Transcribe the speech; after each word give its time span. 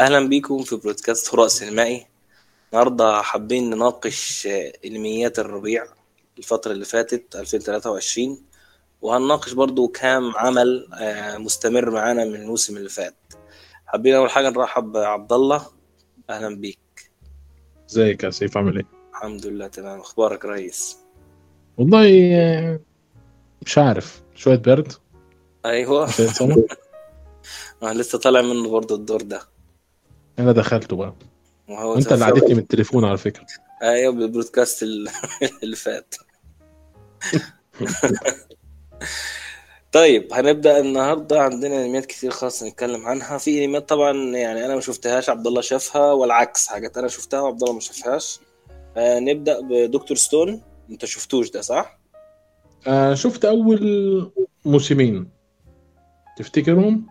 أهلا 0.00 0.28
بيكم 0.28 0.62
في 0.62 0.76
بودكاست 0.76 1.34
هراء 1.34 1.48
سينمائي. 1.48 2.06
النهارده 2.72 3.22
حابين 3.22 3.70
نناقش 3.70 4.48
انميات 4.84 5.38
الربيع 5.38 5.84
الفترة 6.38 6.72
اللي 6.72 6.84
فاتت 6.84 7.36
2023 7.36 8.42
وهنناقش 9.02 9.52
برضو 9.52 9.88
كام 9.88 10.32
عمل 10.36 10.88
آه، 10.94 11.38
مستمر 11.38 11.90
معانا 11.90 12.24
من 12.24 12.34
الموسم 12.34 12.76
اللي 12.76 12.88
فات. 12.88 13.14
حابين 13.86 14.14
أول 14.14 14.30
حاجة 14.30 14.50
نرحب 14.50 14.92
بعبد 14.92 15.32
الله 15.32 15.66
أهلا 16.30 16.56
بيك. 16.56 16.78
إزيك 17.90 18.24
يا 18.24 18.30
سيف؟ 18.30 18.56
عامل 18.56 18.76
إيه؟ 18.76 18.86
الحمد 19.10 19.46
لله 19.46 19.66
تمام. 19.66 20.00
أخبارك 20.00 20.44
ريس 20.44 20.98
والله 21.78 22.30
آه، 22.34 22.80
مش 23.66 23.78
عارف. 23.78 24.22
شوية 24.34 24.56
برد. 24.56 24.92
أيوه. 25.64 26.08
أنا 27.82 27.92
لسه 27.98 28.18
طالع 28.18 28.40
منه 28.42 28.68
برضو 28.70 28.94
الدور 28.94 29.22
ده. 29.22 29.49
أنا 30.40 30.52
دخلته 30.52 30.96
بقى. 30.96 31.14
وهو 31.68 31.92
وانت 31.92 32.12
اللي 32.12 32.24
عدتني 32.24 32.54
من 32.54 32.60
التليفون 32.60 33.04
على 33.04 33.18
فكرة. 33.18 33.46
أيوه 33.82 34.12
بالبرودكاست 34.12 34.82
ال- 34.82 35.08
اللي 35.62 35.76
فات. 35.76 36.14
طيب 39.92 40.32
هنبدأ 40.32 40.80
النهارده. 40.80 41.42
عندنا 41.42 41.84
أنميات 41.84 42.06
كتير 42.06 42.30
خاص 42.30 42.62
نتكلم 42.62 43.06
عنها. 43.06 43.38
في 43.38 43.64
أنميات 43.64 43.88
طبعا 43.88 44.12
يعني 44.36 44.64
أنا 44.66 44.74
ما 44.74 44.80
شفتهاش 44.80 45.30
عبد 45.30 45.46
الله 45.46 45.60
شافها 45.60 46.12
والعكس 46.12 46.66
حاجات 46.66 46.98
أنا 46.98 47.08
شفتها 47.08 47.40
وعبد 47.40 47.62
الله 47.62 47.74
ما 47.74 47.80
شافهاش. 47.80 48.40
آه 48.96 49.18
نبدأ 49.18 49.60
بدكتور 49.60 50.16
ستون. 50.16 50.62
أنت 50.90 51.04
شفتوش 51.04 51.50
ده 51.50 51.60
صح؟ 51.60 51.98
آه 52.86 53.14
شفت 53.14 53.44
أول 53.44 54.32
موسمين. 54.64 55.30
تفتكرهم؟ 56.38 57.06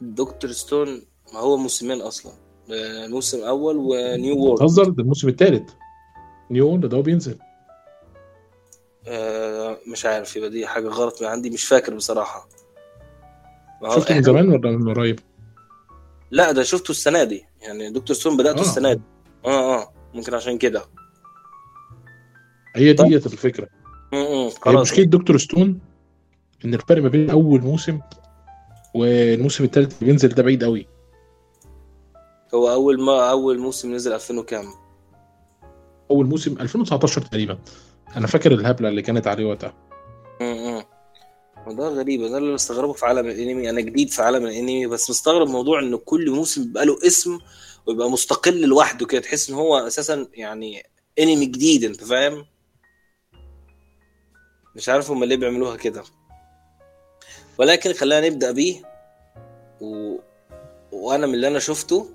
Dr. 0.00 0.52
Stone 0.52 1.02
ما 1.34 1.40
هو 1.40 1.56
موسمين 1.56 2.00
أصلا. 2.00 2.32
آه، 2.72 3.06
موسم 3.06 3.44
أول 3.44 3.76
و 3.76 3.91
New 3.91 4.36
World 4.38 4.58
تهزر 4.58 4.84
ده 4.88 5.02
الموسم 5.02 5.28
الثالث. 5.28 5.70
New 6.50 6.76
ده 6.76 6.96
هو 6.96 7.02
بينزل. 7.02 7.38
آه 9.08 9.78
مش 9.92 10.06
عارف 10.06 10.36
يبقى 10.36 10.50
دي 10.50 10.66
حاجة 10.66 10.88
غلط 10.88 11.22
من 11.22 11.28
عندي 11.28 11.50
مش 11.50 11.64
فاكر 11.64 11.94
بصراحة. 11.94 12.48
شفته 13.94 14.14
من 14.14 14.20
إحنا- 14.22 14.24
زمان 14.24 14.48
ولا 14.48 14.70
من 14.70 14.94
قريب؟ 14.94 15.20
لا 16.30 16.52
ده 16.52 16.62
شفته 16.62 16.90
السنة 16.90 17.24
دي. 17.24 17.44
يعني 17.62 17.90
Dr. 17.90 18.16
Stone 18.16 18.36
بدأته 18.36 18.58
آه. 18.58 18.62
السنة 18.62 18.92
دي. 18.92 19.00
آه 19.44 19.78
آه. 19.82 19.92
ممكن 20.14 20.34
عشان 20.34 20.58
كده. 20.58 20.82
هي. 22.76 22.92
ديت 22.92 23.26
الفكرة. 23.26 23.68
هي 24.12 24.50
خلاص. 24.62 24.80
مشكلة 24.90 25.04
دكتور 25.04 25.38
ستون 25.38 25.80
إن 26.64 26.74
الفرق 26.74 27.02
ما 27.02 27.08
بين 27.08 27.30
أول 27.30 27.60
موسم 27.60 28.00
والموسم 28.94 29.64
الثالث 29.64 29.94
اللي 29.98 30.06
بينزل 30.12 30.28
ده 30.28 30.42
بعيد 30.42 30.64
قوي 30.64 30.86
هو 32.54 32.72
أول 32.72 33.00
ما 33.00 33.30
أول 33.30 33.58
موسم 33.58 33.94
نزل 33.94 34.12
2000 34.12 34.38
وكام؟ 34.38 34.66
أول 36.10 36.26
موسم 36.26 36.52
2019 36.60 37.20
تقريبا. 37.20 37.58
أنا 38.16 38.26
فاكر 38.26 38.52
الهبلة 38.52 38.88
اللي 38.88 39.02
كانت 39.02 39.26
عليه 39.26 39.44
وقتها. 39.46 39.74
امم 40.40 40.84
وده 41.66 41.88
غريب 41.88 42.22
ده 42.22 42.38
اللي 42.38 42.54
بستغربه 42.54 42.92
في 42.92 43.06
عالم 43.06 43.26
الأنمي. 43.28 43.70
أنا 43.70 43.80
جديد 43.80 44.10
في 44.10 44.22
عالم 44.22 44.46
الأنمي 44.46 44.86
بس 44.86 45.10
مستغرب 45.10 45.48
موضوع 45.48 45.80
إن 45.80 45.96
كل 45.96 46.30
موسم 46.30 46.64
بيبقى 46.64 46.86
له 46.86 46.98
اسم 47.06 47.38
ويبقى 47.86 48.10
مستقل 48.10 48.60
لوحده 48.60 49.06
كده 49.06 49.20
تحس 49.20 49.50
إن 49.50 49.54
هو 49.56 49.78
أساسا 49.78 50.26
يعني 50.34 50.82
أنمي 51.18 51.46
جديد 51.46 51.84
أنت 51.84 52.04
فاهم؟ 52.04 52.46
مش 54.76 54.88
عارف 54.88 55.10
هم 55.10 55.24
ليه 55.24 55.36
بيعملوها 55.36 55.76
كده. 55.76 56.02
ولكن 57.58 57.92
خلينا 57.92 58.28
نبدأ 58.28 58.52
بيه. 58.52 58.82
و... 59.80 60.16
وأنا 60.92 61.26
من 61.26 61.34
اللي 61.34 61.48
أنا 61.48 61.58
شفته 61.58 62.08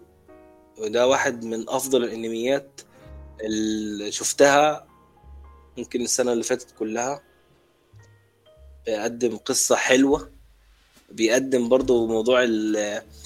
وده 0.84 1.08
واحد 1.08 1.46
من 1.46 1.70
أفضل 1.70 2.04
الأنميات 2.04 2.82
اللي 3.44 4.12
شفتها 4.12 4.88
ممكن 5.78 6.02
السنة 6.02 6.34
اللي 6.34 6.44
فاتت 6.44 6.72
كلها. 6.80 7.22
بيقدم 8.86 9.38
قصة 9.38 9.76
حلوة. 9.76 10.32
بيقدم 11.12 11.70
برضو 11.70 12.08
موضوع 12.08 12.46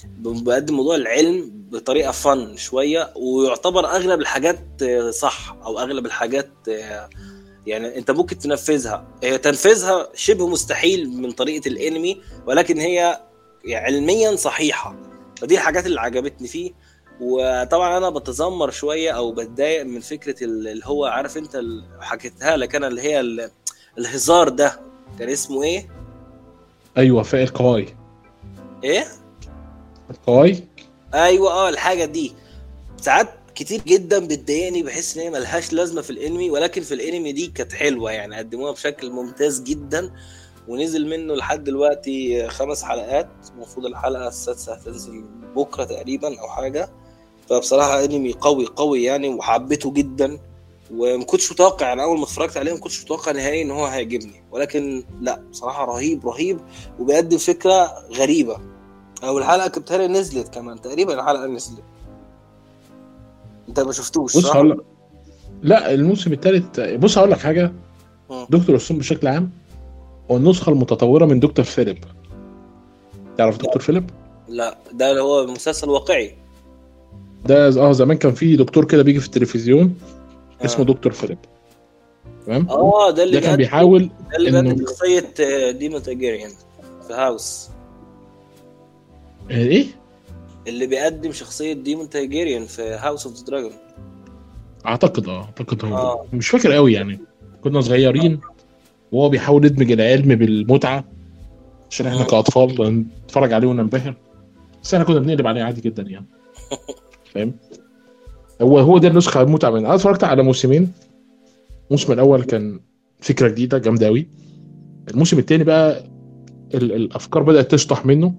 بيقدم 0.06 0.76
موضوع 0.76 0.96
العلم 0.96 1.52
بطريقة 1.54 2.12
فن 2.12 2.58
شوية 2.58 3.14
ويعتبر 3.16 3.86
أغلب 3.86 4.20
الحاجات 4.20 4.84
صح 5.10 5.58
أو 5.66 5.80
أغلب 5.80 6.06
الحاجات 6.06 6.52
يعني 7.68 7.98
أنت 7.98 8.12
ممكن 8.12 8.40
تنفذها. 8.40 9.08
هي 9.24 9.38
تنفيذها 9.38 10.10
شبه 10.14 10.48
مستحيل 10.48 11.10
من 11.10 11.32
طريقة 11.32 11.68
الأنمي 11.68 12.22
ولكن 12.46 12.78
هي 12.78 13.22
علميا 13.70 14.36
صحيحة. 14.36 14.96
فدي 15.42 15.56
الحاجات 15.56 15.86
اللي 15.86 16.02
عجبتني 16.02 16.48
فيه. 16.48 16.87
وطبعا 17.22 17.98
أنا 17.98 18.10
بتذمر 18.10 18.70
شوية 18.72 19.12
أو 19.12 19.32
بتضايق 19.32 19.84
من 19.86 20.00
فكرة 20.00 20.44
ال- 20.44 20.68
اللي 20.68 20.86
هو 20.86 21.06
عارف 21.06 21.38
أنت 21.38 21.62
حكيتها 22.00 22.58
لك 22.58 22.76
أنا 22.76 22.88
اللي 22.88 23.02
هي 23.02 23.20
ال- 23.20 23.52
الهزار 23.98 24.50
ده. 24.50 24.80
كان 25.20 25.30
اسمه 25.30 25.64
إيه؟ 25.64 25.90
أيوه 26.98 27.24
فاق 27.24 27.42
القواي 27.42 27.96
إيه؟ 28.84 29.06
القواي 30.10 30.64
أيوه 31.14 31.52
آه 31.52 31.70
الحاجة 31.70 32.06
دي. 32.06 32.34
ساعات 33.02 33.30
كتير 33.56 33.82
جدا 33.88 34.20
بتضايقني 34.28 34.84
بحس 34.84 35.18
إن 35.18 35.24
هي 35.24 35.30
ملهاش 35.30 35.74
لازمة 35.74 36.02
في 36.02 36.10
الأنمي 36.10 36.50
ولكن 36.52 36.82
في 36.82 36.94
الأنمي 36.94 37.32
دي 37.32 37.48
كانت 37.48 37.74
حلوة 37.74 38.12
يعني 38.12 38.36
قدموها 38.36 38.72
بشكل 38.72 39.12
ممتاز 39.12 39.62
جدا 39.62 40.14
ونزل 40.68 41.08
منه 41.10 41.34
لحد 41.36 41.64
دلوقتي 41.64 42.48
خمس 42.48 42.84
حلقات. 42.84 43.30
المفروض 43.56 43.86
الحلقة 43.86 44.28
السادسة 44.28 44.74
هتنزل 44.74 45.26
بكرة 45.56 45.84
تقريبا 45.84 46.40
أو 46.40 46.48
حاجة. 46.48 46.90
فبصراحة 47.50 48.06
أنمي 48.06 48.34
قوي 48.34 48.66
قوي 48.76 49.04
يعني 49.04 49.30
وحبيته 49.30 49.94
جدا 49.94 50.40
وما 50.96 51.24
كنتش 51.24 51.52
متوقع 51.52 51.88
يعني 51.88 52.04
أول 52.04 52.18
ما 52.18 52.24
اتفرجت 52.24 52.58
عليه 52.58 52.74
ما 52.74 52.80
كنتش 52.80 53.04
متوقع 53.04 53.32
نهائي 53.32 53.62
إن 53.62 53.72
هو 53.72 53.86
هيعجبني 53.86 54.44
ولكن 54.52 55.04
لا 55.22 55.42
بصراحة 55.52 55.86
رهيب 55.86 56.28
رهيب 56.28 56.60
وبيقدم 57.00 57.38
فكرة 57.38 57.94
غريبة. 58.14 58.58
أو 59.24 59.38
الحلقة 59.38 59.82
بتهيألي 59.82 60.08
نزلت 60.08 60.54
كمان 60.54 60.82
تقريبا 60.82 61.14
الحلقة 61.14 61.48
نزلت. 61.48 61.84
أنت 63.70 63.80
ما 63.80 63.92
شفتوش 63.92 64.38
بص 64.38 64.46
صح؟ 64.46 64.56
هقول 64.56 64.84
لا 65.62 65.94
الموسم 65.94 66.34
الثالث 66.34 66.80
بص 66.80 67.18
هقول 67.18 67.32
لك 67.32 67.40
حاجة. 67.40 67.74
Dr. 68.50 68.78
Stone 68.78 68.98
بشكل 68.98 69.28
عام 69.28 69.52
هو 70.32 70.38
النسخة 70.38 70.70
المتطورة 70.70 71.26
من 71.26 71.40
دكتور 71.40 71.66
فيليب. 71.66 72.04
تعرف 73.38 73.58
دكتور 73.58 73.82
فيليب؟ 73.82 74.10
لا 74.48 74.78
ده 74.92 75.12
اللي 75.12 75.22
هو 75.22 75.48
مسلسل 75.48 75.90
واقعي. 75.90 76.36
ده 77.46 77.68
آه 77.68 77.92
زمان 77.92 78.18
كان 78.18 78.32
في 78.34 78.56
دكتور 78.56 78.86
كده 78.86 79.04
بيجي 79.04 79.20
في 79.20 79.26
التلفزيون 79.26 79.96
آه. 80.62 80.66
اسمه 80.66 80.86
دكتور 80.86 81.12
فيليب 81.12 81.38
تمام؟ 82.46 82.70
آه 82.70 83.12
ده 83.12 83.24
اللي 83.24 83.34
ده 83.40 83.40
كان 83.48 83.56
بيحاول 83.56 84.10
ده 84.32 84.38
اللي 84.38 84.50
إنه- 84.52 84.64
بيقدم 84.64 84.86
شخصية 84.86 85.34
آه، 85.40 85.72
ديمون 85.72 86.02
تارجيريان 86.04 86.50
في 87.08 87.14
House. 87.14 87.70
آه، 89.52 89.54
إيه؟ 89.58 89.86
اللي 90.68 90.88
بيقدم 90.88 91.32
شخصية 91.32 91.74
ديمون 91.74 92.10
تارجيريان 92.10 92.66
في 92.66 92.82
House 92.82 93.26
of 93.28 93.36
the 93.38 93.44
Dragon. 93.46 93.72
أعتقد 94.86 95.30
آه 95.30 95.44
أعتقد 95.44 95.86
هو 95.86 95.96
آه. 95.98 96.26
مش 96.34 96.50
فاكر 96.50 96.72
قوي 96.72 96.94
يعني. 96.94 97.20
كنا 97.64 97.82
صغيرين 97.82 98.40
وهو 99.12 99.30
بيحاول 99.30 99.66
يدمج 99.66 99.92
العلم 99.92 100.36
بالمتعة 100.36 101.04
عشان 101.92 102.08
إحنا 102.08 102.22
آه. 102.22 102.26
كأطفال 102.26 103.06
نتفرج 103.26 103.54
عليه 103.54 103.68
وننبهر. 103.68 104.14
بس 104.84 104.94
إحنا 104.94 105.06
كنا 105.06 105.20
بنقلب 105.20 105.48
عليه 105.48 105.64
عادي 105.64 105.82
جدا 105.82 106.04
يعني. 106.04 106.26
فاهم؟ 107.38 107.54
هو 108.62 108.80
هو 108.80 108.98
ده 108.98 109.08
النسخة 109.08 109.42
المتعة 109.42 109.70
منه 109.70 109.80
أنا 109.88 109.96
اتفرجت 109.96 110.24
على 110.24 110.44
موسمين. 110.44 110.92
الموسم 111.88 112.14
الأول 112.14 112.44
كان 112.44 112.80
فكرة 113.20 113.48
جديدة 113.48 113.78
جامدة 113.78 114.06
قوي 114.06 114.28
الموسم 115.12 115.40
الثاني 115.40 115.64
بقى 115.64 116.04
ال- 116.74 116.92
الأفكار 116.94 117.44
بدأت 117.44 117.72
تشطح 117.72 118.06
منه. 118.06 118.34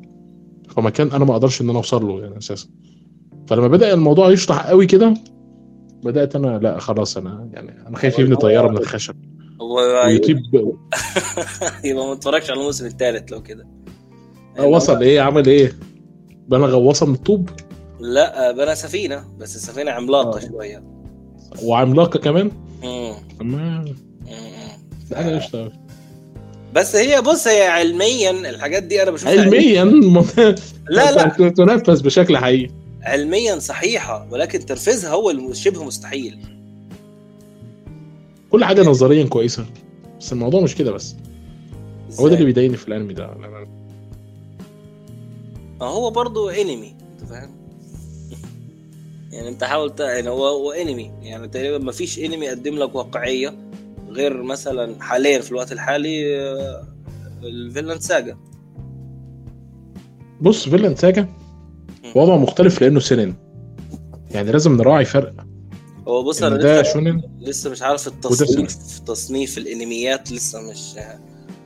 فمكان 0.68 1.10
أنا 1.12 1.24
ما 1.24 1.32
أقدرش 1.32 1.60
إن 1.60 1.68
أنا 1.70 1.78
أوصل 1.78 2.06
له 2.06 2.20
يعني 2.20 2.38
أساسا. 2.38 2.68
فلما 3.46 3.68
بدأ 3.68 3.94
الموضوع 3.94 4.30
يشطح 4.30 4.66
قوي 4.66 4.86
كده 4.86 5.14
بدأت 6.04 6.36
أنا 6.36 6.58
لا 6.58 6.78
خلاص 6.78 7.16
أنا 7.16 7.48
يعني 7.52 7.86
أنا 7.88 7.96
خايف 7.96 8.18
يبني 8.18 8.36
طيارة 8.36 8.68
من 8.68 8.76
الخشب. 8.76 9.14
هو 9.60 9.76
ويطيب. 10.06 10.36
يبقى 11.84 12.06
ما 12.06 12.12
اتفرجش 12.12 12.50
على 12.50 12.60
الموسم 12.60 12.86
الثالث 12.86 13.32
لو 13.32 13.42
كده. 13.42 13.66
وصل 14.58 15.02
إيه؟ 15.02 15.20
عمل 15.20 15.46
إيه؟ 15.46 15.72
بنى 16.48 16.64
غواصه 16.64 17.06
من 17.06 17.14
الطوب. 17.14 17.50
لا 18.00 18.52
بنى 18.52 18.74
سفينة 18.74 19.24
بس 19.38 19.56
السفينة 19.56 19.90
عملاقة 19.90 20.36
آه. 20.38 20.48
شوية. 20.48 20.82
وعملاقة 21.62 22.18
كمان؟ 22.18 22.50
مم. 22.82 23.14
ما 23.40 23.80
مم. 23.80 23.94
ده 25.10 25.16
حاجة 25.16 25.36
قشطة. 25.36 25.72
بس 26.74 26.96
هي 26.96 27.20
بص 27.20 27.48
هي 27.48 27.66
علميا 27.66 28.30
الحاجات 28.30 28.82
دي 28.82 29.02
أنا 29.02 29.10
بشوفها 29.10 29.40
علميا؟ 29.40 29.84
لا 30.90 31.12
لا. 31.12 31.28
تنفذ 31.56 32.02
بشكل 32.02 32.36
حقيقي. 32.36 32.70
علميا 33.02 33.58
صحيحة 33.58 34.28
ولكن 34.30 34.66
تنفيذها 34.66 35.10
هو 35.10 35.30
اللي 35.30 35.54
شبه 35.54 35.84
مستحيل. 35.84 36.38
كل 38.50 38.64
حاجة 38.64 38.82
نظريا 38.82 39.24
كويسة 39.24 39.66
بس 40.20 40.32
الموضوع 40.32 40.60
مش 40.60 40.74
كده 40.74 40.92
بس. 40.92 41.14
هو 42.20 42.28
ده 42.28 42.34
اللي؟ 42.34 42.44
بيضايقني 42.46 42.76
في 42.76 42.88
الأنمي 42.88 43.14
ده. 43.14 43.30
ما 45.80 45.86
هو 45.86 46.10
برضه 46.10 46.60
انمي 46.62 46.94
أنت 47.12 47.28
فاهم؟ 47.30 47.57
يعني 49.32 49.48
انت 49.48 49.64
حاول. 49.64 49.92
يعني 50.00 50.28
هو 50.28 50.46
هو 50.46 50.72
انمي 50.72 51.12
يعني 51.22 51.48
تقريبا 51.48 51.78
ما 51.78 51.92
فيش 51.92 52.18
انمي 52.18 52.46
يقدم 52.46 52.74
لك 52.74 52.94
واقعية 52.94 53.58
غير 54.08 54.42
مثلا 54.42 55.02
حاليا 55.02 55.40
في 55.40 55.50
الوقت 55.50 55.72
الحالي 55.72 56.40
آه، 56.40 56.88
الفيلاند 57.42 58.00
ساجا 58.00 58.38
بص 60.40 60.68
فيلن 60.68 60.96
ساجا 60.96 61.28
وضع 62.14 62.36
مختلف 62.36 62.82
لأنه 62.82 63.00
سنن. 63.00 63.34
يعني 64.30 64.52
لازم 64.52 64.76
نراعي 64.76 65.04
فرق. 65.04 65.34
هو 66.08 66.22
بص 66.22 66.42
أنا 66.42 66.54
إن 66.56 66.60
ده 66.60 66.80
لسه 66.82 66.92
شونن 66.92 67.22
لسه 67.40 67.70
مش 67.70 67.82
عارف 67.82 68.08
التصنيف 68.08 68.98
تصنيف 68.98 69.58
الانميات 69.58 70.32
لسه 70.32 70.60
مش 70.60 70.94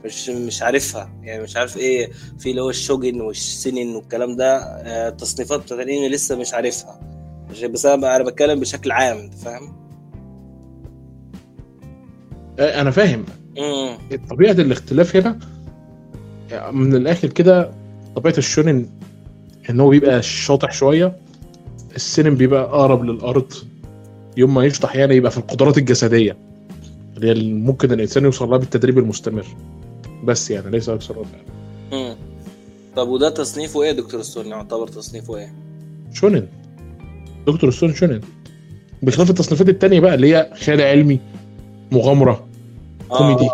مش 0.04 0.28
مش 0.28 0.62
عارفها. 0.62 1.12
يعني 1.22 1.42
مش 1.42 1.56
عارف 1.56 1.76
إيه 1.76 2.10
في 2.38 2.50
اللي 2.50 2.62
هو 2.62 2.70
الشوجن 2.70 3.20
والسنن 3.20 3.96
والكلم 3.96 4.36
ده 4.36 4.58
آه، 4.58 5.08
التصنيفات 5.08 5.60
بتاعت 5.60 5.80
الانمي 5.80 6.08
لسه 6.08 6.36
مش 6.36 6.54
عارفها. 6.54 7.11
بس 7.72 7.86
أنا 7.86 8.16
أنا 8.16 8.24
بتكلم 8.24 8.60
بشكل 8.60 8.90
عام 8.92 9.16
أنت 9.18 9.34
فاهم؟ 9.34 9.72
أنا 12.58 12.90
فاهم. 12.90 13.24
طبيعة 14.30 14.52
الاختلاف 14.52 15.16
هنا 15.16 15.38
من 16.72 16.94
الآخر 16.96 17.28
كده 17.28 17.70
طبيعة 18.16 18.34
ال 18.38 18.45
shonen 18.45 18.86
إن 19.70 19.80
هو 19.80 19.88
بيبقى 19.88 20.22
شاطح 20.22 20.72
شوية 20.72 21.16
ال 21.96 22.02
seinen 22.02 22.34
بيبقى 22.34 22.62
أقرب 22.62 23.04
للأرض 23.04 23.52
يوم 24.36 24.54
ما 24.54 24.64
يشطح 24.64 24.96
يعني 24.96 25.16
يبقى 25.16 25.30
في 25.30 25.38
القدرات 25.38 25.78
الجسدية 25.78 26.36
اللي 27.16 27.26
هي 27.26 27.32
اللي 27.32 27.52
ممكن 27.52 27.92
الإنسان 27.92 28.24
يوصل 28.24 28.48
لها 28.50 28.58
بالتدريب 28.58 28.98
المستمر. 28.98 29.46
بس 30.24 30.50
يعني 30.50 30.70
ليس 30.70 30.88
أكثر 30.88 31.18
ولا 31.18 32.16
طب 32.96 33.08
وده 33.08 33.30
تصنيفه 33.30 33.82
إيه 33.82 33.88
يا 33.88 33.92
Dr. 33.92 34.22
Stone 34.22 34.46
يعتبر 34.46 34.88
تصنيفه 34.88 35.36
إيه؟ 35.36 35.54
shonen. 36.12 36.48
Dr. 37.46 37.70
Stone 37.70 37.94
shonen. 37.94 38.20
بخلاف 39.02 39.30
التصنيفات 39.30 39.68
التانية 39.68 40.00
بقى 40.00 40.14
اللي 40.14 40.34
هي 40.34 40.50
خيال 40.54 40.80
علمي 40.80 41.20
مغامرة 41.92 42.46
كوميدي 43.08 43.48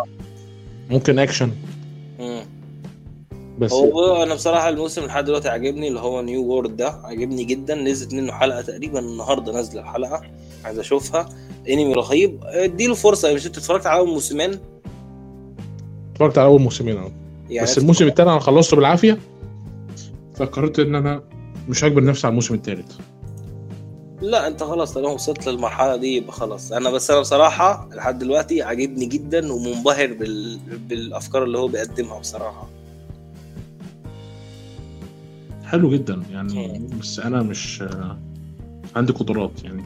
ممكن 0.89 1.19
أكشن. 1.19 1.51
مم. 2.19 2.41
بس 3.59 3.73
هو 3.73 4.23
أنا 4.23 4.35
بصراحة 4.35 4.69
الموسم 4.69 5.05
لحد 5.05 5.25
دلوقتي 5.25 5.49
عاجبني 5.49 5.87
اللي 5.87 5.99
هو 5.99 6.21
New 6.21 6.43
World 6.43 6.77
ده 6.77 6.89
عاجبني 6.89 7.43
جدا. 7.43 7.75
نزلت 7.75 8.13
منه 8.13 8.31
حلقة 8.31 8.61
تقريبا 8.61 8.99
النهارده 8.99 9.53
نازلة 9.53 9.81
الحلقة 9.81 10.21
عايز 10.65 10.79
أشوفها. 10.79 11.29
انمي 11.69 11.93
رهيب. 11.93 12.39
اديله 12.43 12.95
فرصة 12.95 13.33
مش 13.33 13.47
أنت 13.47 13.57
اتفرجت 13.57 13.85
على 13.85 13.99
أول 13.99 14.09
موسمين؟ 14.09 14.59
اتفرجت 16.11 16.37
على 16.37 16.47
أول 16.47 16.61
موسمين 16.61 16.97
اهو 16.97 17.11
يعني 17.49 17.67
بس 17.67 17.77
الموسم 17.77 18.07
الثاني 18.07 18.29
أنا 18.31 18.39
خلصته 18.39 18.77
بالعافية 18.77 19.17
فقررت 20.35 20.79
إن 20.79 20.95
أنا 20.95 21.23
مش 21.69 21.83
هجبر 21.83 22.03
نفسي 22.03 22.27
على 22.27 22.31
الموسم 22.31 22.53
الثالث 22.53 22.91
لا 24.21 24.47
انت 24.47 24.63
خلاص 24.63 24.93
طالما 24.93 25.09
وصلت 25.09 25.47
للمرحلة 25.47 25.95
دي 25.95 26.15
يبقى 26.15 26.31
خلاص. 26.31 26.71
أنا 26.71 26.89
بس 26.89 27.11
أنا 27.11 27.19
بصراحة 27.19 27.89
لحد 27.93 28.19
دلوقتي 28.19 28.61
عاجبني 28.61 29.05
جدا 29.05 29.53
ومنبهر 29.53 30.13
بال... 30.13 30.59
بالأفكار 30.89 31.43
اللي 31.43 31.57
هو 31.57 31.67
بيقدمها 31.67 32.19
بصراحة. 32.19 32.69
حلو 35.65 35.89
جدا 35.91 36.23
يعني 36.31 36.87
بس 36.99 37.19
أنا 37.19 37.43
مش 37.43 37.83
عندي 38.95 39.13
قدرات 39.13 39.63
يعني. 39.63 39.83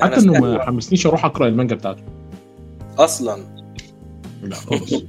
حتى 0.00 0.20
إنه 0.20 0.40
ما 0.40 0.64
حمسنيش 0.64 1.06
أروح 1.06 1.24
أقرأ 1.24 1.48
المانجا 1.48 1.74
بتاعته. 1.74 2.02
أصلا. 2.98 3.44
لا 4.42 4.56
خالص. 4.56 4.92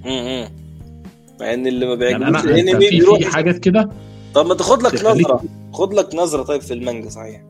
مع 1.39 1.53
إن 1.53 1.67
اللي 1.67 1.85
ما 1.85 2.05
يعني 2.05 2.19
بيعجبوش 2.19 2.27
أنا 2.27 2.39
أنت 2.39 2.45
الأنمي 2.45 2.89
في 2.89 2.99
بيروح 2.99 3.19
في 3.19 3.25
حاجات 3.25 3.57
كده 3.57 3.89
طب 4.33 4.45
ما 4.45 4.55
تاخد 4.55 4.83
لك 4.83 5.05
نظرة. 5.05 5.43
خد 5.73 5.93
لك 5.93 6.15
نظرة 6.15 6.43
طيب 6.43 6.61
في 6.61 6.73
المانجا 6.73 7.09
صحيح. 7.09 7.41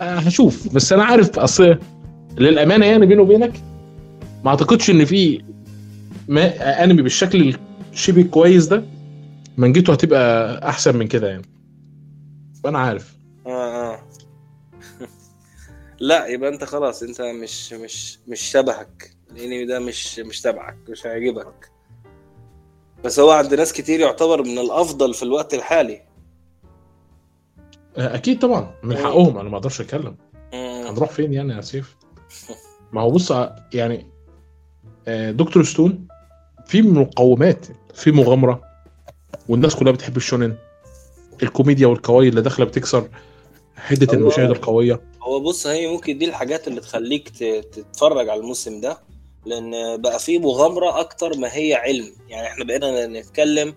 هشوف. 0.00 0.74
بس 0.74 0.92
أنا 0.92 1.04
عارف 1.04 1.38
أصل 1.38 1.78
للأمانة 2.38 2.86
يعني 2.86 3.06
بيني 3.06 3.20
وبينك 3.20 3.52
ما 4.44 4.50
أعتقدش 4.50 4.90
إن 4.90 5.04
في 5.04 5.44
ما 6.28 6.84
أنمي 6.84 7.02
بالشكل 7.02 7.56
الشبه 7.92 8.22
كويس 8.22 8.66
ده 8.66 8.84
منجته 9.56 9.92
هتبقى 9.92 10.58
أحسن 10.68 10.96
من 10.96 11.08
كده 11.08 11.28
يعني. 11.28 11.42
فأنا 12.64 12.78
عارف. 12.78 13.16
آه 13.46 13.50
آه. 13.92 14.00
لا 16.00 16.26
يبقى 16.26 16.48
أنت 16.50 16.64
خلاص 16.64 17.02
أنت 17.02 17.20
مش 17.20 17.72
مش 17.72 18.18
مش 18.28 18.40
شبهك. 18.40 19.10
الأنمي 19.30 19.64
ده 19.64 19.78
مش 19.78 20.18
مش 20.18 20.40
تبعك 20.40 20.76
مش 20.88 21.06
هيعجبك. 21.06 21.70
بس 23.04 23.20
هو 23.20 23.30
عند 23.30 23.54
ناس 23.54 23.72
كتير 23.72 24.00
يعتبر 24.00 24.42
من 24.42 24.58
الأفضل 24.58 25.14
في 25.14 25.22
الوقت 25.22 25.54
الحالي. 25.54 25.94
آه، 25.94 26.07
أكيد 27.96 28.38
طبعا. 28.38 28.74
من. 28.82 28.96
حقهم 28.96 29.38
أنا 29.38 29.48
ما 29.48 29.56
أقدرش 29.56 29.80
أتكلم. 29.80 30.16
هنروح 30.54 31.10
فين 31.10 31.32
يعني 31.32 31.52
يا 31.54 31.60
سيف؟ 31.60 31.96
ما 32.92 33.00
هو 33.00 33.10
بص 33.10 33.32
ع- 33.32 33.56
يعني 33.74 34.06
آه، 35.08 35.30
Dr. 35.30 35.64
Stone 35.64 36.06
في 36.66 36.82
مقومات 36.82 37.66
في 37.94 38.10
مغامرة 38.12 38.62
والناس 39.48 39.76
كلها 39.76 39.92
بتحب 39.92 40.16
ال 40.16 40.22
shonen 40.22 40.56
الكوميديا 41.42 41.86
وال 41.86 41.97
kawaii 41.97 42.28
اللي 42.28 42.40
داخلة 42.42 42.66
بتكسر 42.66 43.08
حدة 43.76 44.06
هو- 44.14 44.20
المشاهد 44.20 44.50
القوية. 44.50 45.00
هو 45.22 45.40
بص 45.40 45.66
هي 45.66 45.86
ممكن 45.92 46.18
دي 46.18 46.24
الحاجات 46.24 46.68
اللي 46.68 46.80
تخليك 46.80 47.28
تتفرج 47.72 48.28
على 48.28 48.40
الموسم 48.40 48.80
ده 48.80 48.98
لأن 49.46 50.00
بقى 50.00 50.18
فيه 50.18 50.38
مغامرة 50.38 51.00
أكتر 51.00 51.36
ما 51.38 51.48
هي 51.56 51.74
علم. 51.74 52.12
يعني 52.28 52.46
إحنا 52.46 52.64
بقينا 52.64 53.06
نتكلم 53.06 53.74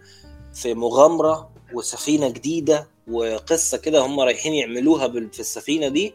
في 0.54 0.74
مغامرة 0.74 1.50
وسفينة 1.74 2.30
جديدة 2.30 2.88
وقصة 3.12 3.78
كده 3.78 4.00
هم 4.06 4.20
رايحين 4.20 4.54
يعملوها 4.54 5.08
في 5.32 5.40
السفينة 5.40 5.88
دي 5.88 6.14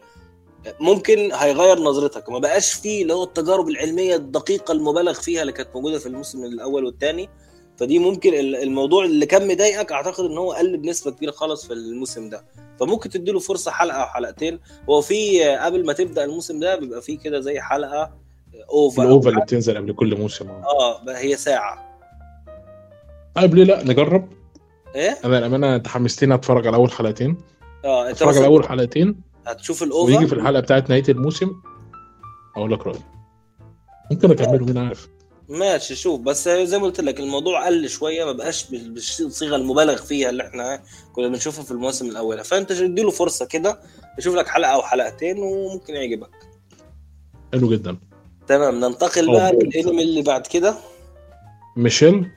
ممكن 0.79 1.31
هيغير 1.33 1.79
نظرتك. 1.79 2.29
ما 2.29 2.39
بقاش 2.39 2.73
فيه 2.73 3.01
اللي 3.01 3.13
هو 3.13 3.23
التجارب 3.23 3.69
العلمية 3.69 4.15
الدقيقة 4.15 4.71
المبالغ 4.71 5.13
فيها 5.13 5.41
اللي 5.41 5.53
كانت 5.53 5.69
موجودة 5.75 5.99
في 5.99 6.05
الموسم 6.05 6.43
الأول 6.45 6.85
والثاني 6.85 7.29
فدي 7.77 7.99
ممكن 7.99 8.33
ال- 8.33 8.55
الموضوع 8.55 9.05
اللي 9.05 9.25
كان 9.25 9.47
مضايقك 9.47 9.91
أعتقد 9.91 10.23
إن 10.25 10.37
هو 10.37 10.51
قل 10.51 10.77
بنسبه 10.77 11.11
كبيرة 11.11 11.31
خالص 11.31 11.67
في 11.67 11.73
الموسم 11.73 12.29
ده. 12.29 12.45
فممكن 12.79 13.09
تديله 13.09 13.39
فرصة 13.39 13.71
حلقة 13.71 13.97
أو 13.97 14.05
حلقتين. 14.07 14.59
هو 14.89 15.01
في 15.01 15.43
قبل 15.55 15.85
ما 15.85 15.93
تبدأ 15.93 16.23
الموسم 16.23 16.59
ده 16.59 16.75
بيبقى 16.75 17.01
في 17.01 17.17
كده 17.17 17.39
زي 17.39 17.59
حلقة 17.61 18.11
اوفر 18.69 19.03
الاوفا 19.03 19.29
اللي 19.29 19.41
بتنزل 19.41 19.77
قبل 19.77 19.93
كل 19.93 20.17
موسم. 20.17 20.49
آه 20.49 21.01
هي 21.09 21.35
ساعة. 21.35 21.99
طيب 23.35 23.55
ليه 23.55 23.63
لأ؟ 23.63 23.83
نجرب. 23.83 24.29
إيه؟ 24.95 25.17
أنا 25.25 25.37
الامانه 25.37 25.75
أنت 25.75 25.87
حمستني 25.87 26.33
أتفرج 26.35 26.67
على 26.67 26.75
أول 26.77 26.91
حلقتين. 26.91 27.37
آه 27.85 28.09
أنت 28.09 28.21
أتفرج 28.21 28.37
على 28.37 28.45
أول 28.45 28.67
حلقتين. 28.67 29.21
هتشوف 29.47 29.81
ويجي 29.81 29.93
الاوفر 29.93 30.27
في 30.27 30.33
الحلقة 30.33 30.59
بتاعت 30.59 30.89
نهاية 30.89 31.03
الموسم 31.09 31.51
أقول 32.57 32.73
لك 32.73 32.87
رأيي. 32.87 32.99
ممكن 34.11 34.31
أكمله 34.31 34.65
مين 34.65 34.77
عارف. 34.77 35.07
ماشي 35.49 35.95
شوف 35.95 36.21
بس 36.21 36.49
زي 36.49 36.77
ما 36.77 36.83
قلت 36.83 37.01
لك 37.01 37.19
الموضوع 37.19 37.65
قل 37.65 37.89
شوية 37.89 38.25
ما 38.25 38.31
بقاش 38.31 38.69
بال- 38.69 38.93
بالصيغة 38.93 39.55
المبالغ 39.55 39.95
فيها 39.95 40.29
اللي 40.29 40.47
إحنا 40.47 40.83
كنا 41.13 41.27
بنشوفها 41.27 41.63
في 41.63 41.71
المواسم 41.71 42.09
الاولى 42.09 42.43
فأنت 42.43 42.71
اديله 42.71 43.11
فرصة 43.11 43.45
كده 43.45 43.79
شوف 44.19 44.35
لك 44.35 44.47
حلقة 44.47 44.71
أو 44.73 44.81
حلقتين 44.81 45.37
وممكن 45.39 45.93
يعجبك. 45.93 46.29
حلو 47.53 47.69
جدا. 47.71 47.97
تمام 48.47 48.79
ننتقل 48.79 49.31
بقى. 49.31 49.51
للإنمي 49.51 50.03
اللي 50.03 50.21
بعد 50.21 50.47
كده. 50.47 50.75
ميشيل 51.75 52.27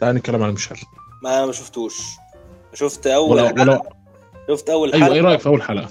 تعال 0.00 0.14
نتكلم 0.14 0.42
عن 0.42 0.50
ميشيل. 0.50 0.76
ما 1.22 1.38
أنا 1.38 1.46
ما 1.46 1.52
شفتوش. 1.52 1.94
شفت 2.74 3.06
أول 3.06 3.30
ولا 3.30 3.48
حلقة؟ 3.48 3.62
ولا 3.62 3.82
شفت 4.48 4.70
أول 4.70 4.92
أيوه 4.92 5.06
إيه 5.06 5.12
حلقه 5.12 5.28
رأيك 5.28 5.40
في 5.40 5.46
أول 5.46 5.62
حلقة؟ 5.62 5.88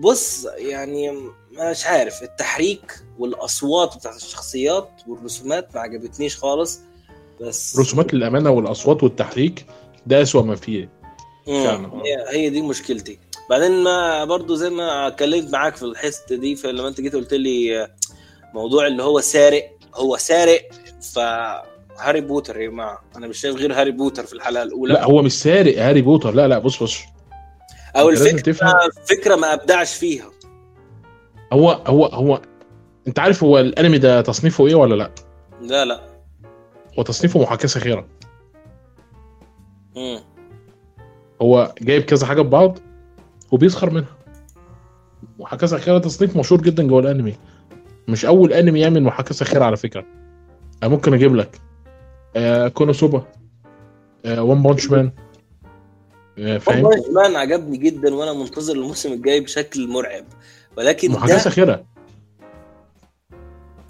بص 0.00 0.46
يعني 0.56 1.12
مش 1.52 1.86
عارف 1.86 2.22
التحريك 2.22 3.02
والأصوات 3.18 3.96
بتاعت 3.96 4.16
الشخصيات 4.16 4.90
والرسومات 5.06 5.74
ما 5.74 5.80
عجبتنيش 5.80 6.36
خالص 6.36 6.80
بس 7.40 7.78
رسومات 7.78 8.14
للامانه 8.14 8.50
والأصوات 8.50 9.02
والتحريك 9.02 9.66
ده 10.06 10.22
أسوأ 10.22 10.42
ما 10.42 10.56
فيه. 10.56 10.88
فعلا. 11.46 11.90
هي 12.04 12.38
هي 12.38 12.50
دي 12.50 12.62
مشكلتي. 12.62 13.18
بعدين 13.50 13.82
ما 13.82 14.24
برضو 14.24 14.54
زي 14.54 14.70
ما 14.70 15.06
اتكلمت 15.06 15.52
معاك 15.52 15.76
في 15.76 15.82
الحته 15.82 16.36
دي 16.36 16.56
فلما 16.56 16.88
انت 16.88 17.00
جيت 17.00 17.14
قلت 17.14 17.34
لي 17.34 17.88
موضوع 18.54 18.86
اللي 18.86 19.02
هو 19.02 19.20
سارق 19.20 19.70
هو 19.94 20.16
سارق 20.16 20.68
ف 21.14 21.18
Harry 21.98 22.20
Potter 22.20 22.60
يا 22.60 22.70
جماعة. 22.70 23.02
أنا 23.16 23.26
مش 23.26 23.38
شايف 23.38 23.56
غير 23.56 23.72
Harry 23.74 23.90
Potter 23.90 24.26
في 24.26 24.32
الحلقة 24.32 24.62
الأولى. 24.62 24.94
لا 24.94 25.04
هو 25.04 25.22
مش 25.22 25.32
سارق 25.42 25.78
Harry 25.78 26.02
Potter. 26.02 26.34
لا 26.34 26.48
لا 26.48 26.58
بص 26.58 26.82
بص. 26.82 26.98
أو 27.96 28.08
الفكرة 28.08 28.40
تفهم. 28.40 28.74
فكرة 29.08 29.36
ما 29.36 29.54
أبدعش 29.54 29.94
فيها. 29.94 30.30
هو 31.52 31.70
هو 31.70 32.06
هو 32.06 32.40
أنت 33.08 33.18
عارف 33.18 33.44
هو 33.44 33.58
الأنمي 33.58 33.98
ده 33.98 34.20
تصنيفه 34.20 34.66
إيه 34.66 34.74
ولا 34.74 34.94
لا؟ 34.94 35.10
لا 35.60 35.84
لا. 35.84 36.00
هو 36.98 37.02
تصنيفه 37.02 37.42
محاكاه 37.42 37.66
ساخره 37.66 38.06
مم. 39.96 40.20
هو 41.42 41.74
جايب 41.80 42.02
كذا 42.02 42.26
حاجة 42.26 42.40
ببعض 42.40 42.78
وبيسخر 43.52 43.90
منها. 43.90 44.16
محاكاه 45.38 45.66
ساخره 45.66 45.98
تصنيف 45.98 46.36
مشهور 46.36 46.62
جدا 46.62 46.82
جوه 46.86 47.00
الأنمي. 47.00 47.34
مش 48.08 48.24
أول 48.24 48.52
أنمي 48.52 48.80
يعمل 48.80 49.02
محاكاه 49.02 49.32
ساخره 49.32 49.64
على 49.64 49.76
فكرة. 49.76 50.04
أنا 50.82 50.90
ممكن 50.90 51.14
أجيب 51.14 51.36
لك. 51.36 51.60
آه 52.36 52.68
كونوسوبا 52.68 53.24
آه 54.24 54.42
وان 54.42 54.62
بانش 54.62 54.90
مان 54.90 55.12
آه، 56.38 56.58
فاهم؟ 56.58 56.84
والله 56.84 57.12
مان 57.12 57.36
عجبني 57.36 57.76
جدا 57.76 58.14
وأنا 58.14 58.32
منتظر 58.32 58.74
الموسم 58.74 59.12
الجاي 59.12 59.40
بشكل 59.40 59.88
مرعب. 59.88 60.24
ولكن 60.76 61.14
وحاجات 61.14 61.58
ده 61.58 61.84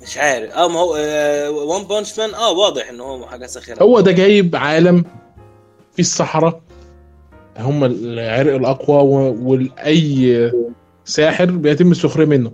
مش 0.02 0.18
عارف. 0.18 0.52
آه 0.52 0.68
ما 0.68 0.78
هو 0.80 0.92
One 1.72 1.84
Punch 1.84 2.18
Man 2.18 2.34
آه 2.34 2.52
واضح 2.52 2.88
إن 2.88 3.00
هو 3.00 3.26
حاجة 3.26 3.46
ساخره 3.46 3.82
هو 3.82 4.00
ده 4.00 4.12
جايب 4.12 4.56
عالم 4.56 5.04
في 5.92 6.00
السحرة. 6.00 6.60
هم 7.58 7.84
العرق 7.84 8.54
الأقوى 8.54 9.02
واي 9.42 10.52
ساحر 11.04 11.44
بيتم 11.50 11.90
السخرية 11.90 12.24
منه. 12.26 12.52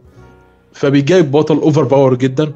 فبيجايب 0.72 1.30
بطل 1.30 1.56
overpower 1.58 2.14
جدا 2.14 2.54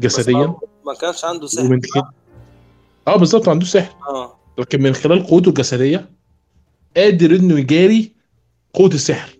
جسديا. 0.00 0.54
ما- 0.86 0.94
كانش 0.94 1.24
عنده 1.24 1.46
سحر. 1.46 1.64
ومن 1.66 1.80
خلال 1.94 2.04
آه 3.08 3.16
بالظبط 3.16 3.46
ما 3.46 3.52
عندوش 3.52 3.68
سحر. 3.70 3.94
آه. 4.08 4.36
لكن 4.58 4.82
من 4.82 4.92
خلال 4.92 5.26
قوته 5.26 5.48
الجسدية 5.48 6.10
قادر 6.96 7.30
إنه 7.36 7.58
يجاري 7.58 8.12
قوة 8.74 8.88
السحر. 8.88 9.38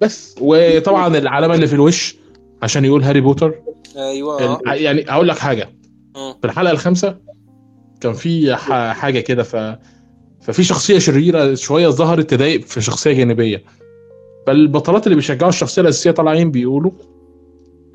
بس 0.00 0.34
وطبعا 0.40 1.18
العلامة 1.18 1.54
اللي 1.54 1.66
في 1.66 1.72
الوش 1.74 2.16
عشان 2.62 2.84
يقول 2.84 3.02
هاري 3.02 3.20
بوتر. 3.20 3.54
أيوه. 3.96 4.54
ال- 4.54 4.82
يعني 4.82 5.04
هقول 5.08 5.28
لك 5.28 5.38
حاجة. 5.38 5.70
في 6.14 6.44
الحلقة 6.44 6.70
الخامسة 6.72 7.16
كان 8.00 8.12
في 8.12 8.54
ح- 8.56 8.92
حاجة 8.92 9.20
كده 9.20 9.42
ف 9.42 9.56
ففي 10.42 10.64
شخصية 10.64 10.98
شريرة 10.98 11.54
شوية 11.54 11.88
ظهرت 11.88 12.30
تضايق 12.30 12.60
في 12.60 12.80
شخصية 12.80 13.12
جانبية. 13.12 13.64
فالبطلات 14.46 15.06
اللي 15.06 15.16
بيشجعوا 15.16 15.48
الشخصية 15.50 15.82
الأساسية 15.82 16.10
طالعين 16.10 16.50
بيقولوا 16.50 16.90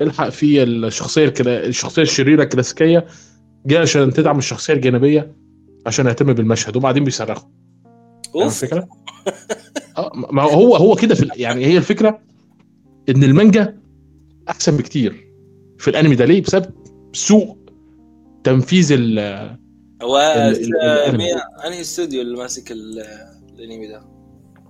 الحق 0.00 0.28
في 0.28 0.62
الشخصية 0.62 1.24
الكلا... 1.24 1.66
الشخصية 1.66 2.02
الشريرة 2.02 2.42
الكلاسيكية 2.42 3.06
جاية 3.66 3.80
عشان 3.80 4.12
تدعم 4.12 4.38
الشخصية 4.38 4.74
الجانبية 4.74 5.36
عشان 5.86 6.06
يهتم 6.06 6.32
بالمشهد 6.32 6.76
وبعدين 6.76 7.04
بيصرخوا 7.04 7.48
أوف 8.34 8.62
الفكرة؟ 8.64 8.88
آه 9.98 10.10
ما 10.14 10.42
هو 10.42 10.76
هو 10.76 10.94
كده 10.96 11.14
في 11.14 11.28
يعني 11.36 11.66
هي 11.66 11.76
الفكرة 11.76 12.18
إن 13.08 13.24
المانجا 13.24 13.78
أحسن 14.48 14.76
بكتير 14.76 15.30
في 15.78 15.88
الأنمي 15.90 16.14
ده 16.14 16.24
ليه؟ 16.24 16.42
بسبب 16.42 16.66
سوء 17.12 17.56
تنفيذ 18.44 18.92
ال 18.92 19.18
هو 20.02 20.16
آه، 20.16 21.10
أنهي 21.66 21.80
استوديو 21.80 22.20
اللي 22.20 22.36
ماسك 22.38 22.72
ال- 22.72 23.02
الأنمي 23.58 23.86
ده؟ 23.88 24.00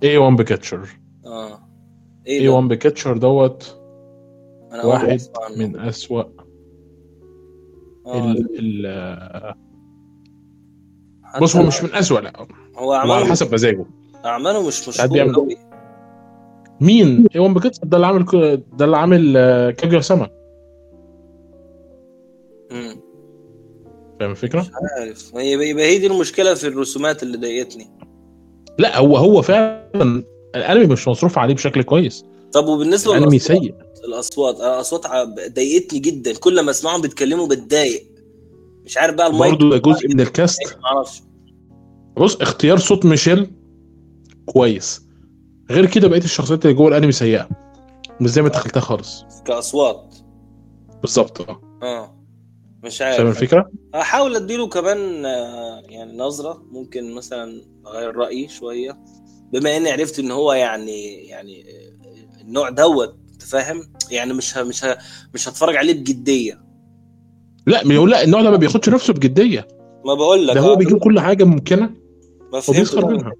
A1 0.03 0.35
بكاتشر 0.37 0.87
آه 1.25 1.49
ده؟ 2.27 2.61
A1 2.61 2.63
بكاتشر 2.67 3.17
دوت 3.17 3.76
مرة 4.71 4.87
واحد. 4.87 5.19
من 5.57 5.79
أسوأ 5.79 6.23
آه، 8.05 8.31
ال 8.31 8.85
ال 8.87 9.53
بص 11.41 11.55
هو 11.55 11.63
مش 11.63 11.83
من 11.83 11.95
أسوأ 11.95 12.19
لا. 12.19 12.33
هو 12.75 12.93
هو 12.93 12.93
على 12.93 13.25
حسب 13.25 13.53
مزاجه. 13.53 13.85
أعماله 14.25 14.67
مش 14.67 14.87
مشهور 14.89 15.33
قوي 15.33 15.57
مين؟ 16.81 17.25
A1 17.27 17.37
بكاتشر 17.39 17.81
ده 17.83 17.97
اللي 17.97 18.07
عامل 18.07 18.25
ده 18.73 18.85
اللي 18.85 18.97
عامل 18.97 19.33
آه، 19.37 19.71
كاجويا 19.71 20.01
سما. 20.01 20.29
فاهم 24.19 24.31
الفكرة؟ 24.31 24.65
عارف. 24.99 25.35
هي 25.35 25.69
يبقى 25.69 25.83
هي 25.85 25.99
دي 25.99 26.07
المشكلة 26.07 26.53
في 26.53 26.67
الرسومات 26.67 27.23
اللي 27.23 27.37
ضايقتني. 27.37 27.87
لا 28.79 28.97
هو 28.97 29.17
هو 29.17 29.41
فعلا 29.41 30.23
الأنمي 30.55 30.85
مش 30.85 31.07
مصروف 31.07 31.37
عليه 31.37 31.53
بشكل 31.53 31.83
كويس. 31.83 32.25
طب 32.61 32.67
وبالنسبة 32.67 33.17
الأنمي 33.17 33.39
سيء. 33.39 33.75
الأصوات 34.07 34.55
أنا 34.59 34.75
الاصوات 34.75 35.05
ع- 35.05 35.23
ضايقتني 35.47 35.99
جدا. 35.99 36.33
كل 36.33 36.61
ما 36.61 36.71
أسمعهم 36.71 37.01
بيتكلموا 37.01 37.47
بتضايق 37.47 38.03
مش 38.85 38.97
عارف 38.97 39.15
بقى 39.15 39.27
المايك 39.27 39.53
برضه 39.53 39.69
ده 39.69 39.77
جزء 39.77 40.07
من 40.07 40.21
الكاست. 40.21 40.59
ما 40.77 40.85
أعرفش. 40.85 41.21
بص 42.17 42.35
اختيار 42.41 42.77
صوت 42.77 43.05
ميشيل 43.05 43.51
كويس. 44.45 45.01
غير 45.71 45.85
كده 45.85 46.07
بقية 46.07 46.23
الشخصيات 46.23 46.65
اللي 46.65 46.75
جوه 46.77 46.87
الأنمي 46.87 47.11
سيئة. 47.11 47.49
مش 48.21 48.29
زي 48.29 48.41
ما 48.41 48.49
تخيلتها 48.49 48.79
خالص. 48.79 49.23
كأصوات. 49.45 50.15
بالظبط. 51.01 51.41
آه. 51.49 51.61
آه. 51.83 52.17
مش 52.83 52.97
فاهم 52.97 53.25
عارف. 53.27 53.41
الفكرة؟ 53.43 53.71
هحاول 53.95 54.35
أديله 54.35 54.67
كمان 54.67 55.25
آه، 55.25 55.81
يعني 55.89 56.17
نظرة. 56.17 56.63
ممكن 56.71 57.13
مثلا 57.15 57.61
أغير 57.87 58.15
رأيي 58.15 58.47
شوية. 58.47 58.97
بما 59.53 59.77
إني 59.77 59.89
عرفت 59.91 60.19
إن 60.19 60.31
هو 60.31 60.53
يعني 60.53 61.13
يعني 61.27 61.61
آه، 61.61 61.96
النوع 62.47 62.69
دوت 62.69 63.15
أنت 63.33 63.41
فاهم؟ 63.41 63.83
يعني 64.11 64.33
مش 64.33 64.57
ه 64.57 64.63
مش 64.63 64.85
ه 64.85 64.97
مش 65.33 65.49
هتفرج 65.49 65.75
عليه 65.75 65.93
بجدية. 65.93 66.61
لا 67.67 67.83
لا 67.83 68.23
النوع 68.23 68.41
ده 68.41 68.51
ما 68.51 68.57
بياخدش 68.57 68.89
نفسه 68.89 69.13
بجدية. 69.13 69.67
ما 70.05 70.13
بقول 70.13 70.47
لك 70.47 70.55
ده 70.55 70.61
هو 70.61 70.75
بيجيب 70.75 70.97
كل 70.97 71.19
حاجة 71.19 71.43
ممكنة 71.43 71.89
وبيسخر 72.69 73.05
منها. 73.05 73.31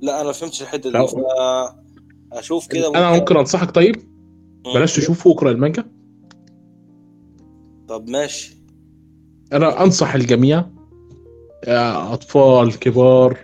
لا 0.00 0.16
أنا 0.16 0.24
ما 0.26 0.32
فهمتش 0.32 0.62
الحتة. 0.62 0.90
دي. 0.90 1.08
أشوف 2.32 2.66
كده 2.66 2.88
أنا 2.88 3.12
ممكن. 3.12 3.36
أنصحك. 3.36 3.70
طيب. 3.70 3.96
بلاش 4.74 4.96
تشوفه 4.96 5.30
وأقرأ 5.30 5.50
المانجا. 5.50 5.84
طب 7.88 8.08
ماشي. 8.08 8.56
أنا 9.52 9.82
أنصح 9.82 10.14
الجميع 10.14 10.64
آه، 11.64 12.14
أطفال 12.14 12.78
كبار 12.78 13.38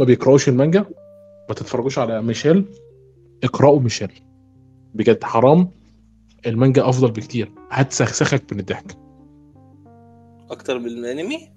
ما 0.00 0.06
بيقرأوش 0.06 0.48
المانجا 0.48 0.84
ما 1.48 1.54
تتفرجوش 1.54 1.98
على 1.98 2.22
ميشيل. 2.22 2.64
اقرأوا 3.44 3.80
ميشيل. 3.80 4.25
بجد 4.96 5.24
حرام 5.24 5.68
المانجا 6.46 6.88
أفضل 6.88 7.10
بكتير. 7.10 7.52
هتسخسخك 7.70 8.52
من 8.52 8.60
الضحك. 8.60 8.96
أكتر 10.50 10.78
من 10.78 10.86
الأنمي؟ 10.86 11.48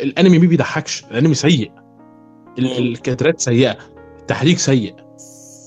الأنمي 0.00 0.38
ما 0.38 0.46
بيضحكش 0.46 1.04
الأنمي 1.04 1.34
سيء. 1.34 1.72
الكادرات 2.58 3.40
سيئة 3.40 3.78
التحريك 4.20 4.58
سيء. 4.58 4.94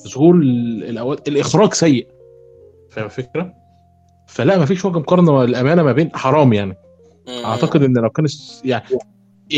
ظهور 0.07 0.35
ال- 0.35 0.83
الاوقات 0.89 1.27
الإخراج 1.27 1.73
سيء. 1.73 2.07
فاهم 2.89 3.05
الفكرة؟ 3.05 3.53
فلا 4.27 4.57
ما 4.57 4.65
فيش 4.65 4.85
وجه 4.85 4.99
مقارنة 4.99 5.43
الأمانة 5.43 5.83
ما 5.83 5.91
بين 5.91 6.15
حرام 6.15 6.53
يعني. 6.53 6.77
مم. 7.27 7.45
أعتقد 7.45 7.83
إن 7.83 7.97
لو 7.97 8.09
كان 8.09 8.25
يعني 8.63 8.85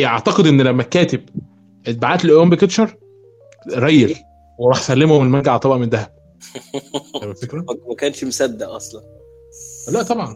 أعتقد 0.06 0.48
إن 0.48 0.62
لما 0.62 0.82
الكاتب 0.82 1.22
اتبعت 1.88 2.26
لايون 2.26 2.50
بيكتشر 2.50 2.98
ريل 3.76 4.16
وراح 4.60 4.82
سلمهم 4.82 5.24
المانجا 5.24 5.52
على 5.52 5.60
طبق 5.60 5.76
من 5.76 5.90
ذهب. 5.90 6.17
الفكرة؟ 7.24 7.58
ما 7.58 7.77
ما 7.89 7.96
كانش 7.96 8.24
مصدق 8.24 8.70
أصلا. 8.70 9.01
لا 9.91 10.03
طبعا. 10.03 10.36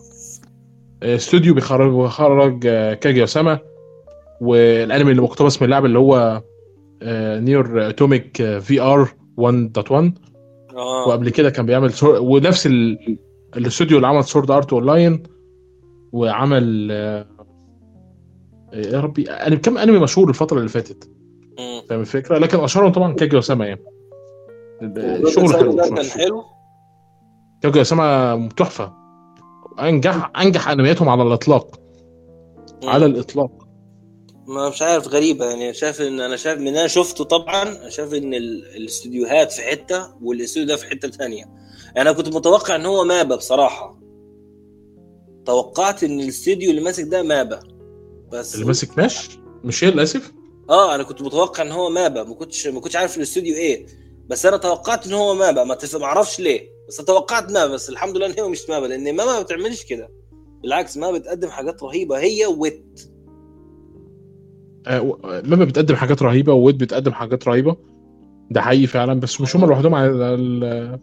آه، 1.03 1.15
استوديو 1.15 1.53
بيخرج 1.53 1.93
بيخرج 1.93 2.67
آه، 2.67 2.93
كاجيا 2.93 3.25
سما 3.25 3.59
والأنمي 4.41 5.11
اللي 5.11 5.21
مقتبس 5.21 5.61
من 5.61 5.65
اللعبة 5.65 5.85
اللي 5.85 5.99
هو 5.99 6.43
نيور 7.39 7.89
اتوميك 7.89 8.37
في 8.59 8.81
ار 8.81 9.09
1.1 9.37 10.13
آه. 10.75 11.07
وقبل 11.07 11.29
كده 11.29 11.49
كان 11.49 11.65
بيعمل 11.65 11.93
سور... 11.93 12.19
ونفس 12.19 12.67
ال... 12.67 12.97
الاستوديو 13.57 13.97
اللي 13.97 14.07
عمل 14.07 14.23
سورد 14.23 14.51
ارت 14.51 14.73
اون 14.73 14.85
لاين 14.85 15.23
وعمل 16.11 16.87
آه، 16.91 17.25
يا 18.73 18.99
ربي 18.99 19.31
أنا 19.31 19.55
كم 19.55 19.77
أنمي 19.77 19.99
مشهور 19.99 20.29
الفترة 20.29 20.57
اللي 20.57 20.69
فاتت. 20.69 21.09
فاهم 21.89 21.99
الفكرة؟ 21.99 22.37
لكن 22.37 22.59
أشهرهم 22.59 22.91
طبعا 22.91 23.13
كاجيا 23.13 23.41
سما 23.41 23.65
يعني. 23.65 23.81
الشغل 24.81 25.53
حلو 25.53 25.75
كان. 25.75 26.03
حلو. 26.03 26.43
كاجيا 27.61 27.83
سما 27.83 28.49
تحفة. 28.57 28.93
أنجح 29.79 30.31
أنجح 30.41 30.69
أنمياتهم 30.69 31.09
على 31.09 31.23
الإطلاق. 31.23 31.79
مم. 32.83 32.89
على 32.89 33.05
الإطلاق. 33.05 33.51
ما 34.47 34.69
مش 34.69 34.81
عارف 34.81 35.07
غريبة 35.07 35.45
يعني. 35.45 35.73
شايف 35.73 36.01
إن 36.01 36.19
أنا 36.21 36.35
شايف 36.35 36.59
من 36.59 36.67
أنا 36.67 36.87
شفته 36.87 37.23
طبعا 37.23 37.63
أنا 37.63 37.89
شايف 37.89 38.13
إن 38.13 38.33
ال- 38.33 38.75
الاستوديوهات 38.75 39.51
في 39.51 39.61
حتة 39.61 40.07
والاستوديو 40.21 40.67
ده 40.67 40.75
في 40.75 40.87
حتة 40.89 41.09
ثانية 41.09 41.37
يعني 41.95 42.01
أنا 42.09 42.11
كنت 42.11 42.35
متوقع 42.35 42.75
إن 42.75 42.85
هو 42.85 43.03
MAPPA 43.03 43.35
بصراحة. 43.35 44.01
توقعت 45.45 46.03
إن 46.03 46.19
الاستوديو 46.19 46.71
اللي 46.71 46.81
ماسك 46.81 47.03
ده 47.03 47.23
MAPPA. 47.23 47.59
بس 48.31 48.55
اللي 48.55 48.65
ماسك 48.65 48.97
مش 49.63 49.83
هي 49.83 49.91
للاسف 49.91 50.31
آه 50.69 50.95
أنا 50.95 51.03
كنت 51.03 51.21
متوقع 51.21 51.63
إن 51.63 51.71
هو 51.71 51.89
مابا. 51.89 52.23
ما 52.23 52.33
كنتش 52.35 52.67
ما 52.67 52.79
كنتش 52.79 52.95
عارف 52.95 53.17
الاستوديو 53.17 53.55
إيه. 53.55 53.85
بس 54.27 54.45
أنا 54.45 54.57
توقعت 54.57 55.07
ان 55.07 55.13
هو 55.13 55.33
MAPPA 55.35 55.63
ما 55.63 55.75
تف... 55.75 55.95
ما 55.95 56.05
أعرفش 56.05 56.39
ليه. 56.39 56.69
بس 56.87 56.97
توقعت 56.97 57.51
MAPPA 57.51 57.73
بس 57.73 57.89
الحمد 57.89 58.17
لله 58.17 58.25
إن 58.25 58.39
هو 58.39 58.49
مش 58.49 58.69
MAPPA 58.69 58.85
لأن 58.85 59.15
MAPPA 59.15 59.31
ما 59.31 59.41
بتعملش 59.41 59.83
كده. 59.83 60.09
بالعكس 60.63 60.97
MAPPA 60.97 61.17
بتقدم 61.17 61.49
حاجات 61.49 61.83
رهيبة. 61.83 62.19
هي 62.19 62.45
Wit. 62.45 63.01
آه، 64.87 65.17
MAPPA 65.23 65.65
بتقدم 65.65 65.95
حاجات 65.95 66.21
رهيبة 66.21 66.53
و 66.53 66.59
Wit 66.59 66.77
بتقدم 66.77 67.11
حاجات 67.11 67.47
رهيبة. 67.47 67.75
ده 68.51 68.61
حقيقي 68.61 68.87
فعلا 68.87 69.19
بس 69.19 69.41
مش 69.41 69.55
هم 69.55 69.65
لوحدهم 69.65 69.95
على 69.95 70.99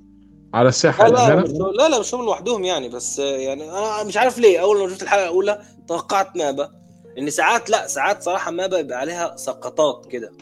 على 0.55 0.69
الساحة 0.69 1.09
لا 1.09 1.29
لا. 1.29 1.37
مش 1.37 1.51
لا 1.51 1.89
لا 1.89 2.01
مش 2.01 2.15
هم 2.15 2.25
لوحدهم 2.25 2.65
يعني. 2.65 2.89
بس 2.89 3.19
يعني 3.19 3.71
أنا 3.71 4.05
مش 4.05 4.17
عارف 4.17 4.39
ليه. 4.39 4.59
أول 4.59 4.79
ما 4.79 4.89
شفت 4.89 5.03
الحلقة 5.03 5.25
الأولى 5.25 5.63
توقعت 5.89 6.37
مابا 6.37 6.71
إن 7.19 7.31
ساعات 7.31 7.71
لا 7.71 7.87
ساعات 7.87 8.23
صراحة 8.23 8.51
مابا 8.51 8.79
يبقى 8.79 8.99
عليها 8.99 9.37
سقطات 9.37 10.07
كده. 10.07 10.33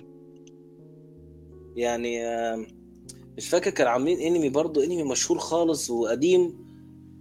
يعني 1.76 2.20
مش 3.36 3.48
فاكر 3.48 3.70
كانوا 3.70 3.92
عاملين 3.92 4.20
انمي 4.20 4.48
برضه 4.48 4.84
انمي 4.84 5.02
مشهور 5.02 5.38
خالص 5.38 5.90
وقديم 5.90 6.66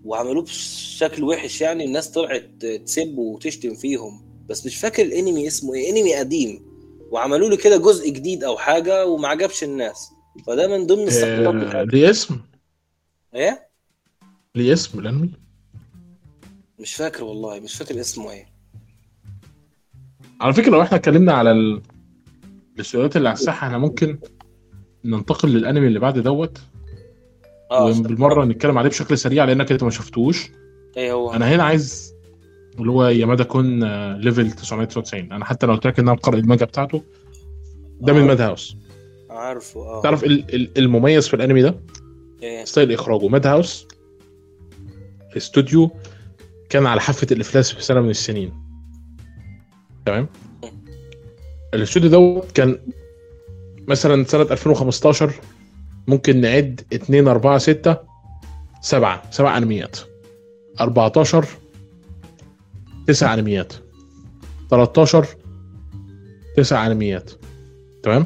وعملوه 0.03 0.43
بشكل 0.43 1.23
وحش 1.23 1.61
يعني 1.61 1.85
الناس 1.85 2.11
طلعت 2.11 2.65
تسب 2.85 3.17
وتشتم 3.17 3.75
فيهم. 3.75 4.25
بس 4.49 4.65
مش 4.65 4.77
فاكر 4.77 5.03
الانمي 5.03 5.47
اسمه 5.47 5.73
إيه 5.73 5.89
انمي 5.89 6.15
قديم. 6.15 6.65
وعملوا 7.11 7.49
له 7.49 7.57
كده 7.57 7.77
جزء 7.77 8.09
جديد 8.09 8.43
أو 8.43 8.57
حاجة 8.57 9.05
وما 9.05 9.27
عجبش 9.27 9.63
الناس. 9.63 10.11
فده 10.47 10.67
من 10.67 10.87
ضمن 10.87 11.07
السقطات 11.07 11.55
آه، 11.55 11.67
بتاعته. 11.67 11.89
ليه 11.91 12.09
اسم؟ 12.09 12.39
إيه؟ 13.35 13.69
ليه 14.55 14.73
اسم 14.73 14.99
الانمي؟ 14.99 15.31
مش 16.79 16.93
فاكر 16.93 17.23
والله 17.23 17.59
مش 17.59 17.75
فاكر 17.75 17.99
اسمه 17.99 18.31
إيه. 18.31 18.45
على 20.41 20.53
فكرة 20.53 20.69
لو 20.69 20.81
إحنا 20.81 20.97
اتكلمنا 20.97 21.33
على 21.33 21.51
ال... 21.51 21.81
السؤالات 22.79 23.17
اللي 23.17 23.29
على 23.29 23.37
الساحة 23.37 23.67
إحنا 23.67 23.77
ممكن 23.77 24.19
ننتقل 25.05 25.49
للانمي 25.49 25.87
اللي 25.87 25.99
بعد 25.99 26.19
دوت. 26.19 26.57
آه 27.71 27.85
وبالمره 27.85 28.45
نتكلم 28.45 28.77
عليه 28.77 28.89
بشكل 28.89 29.17
سريع 29.17 29.45
لأنك 29.45 29.71
أنت 29.71 29.83
ما 29.83 29.89
شفتوش. 29.89 30.51
إيه 30.97 31.11
هو؟ 31.13 31.33
أنا 31.33 31.55
هنا 31.55 31.63
عايز 31.63 32.13
اللي 32.79 32.91
هو 32.91 33.05
يامادا 33.07 33.43
كون 33.43 33.83
آه، 33.83 34.17
level 34.17 34.51
999 34.51 35.31
أنا 35.31 35.45
حتى 35.45 35.65
لو 35.65 35.73
قلت 35.73 35.87
لك 35.87 35.99
إن 35.99 36.07
أنا 36.07 36.17
مقرأ 36.17 36.35
المانجا 36.35 36.65
بتاعته 36.65 37.03
ده 38.01 38.13
من 38.13 38.21
آه. 38.21 38.25
Madhouse 38.25 38.77
عارفه 39.29 39.79
آه. 39.79 40.01
تعرف 40.01 40.23
ال- 40.23 40.55
ال- 40.55 40.77
المميز 40.77 41.27
في 41.27 41.33
الأنمي 41.33 41.61
ده؟ 41.61 41.79
إيه. 42.43 42.65
style 42.65 42.91
إخراجه. 42.91 43.27
Madhouse 43.27 43.87
استوديو 45.37 45.91
كان 46.69 46.85
على 46.85 47.01
حافة 47.01 47.27
الإفلاس 47.31 47.73
في 47.73 47.83
سنة 47.83 48.01
من 48.01 48.09
السنين. 48.09 48.53
تمام؟ 50.05 50.27
الاستوديو 51.73 52.09
دوت 52.09 52.51
كان 52.51 52.79
مثلا 53.87 54.23
سنة 54.23 54.41
2015 54.41 55.33
ممكن 56.07 56.41
نعد 56.41 56.81
2 56.93 57.27
4 57.27 57.57
6 57.57 57.97
7 58.81 59.21
7 59.31 59.57
انميات 59.57 59.97
14 60.81 61.45
9 63.07 63.33
انميات 63.33 63.73
13 64.69 65.27
9 66.57 66.87
انميات 66.87 67.31
تمام. 68.03 68.25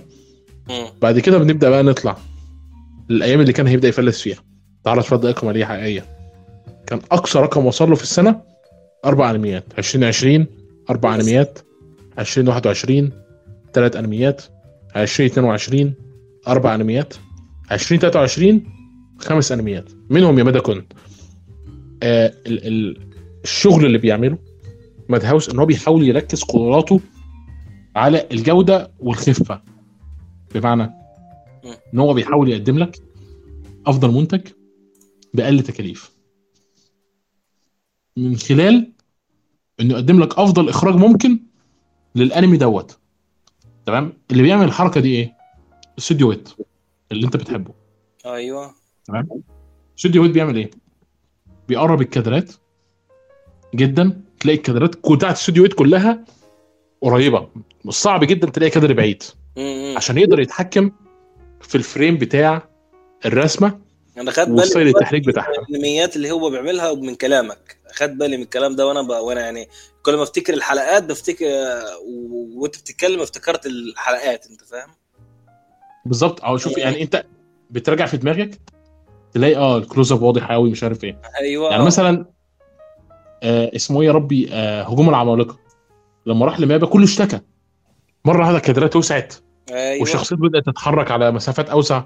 بعد 1.02 1.20
كده 1.20 1.38
بنبدأ 1.38 1.70
بقى 1.70 1.84
نطلع 1.84 2.18
الأيام 3.10 3.42
اللي 3.42 3.54
كان 3.54 3.68
هيبدأ 3.68 3.88
يفلس 3.88 4.22
فيها. 4.22 4.38
تعالى 4.84 5.02
اتفضل 5.02 5.30
رقم 5.30 5.48
ماليه 5.48 5.66
حقيقية؟ 5.66 6.06
كان 6.88 7.02
أقصى 7.12 7.40
رقم 7.40 7.66
وصل 7.66 7.90
له 7.90 7.96
في 7.96 8.04
السنة 8.04 8.42
أربع 9.06 9.32
انميات 9.32 9.64
2020 9.78 10.46
أربع. 10.90 11.16
انميات 11.16 11.60
2021 12.20 13.12
ثلاث 13.74 13.96
انميات 13.96 14.42
2022 14.96 15.94
أربع 16.48 16.76
انميات 16.76 17.14
2023 17.72 18.64
خمس 19.18 19.52
انميات 19.52 19.90
منهم 20.10 20.40
يامادا 20.40 20.60
كون 20.60 20.86
آه 22.04 22.34
ال- 22.48 22.68
ال- 22.68 23.10
الشغل 23.44 23.86
اللي 23.86 23.98
بيعمله 23.98 24.38
ماد 25.10 25.26
هاوس 25.26 25.50
إن 25.50 25.60
هو 25.60 25.66
بيحاول 25.66 26.08
يركز 26.08 26.44
قدراته 26.44 27.00
على 27.96 28.28
الجودة 28.32 28.92
والخفة. 29.00 29.62
بمعنى 30.56 30.92
إن 31.94 32.00
هو 32.00 32.14
بيحاول 32.14 32.50
يقدم 32.50 32.78
لك 32.80 33.00
أفضل 33.88 34.12
منتج 34.14 34.42
بأقل 35.34 35.64
تكاليف. 35.64 36.12
من 38.18 38.36
خلال 38.36 38.92
إنه 39.80 39.94
يقدم 39.94 40.20
لك 40.20 40.40
أفضل 40.40 40.70
إخراج 40.70 40.96
ممكن 40.96 41.40
للأنمي 42.16 42.58
دوت. 42.58 42.99
تمام؟ 43.90 44.14
اللي 44.32 44.44
بيعمل 44.44 44.66
الحركة 44.66 45.02
دي 45.02 45.16
إيه؟ 45.16 45.34
استوديو 45.98 46.30
Wit 46.30 46.50
اللي 47.12 47.26
أنت 47.26 47.38
بتحبه. 47.38 47.74
أيوه. 48.26 48.76
تمام؟ 49.06 49.28
استوديو 49.98 50.22
Wit 50.22 50.32
بيعمل 50.32 50.56
إيه؟ 50.56 50.72
بيقرب 51.68 52.02
الكادرات 52.02 52.52
جدا 53.76 54.22
تلاقي 54.40 54.58
الكادرات 54.58 55.12
بتاعت 55.12 55.36
استوديو 55.36 55.64
Wit 55.64 55.74
كلها 55.74 56.26
قريبة. 57.02 57.50
صعب 57.90 58.24
جدا 58.24 58.50
تلاقي 58.50 58.70
كادر 58.70 58.94
بعيد. 58.94 59.24
عشان 59.96 60.18
يقدر 60.18 60.40
يتحكم 60.40 60.92
في 61.62 61.76
ال 61.76 61.83
frame 61.83 62.18
بتاع 62.18 62.70
الرسمة 63.26 63.80
أنا 64.18 64.32
خدت 64.32 64.76
بالي 64.76 64.90
التحريك 64.90 65.26
بتاعها. 65.28 65.52
الانميات 65.70 66.16
اللي 66.16 66.32
هو 66.32 66.50
بيعملها 66.50 66.94
من 66.94 67.16
كلامك. 67.16 67.78
خدت 67.94 68.14
بالي 68.14 68.38
من 68.38 68.44
الكلام 68.44 68.76
ده 68.76 68.88
وأنا 68.88 69.02
ب... 69.02 69.10
وأنا 69.10 69.42
يعني 69.42 69.68
كل 70.10 70.18
ما 70.18 70.24
افتكر 70.24 70.54
الحلقات 70.54 71.04
بفتكر. 71.04 71.46
وانت 72.56 72.78
بتتكلم 72.80 73.22
افتكرت 73.22 73.66
الحلقات 73.66 74.48
انت 74.52 74.62
فاهم؟ 74.62 74.90
بالظبط. 76.06 76.44
أو 76.44 76.58
شوف 76.58 76.78
يعني 76.78 77.02
انت 77.02 77.26
بتراجع 77.70 78.06
في 78.06 78.18
دماغك 78.18 78.60
تلاقي 79.34 79.56
آه 79.56 79.78
الكلوز 79.78 80.12
اب 80.12 80.22
واضح 80.22 80.52
قوي 80.52 80.72
مش 80.72 80.84
عارف 80.84 81.04
إيه. 81.04 81.22
أيوه. 81.42 81.72
يعني 81.72 81.84
مثلا 81.84 82.26
آه 83.44 83.72
اسمه 83.76 84.02
إيه 84.02 84.08
يا 84.08 84.12
ربي؟ 84.12 84.50
آه 84.54 84.84
هجوم 84.84 85.10
العمالقة. 85.10 85.60
لما 86.26 86.46
راح 86.46 86.60
لمابا 86.60 86.88
كله 86.88 87.04
اشتكى. 87.04 87.40
مرة 88.26 88.40
واحدة 88.40 88.58
الكادرات 88.58 88.96
وسعت 88.96 89.34
أيوه. 89.72 90.02
والشخصيات 90.02 90.40
بدأت 90.40 90.66
تتحرك 90.66 91.12
على 91.12 91.32
مسافات 91.32 91.70
أوسع. 91.70 92.04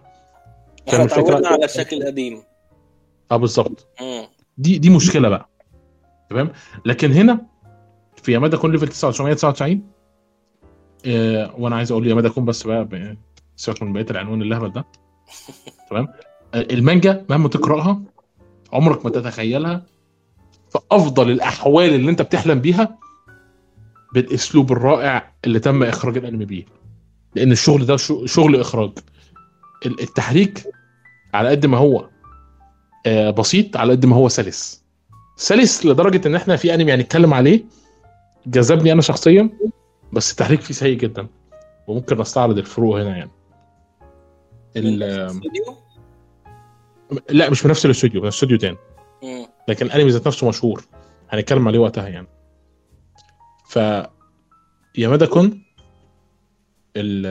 الفكرة؟ 0.88 1.04
اتعودنا 1.06 1.48
على 1.48 1.66
الشكل 1.66 2.02
القديم. 2.02 2.44
آه 3.32 3.38
بالظبط. 3.38 3.88
دي 4.58 4.78
دي 4.78 4.90
مشكلة 4.90 5.30
بقى. 5.30 5.50
تمام؟ 6.30 6.52
لكن 6.86 7.12
هنا 7.12 7.53
في 8.24 8.32
يامادا 8.32 8.58
كون 8.58 8.72
ليفل 8.72 8.88
999 8.88 9.82
آه 11.06 11.54
وأنا 11.58 11.76
عايز 11.76 11.92
أقول 11.92 12.08
يامادا 12.08 12.30
كون 12.30 12.46
بس 12.46 12.64
بقى 12.64 13.18
سيبك 13.56 13.84
من 13.84 13.94
بقية 13.94 14.06
العنوان 14.12 14.42
اللهبل 14.42 14.72
ده. 14.72 14.86
تمام؟ 15.90 16.08
آه 16.54 16.62
المانجا 16.72 17.26
مهما 17.30 17.50
تقرأها 17.50 18.02
عمرك 18.74 19.06
ما 19.06 19.12
تتخيلها 19.12 19.86
في 20.72 20.80
أفضل 20.92 21.32
الأحوال 21.32 21.94
اللي 21.96 22.12
أنت 22.12 22.22
بتحلم 22.22 22.60
بيها 22.60 22.98
بالأسلوب 24.14 24.72
الرائع 24.72 25.34
اللي 25.46 25.60
تم 25.60 25.84
إخراج 25.84 26.18
الأنمي 26.18 26.46
بيه. 26.46 26.66
لأن 27.36 27.52
الشغل 27.52 27.86
ده 27.86 27.98
شغل 28.26 28.60
إخراج. 28.60 28.92
ال- 29.86 30.02
التحريك 30.02 30.64
على 31.34 31.50
قد 31.50 31.66
ما 31.66 31.78
هو 31.78 32.10
آه، 33.06 33.30
بسيط 33.30 33.78
على 33.78 33.92
قد 33.92 34.06
ما 34.06 34.16
هو 34.16 34.30
سلس. 34.30 34.84
سلس 35.36 35.86
لدرجة 35.86 36.28
إن 36.28 36.36
إحنا 36.36 36.56
في 36.56 36.74
أنمي 36.74 36.94
هنتكلم 36.94 37.34
عليه 37.34 37.66
جذبني 38.48 38.92
أنا 38.92 39.02
شخصيا 39.02 39.50
بس 40.14 40.32
التحريك 40.32 40.62
فيه 40.62 40.74
سيء 40.74 40.98
جدا 40.98 41.28
وممكن 41.88 42.18
نستعرض 42.22 42.58
الفروق 42.58 43.00
هنا 43.00 43.18
يعني؟ 43.18 43.32
لا 47.30 47.50
مش 47.50 47.60
في 47.62 47.68
نفس 47.68 47.86
الاستوديو 47.86 48.22
في 48.22 48.28
استوديو 48.28 48.58
تاني. 48.58 48.78
لكن 49.68 49.86
الانمي 49.86 50.10
ذات 50.12 50.28
نفسه 50.28 50.48
مشهور 50.48 50.86
هنتكلم 51.30 51.68
عليه 51.68 51.80
وقتها 51.80 52.08
يعني 52.08 52.28
ف 53.68 53.80
يامادا 54.98 55.26
كون 55.26 55.64
ال 56.96 57.26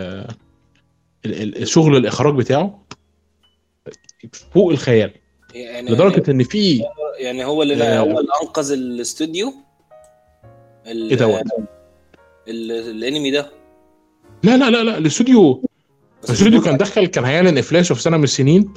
ال- 1.27 1.43
ال- 1.43 1.63
الشغل 1.63 1.97
الإخراج 1.97 2.35
بتاعه 2.35 2.85
فوق 4.55 4.71
الخيال 4.71 5.13
يعني 5.55 5.91
لدرجة 5.91 6.31
إن 6.31 6.43
في 6.43 6.85
يعني 7.19 7.45
هو 7.45 7.63
اللي 7.63 7.85
آه. 7.85 7.99
هو 8.01 8.05
اللي 8.21 8.33
أنقذ 8.43 8.73
الاستوديو 8.73 9.49
ال- 9.49 9.55
إيه 10.87 11.15
دوت؟ 11.17 11.43
ال- 12.49 12.73
الانمي 12.73 13.31
ده. 13.31 13.51
لا 14.43 14.57
لا 14.57 14.71
لا 14.71 14.83
لا 14.85 14.99
الاستوديو. 14.99 15.63
الاستوديو 16.25 16.61
كان 16.61 16.77
دخل 16.77 17.07
كان 17.07 17.25
هيعلن 17.25 17.59
افلاشه 17.59 17.95
في 17.95 18.03
سنة 18.03 18.17
من 18.17 18.25
السنين. 18.25 18.75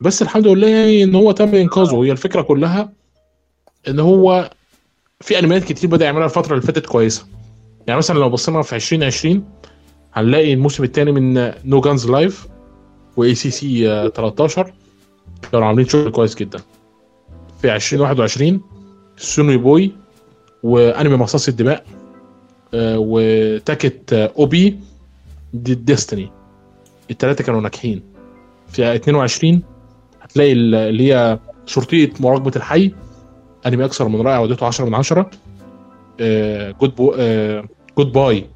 بس 0.00 0.22
الحمد 0.22 0.46
لله 0.46 0.68
يعني 0.68 1.02
إن 1.04 1.14
هو 1.14 1.32
تم 1.32 1.54
إنقاذه. 1.54 2.04
هي 2.04 2.12
الفكرة 2.12 2.42
كلها 2.42 2.92
إن 3.88 4.00
هو 4.00 4.50
في 5.20 5.38
انميات 5.38 5.64
كتير 5.64 5.90
بدأ 5.90 6.04
يعملها 6.04 6.24
الفترة 6.24 6.52
اللي 6.54 6.62
فاتت 6.66 6.86
كويسة. 6.86 7.26
يعني 7.86 7.98
مثلا 7.98 8.18
لو 8.18 8.30
بصينا 8.30 8.62
في 8.62 8.76
2020 8.76 9.44
هنلاقي 10.12 10.52
الموسم 10.52 10.84
الثاني 10.84 11.12
من 11.12 11.52
No 11.64 11.80
Guns 11.80 12.10
Life 12.10 12.46
و 13.16 13.34
ACCA 13.34 13.84
13 14.14 14.72
كانوا 15.52 15.66
عاملين 15.66 15.88
شغل 15.88 16.10
كويس 16.10 16.34
جدا. 16.34 16.60
في 17.62 17.74
2021 17.74 18.60
Sonny 19.16 19.56
Boy 19.56 19.92
وانمي 20.62 21.16
مصاص 21.16 21.48
الدماء 21.48 21.84
آه، 22.74 22.96
و 22.98 23.21
Takt 23.21 24.12
آه، 24.12 24.32
Op. 24.38 24.78
Destiny. 25.54 26.30
الثلاثه 27.10 27.44
كانوا 27.44 27.60
ناجحين. 27.60 28.02
في 28.68 28.94
22 28.94 29.62
هتلاقي 30.22 30.52
ال- 30.52 30.74
اللي 30.74 31.12
هي 31.14 31.38
شرطية 31.66 32.10
مراقبة 32.20 32.52
الحي. 32.56 32.92
أنمي 33.66 33.84
أكثر 33.84 34.08
من 34.08 34.20
رائع 34.20 34.38
وديته 34.38 34.66
10 34.66 34.84
من 34.84 34.94
10 34.94 35.30
جود 36.80 36.96
بو 36.96 37.14
Goodbye, 37.98 38.12
Don 38.12 38.46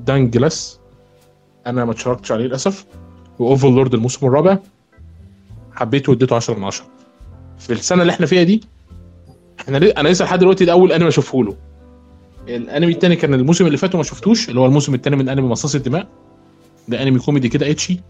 Glees 0.00 0.78
أنا 1.66 1.84
ما 1.84 1.92
اتشاركتش 1.92 2.32
عليه 2.32 2.44
للأسف. 2.44 2.86
و 3.38 3.44
Overlord 3.44 3.94
الموسم 3.94 4.26
الرابع. 4.26 4.58
حبيته 5.72 6.10
واديته 6.10 6.36
10 6.36 6.54
من 6.58 6.64
10 6.64 6.86
في 7.58 7.72
السنة 7.72 8.02
اللي 8.02 8.12
إحنا 8.12 8.26
فيها 8.26 8.42
دي 8.42 8.60
إحنا 9.60 9.76
ليه 9.76 9.92
أنا 9.96 10.08
لسه 10.08 10.24
لحد 10.24 10.38
دلوقتي 10.38 10.64
ده 10.64 10.72
اول 10.72 10.92
انمي 10.92 11.08
اشوفه 11.08 11.44
له. 11.44 11.56
الانمي 12.48 12.92
التاني 12.92 13.16
كان 13.16 13.34
الموسم 13.34 13.66
اللي 13.66 13.76
فات 13.76 13.94
وما 13.94 14.04
شفتوش 14.04 14.48
اللي 14.48 14.60
هو 14.60 14.66
الموسم 14.66 14.94
التاني 14.94 15.16
من 15.16 15.28
انمي 15.28 15.48
مصاص 15.48 15.74
الدماء. 15.74 16.08
ده 16.88 17.02
انمي 17.02 17.18
كوميدي 17.18 17.48
كده 17.48 17.70
ecchi. 17.70 18.00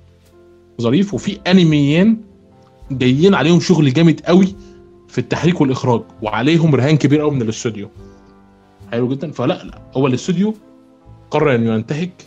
ظريف. 0.81 1.15
وفي 1.15 1.39
انميين 1.47 2.21
جايين 2.91 3.35
عليهم 3.35 3.61
شغل 3.61 3.93
جامد 3.93 4.21
قوي 4.21 4.55
في 5.09 5.19
التحريك 5.19 5.61
والإخراج 5.61 6.03
وعليهم 6.23 6.75
رهان 6.75 6.97
كبير 6.97 7.21
قوي 7.21 7.31
من 7.31 7.43
الاستوديو. 7.43 7.91
حلو 8.93 9.09
جدا. 9.09 9.31
فلا 9.31 9.65
لا 9.65 9.79
هو 9.97 10.07
الاستوديو 10.07 10.55
قرر 11.31 11.55
إنه 11.55 11.75
ينتهك 11.75 12.25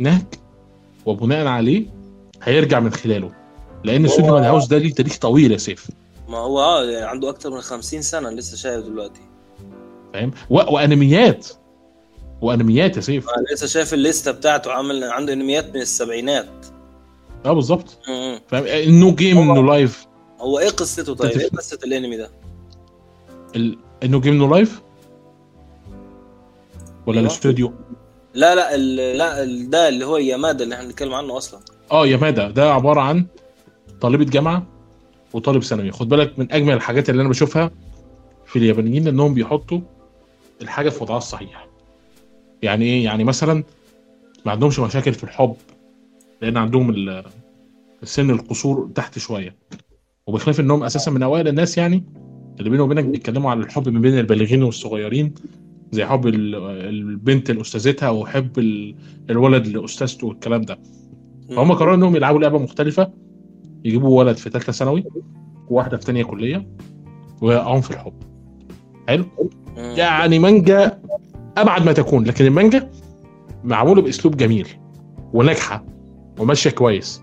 هناك 0.00 0.38
وبناء 1.06 1.46
عليه 1.46 1.86
هيرجع 2.42 2.80
من 2.80 2.90
خلاله. 2.90 3.30
لأن 3.84 4.04
استوديو 4.04 4.34
Madhouse 4.34 4.66
ده 4.66 4.78
ليه 4.78 4.92
تاريخ 4.92 5.18
طويل 5.18 5.52
يا 5.52 5.56
سيف. 5.56 5.88
ما 6.28 6.38
هو 6.38 6.60
آه 6.60 6.84
يعني 6.84 7.06
عنده 7.06 7.28
أكتر 7.28 7.50
من 7.50 7.60
50 7.60 8.02
سنة 8.02 8.30
لسه 8.30 8.56
شايف 8.56 8.84
دلوقتي. 8.84 9.20
فاهم؟ 10.12 10.30
و... 10.50 10.54
وأنميات. 10.54 11.48
وأنميات 12.40 12.96
يا 12.96 13.00
سيف. 13.00 13.28
أنا 13.28 13.44
لسه 13.54 13.66
شايف 13.66 13.94
الليستة 13.94 14.30
بتاعته 14.30 14.72
عامل 14.72 15.04
عنده 15.04 15.32
أنميات 15.32 15.74
من 15.74 15.80
السبعينات. 15.80 16.66
آه 17.44 17.52
بالظبط. 17.52 17.98
فاهم؟ 18.48 18.64
No 18.66 19.14
Game 19.14 19.38
No 19.38 19.62
Life. 19.66 20.06
هو 20.40 20.58
إيه 20.58 20.68
قصته 20.70 21.14
طيب؟ 21.14 21.30
إيه 21.40 21.48
قصة 21.50 21.78
الأنمي 21.84 22.16
ده؟ 22.16 22.30
ال... 23.56 23.78
No 24.02 24.20
Game 24.20 24.34
No 24.34 24.48
Life؟ 24.54 24.82
ولا 27.06 27.18
أيوة. 27.18 27.28
الاستوديو؟ 27.30 27.72
لا 28.34 28.54
لا 28.54 28.74
ال 28.74 28.96
لا 28.96 29.42
ال 29.42 29.70
ده 29.70 29.88
اللي 29.88 30.06
هو 30.06 30.16
يامادا 30.16 30.64
اللي 30.64 30.74
إحنا 30.74 30.86
بنتكلم 30.86 31.14
عنه 31.14 31.36
أصلا. 31.36 31.60
آه 31.92 32.06
يامادا. 32.06 32.50
ده 32.50 32.72
عبارة 32.72 33.00
عن 33.00 33.26
طالبة 34.00 34.24
جامعة. 34.24 34.66
وطالب 35.36 35.62
ثانوي. 35.62 35.90
خد 35.92 36.08
بالك 36.08 36.38
من 36.38 36.52
أجمل 36.52 36.72
الحاجات 36.74 37.10
اللي 37.10 37.20
أنا 37.20 37.28
بشوفها 37.28 37.70
في 38.46 38.56
اليابانيين 38.58 39.08
إنهم 39.08 39.34
بيحطوا 39.34 39.80
الحاجة 40.62 40.88
في 40.88 41.02
وضعها 41.02 41.18
الصحيح. 41.18 41.68
يعني 42.62 42.84
إيه؟ 42.84 43.04
يعني 43.04 43.24
مثلا 43.24 43.64
ما 44.46 44.52
عندهمش 44.52 44.78
مشاكل 44.80 45.14
في 45.14 45.24
الحب 45.24 45.54
لأن 46.42 46.56
عندهم 46.56 46.90
ال- 46.90 47.24
السن 48.02 48.30
القصور 48.30 48.90
تحت 48.94 49.18
شوية. 49.18 49.54
وبخلاف 50.26 50.60
إنهم 50.60 50.82
أساسا 50.84 51.10
من 51.10 51.22
أوائل 51.22 51.48
الناس 51.48 51.78
يعني 51.78 52.04
اللي 52.58 52.70
بيني 52.70 52.82
وبينك 52.82 53.04
بيتكلموا 53.04 53.50
عن 53.50 53.60
الحب 53.60 53.88
ما 53.88 54.00
بين 54.00 54.18
البالغين 54.18 54.62
والصغيرين 54.62 55.34
زي 55.92 56.06
حب 56.06 56.26
ال- 56.26 56.54
البنت 56.88 57.50
لأستاذتها 57.50 58.10
وحب 58.10 58.58
ال- 58.58 58.94
الولد 59.30 59.66
لأستاذته 59.66 60.26
والكلام 60.26 60.62
ده. 60.62 60.78
فهم 61.56 61.72
قرروا 61.72 61.94
إنهم 61.94 62.16
يلعبوا 62.16 62.40
لعبة 62.40 62.58
مختلفة 62.58 63.12
يجيبوا 63.86 64.18
ولد 64.18 64.36
في 64.36 64.50
ثالثه 64.50 64.72
ثانوي 64.72 65.04
وواحدة 65.68 65.96
في 65.96 66.02
ثانية 66.02 66.24
كلية 66.24 66.66
ويقعون 67.42 67.80
في 67.80 67.90
الحب. 67.90 68.12
حلو. 69.08 69.24
يعني 69.76 70.38
مانجا 70.38 70.98
أبعد 71.56 71.84
ما 71.86 71.92
تكون 71.92 72.24
لكن 72.24 72.44
المانجا 72.46 72.90
معمولة 73.64 74.02
بأسلوب 74.02 74.36
جميل 74.36 74.68
وناجحة 75.32 75.84
وماشية 76.38 76.70
كويس. 76.70 77.22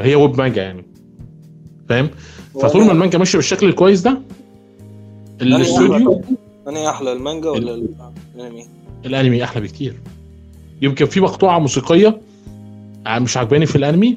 هي 0.00 0.14
ويب 0.14 0.38
مانجا 0.38 0.62
يعني. 0.62 0.84
فاهم؟ 1.88 2.10
فطول 2.54 2.84
ما 2.86 2.92
المانجا 2.92 3.18
ماشية 3.18 3.38
بالشكل 3.38 3.68
الكويس 3.68 4.00
ده 4.00 4.18
الاستوديو 5.42 6.22
انهي 6.68 6.88
أحلى 6.90 7.12
المانجا 7.12 7.50
ولا 7.50 7.74
ال- 7.74 7.88
الأنمي؟ 8.34 8.66
الأنمي 9.06 9.44
أحلى 9.44 9.62
بكتير. 9.62 10.00
يمكن 10.82 11.06
في 11.06 11.20
مقطوعة 11.20 11.58
موسيقية 11.58 12.20
مش 13.08 13.36
عجباني 13.36 13.66
في 13.66 13.76
الأنمي 13.76 14.16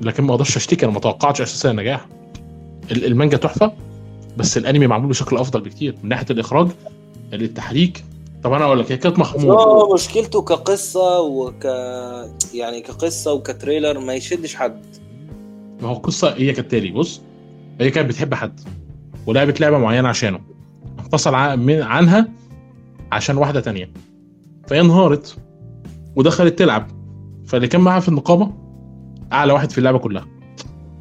لكن 0.00 0.24
ما 0.24 0.30
أقدرش 0.34 0.56
اشتكي 0.56 0.84
أنا 0.86 0.92
ما 0.94 1.00
توقعتش 1.00 1.40
أساسا 1.40 1.70
النجاح. 1.70 2.06
ال- 2.90 3.04
المانجا 3.04 3.36
تحفة 3.36 3.72
بس 4.36 4.58
الانمي 4.58 4.86
معمول 4.86 5.08
بشكل 5.08 5.36
افضل 5.36 5.60
بكتير 5.60 5.94
من 6.02 6.08
ناحية 6.08 6.26
الإخراج 6.30 6.68
التحريك. 7.32 8.04
طب 8.42 8.52
أنا 8.52 8.64
أقول 8.64 8.80
لك 8.80 8.92
هي 8.92 8.96
كانت 8.96 9.18
محموله 9.18 9.54
هو 9.62 9.94
مشكلته 9.94 10.42
كقصة 10.42 11.20
وك 11.20 11.64
يعني 12.54 12.80
كقصة 12.80 13.32
وكتريلر 13.32 13.98
ما 13.98 14.14
يشدش 14.14 14.56
حد. 14.56 14.82
ما 15.82 15.88
هو 15.88 15.92
القصة 15.92 16.34
هي 16.34 16.52
كالتالي 16.52 16.90
بص 16.90 17.20
هي 17.80 17.90
كانت 17.90 18.08
بتحب 18.08 18.34
حد 18.34 18.60
ولعبت 19.26 19.60
لعبة 19.60 19.78
معينة 19.78 20.08
عشانه. 20.08 20.40
انفصل 20.98 21.34
عنها 21.34 22.28
عشان 23.12 23.36
واحدة 23.36 23.60
تانية. 23.60 23.90
فهي 24.66 24.80
انهارت 24.80 25.36
ودخلت 26.16 26.58
تلعب. 26.58 26.86
فاللي 27.46 27.68
كان 27.68 27.80
معاها 27.80 28.00
في 28.00 28.08
النقابة 28.08 28.50
أعلى 29.32 29.52
واحد 29.52 29.72
في 29.72 29.78
اللعبة 29.78 29.98
كلها. 29.98 30.26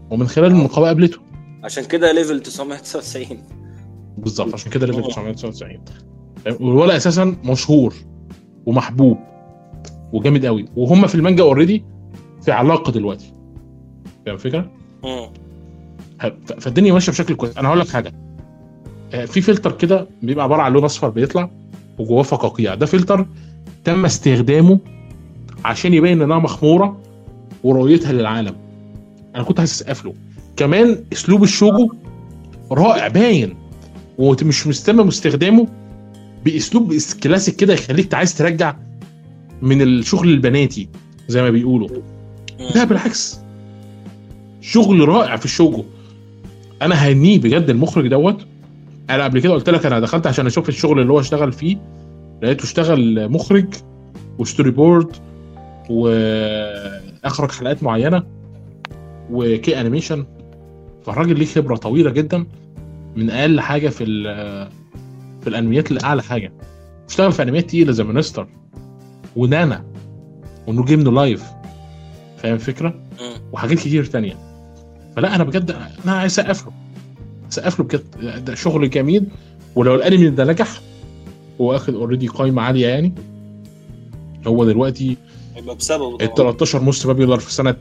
ومن 0.09 0.27
خلال 0.27 0.51
النقابه 0.51 0.87
قابلته. 0.87 1.17
عشان 1.63 1.83
كده 1.85 2.11
level 2.11 2.39
999 2.39 3.37
بالظبط 4.17 4.53
عشان 4.53 4.71
كده 4.71 4.87
level 4.87 4.99
آه. 5.03 5.07
999 5.07 5.79
فاهم؟ 6.45 6.55
والولد 6.67 6.91
أساسا 6.91 7.35
مشهور 7.43 7.93
ومحبوب 8.65 9.17
وجامد 10.13 10.45
قوي. 10.45 10.65
وهم 10.75 11.07
في 11.07 11.15
المانجا 11.15 11.43
already 11.43 11.83
في 12.41 12.51
علاقة 12.51 12.91
دلوقتي. 12.91 13.33
فاهم 14.25 14.35
الفكرة؟ 14.35 14.71
فالدنيا 16.59 16.93
ماشية 16.93 17.11
بشكل 17.11 17.35
كويس. 17.35 17.57
أنا 17.57 17.67
هقول 17.67 17.79
لك 17.79 17.89
حاجة. 17.89 18.13
آه، 19.13 19.25
في 19.25 19.41
فلتر 19.41 19.71
كده 19.71 20.07
بيبقى 20.21 20.43
عبارة 20.43 20.61
عن 20.61 20.73
لون 20.73 20.83
أصفر 20.83 21.09
بيطلع 21.09 21.49
وجواه 21.99 22.23
فقاقيع. 22.23 22.75
ده 22.75 22.85
فلتر 22.85 23.25
تم 23.83 24.05
استخدامه 24.05 24.79
عشان 25.65 25.93
يبين 25.93 26.21
إنها 26.21 26.39
مخمورة 26.39 26.97
ورؤيتها 27.63 28.13
للعالم. 28.13 28.55
أنا 29.35 29.43
كنت 29.43 29.59
عايز 29.59 29.71
اسقف 29.71 30.05
له 30.05 30.13
كمان 30.57 30.97
أسلوب 31.13 31.43
ال 31.43 31.50
shoujo 31.50 31.93
رائع 32.71 33.07
باين. 33.07 33.55
ومش 34.17 34.67
مستمم 34.67 35.07
استخدامه 35.07 35.67
بأسلوب 36.45 36.93
كلاسيك 37.23 37.55
كده 37.55 37.73
يخليك 37.73 38.13
عايز 38.13 38.37
ترجع 38.37 38.75
من 39.61 39.81
الشغل 39.81 40.29
البناتي 40.29 40.87
زي 41.27 41.41
ما 41.41 41.49
بيقولوا. 41.49 41.89
لا 42.75 42.83
بالعكس. 42.83 43.39
شغل 44.61 45.09
رائع 45.09 45.35
في 45.35 45.45
ال 45.45 45.50
shoujo. 45.50 45.83
أنا 46.81 46.95
هنيه 46.95 47.39
بجد 47.39 47.69
المخرج 47.69 48.07
دوت. 48.07 48.45
أنا 49.09 49.23
قبل 49.23 49.39
كده 49.39 49.53
قلت 49.53 49.69
لك 49.69 49.85
أنا 49.85 49.99
دخلت 49.99 50.27
عشان 50.27 50.45
أشوف 50.45 50.69
الشغل 50.69 50.99
اللي 50.99 51.13
هو 51.13 51.19
اشتغل 51.19 51.51
فيه. 51.51 51.77
لقيته 52.41 52.63
اشتغل 52.63 53.29
مخرج 53.31 53.65
و 54.37 54.71
storyboard 54.71 55.15
واخرج 57.23 57.51
حلقات 57.51 57.83
معينة 57.83 58.23
و 59.31 59.44
key 59.44 59.81
animation 59.81 60.25
فالراجل 61.05 61.39
ليه 61.39 61.45
خبرة 61.45 61.75
طويلة 61.75 62.11
جدا 62.11 62.45
من 63.15 63.29
أقل 63.29 63.61
حاجة 63.61 63.89
في 63.89 64.05
في 65.41 65.47
الأنميات 65.47 65.91
لأعلى 65.91 66.23
حاجة. 66.23 66.53
اشتغل 67.09 67.31
في 67.31 67.43
أنميات 67.43 67.69
تقيلة 67.69 67.91
زي 67.91 68.03
Monster 68.03 68.47
ونانا 69.35 69.85
و 70.67 70.73
No 70.73 70.83
Game 70.83 71.01
No 71.01 71.11
Life. 71.11 71.43
فاهم 72.37 72.53
الفكرة؟ 72.53 73.01
وحاجات 73.51 73.77
كتير 73.77 74.05
تانية. 74.05 74.37
فلا 75.15 75.35
أنا 75.35 75.43
بجد 75.43 75.71
أنا 76.05 76.11
عايز 76.11 76.39
اسقف 76.39 76.65
له 76.65 76.73
اسقف 77.49 77.79
له 77.79 77.85
بجد. 77.85 78.45
ده 78.45 78.55
شغل 78.55 78.89
جميل. 78.89 79.25
ولو 79.75 79.95
الأنمي 79.95 80.29
ده 80.29 80.45
نجح 80.45 80.81
هو 81.61 81.75
أخد 81.75 81.93
already 81.93 82.27
قايمة 82.27 82.61
عالية 82.61 82.87
يعني. 82.87 83.13
هو 84.47 84.65
دلوقتي 84.65 85.17
يبقى 85.59 85.75
بسببه 85.75 86.09
ال 86.21 86.33
طبعا 86.33 86.51
13 86.51 86.79
most 86.81 87.07
popular 87.07 87.39
في 87.39 87.53
سنة 87.53 87.75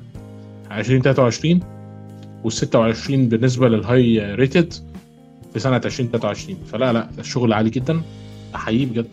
2023 0.70 1.60
وال 2.44 2.52
26 2.52 3.28
بالنسبة 3.28 3.68
لل 3.68 4.34
high 4.34 4.52
rated 4.52 4.74
في 5.52 5.58
سنة 5.58 5.76
2023 5.76 6.58
فلا 6.72 6.92
لا 6.92 7.08
الشغل 7.18 7.52
عالي 7.52 7.70
جدا. 7.70 8.02
احييه 8.54 8.86
بجد. 8.86 9.06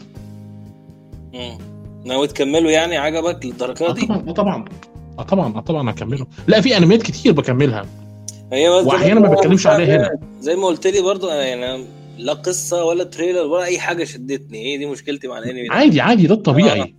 م. 1.34 1.58
ناوي 2.06 2.28
تكمله 2.28 2.70
يعني؟ 2.72 2.98
عجبك 2.98 3.46
للدرجة 3.46 3.92
دي؟ 3.92 4.06
طبعا 4.06 4.24
أه 4.30 4.32
طبعا. 4.32 4.66
أه 5.20 5.24
طبعا 5.24 5.58
أه 5.58 5.60
طبعا 5.62 5.90
هكمله. 5.92 6.28
لا 6.48 6.62
في 6.62 6.78
انميات 6.78 7.04
كتير 7.04 7.34
بكملها. 7.34 7.86
هي 8.54 8.70
واحيانا 8.70 9.20
ما 9.20 9.30
بتكلمش 9.36 9.68
عليها 9.68 9.98
هنا. 9.98 10.20
زي 10.42 10.56
ما 10.56 10.68
قلت 10.68 10.88
لي 10.88 11.02
برضو 11.02 11.30
أنا 11.30 11.44
يعني 11.46 11.86
لا 12.18 12.34
قصة 12.34 12.86
ولا 12.86 13.04
تريلر 13.04 13.48
ولا 13.48 13.64
أي 13.64 13.80
حاجة 13.80 14.04
شدتني. 14.04 14.66
هي 14.66 14.78
دي 14.78 14.86
مشكلتي 14.86 15.28
مع 15.28 15.38
الأنمي 15.38 15.70
عادي 15.70 16.02
عادي 16.02 16.28
ده 16.28 16.36
الطبيعي. 16.36 16.82
مم. 16.82 16.94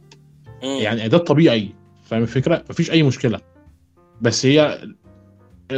يعني 0.62 1.08
ده 1.08 1.16
الطبيعي 1.16 1.70
فاهم 2.04 2.22
الفكرة؟ 2.22 2.64
مفيش 2.70 2.90
أي 2.90 3.02
مشكلة. 3.02 3.40
بس 4.20 4.46
هي 4.46 4.88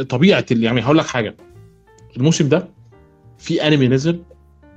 طبيعة 0.09 0.45
ال- 0.51 0.63
يعني 0.63 0.81
هقول 0.83 0.97
لك 0.97 1.05
حاجة. 1.05 1.35
الموسم 2.17 2.49
ده 2.49 2.67
في 3.37 3.67
أنمي 3.67 3.87
نزل 3.87 4.23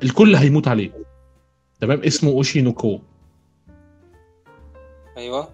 الكل 0.02 0.36
هيموت 0.36 0.68
عليه. 0.68 0.90
تمام؟ 1.80 2.00
اسمه 2.02 2.30
أوشي 2.30 2.60
نوكو 2.62 3.00
أيوه. 5.16 5.48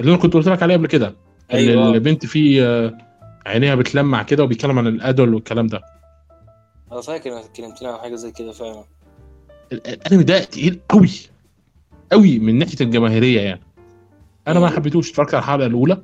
اللي 0.00 0.10
أنا 0.12 0.20
كنت 0.20 0.34
قلت 0.34 0.48
لك 0.48 0.62
عليه 0.62 0.74
قبل 0.74 0.86
كده. 0.86 1.14
اللي 1.50 1.70
أيوة. 1.72 1.90
البنت 1.90 2.26
فيه 2.26 2.66
آه، 2.66 2.98
عينيها 3.46 3.74
بتلمع 3.74 4.22
كده 4.22 4.44
وبيتكلم 4.44 4.78
عن 4.78 4.86
الادول 4.86 5.34
والكلام 5.34 5.66
ده. 5.66 5.82
أنا 6.92 7.00
فاكر 7.00 7.32
إنك 7.38 7.52
كلمتني 7.56 7.88
عن 7.88 7.98
حاجة 7.98 8.14
زي 8.14 8.32
كده 8.32 8.52
فعلا. 8.52 8.84
ال- 9.72 9.86
الأنمي 9.86 10.24
ده 10.24 10.44
تقيل 10.44 10.80
قوي. 10.88 11.10
قوي 12.14 12.38
من 12.38 12.58
ناحية 12.58 12.76
الجماهيرية 12.80 13.40
يعني. 13.40 13.60
أنا 14.48 14.60
ما 14.60 14.70
مم. 14.70 14.76
حبيتهوش 14.76 15.10
اتفرجت 15.10 15.34
على 15.34 15.42
الحلقة 15.42 15.66
الأولى 15.66 16.02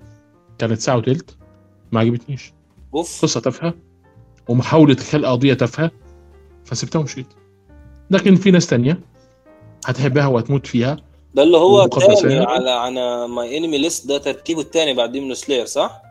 كانت 0.58 0.80
ساعة 0.80 0.96
وتلت 0.96 1.36
ما 1.92 2.00
عجبتنيش. 2.00 2.52
أوف. 2.94 3.22
قصة 3.22 3.40
تافهة 3.40 3.74
ومحاولة 4.48 4.94
خلق 4.94 5.28
قضية 5.28 5.54
تافهة 5.54 5.90
فسبتها 6.64 6.98
ومشيت. 6.98 7.26
لكن 8.10 8.36
في 8.36 8.50
ناس 8.50 8.66
تانية 8.66 9.00
هتحبها 9.86 10.26
وهتموت 10.26 10.66
فيها. 10.66 10.96
ده 11.34 11.42
اللي 11.42 11.56
هو. 11.56 11.84
الثاني 11.84 12.38
على 12.38 12.70
على 12.70 13.28
MyAnimeList 13.28 14.08
ده 14.08 14.18
ترتيبه 14.18 14.60
الثاني 14.60 14.94
بعد 14.94 15.12
Demon 15.12 15.34
Slayer 15.34 15.66
صح؟ 15.66 16.02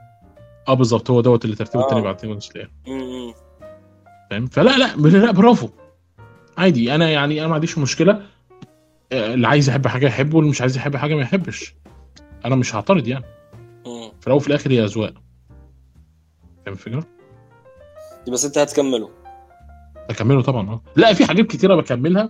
آه 0.68 0.74
بالظبط 0.74 1.10
هو 1.12 1.22
دوت 1.22 1.46
اللي 1.46 1.56
ترتيبه 1.56 1.84
آه. 1.84 1.88
التاني 1.88 2.02
بعد 2.02 2.18
Demon 2.18 2.40
Slayer 2.40 2.72
فاهم؟ 4.30 4.48
فلا 4.48 4.78
لا 4.78 4.96
لا 4.96 5.32
برافو. 5.32 5.70
عادي 6.58 6.96
أنا 6.96 7.10
يعني 7.10 7.40
أنا 7.40 7.48
ما 7.48 7.54
عنديش 7.54 7.78
مشكلة. 7.78 8.22
اللي 9.12 9.48
عايز 9.48 9.70
يحب 9.70 9.88
حاجة 9.88 10.08
يحب 10.08 10.34
واللي 10.34 10.50
مش 10.50 10.62
عايز 10.62 10.78
يحب 10.78 10.96
حاجة 10.96 11.16
ما 11.16 11.22
يحبش. 11.22 11.76
أنا 12.46 12.56
مش 12.56 12.76
هعترض 12.76 13.08
يعني. 13.08 13.26
في 14.22 14.28
الأول 14.28 14.38
وفي 14.38 14.48
الآخر 14.48 14.72
هي 14.72 14.84
أذواق. 14.84 15.14
فاهم 16.66 16.74
الفكرة؟ 16.74 17.04
بس 18.30 18.46
أنت 18.46 18.58
هتكمله. 18.58 19.10
بكمله 20.10 20.42
طبعا 20.42 20.70
آه. 20.70 20.82
لا 20.96 21.14
في 21.14 21.26
حاجات 21.26 21.48
كتيرة 21.48 21.76
بكملها 21.76 22.30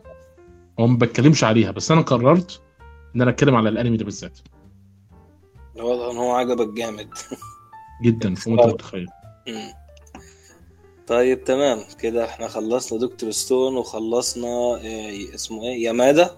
وما 0.78 0.98
بتكلمش 0.98 1.44
عليها 1.44 1.72
بس 1.72 1.92
أنا 1.92 2.02
قررت 2.02 2.62
إن 3.16 3.22
أنا 3.22 3.32
أتكلم 3.32 3.56
على 3.56 3.70
الأنمي 3.70 3.98
ده 3.98 4.06
بالذات. 4.06 4.40
واضح 5.76 6.12
ان 6.12 6.18
هو 6.18 6.32
عجبك 6.36 6.74
جامد. 6.74 7.10
جدا 8.04 8.36
فوق 8.36 8.54
ما 8.54 8.76
مم. 9.48 9.74
طيب 11.08 11.44
تمام. 11.44 11.80
كده 12.00 12.26
إحنا 12.26 12.48
خلصنا 12.48 13.00
دكتور 13.00 13.32
ستون 13.32 13.78
وخلصنا 13.78 14.48
آه 14.48 15.36
اسمه 15.36 15.64
إيه؟ 15.64 15.84
يامادا. 15.84 16.38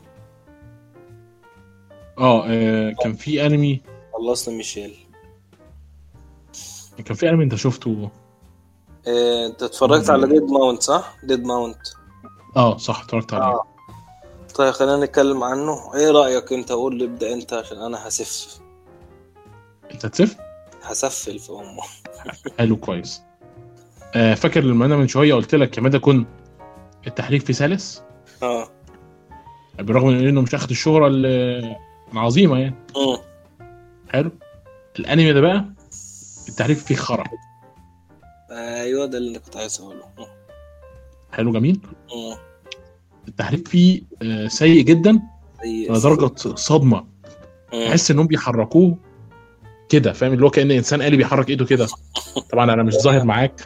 آه 2.20 2.46
آه، 2.48 2.94
كان 3.04 3.14
في 3.14 3.46
انمي 3.46 3.82
خلصنا 4.14 4.56
ميشيل. 4.58 4.96
كان 7.06 7.16
في 7.16 7.30
انمي 7.30 7.44
انت 7.44 7.56
شفته؟ 7.56 8.10
آه 9.08 9.48
انت 9.48 9.64
اتفرجت 9.64 10.10
على 10.10 10.28
Dead 10.28 10.44
Mount 10.44 10.82
صح؟ 10.84 11.18
Dead 11.24 11.44
Mount 11.46 11.78
آه 12.58 12.78
صح 12.78 13.04
اتفرجت 13.04 13.34
عليه. 13.34 13.46
آه. 13.46 13.64
طيب 14.56 14.72
خلينا 14.72 15.06
نتكلم 15.06 15.44
عنه. 15.44 15.96
إيه 15.96 16.12
رأيك 16.12 16.54
انت؟ 16.54 16.72
قول 16.72 16.98
لي 16.98 17.06
ابدأ 17.06 17.34
انت 17.34 17.54
عشان 17.54 17.78
أنا 17.78 18.08
هسف. 18.08 18.60
انت 19.92 20.06
تسف 20.06 20.38
هسفل 20.84 21.40
في 21.40 21.52
أمه. 21.52 21.82
حلو 22.60 22.78
كويس. 22.78 23.22
آه 24.16 24.34
فاكر 24.34 24.62
لما 24.64 24.86
أنا 24.86 24.96
من 24.96 25.08
شوية 25.08 25.34
قلت 25.34 25.56
لك 25.56 25.70
كمادة 25.70 26.00
كن 26.00 26.26
التحريك 27.08 27.46
فيه 27.46 27.54
سلس 27.54 28.04
آه. 28.44 28.68
بالرغم 29.80 30.08
من 30.08 30.28
إنه 30.28 30.42
مش 30.42 30.56
اخد 30.56 30.70
الشهرة 30.70 31.08
ال- 31.08 31.76
العظيمه 32.14 32.60
يعني. 32.60 32.76
مم. 32.96 33.18
حلو. 34.10 34.32
الأنمي 35.00 35.34
ده 35.34 35.42
بقى 35.42 35.66
التحريك 36.50 36.78
فيه 36.78 36.96
خرا. 36.96 37.24
أيوه 38.52 39.06
ده 39.06 39.18
اللي 39.18 39.40
كنت 39.40 39.58
عايز 39.58 39.82
أقوله. 39.82 40.04
حلو 41.32 41.52
جميل. 41.52 41.80
مم. 42.16 42.38
التحريك 43.28 43.68
فيه 43.68 44.02
سيء 44.48 44.82
جدا 44.82 45.20
زي- 45.64 45.88
لدرجه 45.90 46.36
صدمة. 46.56 47.06
تحس 47.72 48.12
إنهم 48.12 48.28
بيحركوه 48.28 48.98
كده 49.90 50.14
فاهم؟ 50.14 50.34
اللي 50.34 50.46
هو 50.46 50.50
كأن 50.50 50.72
إنسان 50.72 51.02
آلي 51.02 51.18
بيحرك 51.18 51.50
إيده 51.50 51.66
كده. 51.66 51.88
طبعا 52.52 52.74
أنا 52.74 52.84
مش 52.84 52.94
ظاهر 52.94 53.24
معاك 53.24 53.62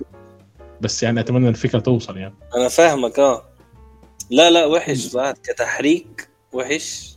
بس 0.81 1.03
يعني 1.03 1.19
أتمنى 1.19 1.49
الفكرة 1.49 1.79
توصل 1.79 2.17
يعني. 2.17 2.33
أنا 2.55 2.67
فاهمك 2.67 3.19
آه. 3.19 3.43
لا 4.29 4.51
لا 4.51 4.65
وحش 4.65 5.13
بعد 5.15 5.33
كتحريك 5.43 6.29
وحش. 6.53 7.14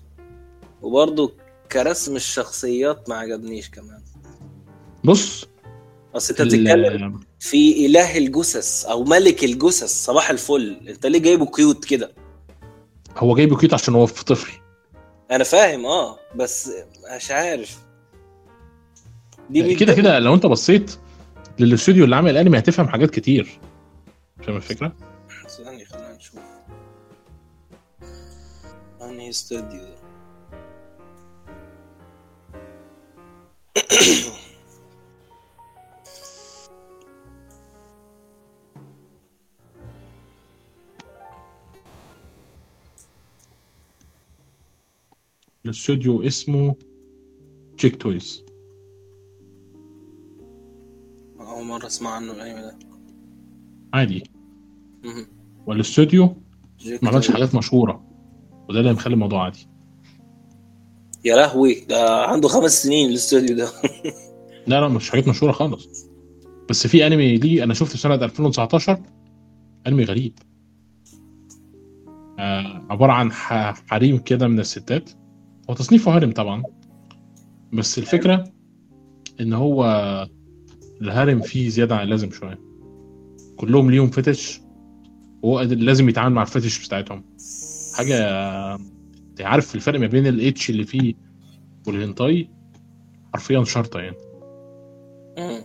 وبرضه 0.82 1.34
كرسم 1.72 2.16
الشخصيات 2.16 3.08
ما 3.08 3.14
عجبنيش 3.14 3.70
كمان. 3.70 4.02
بص 5.04 5.48
أصل 6.14 6.34
أنت 6.34 6.42
بتتكلم 6.42 7.20
في 7.40 7.86
إله 7.86 8.18
الجثث 8.18 8.84
أو 8.84 9.04
ملك 9.04 9.44
الجثث 9.44 10.04
صباح 10.04 10.30
الفل. 10.30 10.88
أنت 10.88 11.06
ليه 11.06 11.18
جايبه 11.18 11.46
كيوت 11.46 11.84
كده؟ 11.84 12.12
هو 13.16 13.34
جايبه 13.34 13.56
كيوت 13.56 13.74
عشان 13.74 13.94
هو 13.94 14.06
في 14.06 14.24
طفل. 14.24 14.52
أنا 15.30 15.44
فاهم 15.44 15.86
آه 15.86 16.18
بس 16.36 16.70
مش 17.16 17.30
عارف. 17.30 17.78
دي 19.50 19.74
كده 19.74 19.94
كده 19.94 20.18
لو 20.18 20.34
أنت 20.34 20.46
بصيت 20.46 20.98
للاستوديو 21.58 22.04
اللي 22.04 22.16
عامل 22.16 22.30
الانمي 22.30 22.58
هتفهم 22.58 22.88
حاجات 22.88 23.10
كتير. 23.10 23.60
فاهم 24.42 24.56
الفكرة؟ 24.56 24.96
ثانية 25.48 25.84
خلينا 25.84 26.16
نشوف. 26.16 26.40
انهي 29.02 29.28
استوديو 29.28 29.80
الاستوديو 45.64 46.22
اسمه 46.22 46.74
Geek 47.76 48.02
Toys 48.02 48.44
أول 51.40 51.64
مرة 51.64 51.86
أسمع 51.86 52.10
عنه 52.10 52.32
الأنمي 52.32 52.62
ده. 52.62 52.78
عادي. 53.94 54.30
والاستوديو 55.66 56.36
ما 57.02 57.08
عملش. 57.08 57.30
حاجات 57.30 57.54
مشهورة. 57.54 58.04
وده 58.68 58.80
اللي 58.80 58.92
مخلي 58.92 59.14
الموضوع 59.14 59.44
عادي. 59.44 59.68
يا 61.24 61.37
لهوي 61.37 61.85
ده 61.88 62.24
عنده 62.24 62.48
خمس 62.48 62.83
سنين 62.83 63.11
الاستوديو 63.11 63.57
ده. 63.57 63.68
لا 64.66 64.81
لا 64.81 64.88
مش 64.88 65.11
حاجات 65.11 65.28
مشهورة 65.28 65.52
خالص. 65.52 66.07
بس 66.70 66.87
في 66.87 67.07
أنمي 67.07 67.37
ليه 67.37 67.64
أنا 67.64 67.74
شفته 67.74 67.98
سنة 67.98 68.14
2019 68.14 69.02
أنمي 69.87 70.04
غريب. 70.04 70.38
آه 72.38 72.87
عبارة 72.90 73.12
عن 73.12 73.33
حريم 73.33 74.18
كده 74.18 74.48
من 74.48 74.61
الستات. 74.61 75.11
هو 75.70 75.74
تصنيفه 75.74 76.16
هرم 76.16 76.33
طبعا 76.33 76.62
بس 77.72 77.98
الفكرة 77.98 78.44
إن 79.40 79.52
هو 79.52 79.85
الهرم 81.02 81.40
فيه 81.40 81.68
زيادة 81.68 81.96
عن 81.96 82.04
اللازم 82.04 82.31
شوية. 82.31 82.61
كلهم 83.57 83.90
ليهم 83.90 84.11
فتش 84.11 84.61
وهو 85.42 85.61
لازم 85.61 86.09
يتعامل 86.09 86.35
مع 86.35 86.42
الفتش 86.42 86.87
بتاعتهم. 86.87 87.24
حاجة 87.96 88.18
انت 89.38 89.46
عارف 89.46 89.74
الفرق 89.74 90.01
ما 90.01 90.07
بين 90.07 90.27
الاتش 90.27 90.70
اللي 90.70 90.85
فيه 90.85 91.14
والهنتاي 91.87 92.51
حرفيا 93.35 93.64
شرطة 93.64 94.01
يعني. 94.01 94.16
مم. 95.38 95.64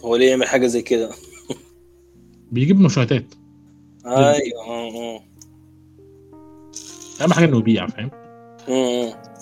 هو 0.00 0.16
ليه 0.16 0.30
يعمل 0.30 0.46
حاجة 0.46 0.66
زي 0.66 0.82
كده؟ 0.82 1.10
بيجيب 2.50 2.80
مشاهدات. 2.80 3.24
أيوه. 4.06 5.20
أهم 7.20 7.32
حاجة 7.32 7.44
إنه 7.44 7.58
يبيع 7.58 7.86
فاهم. 7.86 8.10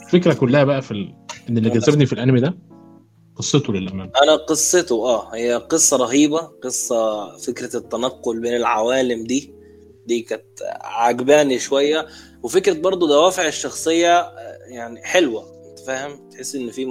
الفكرة 0.07 0.35
كلها 0.35 0.64
بقى 0.64 0.83
في 0.83 0.90
ال... 0.90 1.14
إن 1.48 1.59
اللي 1.59 1.70
جذبني 1.70 2.07
في 2.07 2.12
الأنمي 2.12 2.40
ده 2.40 2.59
قصته 3.37 3.72
للأمانة. 3.72 4.12
أنا 4.22 4.37
قصته 4.37 4.94
آه 5.09 5.35
هي 5.35 5.55
قصة 5.55 5.96
رهيبة 5.96 6.38
قصة 6.38 7.37
فكرة 7.37 7.77
التنقل 7.77 8.40
بين 8.40 8.57
العوالم 8.57 9.25
دي. 9.25 9.55
دي 10.07 10.22
كانت 10.22 10.62
عجباني 10.81 11.59
شوية. 11.59 12.07
وفكرة 12.42 12.72
برضو 12.72 13.07
دوافع 13.07 13.46
الشخصية 13.46 14.20
آه، 14.20 14.59
يعني 14.66 15.02
حلوة. 15.02 15.44
أنت 15.70 15.78
فاهم؟ 15.78 16.28
تحس 16.31 16.55
إن 16.55 16.70
في 16.70 16.85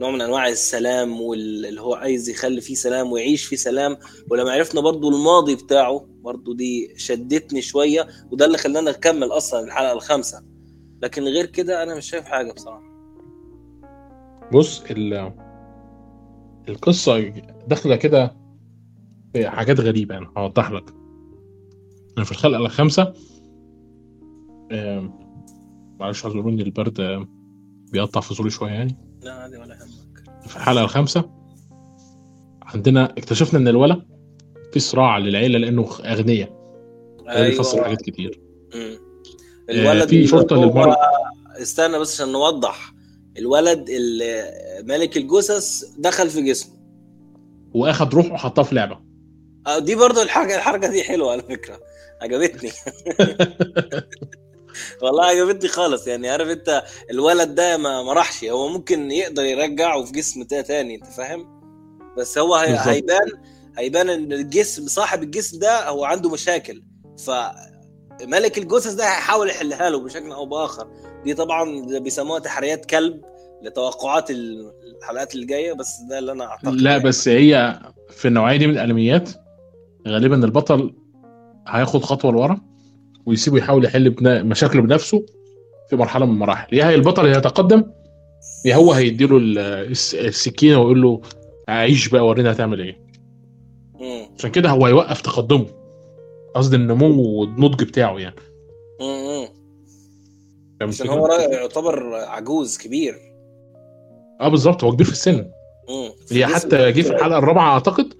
نوع 0.00 0.10
من 0.10 0.20
أنواع 0.20 0.48
السلام 0.48 1.20
واللي 1.20 1.80
هو 1.80 1.94
عايز 1.94 2.28
يخلي 2.28 2.60
فيه 2.60 2.74
سلام 2.74 3.12
ويعيش 3.12 3.44
فيه 3.44 3.56
سلام. 3.56 3.96
ولما 4.30 4.52
عرفنا 4.52 4.80
برضو 4.80 5.08
الماضي 5.08 5.54
بتاعه 5.54 6.06
برضو 6.20 6.52
دي 6.52 6.94
شدتني 6.96 7.62
شوية 7.62 8.06
وده 8.30 8.44
اللي 8.46 8.58
خلانا 8.58 8.90
نكمل 8.90 9.26
أصلا 9.32 9.60
الحلقة 9.60 9.92
الخامسة. 9.92 10.42
لكن 11.02 11.22
غير 11.22 11.46
كده 11.46 11.82
أنا 11.82 11.94
مش 11.94 12.10
شايف 12.10 12.24
حاجة 12.24 12.52
بصراحة. 12.52 12.82
بص 14.52 14.82
ال... 14.90 15.32
القصة 16.68 17.18
داخلة 17.66 17.96
كده 17.96 18.36
في 19.32 19.48
حاجات 19.48 19.80
غريبة 19.80 20.14
يعني. 20.14 20.26
هوضح 20.36 20.70
لك 20.70 20.84
في 22.24 22.32
الحلقة 22.32 22.56
الخامسة 22.56 23.12
معلش 26.00 26.24
اعذروني 26.24 26.62
البرد 26.62 27.00
آم، 27.00 27.28
بيقطع 27.92 28.20
في 28.20 28.34
زوري 28.34 28.50
شوية 28.50 28.70
يعني؟ 28.72 28.96
لا 29.22 29.32
عادي 29.32 29.56
ولا 29.56 29.74
يهمك. 29.74 30.46
في 30.48 30.56
الحلقة 30.56 30.84
الخامسة 30.84 31.30
عندنا 32.62 33.04
اكتشفنا 33.04 33.58
إن 33.58 33.68
الولد 33.68 34.02
في 34.72 34.80
صراع 34.80 35.18
للعيلة 35.18 35.58
لأنه 35.58 35.82
اغنياء 36.04 36.56
ده 37.26 37.42
بيفسر 37.48 37.84
حاجات 37.84 38.02
كتير. 38.02 38.40
مم. 38.74 38.98
آه، 39.70 39.72
الولد 39.72 40.08
في 40.08 40.26
شرطة 40.26 40.56
للمرأة 40.56 40.96
استنى 41.62 41.98
بس 41.98 42.14
عشان 42.20 42.32
نوضح. 42.32 42.92
الولد 43.38 43.88
اللي 43.90 44.44
ملك 44.84 45.16
الجثث 45.16 45.84
دخل 45.98 46.30
في 46.30 46.42
جسمه. 46.42 46.72
وأخد 47.74 48.14
روحه 48.14 48.32
وحطها 48.32 48.62
في 48.62 48.74
لعبة. 48.74 48.98
آه، 49.66 49.78
دي 49.78 49.94
برضو 49.94 50.22
الحاجة 50.22 50.56
الحركة 50.56 50.90
دي 50.90 51.02
حلوة 51.02 51.32
على 51.32 51.42
فكرة. 51.42 51.78
عجبتني. 52.22 52.70
والله 55.02 55.24
عجبتني 55.24 55.68
خالص 55.68 56.06
يعني 56.06 56.30
عارف 56.30 56.48
انت 56.48 56.84
الولد 57.10 57.54
ده 57.54 57.76
ما, 57.76 58.02
ما 58.02 58.12
راحش 58.12 58.44
هو 58.44 58.68
ممكن 58.68 59.10
يقدر 59.10 59.44
يرجعه 59.44 60.04
في 60.04 60.12
جسم 60.12 60.42
تا- 60.42 60.60
تاني 60.60 60.94
انت 60.94 61.06
فاهم 61.06 61.60
بس 62.18 62.38
هو 62.38 62.54
هي. 62.54 62.78
هيبان 62.80 63.28
هيبان 63.78 64.10
ان 64.10 64.32
الجسم 64.32 64.86
صاحب 64.88 65.22
الجسم 65.22 65.58
ده 65.58 65.88
هو 65.88 66.04
عنده 66.04 66.30
مشاكل 66.30 66.82
ف 67.26 67.30
ملك 68.22 68.58
الجثث 68.58 68.92
ده 68.92 69.04
هيحاول 69.04 69.50
يحلها 69.50 69.90
له 69.90 70.00
بشكل 70.00 70.32
أو 70.32 70.46
بآخر 70.46 70.88
دي 71.24 71.34
طبعا 71.34 71.86
بيسموها 71.98 72.38
تحريات 72.38 72.84
كلب 72.86 73.20
لتوقعات 73.62 74.30
الحلقات 74.30 75.34
اللي 75.34 75.46
جاية 75.46 75.72
بس 75.72 75.88
ده 76.10 76.18
اللي 76.18 76.32
أنا 76.32 76.44
أعتقد 76.44 76.74
لا 76.74 76.90
يعني. 76.90 77.02
بس 77.02 77.28
هي 77.28 77.80
في 78.10 78.28
النوعية 78.28 78.56
دي 78.56 78.66
من 78.66 78.72
الأنميات 78.74 79.30
غالبا 80.08 80.44
البطل 80.44 80.94
هياخد 81.68 82.02
خطوة 82.04 82.32
لورا 82.32 82.60
ويسيبه 83.26 83.58
يحاول 83.58 83.84
يحل 83.84 84.10
بنا... 84.10 84.42
مشاكله 84.42 84.82
بنفسه 84.82 85.26
في 85.90 85.96
مرحلة 85.96 86.26
من 86.26 86.32
المراحل. 86.32 86.74
يا 86.76 86.88
هي 86.88 86.94
البطل 86.94 87.26
يتقدم 87.26 87.84
يا 88.64 88.74
هو 88.76 88.92
هيديله 88.92 89.36
ال- 89.36 89.58
الس- 89.58 90.14
السكينة 90.14 90.78
ويقول 90.78 91.02
له 91.02 91.20
عيش 91.68 92.08
بقى 92.08 92.26
ورينا 92.26 92.52
هتعمل 92.52 92.80
إيه. 92.80 93.06
عشان 94.38 94.50
كده 94.50 94.70
هو 94.70 94.86
هيوقف 94.86 95.20
تقدمه. 95.20 95.66
قصدي 96.54 96.76
النمو 96.76 97.40
والنضج 97.40 97.84
بتاعه 97.84 98.18
يعني. 98.18 98.34
عشان؟ 100.82 101.08
هو 101.08 101.26
يعتبر 101.28 102.14
عجوز 102.14 102.78
كبير. 102.78 103.14
آه 104.40 104.48
بالظبط. 104.48 104.84
هو 104.84 104.92
كبير 104.92 105.06
في 105.06 105.12
السن. 105.12 105.50
هي 106.32 106.46
حتى 106.46 106.92
جه 106.92 107.02
في 107.02 107.10
الحلقة 107.10 107.38
الرابعة 107.38 107.72
أعتقد 107.72 108.14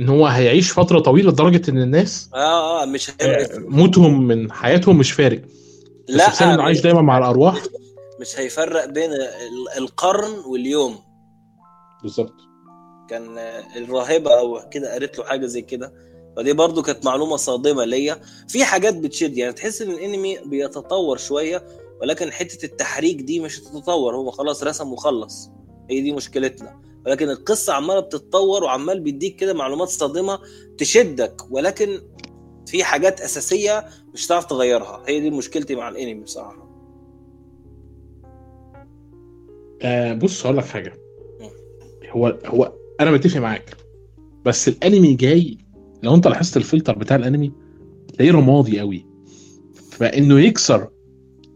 إن 0.00 0.08
هو 0.08 0.26
هيعيش 0.26 0.72
فترة 0.72 0.98
طويلة 1.00 1.30
لدرجة 1.30 1.70
إن 1.70 1.78
الناس 1.82 2.30
آه 2.34 2.82
آه 2.82 2.86
مش 2.86 3.10
آه، 3.10 3.14
هيبقى 3.20 3.58
موتهم 3.60 4.26
من 4.26 4.52
حياتهم 4.52 4.98
مش 4.98 5.12
فارق. 5.12 5.40
بس 6.08 6.14
لا 6.14 6.30
بسبب 6.30 6.48
انه 6.50 6.62
عايش 6.62 6.80
دايما 6.80 7.02
مع 7.02 7.18
الأرواح 7.18 7.62
مش 8.20 8.38
هيفرق 8.38 8.84
بين 8.84 9.12
ال- 9.12 9.68
القرن 9.78 10.38
واليوم. 10.46 10.98
بالظبط. 12.02 12.34
كان 13.10 13.38
الراهبه 13.76 14.38
أو 14.38 14.68
كده 14.70 14.92
قالت 14.92 15.18
له 15.18 15.24
حاجة 15.24 15.46
زي 15.46 15.62
كده. 15.62 15.92
فدي 16.36 16.52
برضو 16.52 16.82
كانت 16.82 17.04
معلومة 17.04 17.36
صادمة 17.36 17.84
ليا. 17.84 18.20
في 18.48 18.64
حاجات 18.64 18.96
بتشد 18.96 19.36
يعني 19.36 19.52
تحس 19.52 19.82
إن 19.82 19.90
الأنمي 19.90 20.38
بيتطور 20.46 21.16
شوية 21.16 21.66
ولكن 22.00 22.32
حتة 22.32 22.66
التحريك 22.66 23.16
دي 23.16 23.40
مش 23.40 23.60
هتتطور. 23.60 24.16
هو 24.16 24.30
خلاص 24.30 24.62
رسم 24.62 24.92
وخلص. 24.92 25.50
هي 25.90 26.00
دي 26.00 26.12
مشكلتنا. 26.12 26.80
ولكن 27.06 27.30
القصة 27.30 27.72
عمالة 27.72 28.00
بتتطور 28.00 28.64
وعمال 28.64 29.00
بيديك 29.00 29.36
كده 29.36 29.54
معلومات 29.54 29.88
صادمة 29.88 30.38
تشدك 30.78 31.36
ولكن 31.50 31.88
في 32.66 32.84
حاجات 32.84 33.20
أساسية 33.20 33.84
مش 34.14 34.26
هتعرف 34.26 34.44
تغيرها. 34.44 35.02
هي 35.08 35.20
دي 35.20 35.30
مشكلتي 35.30 35.74
مع 35.74 35.88
الأنمي 35.88 36.22
بصراحة. 36.22 36.70
آه 39.82 40.12
بص 40.14 40.46
هقول 40.46 40.56
لك 40.58 40.64
حاجة. 40.64 40.92
هو 42.10 42.38
هو 42.46 42.72
أنا 43.00 43.10
متفق 43.10 43.40
معاك. 43.40 43.76
بس 44.44 44.68
الأنمي 44.68 45.14
جاي 45.14 45.58
لو 46.02 46.14
أنت 46.14 46.26
لاحظت 46.26 46.56
الفلتر 46.56 46.98
بتاع 46.98 47.16
الأنمي 47.16 47.52
تلاقيه 48.14 48.32
رمادي 48.32 48.80
قوي. 48.80 49.06
فإنه 49.90 50.40
يكسر 50.40 50.88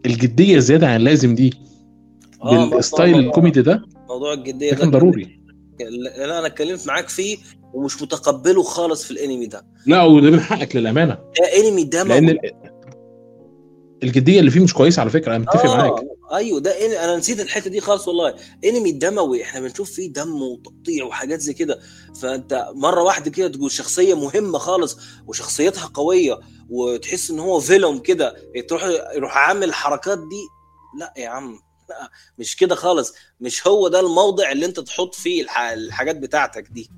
الجدية 0.05 0.59
زيادة 0.59 0.87
عن 0.87 0.95
اللازم 0.95 1.35
دي 1.35 1.53
آه، 2.43 2.69
بال 2.69 2.81
style 2.81 3.11
موضوع- 3.11 3.27
الكوميدي 3.27 3.61
ده 3.61 3.85
موضوع 4.09 4.33
الجدية 4.33 4.69
ده 4.69 4.75
ده 4.75 4.81
كان 4.81 4.91
ضروري. 4.91 5.39
لا 5.79 6.39
أنا 6.39 6.47
اتكلمت 6.47 6.87
معاك 6.87 7.09
فيه 7.09 7.37
ومش 7.73 8.01
متقبله 8.01 8.63
خالص 8.63 9.03
في 9.03 9.11
الأنمي 9.11 9.45
ده. 9.45 9.65
لا 9.85 10.03
وده 10.03 10.29
من 10.31 10.39
حقك 10.39 10.75
للأمانة. 10.75 11.13
ده 11.13 11.67
أنمي 11.69 11.83
دموي 11.83 12.07
لأن 12.09 12.29
ال- 12.29 12.39
الجدية 14.03 14.39
اللي 14.39 14.51
فيه 14.51 14.59
مش 14.59 14.73
كويسة 14.73 14.99
على 14.99 15.09
فكرة 15.09 15.35
أنا 15.35 15.37
متفق 15.37 15.65
آه، 15.65 15.77
معاك. 15.77 16.03
أيوه 16.33 16.59
ده 16.59 16.71
إن... 16.85 16.91
أنا 16.91 17.17
نسيت 17.17 17.39
الحتة 17.39 17.69
دي 17.69 17.81
خالص 17.81 18.07
والله. 18.07 18.35
أنمي 18.65 18.91
دموي 18.91 19.43
إحنا 19.43 19.59
بنشوف 19.61 19.91
فيه 19.91 20.13
دم 20.13 20.41
وتقطيع 20.41 21.05
وحاجات 21.05 21.39
زي 21.39 21.53
كده. 21.53 21.79
فأنت 22.21 22.67
مرة 22.75 23.03
واحدة 23.03 23.31
كده 23.31 23.47
تقول 23.47 23.71
شخصية 23.71 24.13
مهمة 24.13 24.57
خالص 24.57 24.97
وشخصيتها 25.27 25.85
قوية 25.93 26.39
وتحس 26.69 27.31
إن 27.31 27.39
هو 27.39 27.59
فيلم 27.59 27.97
كده 27.99 28.35
تروح 28.69 28.83
يروح 29.15 29.37
عامل 29.37 29.63
الحركات 29.63 30.17
دي. 30.17 30.47
لا 30.99 31.13
يا 31.17 31.29
عم. 31.29 31.59
مش 32.39 32.55
كده 32.55 32.75
خالص. 32.75 33.13
مش 33.41 33.67
هو 33.67 33.87
ده 33.87 33.99
الموضع 33.99 34.51
اللي 34.51 34.65
انت 34.65 34.79
تحط 34.79 35.15
فيه 35.15 35.41
الح... 35.41 35.59
الحاجات 35.59 36.17
بتاعتك 36.17 36.67
دي. 36.71 36.89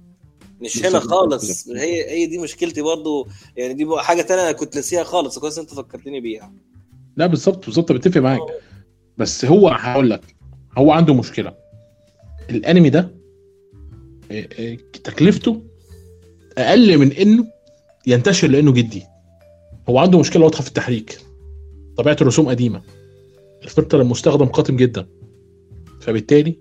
مش 0.62 0.86
هنا 0.86 1.00
خالص. 1.00 1.69
هي 1.69 2.10
هي 2.10 2.26
دي 2.26 2.38
مشكلتي 2.38 2.82
برضو. 2.82 3.28
يعني 3.58 3.73
دي 3.73 3.88
حاجة 3.97 4.21
تانية 4.21 4.43
أنا 4.43 4.52
كنت 4.52 4.76
ناسيها 4.76 5.04
خالص. 5.04 5.39
كويس 5.39 5.60
أنت 5.60 5.73
فكرتني 5.73 6.21
بيها. 6.21 6.54
لا 7.17 7.28
بالظبط 7.28 7.65
بالظبط. 7.65 7.91
بتفق 7.91 8.21
معاك. 8.21 8.41
بس 9.17 9.45
هو 9.45 9.67
هقول 9.67 10.10
لك 10.10 10.36
هو 10.78 10.91
عنده 10.91 11.13
مشكلة. 11.13 11.54
الأنمي 12.50 12.89
ده 12.89 13.17
آه، 14.32 14.47
آه، 14.60 14.78
تكلفته 15.04 15.63
أقل 16.58 16.97
من 16.97 17.12
إنه 17.12 17.45
ينتشر 18.08 18.47
لأنه 18.47 18.71
جدي. 18.71 19.04
هو 19.89 20.00
عنده 20.00 20.19
مشكلة 20.19 20.43
واضحة 20.43 20.62
في 20.62 20.67
التحريك. 20.67 21.19
طبيعة 21.97 22.17
الرسوم 22.21 22.50
قديمة. 22.50 22.82
الفلتر 23.67 24.01
المستخدم 24.01 24.45
قاتم 24.45 24.75
جدا. 24.75 25.08
فبالتالي 25.99 26.60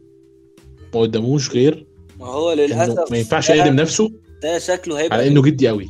ما 0.95 1.01
قداموش 1.01 1.51
غير 1.51 1.87
ما 2.21 2.27
هو 2.27 2.53
للأسف 2.53 3.11
ما 3.11 3.19
ينفعش 3.19 3.51
يقدم 3.51 3.77
نفسه 3.77 4.13
ده 4.43 4.59
شكله 4.59 5.01
هيبقى 5.01 5.17
على 5.17 5.29
إنه 5.29 5.43
جدي 5.43 5.69
قوي. 5.69 5.87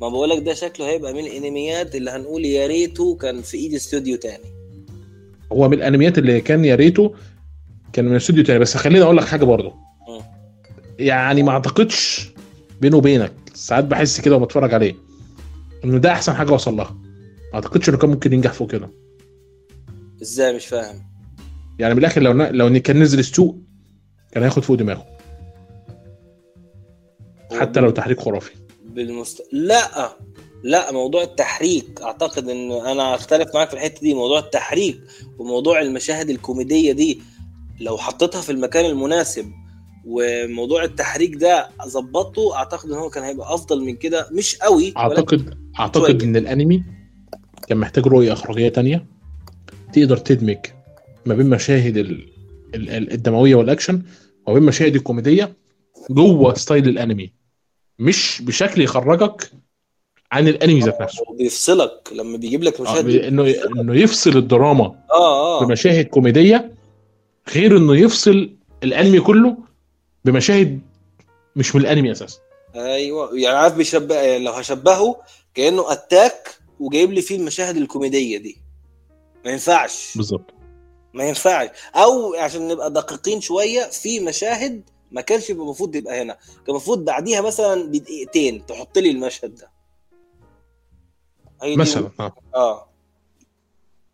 ما 0.00 0.08
بقول 0.08 0.30
لك 0.30 0.42
ده 0.42 0.54
شكله 0.54 0.86
هيبقى 0.88 1.12
من 1.12 1.20
الأنميات 1.26 1.94
اللي 1.94 2.10
هنقول 2.10 2.44
يا 2.44 2.66
ريته 2.66 3.16
كان 3.16 3.42
في 3.42 3.56
إيد 3.56 3.74
استوديو 3.74 4.16
تاني. 4.16 4.44
هو 5.52 5.68
من 5.68 5.74
الأنميات 5.74 6.18
اللي 6.18 6.40
كان 6.40 6.64
يا 6.64 6.74
ريته 6.74 7.14
كان 7.92 8.04
من 8.04 8.16
استوديو 8.16 8.44
تاني. 8.44 8.58
بس 8.58 8.76
خليني 8.76 9.04
أقول 9.04 9.16
لك 9.16 9.24
حاجة 9.24 9.44
برضه. 9.44 9.72
مم. 10.08 10.20
يعني 10.98 11.42
ما 11.42 11.50
أعتقدش 11.50 12.30
بينه 12.80 12.96
وبينك 12.96 13.32
ساعات 13.54 13.84
بحس 13.84 14.20
كده 14.20 14.36
وما 14.36 14.44
اتفرج 14.44 14.74
عليه 14.74 14.94
إنه 15.84 15.98
ده 15.98 16.12
أحسن 16.12 16.32
حاجة 16.34 16.52
وصل 16.52 16.76
لها. 16.76 16.96
ما 17.52 17.54
أعتقدش 17.54 17.88
إنه 17.88 17.98
كان 17.98 18.10
ممكن 18.10 18.32
ينجح 18.32 18.52
فوق 18.52 18.70
كده. 18.70 18.90
إزاي 20.24 20.56
مش 20.56 20.66
فاهم؟ 20.66 21.02
يعني 21.78 21.94
من 21.94 22.00
الآخر 22.00 22.22
لو 22.22 22.32
ن- 22.32 22.52
لو 22.52 22.80
كان 22.80 23.02
نزل 23.02 23.18
السوق 23.18 23.56
كان 24.32 24.42
هياخد 24.42 24.62
فوق 24.62 24.76
دماغه. 24.76 25.06
حتى 27.60 27.80
لو 27.80 27.90
تحريك 27.90 28.20
خرافي. 28.20 28.50
بالمست... 28.84 29.42
لا 29.52 30.12
لا 30.62 30.92
موضوع 30.92 31.22
التحريك. 31.22 32.00
أعتقد 32.02 32.48
إن 32.48 32.72
أنا 32.72 33.14
أختلف 33.14 33.48
معاك 33.54 33.68
في 33.68 33.74
الحتة 33.74 34.00
دي. 34.00 34.14
موضوع 34.14 34.38
التحريك 34.38 35.00
وموضوع 35.38 35.80
المشاهد 35.80 36.30
الكوميدية 36.30 36.92
دي 36.92 37.20
لو 37.80 37.96
حطيتها 37.98 38.40
في 38.40 38.52
المكان 38.52 38.84
المناسب 38.84 39.52
وموضوع 40.06 40.84
التحريك 40.84 41.34
ده 41.34 41.68
ظبطته 41.86 42.56
أعتقد 42.56 42.90
إن 42.90 42.96
هو 42.96 43.10
كان 43.10 43.24
هيبقى 43.24 43.54
أفضل 43.54 43.84
من 43.84 43.96
كده. 43.96 44.28
مش 44.32 44.56
قوي 44.56 44.94
اعتقد 44.96 45.58
أعتقد 45.80 46.22
إن 46.22 46.36
الأنمي 46.36 46.84
كان 47.68 47.78
محتاج 47.78 48.06
رؤية 48.06 48.32
إخراجية 48.32 48.68
تانية. 48.68 49.06
تقدر 49.94 50.16
تدمج 50.16 50.58
ما 51.26 51.34
بين 51.34 51.50
مشاهد 51.50 51.96
ال- 51.96 52.28
ال- 52.74 52.90
ال- 52.90 53.12
الدموية 53.12 53.54
والأكشن 53.54 54.02
وما 54.46 54.54
بين 54.58 54.62
مشاهد 54.62 54.94
الكوميدية 54.96 55.56
جوه 56.10 56.54
style 56.54 56.88
الأنمي 56.88 57.32
مش 57.98 58.42
بشكل 58.42 58.82
يخرجك 58.82 59.50
عن 60.32 60.48
الأنمي 60.48 60.80
ذات 60.80 61.00
نفسه. 61.02 61.24
بيفصلك 61.38 62.08
لما 62.12 62.36
بيجيب 62.36 62.62
لك 62.62 62.80
آه، 62.80 62.82
مشاهد 62.82 63.10
انه 63.10 63.54
إنه 63.80 63.96
يفصل 63.96 64.36
الدراما 64.36 64.84
آه 65.10 65.60
آه. 65.62 65.64
بمشاهد 65.66 66.04
كوميدية 66.04 66.72
غير 67.54 67.76
إنه 67.76 67.96
يفصل 67.96 68.50
الأنمي 68.82 69.20
كله 69.20 69.56
بمشاهد 70.24 70.80
مش 71.56 71.74
من 71.74 71.80
الأنمي 71.80 72.12
أساسا. 72.12 72.38
أيوه 72.74 73.38
يعني 73.38 73.56
عارف 73.56 73.74
بيشبه 73.76 74.38
لو 74.38 74.52
هشبهه 74.52 75.16
كأنه 75.54 75.92
اتاك 75.92 76.48
وجايب 76.80 77.12
لي 77.12 77.22
فيه 77.22 77.36
المشاهد 77.36 77.76
الكوميدية 77.76 78.38
دي. 78.38 78.56
ما 79.44 79.50
ينفعش. 79.50 80.16
بالظبط. 80.16 80.54
ما 81.14 81.24
ينفعش. 81.24 81.68
أو 81.94 82.34
عشان 82.34 82.68
نبقى 82.68 82.92
دقيقين 82.92 83.40
شوية 83.40 83.82
في 83.84 84.20
مشاهد 84.20 84.90
ما 85.10 85.20
كانش 85.20 85.50
المفروض 85.50 85.94
يبقى 85.96 86.22
هنا. 86.22 86.32
كان 86.34 86.64
المفروض 86.68 87.04
بعديها 87.04 87.40
مثلا 87.40 87.82
بدقيقتين 87.84 88.66
تحط 88.66 88.98
لي 88.98 89.10
المشهد 89.10 89.54
ده. 89.54 89.70
مثلا 91.62 92.10
آه. 92.20 92.32
آه. 92.54 92.88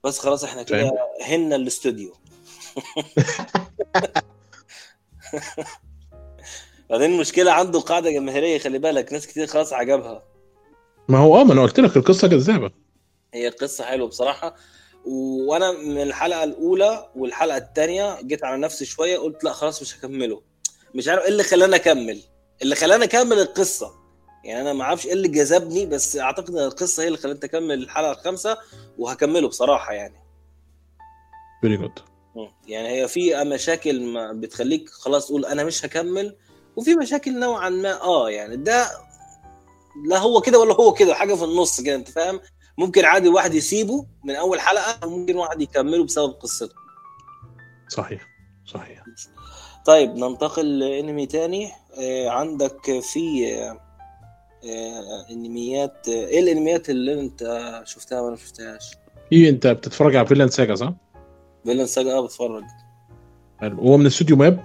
بس 0.04 0.18
خلاص 0.18 0.44
إحنا 0.44 0.62
كده. 0.62 0.92
هنا 1.22 1.56
الاستوديو. 1.56 2.12
بعدين 6.90 7.12
المشكلة 7.12 7.52
عنده 7.52 7.80
قاعدة 7.80 8.10
جماهيريه 8.10 8.58
خلي 8.58 8.78
بالك 8.78 9.12
ناس 9.12 9.26
كتير 9.26 9.46
خلاص 9.46 9.72
عجبها. 9.72 10.22
ما 11.08 11.18
هو 11.18 11.40
آه 11.40 11.44
ما 11.44 11.52
أنا 11.52 11.62
قلت 11.62 11.80
لك 11.80 11.96
القصة 11.96 12.28
كذابه 12.28 12.70
هي 13.34 13.48
قصه 13.48 13.84
حلوة 13.84 14.08
بصراحة. 14.08 14.56
وأنا 15.06 15.72
من 15.72 16.02
الحلقة 16.02 16.44
الأولى 16.44 17.10
والحلقة 17.16 17.56
الثانية 17.56 18.22
جيت 18.22 18.44
على 18.44 18.56
نفسي 18.56 18.84
شوية 18.84 19.18
قلت 19.18 19.44
لا 19.44 19.52
خلاص 19.52 19.82
مش 19.82 19.96
هكمله. 19.98 20.42
مش 20.94 21.08
عارف 21.08 21.22
إيه 21.22 21.28
اللي 21.28 21.42
خلاني 21.42 21.76
أكمل. 21.76 22.22
اللي 22.62 22.74
خلاني 22.74 23.04
أكمل 23.04 23.38
القصة. 23.38 23.94
يعني 24.44 24.60
أنا 24.60 24.72
ما 24.72 24.84
أعرفش 24.84 25.06
إيه 25.06 25.12
اللي 25.12 25.28
جذبني 25.28 25.86
بس 25.86 26.16
أعتقد 26.16 26.50
إن 26.50 26.64
القصة 26.64 27.02
هي 27.02 27.06
اللي 27.06 27.18
خلتني 27.18 27.50
أكمل 27.50 27.82
الحلقة 27.82 28.10
الخامسة 28.10 28.58
وهكمله 28.98 29.48
بصراحة 29.48 29.92
يعني. 29.92 30.16
فيري 31.60 31.76
جود. 31.76 31.92
يعني 32.68 32.88
هي 32.88 33.08
في 33.08 33.44
مشاكل 33.44 34.02
ما 34.02 34.32
بتخليك 34.32 34.88
خلاص 34.90 35.26
تقول 35.26 35.46
أنا 35.46 35.64
مش 35.64 35.84
هكمل 35.84 36.36
وفي 36.76 36.94
مشاكل 36.94 37.38
نوعا 37.38 37.68
ما. 37.68 38.02
آه 38.02 38.30
يعني 38.30 38.56
ده 38.56 38.90
لا 40.08 40.18
هو 40.18 40.40
كده 40.40 40.58
ولا 40.58 40.74
هو 40.74 40.92
كده 40.92 41.14
حاجة 41.14 41.34
في 41.34 41.44
النص 41.44 41.80
كده 41.80 41.94
أنت 41.94 42.08
فاهم؟ 42.08 42.40
ممكن 42.78 43.04
عادي 43.04 43.28
واحد 43.28 43.54
يسيبه 43.54 44.06
من 44.24 44.34
أول 44.34 44.60
حلقة 44.60 45.06
وممكن 45.06 45.36
واحد 45.36 45.60
يكمله 45.60 46.04
بسبب 46.04 46.30
قصته. 46.32 46.74
صحيح 47.88 48.28
صحيح. 48.66 49.04
طيب 49.86 50.10
ننتقل 50.10 50.78
لأنمي 50.78 51.26
تاني. 51.26 51.68
آه 52.02 52.28
عندك 52.28 53.00
في 53.12 53.54
آه 53.54 53.80
آه 54.64 55.30
أنميات 55.30 56.08
إيه 56.08 56.40
الأنميات 56.40 56.90
اللي 56.90 57.20
أنت 57.20 57.42
شفتها 57.84 58.20
وأنا 58.20 58.30
ما 58.30 58.36
شفتهاش؟ 58.36 58.96
في 59.30 59.48
أنت 59.48 59.66
بتتفرج 59.66 60.16
على 60.16 60.26
Vinland 60.26 60.50
Saga 60.50 60.74
صح؟ 60.74 60.92
Vinland 61.64 61.86
Saga 61.86 62.12
آه 62.12 62.20
بتفرج. 62.20 62.64
هو 63.62 63.96
من 63.96 64.06
استوديو 64.06 64.36
MAPPA 64.36 64.64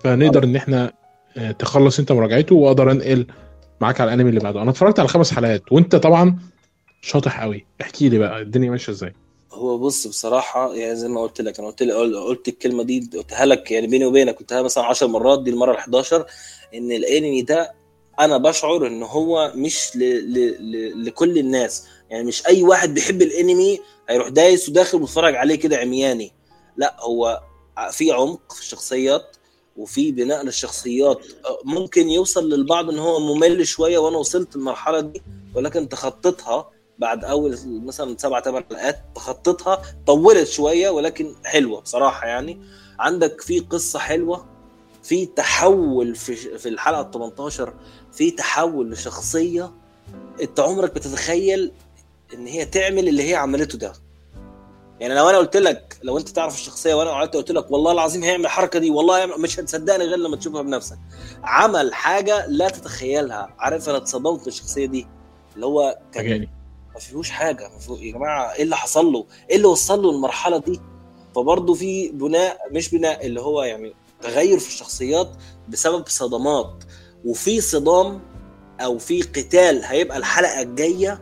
فنقدر 0.00 0.44
إن 0.44 0.56
إحنا 0.56 0.92
تخلص 1.58 1.98
أنت 1.98 2.12
مراجعته 2.12 2.54
وأقدر 2.54 2.90
أنقل 2.90 3.26
معاك 3.80 4.00
على 4.00 4.14
الأنمي 4.14 4.30
اللي 4.30 4.40
بعده. 4.40 4.62
أنا 4.62 4.70
اتفرجت 4.70 4.98
على 5.00 5.08
خمس 5.08 5.34
حلقات 5.34 5.72
وأنت 5.72 5.96
طبعا 5.96 6.38
شاطح 7.00 7.42
قوي. 7.42 7.66
احكي 7.80 8.08
لي 8.08 8.18
بقى 8.18 8.40
الدنيا 8.40 8.70
ماشية 8.70 8.92
إزاي؟ 8.92 9.14
هو 9.52 9.78
بص 9.78 10.06
بصراحة 10.06 10.74
يعني 10.74 10.96
زي 10.96 11.08
ما 11.08 11.20
قلت 11.22 11.40
لك 11.40 11.58
أنا 11.58 11.68
قلت 11.68 11.82
لك 11.82 11.94
قلت 12.16 12.48
الكلمة 12.48 12.82
دي 12.82 13.10
قلتها 13.14 13.46
لك 13.46 13.70
يعني 13.70 13.86
بيني 13.86 14.04
وبينك 14.04 14.38
قلتها 14.38 14.62
مثلا 14.62 14.84
10 14.84 15.06
مرات 15.06 15.42
دي 15.42 15.50
المرة 15.50 15.72
ال 15.72 15.76
11 15.76 16.26
إن 16.74 16.92
الأنمي 16.92 17.42
ده 17.42 17.72
أنا 18.20 18.36
بشعر 18.36 18.86
إن 18.86 19.02
هو 19.02 19.52
مش 19.54 19.96
ل... 19.96 19.98
ل... 20.34 20.34
ل... 20.72 21.04
لكل 21.04 21.38
الناس. 21.38 21.86
يعني 22.10 22.24
مش 22.24 22.46
أي 22.46 22.62
واحد 22.62 22.94
بيحب 22.94 23.22
الأنمي 23.22 23.80
هيروح 24.08 24.28
دايس 24.28 24.68
وداخل 24.68 24.98
ويتفرج 25.00 25.34
عليه 25.34 25.54
كده 25.54 25.76
عمياني. 25.76 26.32
لا 26.76 26.96
هو 27.00 27.40
في 27.90 28.12
عمق 28.12 28.52
في 28.52 28.60
الشخصيات 28.60 29.36
وفي 29.76 30.12
بناء 30.12 30.44
للشخصيات. 30.44 31.26
ممكن 31.64 32.08
يوصل 32.08 32.48
للبعض 32.50 32.90
إن 32.90 32.98
هو 32.98 33.34
ممل 33.34 33.66
شوية 33.66 33.98
وأنا 33.98 34.16
وصلت 34.18 34.56
المرحلة 34.56 35.00
دي 35.00 35.22
ولكن 35.54 35.88
تخطيتها 35.88 36.70
بعد 37.00 37.24
أول 37.24 37.58
مثلا 37.66 38.16
سبع 38.18 38.40
ثمان 38.40 38.64
حلقات 38.70 38.98
تخطيتها 39.14 39.82
طولت 40.06 40.48
شوية 40.48 40.90
ولكن 40.90 41.34
حلوة 41.44 41.80
بصراحة 41.80 42.26
يعني. 42.26 42.60
عندك 42.98 43.40
في 43.40 43.60
قصة 43.60 43.98
حلوة 43.98 44.46
في 45.02 45.26
تحول 45.26 46.14
في 46.14 46.34
في 46.58 46.68
الحلقة 46.68 47.00
ال 47.00 47.10
18 47.10 47.74
في 48.12 48.30
تحول 48.30 48.90
لشخصية 48.90 49.72
أنت 50.42 50.60
عمرك 50.60 50.94
بتتخيل 50.94 51.72
إن 52.34 52.46
هي 52.46 52.64
تعمل 52.64 53.08
اللي 53.08 53.30
هي 53.30 53.34
عملته 53.34 53.78
ده. 53.78 53.92
يعني 55.00 55.14
لو 55.14 55.30
أنا 55.30 55.38
قلت 55.38 55.56
لك 55.56 55.96
لو 56.02 56.18
أنت 56.18 56.28
تعرف 56.28 56.54
الشخصية 56.54 56.94
وأنا 56.94 57.10
قعدت 57.10 57.36
قلت 57.36 57.50
لك 57.50 57.70
والله 57.70 57.92
العظيم 57.92 58.22
هيعمل 58.22 58.44
الحركة 58.44 58.78
دي 58.78 58.90
والله 58.90 59.26
مش 59.26 59.60
هتصدقني 59.60 60.04
غير 60.04 60.18
لما 60.18 60.36
تشوفها 60.36 60.62
بنفسك. 60.62 60.98
عمل 61.44 61.94
حاجة 61.94 62.46
لا 62.46 62.68
تتخيلها. 62.68 63.54
عارف 63.58 63.88
أنا 63.88 63.98
اتصدمت 63.98 64.44
بالشخصية 64.44 64.86
دي 64.86 65.06
اللي 65.54 65.66
هو 65.66 65.98
كان 66.12 66.48
ما 66.94 67.00
فيهوش 67.00 67.30
حاجة. 67.30 67.68
ما 67.68 67.78
فيه... 67.78 68.06
يا 68.06 68.12
جماعة 68.12 68.52
إيه 68.52 68.62
اللي 68.62 68.76
حصل 68.76 69.06
له؟ 69.12 69.26
إيه 69.50 69.56
اللي 69.56 69.66
وصل 69.68 70.02
له 70.02 70.10
المرحلة 70.10 70.58
دي؟ 70.58 70.80
فبرضه 71.36 71.74
في 71.74 72.08
بناء 72.08 72.58
مش 72.70 72.90
بناء 72.90 73.26
اللي 73.26 73.40
هو 73.40 73.62
يعني 73.62 73.94
تغير 74.22 74.58
في 74.58 74.68
الشخصيات 74.68 75.30
بسبب 75.68 76.08
صدمات. 76.08 76.84
وفي 77.24 77.60
صدام 77.60 78.20
أو 78.80 78.98
في 78.98 79.22
قتال 79.22 79.84
هيبقى 79.84 80.16
الحلقة 80.18 80.62
الجاية 80.62 81.20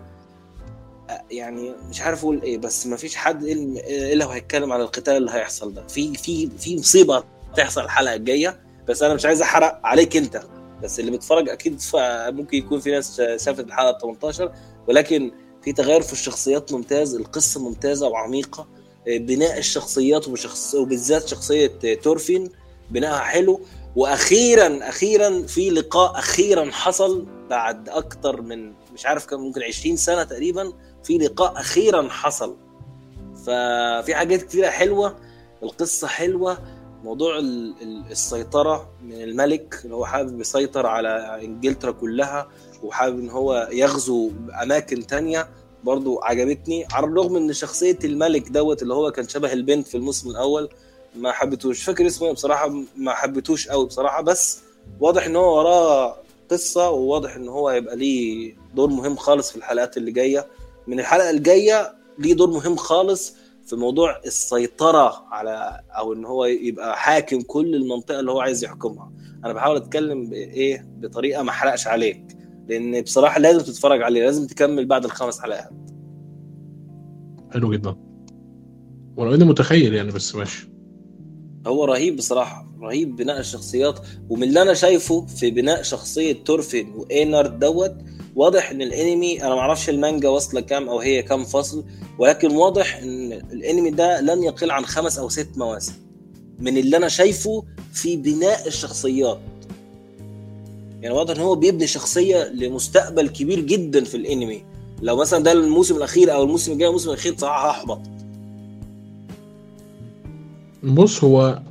يعني 1.30 1.72
مش 1.90 2.00
عارف 2.00 2.22
أقول 2.22 2.42
إيه 2.42 2.58
بس 2.58 2.86
ما 2.86 2.96
فيش 2.96 3.16
حد 3.16 3.42
إلا 3.44 4.26
هيتكلم 4.26 4.72
عن 4.72 4.80
القتال 4.80 5.16
اللي 5.16 5.30
هيحصل 5.30 5.74
ده. 5.74 5.86
في 5.86 6.14
في 6.14 6.50
في 6.58 6.76
مصيبة 6.76 7.24
تحصل 7.56 7.80
الحلقة 7.84 8.14
الجاية 8.14 8.60
بس 8.88 9.02
أنا 9.02 9.14
مش 9.14 9.24
عايز 9.26 9.42
أحرق 9.42 9.80
عليك 9.84 10.16
أنت. 10.16 10.42
بس 10.82 11.00
اللي 11.00 11.10
بيتفرج 11.10 11.48
أكيد 11.48 11.80
ممكن 12.28 12.58
يكون 12.58 12.80
في 12.80 12.90
ناس 12.90 13.16
شافت 13.20 13.60
الحلقة 13.60 13.98
18 13.98 14.52
ولكن 14.88 15.32
في 15.68 15.72
تغير 15.74 16.02
في 16.02 16.12
الشخصيات 16.12 16.72
ممتاز 16.72 17.14
القصة 17.14 17.60
ممتازة 17.60 18.08
وعميقة 18.08 18.66
بناء 19.06 19.58
الشخصيات 19.58 20.28
وشخص 20.28 20.74
وبالذات 20.74 21.28
شخصية 21.28 21.94
تورفين 22.02 22.50
بناءها 22.90 23.18
حلو. 23.18 23.60
وأخيرا 23.96 24.88
أخيرا 24.88 25.42
في 25.46 25.70
لقاء 25.70 26.18
أخيرا 26.18 26.70
حصل 26.70 27.26
بعد 27.50 27.88
أكتر 27.88 28.42
من 28.42 28.72
مش 28.94 29.06
عارف 29.06 29.26
كم 29.26 29.40
ممكن 29.40 29.62
20 29.62 29.96
سنة 29.96 30.24
تقريبا 30.24 30.72
في 31.04 31.18
لقاء 31.18 31.60
أخيرا 31.60 32.08
حصل. 32.08 32.56
ففي 33.46 34.14
حاجات 34.14 34.42
كتيرة 34.42 34.68
حلوة 34.68 35.16
القصة 35.62 36.06
حلوة 36.08 36.58
موضوع 37.04 37.38
السيطرة 38.10 38.88
من 39.04 39.22
الملك 39.22 39.80
اللي 39.84 39.94
هو 39.94 40.04
حابب 40.06 40.40
يسيطر 40.40 40.86
على 40.86 41.40
إنجلترا 41.44 41.90
كلها 41.92 42.48
وحابب 42.82 43.18
إن 43.18 43.30
هو 43.30 43.68
يغزو 43.72 44.30
أماكن 44.62 45.06
تانية 45.06 45.48
برضو 45.84 46.20
عجبتني. 46.22 46.86
على 46.92 47.06
الرغم 47.06 47.36
إن 47.36 47.52
شخصية 47.52 47.98
الملك 48.04 48.48
دوت 48.48 48.82
اللي 48.82 48.94
هو 48.94 49.10
كان 49.10 49.28
شبه 49.28 49.52
البنت 49.52 49.86
في 49.86 49.94
الموسم 49.96 50.30
الأول 50.30 50.68
ما 51.16 51.32
حبيتوش 51.32 51.82
فاكر 51.82 52.06
اسمه؟ 52.06 52.32
بصراحة 52.32 52.74
ما 52.96 53.14
حبيتوش 53.14 53.68
قوي 53.68 53.86
بصراحة 53.86 54.22
بس 54.22 54.58
واضح 55.00 55.26
إن 55.26 55.36
هو 55.36 55.58
وراه 55.58 56.16
قصة 56.50 56.90
وواضح 56.90 57.36
إن 57.36 57.48
هو 57.48 57.68
هيبقى 57.68 57.96
ليه 57.96 58.54
دور 58.74 58.88
مهم 58.88 59.16
خالص 59.16 59.50
في 59.50 59.56
الحلقات 59.56 59.96
اللي 59.96 60.12
جاية. 60.12 60.46
من 60.86 61.00
الحلقة 61.00 61.30
الجاية 61.30 61.94
ليه 62.18 62.34
دور 62.34 62.50
مهم 62.50 62.76
خالص 62.76 63.34
في 63.68 63.76
موضوع 63.76 64.20
السيطرة 64.26 65.26
على 65.30 65.80
أو 65.90 66.12
إن 66.12 66.24
هو 66.24 66.44
يبقى 66.44 66.96
حاكم 66.96 67.40
كل 67.40 67.74
المنطقة 67.74 68.20
اللي 68.20 68.30
هو 68.32 68.40
عايز 68.40 68.64
يحكمها. 68.64 69.12
أنا 69.44 69.52
بحاول 69.52 69.76
أتكلم 69.76 70.30
بايه 70.30 70.88
بطريقة 70.98 71.42
ما 71.42 71.50
أحرقش 71.50 71.86
عليك 71.86 72.36
لأن 72.68 73.02
بصراحة 73.02 73.40
لازم 73.40 73.58
تتفرج 73.58 74.02
عليه 74.02 74.24
لازم 74.24 74.46
تكمل 74.46 74.86
بعد 74.86 75.04
الخمس 75.04 75.40
حلقات. 75.40 75.70
حلو 77.50 77.72
جدا. 77.72 77.96
ولو 79.16 79.34
اني 79.34 79.44
متخيل 79.44 79.94
يعني 79.94 80.10
بس 80.12 80.34
ماشي. 80.34 80.68
هو 81.66 81.84
رهيب 81.84 82.16
بصراحة 82.16 82.68
رهيب 82.80 83.16
بناء 83.16 83.40
الشخصيات 83.40 84.00
ومن 84.28 84.42
اللي 84.42 84.62
أنا 84.62 84.74
شايفه 84.74 85.26
في 85.26 85.50
بناء 85.50 85.82
شخصية 85.82 86.44
تورفين 86.44 86.92
واينارد 86.94 87.58
دوت 87.58 87.94
واضح 88.38 88.70
إن 88.70 88.82
الأنمي 88.82 89.42
أنا 89.42 89.54
ما 89.54 89.60
أعرفش 89.60 89.88
المانجا 89.88 90.28
واصلة 90.28 90.60
كام 90.60 90.88
أو 90.88 91.00
هي 91.00 91.22
كام 91.22 91.44
فصل 91.44 91.84
ولكن 92.18 92.50
واضح 92.56 92.96
إن 92.96 93.32
الأنمي 93.32 93.90
ده 93.90 94.20
لن 94.20 94.42
يقل 94.42 94.70
عن 94.70 94.86
خمس 94.86 95.18
أو 95.18 95.28
ست 95.28 95.48
مواسم 95.56 95.92
من 96.58 96.78
اللي 96.78 96.96
أنا 96.96 97.08
شايفه 97.08 97.64
في 97.92 98.16
بناء 98.16 98.68
الشخصيات. 98.68 99.40
يعني 101.02 101.14
واضح 101.14 101.34
إن 101.34 101.40
هو 101.40 101.54
بيبني 101.54 101.86
شخصية 101.86 102.48
لمستقبل 102.52 103.28
كبير 103.28 103.60
جدا 103.60 104.04
في 104.04 104.16
الأنمي. 104.16 104.62
لو 105.02 105.16
مثلا 105.16 105.42
ده 105.44 105.52
الموسم 105.52 105.96
الأخير 105.96 106.32
أو 106.34 106.42
الموسم 106.42 106.72
الجاي 106.72 106.88
الموسم 106.88 107.10
الأخير 107.10 107.36
صراحة 107.36 107.70
هحبط. 107.70 108.00
بص 110.82 111.24
هو 111.24 111.62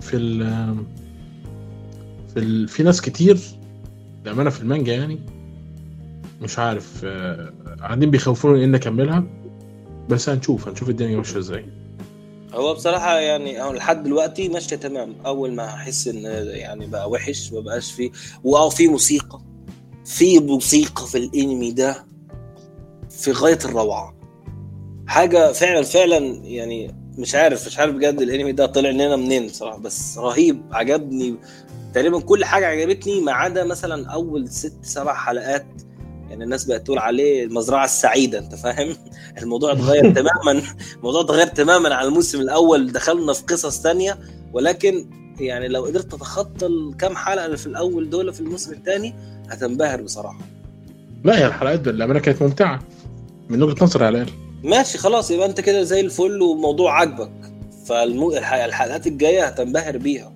في 0.00 0.16
ال 0.16 0.74
في 2.34 2.38
ال 2.38 2.68
في 2.68 2.82
ناس 2.82 3.00
كتير 3.00 3.38
بامانه 4.24 4.50
في 4.50 4.60
المانجا 4.60 4.94
يعني 4.94 5.20
مش 6.42 6.58
عارف 6.58 7.04
قاعدين 7.80 8.10
بيخوفوني 8.10 8.64
إن 8.64 8.74
أكملها 8.74 9.24
بس 10.08 10.28
هنشوف 10.28 10.68
هنشوف 10.68 10.88
الدنيا 10.88 11.16
ماشية 11.16 11.38
إزاي. 11.38 11.66
هو 12.54 12.74
بصراحة 12.74 13.18
يعني 13.18 13.58
لحد 13.72 14.02
دلوقتي 14.02 14.48
ماشية 14.48 14.76
تمام. 14.76 15.14
أول 15.26 15.52
ما 15.54 15.64
أحس 15.64 16.08
إن 16.08 16.22
يعني 16.46 16.86
بقى 16.86 17.10
وحش 17.10 17.52
ما 17.52 17.60
بقاش 17.60 17.92
فيه 17.92 18.10
وأه 18.44 18.68
في 18.68 18.88
موسيقى 18.88 19.40
في 20.04 20.38
موسيقى 20.38 21.06
في 21.06 21.18
الأنمي 21.18 21.70
ده 21.72 22.06
في 23.10 23.32
غاية 23.32 23.58
الروعة. 23.64 24.14
حاجة 25.06 25.52
فعلا 25.52 25.82
فعلا 25.82 26.16
يعني 26.44 26.94
مش 27.18 27.34
عارف 27.34 27.66
مش 27.66 27.78
عارف 27.78 27.94
بجد 27.94 28.20
الأنمي 28.22 28.52
ده 28.52 28.66
طلع 28.66 28.90
لنا 28.90 29.16
منين 29.16 29.46
بصراحة 29.46 29.78
بس 29.78 30.18
رهيب 30.18 30.62
عجبني. 30.72 31.34
تقريبا 31.94 32.20
كل 32.20 32.44
حاجة 32.44 32.66
عجبتني 32.66 33.20
ما 33.20 33.32
عدا 33.32 33.64
مثلا 33.64 34.10
أول 34.10 34.48
ست 34.48 34.84
سبع 34.84 35.14
حلقات 35.14 35.66
يعني 36.42 36.54
الناس 36.54 36.64
بقت 36.64 36.86
تقول 36.86 36.98
عليه 36.98 37.44
المزرعة 37.44 37.84
السعيدة 37.84 38.38
أنت 38.38 38.54
فاهم؟ 38.54 38.96
الموضوع 39.42 39.72
اتغير 39.72 40.10
تماما 40.20 40.62
الموضوع 40.96 41.20
اتغير 41.20 41.46
تماما 41.46 41.94
على 41.94 42.08
الموسم 42.08 42.40
الأول 42.40 42.92
دخلنا 42.92 43.32
في 43.32 43.42
قصص 43.42 43.82
تانية 43.82 44.18
ولكن 44.52 45.06
يعني 45.40 45.68
لو 45.68 45.84
قدرت 45.84 46.12
تتخطى 46.12 46.66
الكام 46.66 47.16
حلقة 47.16 47.46
اللي 47.46 47.56
في 47.56 47.66
الأول 47.66 48.10
دول 48.10 48.32
في 48.32 48.40
الموسم 48.40 48.72
الثاني 48.72 49.14
هتنبهر 49.50 50.02
بصراحة. 50.02 50.38
لا 51.24 51.38
هي 51.38 51.46
الحلقات 51.46 51.80
بالامانه 51.80 52.20
كانت 52.20 52.42
ممتعة 52.42 52.80
من 53.48 53.62
وجهة 53.62 53.84
نظري 53.84 54.04
على 54.04 54.18
الأقل. 54.18 54.32
ماشي 54.62 54.98
خلاص 54.98 55.30
يبقى 55.30 55.46
أنت 55.46 55.60
كده 55.60 55.82
زي 55.82 56.00
الفل 56.00 56.42
وموضوع 56.42 56.98
عاجبك. 56.98 57.32
فالحلقات 57.86 59.06
الجاية 59.06 59.44
هتنبهر 59.44 59.98
بيها. 59.98 60.32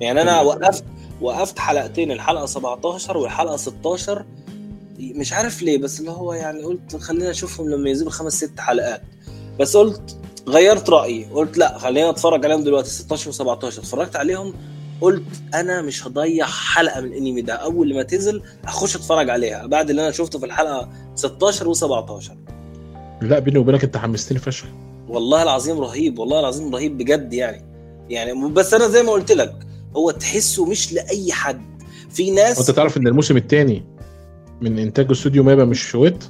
يعني 0.00 0.22
أنا 0.22 0.40
وقفت 0.40 0.84
وقفت 1.20 1.58
حلقتين 1.58 2.10
الحلقة 2.10 2.46
17 2.46 3.16
والحلقة 3.16 3.56
16 3.56 4.24
مش 5.00 5.32
عارف 5.32 5.62
ليه 5.62 5.78
بس 5.78 6.00
اللي 6.00 6.10
هو 6.10 6.32
يعني 6.32 6.62
قلت 6.62 6.96
خلينا 6.96 7.30
أشوفهم 7.30 7.70
لما 7.70 7.88
ينزلوا 7.88 8.10
خمس 8.10 8.32
ست 8.32 8.60
حلقات. 8.60 9.02
بس 9.60 9.76
قلت 9.76 10.16
غيرت 10.48 10.90
رأيي 10.90 11.24
قلت 11.24 11.58
لأ 11.58 11.78
خلينا 11.78 12.10
أتفرج 12.10 12.44
عليهم 12.44 12.64
دلوقتي 12.64 12.90
16 12.90 13.32
و17 13.32 13.64
اتفرجت 13.64 14.16
عليهم 14.16 14.54
قلت 15.00 15.22
أنا 15.54 15.82
مش 15.82 16.06
هضيع 16.06 16.46
حلقة 16.46 17.00
من 17.00 17.06
الأنمي 17.06 17.42
ده. 17.42 17.54
أول 17.54 17.94
ما 17.94 18.02
تنزل 18.02 18.42
أخش 18.64 18.96
أتفرج 18.96 19.30
عليها. 19.30 19.66
بعد 19.66 19.90
اللي 19.90 20.02
أنا 20.02 20.10
شفته 20.10 20.38
في 20.38 20.46
الحلقة 20.46 20.88
16 21.14 21.74
و17 21.74 22.32
لا 23.22 23.38
بيني 23.38 23.58
وبينك 23.58 23.84
أنت 23.84 23.96
حمستني 23.96 24.38
فشخ. 24.38 24.66
والله 25.08 25.42
العظيم 25.42 25.80
رهيب 25.80 26.18
والله 26.18 26.40
العظيم 26.40 26.74
رهيب 26.74 26.98
بجد 26.98 27.32
يعني. 27.32 27.64
يعني 28.08 28.48
بس 28.48 28.74
أنا 28.74 28.88
زي 28.88 29.02
ما 29.02 29.12
قلت 29.12 29.32
لك 29.32 29.54
هو 29.96 30.10
تحسه 30.10 30.66
مش 30.66 30.92
لأي 30.92 31.32
حد. 31.32 31.74
في 32.10 32.30
ناس 32.30 32.58
وانت 32.58 32.70
تعرف 32.70 32.96
إن 32.96 33.06
الموسم 33.06 33.36
الثاني 33.36 33.84
من 34.60 34.78
إنتاج 34.78 35.10
استوديو 35.10 35.42
مابا 35.42 35.64
مش 35.64 35.82
شويت 35.82 36.24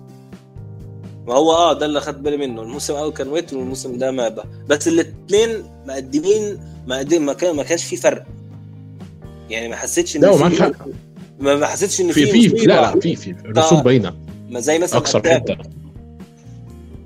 ما 1.27 1.35
هو 1.35 1.53
آه 1.53 1.73
ده 1.73 1.87
اللي 1.87 2.01
خدت 2.01 2.19
بالي 2.19 2.37
منه. 2.37 2.63
الموسم 2.63 2.95
الأول 2.95 3.13
كان 3.13 3.29
ويت 3.29 3.53
والموسم 3.53 3.99
ده 3.99 4.11
مابا. 4.11 4.45
بس 4.69 4.89
الاثنين 4.89 5.49
مقدمين 5.87 6.59
مقدم 6.87 7.27
ما 7.27 7.33
كان 7.33 7.57
ما 7.57 7.63
كانش 7.63 7.85
في 7.85 7.97
فرق. 7.97 8.25
يعني 9.51 9.69
ما 9.69 9.77
حسيتش 9.77 10.17
إن 10.17 10.21
لا 10.21 10.33
في 10.33 10.37
ومعاك 10.37 10.55
حق 10.55 10.87
ما 11.41 11.67
حسيتش 11.67 12.01
إن 12.01 12.13
في 12.13 12.27
في. 12.27 12.67
لا 12.67 12.81
لا 12.81 13.01
في 13.01 13.17
في 13.17 13.31
الرسوم 13.31 13.83
باينة. 13.83 14.15
ما 14.51 14.61
زي 14.61 14.79
مثلا 14.79 14.99
أكثر. 14.99 15.35
حتة. 15.35 15.57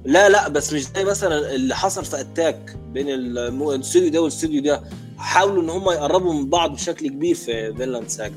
لا 0.05 0.29
لا 0.29 0.49
بس 0.49 0.73
مش 0.73 0.87
زي 0.97 1.05
مثلا 1.05 1.55
اللي 1.55 1.77
حصل 1.77 2.05
في 2.05 2.21
Attack 2.21 2.77
بين 2.93 3.09
الاستوديو 3.09 4.11
ده 4.11 4.21
والاستوديو 4.21 4.63
ده. 4.63 4.83
حاولوا 5.19 5.63
إن 5.63 5.71
هم 5.71 5.91
يقربوا 5.91 6.33
من 6.33 6.49
بعض 6.51 6.73
بشكل 6.73 7.09
كبير 7.09 7.35
في 7.35 7.75
Vinland 7.75 8.09
Saga 8.09 8.35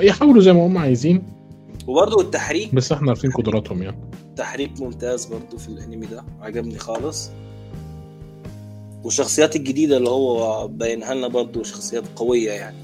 يحاولوا 0.00 0.42
زي 0.42 0.52
ما 0.52 0.66
هم 0.66 0.78
عايزين. 0.78 1.22
وبرضه 1.86 2.20
التحريك 2.20 2.74
بس 2.74 2.92
إحنا 2.92 3.08
عارفين 3.08 3.30
قدراتهم 3.30 3.82
يعني. 3.82 3.96
تحريك 4.36 4.80
ممتاز 4.80 5.24
برضه 5.26 5.58
في 5.58 5.68
الانمي 5.68 6.06
ده 6.06 6.24
عجبني 6.40 6.78
خالص. 6.78 7.30
والشخصيات 9.04 9.56
الجديدة 9.56 9.96
اللي 9.96 10.08
هو 10.10 10.68
بينها 10.68 11.14
لنا 11.14 11.28
برضه 11.28 11.62
شخصيات 11.62 12.04
قوية 12.16 12.50
يعني. 12.52 12.76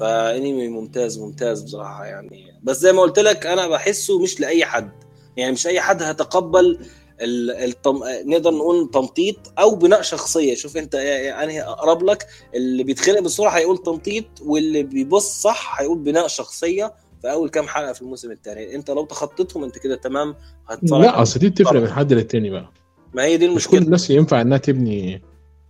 فانمي 0.00 0.68
ممتاز 0.68 1.18
ممتاز 1.18 1.62
بصراحة 1.62 2.04
يعني. 2.04 2.52
بس 2.62 2.80
زي 2.80 2.92
ما 2.92 3.00
قلت 3.02 3.18
لك 3.18 3.46
أنا 3.46 3.68
بحسه 3.68 4.22
مش 4.22 4.40
لأي 4.40 4.64
حد. 4.64 4.90
يعني 5.36 5.52
مش 5.52 5.66
أي 5.66 5.80
حد 5.80 6.02
هيتقبل 6.02 6.60
ال- 6.60 6.78
التم... 7.20 8.00
نقدر 8.24 8.50
نقول 8.50 8.90
تمطيط 8.90 9.36
أو 9.58 9.74
بناء 9.74 10.02
شخصية. 10.02 10.54
شوف 10.54 10.76
أنت 10.76 10.94
أنهي 10.94 11.62
أقرب 11.62 12.04
لك. 12.04 12.26
اللي 12.54 12.84
بيتخانق 12.84 13.20
بسرعة 13.20 13.50
هيقول 13.50 13.78
تمطيط 13.78 14.24
واللي 14.42 14.82
بيبص 14.82 15.42
صح 15.42 15.80
هيقول 15.80 15.98
بناء 15.98 16.28
شخصية 16.28 16.94
في 17.22 17.32
أول 17.32 17.48
كام 17.48 17.68
حلقة 17.68 17.92
في 17.92 18.02
الموسم 18.02 18.30
الثاني 18.30 18.74
أنت 18.74 18.90
لو 18.90 19.04
تخطيتهم 19.04 19.64
أنت 19.64 19.78
كده 19.78 19.96
تمام 19.96 20.34
هتتفرج 20.68 21.00
لا 21.00 21.22
أصل 21.22 21.40
دي 21.40 21.48
بتفرق 21.48 21.80
من 21.80 21.90
حد 21.90 22.12
للتاني 22.12 22.50
بقى. 22.50 22.72
ما 23.14 23.24
هي 23.24 23.36
دي 23.36 23.48
مش 23.48 23.50
كل 23.50 23.52
المشكلة 23.52 23.80
الناس 23.80 24.10
ينفع 24.10 24.40
إنها 24.40 24.58
تبني 24.58 25.22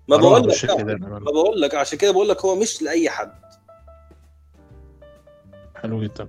ما 0.08 0.16
بقول 0.16 0.48
لك 0.48 0.70
ما 1.00 1.18
بقول 1.18 1.60
لك 1.60 1.74
عشان 1.74 1.98
كده 1.98 2.10
بقول 2.10 2.28
لك 2.28 2.44
هو 2.44 2.56
مش 2.56 2.82
لأي 2.82 3.10
حد. 3.10 3.32
حلو 5.74 6.02
جدا. 6.02 6.28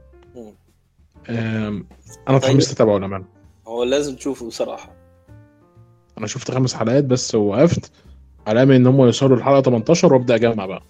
أنا 1.29 1.85
طيب. 2.27 2.35
اتحمست 2.35 2.71
أتابعه 2.71 2.97
للأمانة. 2.97 3.25
هو 3.67 3.83
لازم 3.83 4.15
تشوفه 4.15 4.47
بصراحة. 4.47 5.00
أنا 6.21 6.27
شفت 6.27 6.51
خمس 6.51 6.73
حلقات 6.73 7.03
بس 7.03 7.35
وقفت 7.35 7.91
على 8.47 8.63
امل 8.63 8.75
إن 8.75 8.87
هم 8.87 9.01
يوصلوا 9.01 9.37
للحلقه 9.37 9.61
18 9.61 10.13
وأبدأ 10.13 10.35
أجمع 10.35 10.65
بقى 10.65 10.81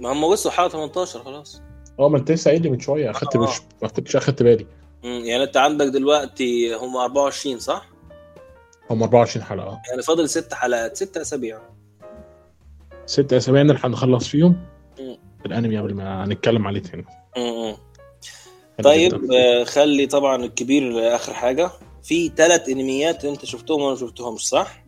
ما 0.00 0.12
هم 0.12 0.24
وصلوا 0.24 0.54
حلقة 0.54 0.68
18 0.68 1.24
خلاص 1.24 1.62
آه 1.98 2.08
ما 2.08 2.18
أنت 2.18 2.30
لسه 2.32 2.48
قايل 2.50 2.62
لي 2.62 2.70
من 2.70 2.80
شوية 2.80 3.10
أخدت 3.10 3.36
آه. 3.36 3.40
مش 3.40 3.60
ما 3.82 3.88
كنتش 3.88 4.16
أخدت 4.16 4.42
بالي. 4.42 4.66
يعني 5.02 5.42
أنت 5.42 5.56
عندك 5.56 5.86
دلوقتي 5.86 6.74
هم 6.74 6.96
24 6.96 7.58
صح؟ 7.58 7.88
هم 8.90 9.02
24 9.02 9.46
حلقة 9.46 9.78
يعني 9.90 10.02
فاضل 10.02 10.28
ست 10.28 10.54
حلقات 10.54 10.96
ست 10.96 11.16
أسابيع 11.16 11.58
ست 13.06 13.32
أسابيع 13.32 13.62
نلحق 13.62 13.88
نخلص 13.88 14.28
فيهم 14.28 14.56
مم. 15.00 15.18
الأنمي 15.46 15.78
قبل 15.78 15.94
ما 15.94 16.26
نتكلم 16.26 16.66
عليه 16.66 16.80
تاني 16.80 17.04
طيب. 18.82 19.32
آه، 19.32 19.64
خلي 19.64 20.06
طبعا 20.06 20.44
الكبير 20.44 21.14
آخر 21.14 21.32
حاجة 21.32 21.70
في 22.08 22.32
ثلاث 22.36 22.68
انميات 22.68 23.24
انت 23.24 23.44
شفتهم 23.44 23.80
وأنا 23.80 23.94
ما 23.94 24.00
شفتهمش 24.00 24.48
صح؟ 24.48 24.84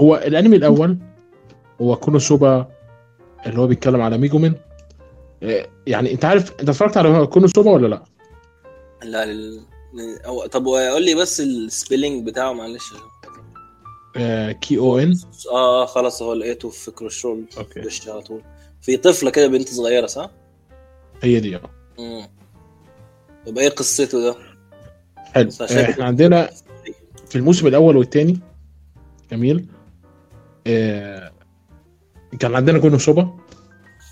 هو 0.00 0.16
الانمي 0.16 0.56
الأول 0.56 0.98
هو 1.80 1.96
كونوسوبا 1.96 2.68
اللي 3.46 3.60
هو 3.60 3.66
بيتكلم 3.66 4.00
على 4.00 4.18
ميجومن 4.18 4.54
آه، 5.42 5.68
يعني 5.86 6.12
انت 6.12 6.24
عارف 6.24 6.52
انت 6.60 6.68
اتفرجت 6.68 6.96
على 6.96 7.26
كونوسوبا 7.26 7.70
ولا 7.70 7.86
لا؟ 7.86 8.04
لا 9.02 9.26
لل... 9.26 9.60
أو... 10.26 10.46
طب 10.46 10.66
قول 10.66 11.04
لي 11.04 11.14
بس 11.14 11.40
ال 11.40 11.50
spelling 11.50 12.26
بتاعه 12.26 12.52
معلش 12.52 12.92
آه، 14.16 14.52
K 14.52 14.78
O 14.78 14.98
N 14.98 15.18
آه 15.52 15.86
خلاص 15.86 16.22
هو 16.22 16.32
لقيته 16.32 16.68
في 16.68 16.90
Crunchyroll 16.90 17.44
okay 17.58 18.10
على 18.10 18.22
طول 18.22 18.42
في 18.80 18.96
طفلة 18.96 19.30
كده 19.30 19.46
بنت 19.46 19.68
صغيرة 19.68 20.06
صح؟ 20.06 20.30
هي 21.22 21.40
دي 21.40 21.56
آه 21.56 22.28
يبقى 23.46 23.64
إيه 23.64 23.70
قصته 23.70 24.20
ده؟ 24.20 24.45
حلو. 25.36 25.50
آه، 25.70 25.90
إحنا 25.90 26.04
عندنا 26.04 26.50
في 27.26 27.36
الموسم 27.36 27.66
الأول 27.66 27.96
والثاني 27.96 28.40
جميل. 29.32 29.66
آه، 30.66 31.30
كان 32.38 32.54
عندنا 32.54 32.78
كونوسوبا 32.78 33.30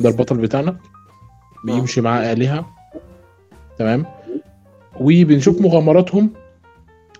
ده 0.01 0.09
البطل 0.09 0.37
بتاعنا 0.37 0.77
بيمشي 1.65 2.01
مع 2.01 2.33
آلهة 2.33 2.67
تمام. 3.79 4.07
وبنشوف 5.01 5.61
مغامراتهم 5.61 6.31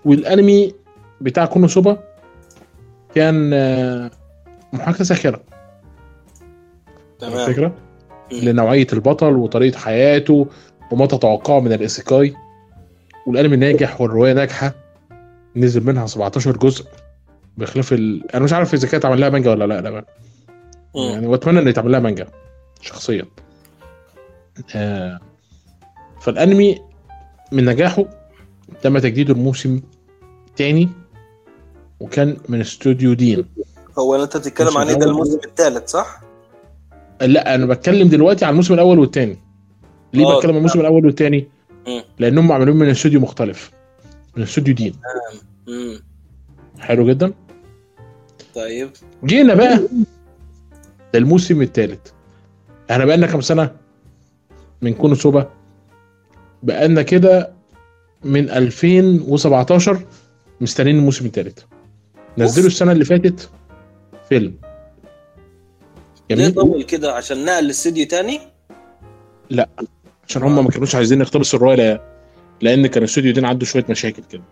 والأنمي 0.05 0.73
بتاع 1.21 1.45
كونوسوبا 1.45 2.03
كان 3.15 3.51
آه، 3.53 4.11
محاكاة 4.73 5.03
ساخرة. 5.03 5.41
تمام. 7.19 7.33
الفكرة 7.49 7.67
مم. 8.31 8.39
لنوعية 8.39 8.87
البطل 8.93 9.33
وطريقة 9.35 9.77
حياته 9.79 10.47
وما 10.91 11.05
تتوقعه 11.05 11.59
من 11.59 11.73
الإيسيكاي 11.73 12.35
والانمي 13.27 13.55
ناجح 13.55 14.01
والرواية 14.01 14.33
ناجحة 14.33 14.75
نزل 15.55 15.83
منها 15.85 16.05
17 16.07 16.57
جزء 16.57 16.85
بخلاف 17.57 17.93
ال... 17.93 18.31
أنا 18.35 18.43
مش 18.43 18.53
عارف 18.53 18.73
إذا 18.73 18.87
كانت 18.87 19.05
عمل 19.05 19.21
لها 19.21 19.29
مانجا 19.29 19.51
ولا 19.51 19.65
لا 19.65 19.81
لا. 19.81 20.05
يعني 20.95 21.27
وأتمنى 21.27 21.59
إن 21.59 21.67
يتعمل 21.67 21.91
لها 21.91 21.99
مانجا 21.99 22.27
شخصيا 22.81 23.25
آه 24.75 25.19
فالأنمي 26.21 26.79
من 27.51 27.65
نجاحه 27.65 28.05
تم 28.81 28.97
تجديده 28.99 29.33
الموسم 29.33 29.81
الثاني 30.49 30.89
وكان 31.99 32.37
من 32.49 32.61
استوديو 32.61 33.13
دين 33.13 33.45
هو 33.99 34.15
اللي 34.15 34.23
أنت 34.23 34.37
بتتكلم 34.37 34.67
الموسم 34.67 34.79
عليه 34.79 34.93
ده. 34.93 35.05
الموسم 35.05 35.39
الثالث 35.45 35.89
صح؟ 35.89 36.21
لا 37.21 37.55
أنا 37.55 37.65
بتكلم 37.65 38.07
دلوقتي 38.07 38.45
عن 38.45 38.51
الموسم 38.51 38.73
الأول 38.73 38.99
والثاني 38.99 39.37
ليه 40.13 40.25
آه، 40.25 40.35
بتكلم 40.37 40.51
عن 40.51 40.57
الموسم 40.57 40.79
الأول 40.79 41.05
والثاني. 41.05 41.47
لانهم 42.19 42.47
معمولين 42.47 42.75
من 42.75 42.89
استوديو 42.89 43.19
مختلف. 43.19 43.71
من 44.37 44.43
استوديو 44.43 44.73
دين. 44.75 44.95
امم 45.67 45.99
حلو 46.79 47.07
جدا. 47.09 47.33
طيب. 48.55 48.89
جينا 49.25 49.53
بقى 49.53 49.79
للموسم 51.13 51.61
الثالث 51.61 51.99
إحنا 52.91 53.05
بقالنا 53.05 53.27
كام 53.27 53.41
سنة؟ 53.41 53.75
من 54.81 54.93
كونوسوبا 54.93 55.49
بقالنا 56.63 57.01
كده 57.01 57.53
من 58.23 58.49
2017 58.49 60.05
مستنيين 60.61 60.97
الموسم 60.97 61.25
الثالث 61.25 61.59
نزلوا. 62.37 62.67
السنة 62.67 62.91
اللي 62.91 63.05
فاتت 63.05 63.49
فيلم. 64.29 64.55
ليه 66.29 66.35
جميل. 66.35 66.53
طول 66.53 66.83
كده 66.83 67.13
عشان 67.13 67.45
نقل 67.45 67.65
الاستديو 67.65 68.05
تاني؟ 68.05 68.39
عشان 70.29 70.43
هم 70.43 70.63
ما 70.65 70.69
كانوش 70.69 70.95
عايزين 70.95 71.21
يقتبسوا 71.21 71.59
الروايه 71.59 71.75
لا- 71.75 72.01
لأن 72.61 72.87
كان 72.87 73.03
الاستوديو 73.03 73.33
ده 73.33 73.47
عنده 73.47 73.65
شوية 73.65 73.85
مشاكل 73.89 74.23
كده. 74.23 74.43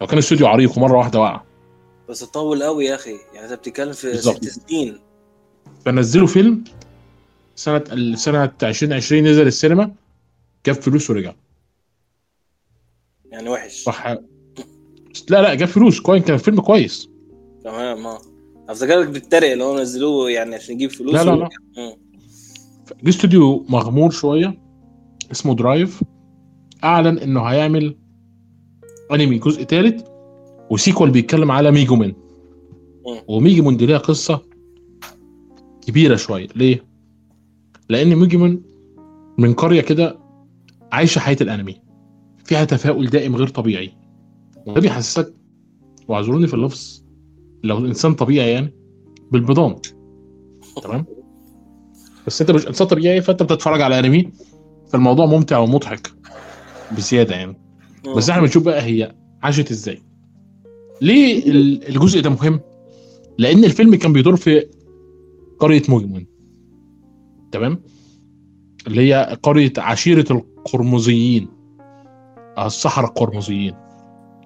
لو 0.00 0.06
كان 0.06 0.18
استوديو 0.18 0.46
عريق 0.46 0.78
ومرة 0.78 0.98
واحدة 0.98 1.20
وقع. 1.20 1.42
بس 2.08 2.24
طول 2.24 2.62
قوي 2.62 2.84
يا 2.84 2.94
أخي. 2.94 3.16
يعني 3.34 3.46
أنت 3.46 3.52
بتتكلم 3.58 3.92
في 3.92 4.06
بالظبط. 4.06 4.44
ست 4.44 4.60
سنين. 4.68 4.98
فنزلوا 5.84 6.26
فيلم 6.26 6.64
سنة 7.56 8.14
سنة 8.14 8.52
2020 8.62 9.24
نزل 9.24 9.46
السينما 9.46 9.92
جاب 10.66 10.74
فلوس 10.74 11.10
ورجع. 11.10 11.32
يعني 13.30 13.48
وحش. 13.48 13.72
صح 13.82 14.06
لا 14.06 15.42
لا 15.42 15.54
جاب 15.54 15.68
فلوس. 15.68 16.00
كويس 16.00 16.24
كان 16.24 16.36
فيلم 16.36 16.60
كويس. 16.60 17.08
تمام 17.64 18.06
آه. 18.06 18.18
افتكرك 18.68 19.08
بتتريق 19.08 19.52
اللي 19.52 19.64
هو 19.64 19.78
نزلوه 19.80 20.30
يعني 20.30 20.54
عشان 20.54 20.74
يجيب 20.74 20.90
فلوس 20.90 21.14
لا، 21.14 21.24
لا، 21.24 21.30
لا. 21.30 21.48
جه 23.02 23.08
استوديو 23.08 23.66
مغمور 23.68 24.10
شوية. 24.10 24.61
اسمه 25.32 25.54
Drive 25.54 26.02
أعلن 26.84 27.18
إنه 27.18 27.40
هيعمل 27.42 27.96
أنمي 29.12 29.38
جزء 29.38 29.64
ثالث 29.64 30.02
و 30.70 30.76
sequel 30.76 31.10
بيتكلم 31.10 31.50
على 31.50 31.70
ميجومن. 31.70 32.12
وميجومن 33.28 33.76
دي 33.76 33.86
ليها 33.86 33.98
قصة 33.98 34.42
كبيرة 35.86 36.16
شوية. 36.16 36.48
ليه؟ 36.56 36.84
لأن 37.88 38.16
ميجومن 38.16 38.60
من 39.38 39.54
قرية 39.54 39.80
كده 39.80 40.18
عايشة 40.92 41.18
حياة 41.18 41.36
الأنمي. 41.40 41.76
فيها 42.44 42.64
تفاؤل 42.64 43.06
دائم 43.06 43.36
غير 43.36 43.48
طبيعي. 43.48 43.92
وده 44.66 44.80
بيحسسك 44.80 45.34
واعذروني 46.08 46.46
في 46.46 46.54
اللفظ 46.54 47.02
لو 47.64 47.78
الانسان 47.78 48.14
طبيعي 48.14 48.50
يعني 48.50 48.74
بالبضان. 49.30 49.76
تمام؟ 50.82 51.04
بس 52.26 52.40
أنت 52.40 52.50
مش 52.50 52.66
إنسان 52.68 52.86
طبيعي 52.86 53.20
فأنت 53.20 53.42
بتتفرج 53.42 53.80
على 53.80 53.98
أنمي. 53.98 54.30
فالموضوع 54.92 55.26
ممتع 55.26 55.58
ومضحك 55.58 56.12
بزيادة 56.96 57.34
يعني. 57.34 57.56
مم. 58.06 58.14
بس 58.14 58.30
إحنا 58.30 58.42
بنشوف 58.42 58.62
بقى 58.62 58.82
هي 58.82 59.14
عاشت 59.42 59.70
إزاي. 59.70 60.02
ليه 61.00 61.50
ال- 61.50 61.88
الجزء 61.88 62.20
ده 62.20 62.30
مهم؟ 62.30 62.60
لأن 63.38 63.64
الفيلم 63.64 63.94
كان 63.94 64.12
بيدور 64.12 64.36
في 64.36 64.66
قرية 65.58 65.82
موجمون 65.88 66.26
تمام؟ 67.52 67.82
اللي 68.86 69.00
هي 69.14 69.38
قرية 69.42 69.72
عشيرة 69.78 70.24
القرمزيين. 70.32 71.48
الصحراء 72.58 73.08
القرمزيين. 73.08 73.74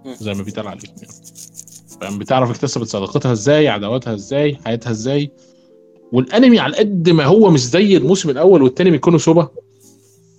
زي 0.06 0.34
ما 0.34 0.42
بيتقال 0.42 0.66
عليهم 0.68 0.94
يعني. 0.96 1.08
فاهم؟ 2.00 2.18
بتعرف 2.18 2.50
اكتسبت 2.50 2.86
صداقتها 2.86 3.32
إزاي 3.32 3.68
عداواتها 3.68 4.14
إزاي 4.14 4.58
حياتها 4.64 4.90
إزاي. 4.90 5.30
والانمي 6.12 6.58
على 6.58 6.76
قد 6.76 7.10
ما 7.10 7.24
هو 7.24 7.50
مش 7.50 7.60
زي 7.66 7.96
الموسم 7.96 8.30
الأول 8.30 8.62
والتاني 8.62 8.90
من 8.90 8.98
كونوسوبا 8.98 9.48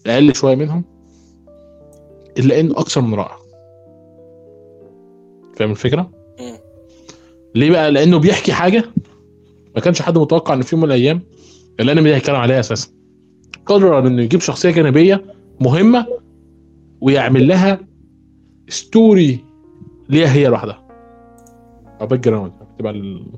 أقل 0.09 0.35
شوية 0.35 0.55
منهم 0.55 0.83
إلا 2.37 2.59
إنه 2.59 2.71
أكثر 2.79 3.01
من 3.01 3.13
رائع. 3.13 3.37
فاهم 5.55 5.71
الفكرة؟ 5.71 6.11
ليه 7.55 7.71
بقى؟ 7.71 7.91
لأنه 7.91 8.19
بيحكي 8.19 8.53
حاجة 8.53 8.83
ما 9.75 9.81
كانش 9.81 10.01
حد 10.01 10.17
متوقع 10.17 10.53
ان 10.53 10.61
في 10.61 10.75
يوم 10.75 10.83
من 10.83 10.91
الأيام 10.91 11.21
الأنمي 11.79 12.09
ده 12.09 12.15
هيتكلم 12.15 12.35
عليها 12.35 12.59
أساسا. 12.59 12.89
قرر 13.65 14.07
إنه 14.07 14.21
يجيب 14.21 14.41
شخصية 14.41 14.69
جانبية 14.71 15.25
مهمة 15.61 16.07
ويعمل 17.01 17.47
لها 17.47 17.79
story 18.69 19.45
ليها 20.09 20.33
هي 20.33 20.47
لوحدها. 20.47 20.87
أو 22.01 22.07
background 22.07 22.51
تبقى 22.79 22.91
ال- 22.91 23.31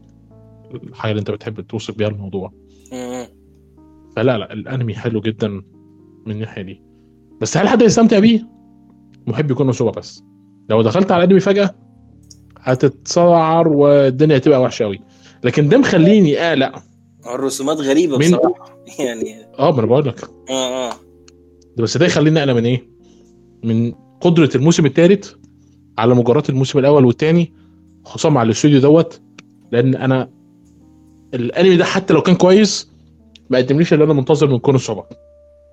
الحاجة 0.84 1.12
اللي 1.12 1.20
أنت 1.20 1.32
بتحب 1.32 1.62
توصف 1.62 1.98
بيها 1.98 2.08
الموضوع. 2.08 2.52
فلا 4.16 4.38
لا 4.38 4.54
الأنمي 4.54 4.96
حلو 4.96 5.22
جدا. 5.22 5.62
من 6.30 6.36
الناحية 6.36 6.62
دي. 6.62 6.82
بس 7.42 7.58
هل 7.58 7.68
حد 7.68 7.82
يستمتع 7.82 8.20
بيه؟ 8.20 8.48
محب 9.28 9.52
كونوسوبا 9.52 9.92
بس. 9.92 10.24
لو 10.70 10.82
دخلت 10.82 11.12
على 11.12 11.24
الانمي 11.24 11.40
فجأة 11.40 11.76
هتتصعر 12.60 13.68
والدنيا 13.68 14.38
هتبقى 14.38 14.62
وحشة 14.62 14.84
قوي 14.84 15.00
لكن 15.44 15.70
ده 15.70 15.78
مخليني 15.78 16.40
اقلق 16.40 16.84
الرسومات 17.34 17.78
غريبة 17.78 18.18
من- 18.18 18.28
بصراحة. 18.32 18.80
يعني 19.06 19.36
آه 19.60 19.72
ما 19.72 19.80
أنا 19.80 19.88
بقول 19.88 20.08
لك. 20.08 20.24
آه 20.50 20.90
آه. 20.90 20.94
ده 21.78 21.84
بس 21.84 21.98
ده 21.98 22.06
يخليني 22.06 22.40
اقلق 22.40 22.54
من 22.54 22.66
إيه؟ 22.66 22.90
من 23.64 23.94
قدرة 24.22 24.50
الموسم 24.56 24.86
الثالث 24.86 25.32
على 25.98 26.16
مجرات 26.16 26.50
الموسم 26.50 26.80
الأول 26.80 27.06
والثاني 27.06 27.54
خصوصا 28.06 28.30
مع 28.30 28.44
الاستوديو 28.44 28.80
دوت. 28.80 29.22
لأن 29.72 29.96
أنا 29.96 30.30
الأنمي 31.34 31.76
ده 31.78 31.86
حتى 31.86 32.14
لو 32.14 32.22
كان 32.22 32.36
كويس 32.36 32.92
ما 33.50 33.58
قدمليش 33.58 33.94
اللي 33.94 34.04
أنا 34.06 34.14
منتظر 34.14 34.48
من 34.48 34.60
كونوسوبا 34.60 35.06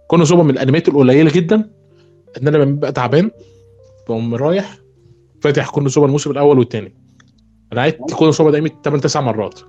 كونوسوبا 0.09 0.43
من 0.43 0.51
الانميات 0.51 0.89
القليلة 0.89 1.31
جدا 1.31 1.57
إن 2.43 2.49
أنا 2.49 2.57
لما 2.57 2.73
ببقى 2.73 2.93
تعبان 2.93 3.31
بقوم 4.09 4.35
رايح 4.35 4.79
فاتح 5.41 5.71
كونوسوبا 5.71 6.07
الموسم 6.07 6.31
الأول 6.31 6.59
والثاني 6.59 6.95
أنا 7.73 7.83
عدت 7.83 8.15
كونوسوبا 8.15 8.51
ده 8.51 8.69
8 8.85 9.01
9 9.03 9.21
مرات. 9.21 9.61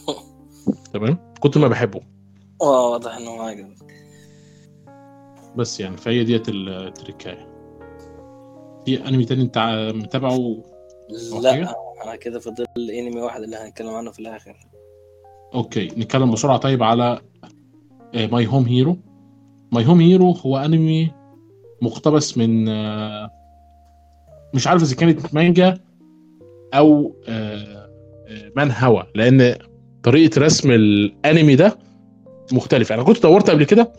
تمام؟ 0.92 1.18
كنت 1.40 1.58
ما 1.58 1.68
بحبه. 1.68 2.00
آه 2.62 2.90
واضح 2.90 3.16
إنه 3.16 3.36
ما 3.36 3.42
عجبك. 3.42 3.94
بس 5.56 5.80
يعني 5.80 5.96
فهي 5.96 6.24
ديت 6.24 6.48
التركاية. 6.48 7.48
في 8.86 9.08
أنمي 9.08 9.24
تاني 9.24 9.42
أنت 9.42 9.58
متابعه 9.94 10.62
لا 11.42 11.74
أنا 12.04 12.16
كده 12.16 12.40
فاضل 12.40 12.66
أنمي 12.78 13.20
واحد 13.20 13.42
اللي 13.42 13.56
هنتكلم 13.56 13.88
عنه 13.90 14.10
في 14.10 14.18
الآخر. 14.18 14.56
okay 15.54 15.86
نتكلم 15.86 16.30
بسرعة. 16.30 16.56
طيب 16.56 16.82
على 16.82 17.20
My 18.14 18.46
Home 18.46 18.64
Hero 18.64 18.96
My 19.72 19.86
Home 19.86 20.00
Hero 20.00 20.32
هو 20.32 20.56
أنمي 20.56 21.10
مقتبس 21.82 22.38
من 22.38 22.68
آه، 22.68 23.30
مش 24.54 24.66
عارف 24.66 24.82
إذا 24.82 24.96
كانت 24.96 25.34
مانجا 25.34 25.78
أو 26.74 27.16
آه، 27.28 27.88
آه، 28.28 28.52
منهوا 28.56 29.02
لأن 29.14 29.54
طريقة 30.02 30.40
رسم 30.40 30.70
الأنمي 30.70 31.56
ده 31.56 31.78
مختلفة. 32.52 32.94
أنا 32.94 33.02
كنت 33.02 33.22
دورت 33.22 33.50
قبل 33.50 33.64
كده 33.64 33.92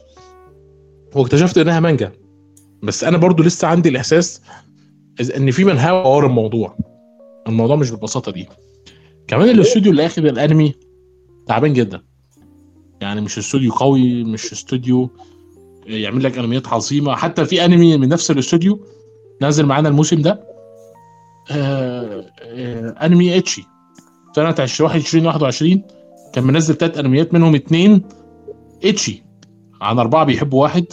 واكتشفت 1.16 1.58
إنها 1.58 1.80
مانجا 1.80 2.12
بس 2.84 3.04
أنا 3.04 3.18
برضو 3.18 3.44
لسه 3.44 3.68
عندي 3.68 3.90
الإحساس 3.90 4.42
إن 5.38 5.52
في 5.52 5.64
منهوا 5.64 6.08
ورا 6.08 6.28
الموضوع. 6.28 6.78
الموضوع 7.48 7.76
مش 7.76 7.92
بالبساطة 7.92 8.32
دي. 8.32 8.48
كمان 9.28 9.50
الاستوديو 9.50 9.92
اللي 9.92 10.06
اخد 10.06 10.26
الأنمي 10.26 10.74
تعبان 11.48 11.74
جدا. 11.74 12.02
يعني 13.02 13.22
مش 13.22 13.38
استوديو 13.38 13.72
قوي 13.72 14.24
مش 14.24 14.52
استوديو 14.52 15.10
يعمل 15.88 16.24
لك 16.24 16.38
انميات 16.38 16.68
عظيمة. 16.68 17.16
حتى 17.16 17.46
في 17.46 17.66
انمي 17.66 17.98
من 17.98 18.10
نفس 18.10 18.32
الاستوديو 18.32 18.80
نازل 19.42 19.66
معانا 19.66 19.90
الموسم 19.90 20.22
ده. 20.22 20.48
آه 21.52 22.26
آه 22.42 22.90
انمي 23.06 23.38
اتشي. 23.38 23.64
سنة 24.36 24.56
2021 24.60 25.84
كان 26.34 26.44
منزل 26.44 26.76
ثلاث 26.76 26.98
انميات 26.98 27.34
منهم 27.34 27.56
اتنين 27.56 28.02
اتشي. 28.86 29.24
عن 29.82 30.00
أربعة 30.00 30.24
بيحبوا 30.26 30.62
واحد 30.62 30.86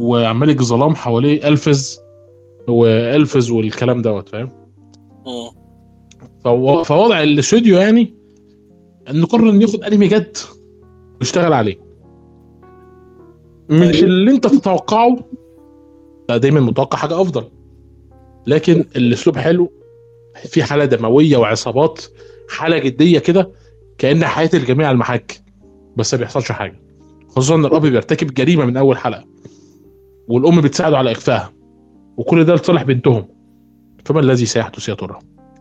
وعمال 0.00 0.56
ظلام 0.64 0.94
حواليه 0.94 1.48
ألفز 1.48 1.98
والفز 2.68 3.50
والكلام 3.50 4.02
دوت 4.02 4.28
فاهم. 4.28 4.50
فو- 6.44 6.82
فوضع 6.84 7.22
الاستوديو 7.22 7.76
يعني 7.78 8.14
انه 9.10 9.26
قرر 9.26 9.50
إنه 9.50 9.62
ياخد 9.62 9.82
أنمي 9.84 10.08
جد 10.08 10.36
ويشتغل 11.20 11.52
عليه. 11.52 11.76
مش. 13.68 14.02
اللي 14.02 14.30
انت 14.30 14.46
تتوقعه. 14.46 15.16
لا 16.28 16.36
دايما 16.36 16.60
متوقع 16.60 16.98
حاجة 16.98 17.20
أفضل. 17.20 17.44
لكن 18.46 18.84
الأسلوب 18.96 19.38
حلو 19.38 19.72
في 20.44 20.62
حالة 20.62 20.84
دموية 20.84 21.36
وعصابات 21.36 22.02
حالة 22.48 22.78
جدية 22.78 23.18
كده 23.18 23.50
كأن 23.98 24.24
حياة 24.24 24.50
الجميع 24.54 24.86
على 24.86 24.94
المحك. 24.94 25.40
بس 25.96 26.14
ما 26.14 26.20
بيحصلش 26.20 26.52
حاجة. 26.52 26.80
خصوصا 27.28 27.54
إن 27.54 27.64
الأب 27.64 27.86
بيرتكب 27.86 28.34
جريمة 28.34 28.64
من 28.64 28.76
أول 28.76 28.98
حلقة 28.98 29.24
والأم 30.28 30.60
بتساعده 30.60 30.98
على 30.98 31.12
إخفائها 31.12 31.52
وكل 32.16 32.44
ده 32.44 32.54
لصالح 32.54 32.82
بنتهم. 32.82 33.28
فما 34.04 34.20
الذي 34.20 34.46
سيحدث 34.46 34.88
يا 34.88 34.94
ترى؟ 34.94 35.18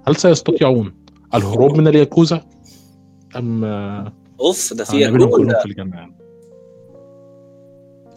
هل 0.07 0.15
سيستطيعون 0.15 0.93
الهروب 1.35 1.77
من 1.77 1.87
الياكوزا؟ 1.87 2.41
أم 3.35 3.63
أوف 4.39 4.73
ده 4.73 4.83
في 4.83 4.99
ياكوزا. 4.99 5.59
في 5.59 5.65
الجنه 5.65 6.22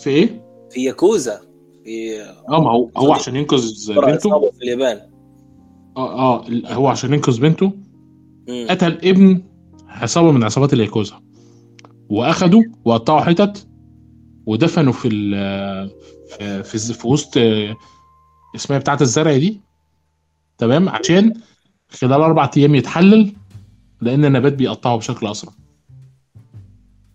في 0.06 0.12
إيه؟ 0.12 0.42
في 0.70 0.84
ياكوزا 0.84 1.40
في 1.84 2.22
آه 2.22 2.60
ما 2.60 2.70
هو 2.70 2.90
هو 2.96 3.12
عشان 3.12 3.36
ينقذ 3.36 3.94
بنته؟ 3.94 4.50
في 4.50 4.62
اليابان. 4.62 5.10
آه 5.96 6.18
آه 6.18 6.44
هو 6.66 6.88
عشان 6.88 7.12
ينقذ 7.14 7.40
بنته؟ 7.40 7.72
مم. 8.48 8.66
قتل 8.70 8.92
ابن 8.92 9.42
عصابه 9.88 10.30
من 10.32 10.44
عصابات 10.44 10.72
الياكوزا. 10.72 11.20
واخدوا 12.08 12.62
وقطعوا 12.84 13.20
حتت 13.20 13.68
ودفنوا 14.46 14.92
في 14.92 15.08
ال 15.08 15.90
في 16.28 16.62
في, 16.62 16.78
في 16.94 17.08
وسط 17.08 17.38
اسمها 18.56 18.78
بتاعت 18.78 19.02
الزرع 19.02 19.36
دي؟ 19.36 19.60
تمام؟ 20.58 20.88
عشان 20.88 21.32
خلال 21.88 22.20
أربع 22.20 22.50
أيام 22.56 22.74
يتحلل 22.74 23.32
لأن 24.00 24.24
النبات 24.24 24.52
بيقطعه 24.52 24.96
بشكل 24.96 25.26
أسرع. 25.26 25.52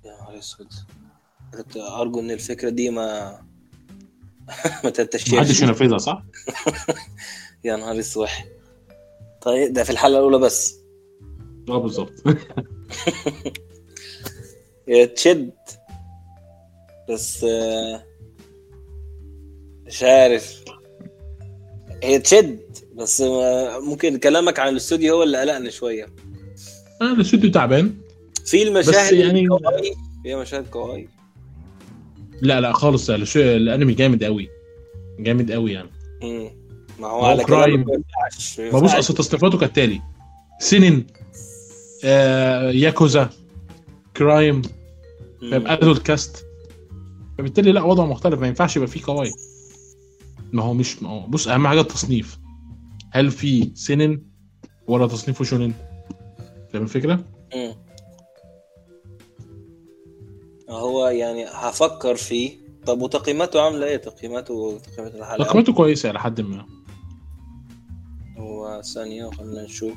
يا 0.06 0.12
نهار 0.22 0.40
أسود. 0.40 0.68
كنت 1.62 1.78
أرجو 1.78 2.20
إن 2.20 2.32
الفكرة 2.32 2.70
دي 2.70 2.90
ما 2.90 3.40
ما 4.84 4.90
تنتشرش 4.90 5.34
محدش 5.34 5.62
ينفذها 5.62 5.98
صح؟ 5.98 6.24
يا 7.66 7.76
نهار 7.76 8.00
أسود. 8.00 8.28
طيب 9.42 9.74
ده 9.74 9.84
في 9.84 9.90
الحلقة 9.90 10.20
الأولى 10.20 10.38
بس. 10.40 10.76
آه 11.70 11.78
بالظبط. 11.78 12.14
هي 14.88 15.08
تشد. 15.08 15.52
بس 17.10 17.44
آه، 17.44 18.04
مش 19.86 20.04
عارف. 20.04 20.64
هي 22.04 22.20
تشد 22.20 22.60
بس 22.96 23.22
ما- 23.22 23.80
ممكن 23.80 24.18
كلامك 24.18 24.60
عن 24.60 24.68
الاستوديو 24.70 25.16
هو 25.16 25.24
اللي 25.24 25.38
قلقني 25.42 25.72
شوية. 25.72 26.06
أنا 27.02 27.14
الاستوديو 27.14 27.52
تعبان. 27.52 27.96
في 28.46 28.64
المشاهد 28.64 29.14
يعني- 29.14 29.42
الكواي 29.42 29.94
في 30.24 30.36
مشاهد 30.36 30.68
كواي 30.68 31.10
لا 32.42 32.62
لا 32.62 32.72
خالص 32.74 33.10
الانمي 33.10 33.94
جامد 33.94 34.24
قوي 34.24 34.50
جامد 35.20 35.52
قوي 35.52 35.72
يعني 35.74 35.90
مم. 36.24 36.50
ما 37.00 37.08
هو 37.08 37.26
على 37.26 37.44
كرايم. 37.44 37.86
ما 38.60 38.80
بص. 38.80 38.94
أصل 38.94 39.14
تصنيفاته 39.14 39.58
كالتالي 39.58 40.02
سينين 40.60 41.08
آه 42.06 42.72
ياكوزا 42.72 43.30
كرايم 44.18 44.62
فاهم. 45.52 45.68
ادولت 45.68 46.02
كاست 46.02 46.46
فبالتالي 47.38 47.72
لا 47.72 47.82
وضع 47.84 48.06
مختلف 48.06 48.40
ما 48.40 48.48
ينفعش 48.48 48.76
يبقى 48.76 48.88
فيه 48.88 49.02
قوايم 49.06 49.34
ما 50.52 50.64
هو 50.64 50.74
مش 50.74 51.04
ما 51.04 51.10
هو 51.10 51.28
بص 51.28 51.48
أهم 51.48 51.68
حاجة 51.68 51.82
التصنيف 51.82 52.40
هل 53.12 53.32
في 53.32 53.72
سينين 53.76 54.24
ولا 54.88 55.08
تصنيفه 55.08 55.44
شونين 55.46 55.74
فاهم 56.74 56.84
الفكرة؟ 56.84 57.26
مم. 57.56 57.74
هو 60.72 61.08
يعني 61.08 61.46
هفكر 61.46 62.16
فيه. 62.16 62.62
طب 62.86 63.02
وتقييماته 63.02 63.62
عاملة 63.62 63.86
إيه؟ 63.86 63.98
تقييماته 63.98 64.78
تقييمات 64.78 65.16
الحلقة 65.16 65.44
تقييمته 65.44 65.74
كويسة 65.74 66.10
إلى 66.10 66.20
حد 66.20 66.42
ما. 66.42 66.66
هو 68.38 68.82
ثانية 68.94 69.30
خلينا 69.30 69.64
نشوف. 69.64 69.94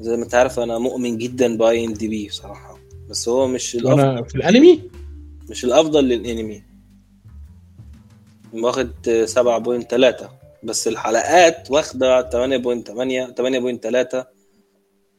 زي 0.00 0.16
ما 0.16 0.24
أنت 0.24 0.34
عارف 0.34 0.58
أنا 0.58 0.78
مؤمن 0.78 1.18
جدا 1.18 1.56
بآي 1.56 1.84
إم 1.84 1.92
دي 1.92 2.08
بي 2.08 2.28
بصراحة. 2.28 2.78
بس 3.10 3.28
هو 3.28 3.46
مش 3.46 3.74
الأفضل. 3.74 4.00
أنا 4.00 4.22
في 4.22 4.34
الأنمي؟ 4.34 4.90
مش 5.50 5.64
الأفضل 5.64 6.04
للأنمي. 6.04 6.62
واخد 8.52 8.90
7.3 9.24 10.30
بس 10.62 10.88
الحلقات 10.88 11.70
واخدة 11.70 12.30
8.8 12.30 13.32
8.3 13.34 14.24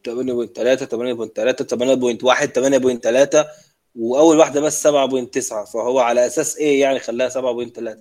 8.3 0.03 0.85
8.3 0.85 1.65
8.1 1.65 2.51
8.3 2.53 3.66
وأول 3.97 4.37
واحدة 4.37 4.61
بس 4.61 4.87
7.9 4.87 5.65
فهو 5.73 5.99
على 5.99 6.25
أساس 6.27 6.57
إيه 6.57 6.81
يعني 6.81 6.99
خلاها 6.99 7.29
7.3 7.29 7.97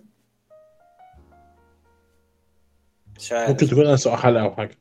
مش 3.19 3.33
عارف. 3.33 3.51
ممكن 3.51 3.67
تكون 3.67 3.87
اسوء 3.87 4.17
حلقه 4.17 4.43
أو 4.43 4.55
حاجة. 4.55 4.79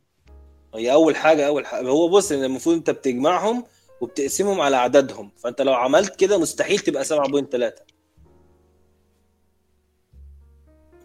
هي 0.76 0.94
أول 0.94 1.16
حاجة 1.16 1.48
أول 1.48 1.66
حاجة 1.66 1.88
هو 1.90 2.10
بص 2.10 2.32
إن 2.32 2.44
المفروض 2.44 2.76
أنت 2.76 2.90
بتجمعهم 2.90 3.64
وبتقسمهم 4.02 4.62
على 4.62 4.76
عددهم 4.76 5.32
فأنت 5.38 5.62
لو 5.62 5.74
عملت 5.74 6.16
كده 6.16 6.38
مستحيل 6.38 6.80
تبقى 6.80 7.04
7.3 7.06 7.84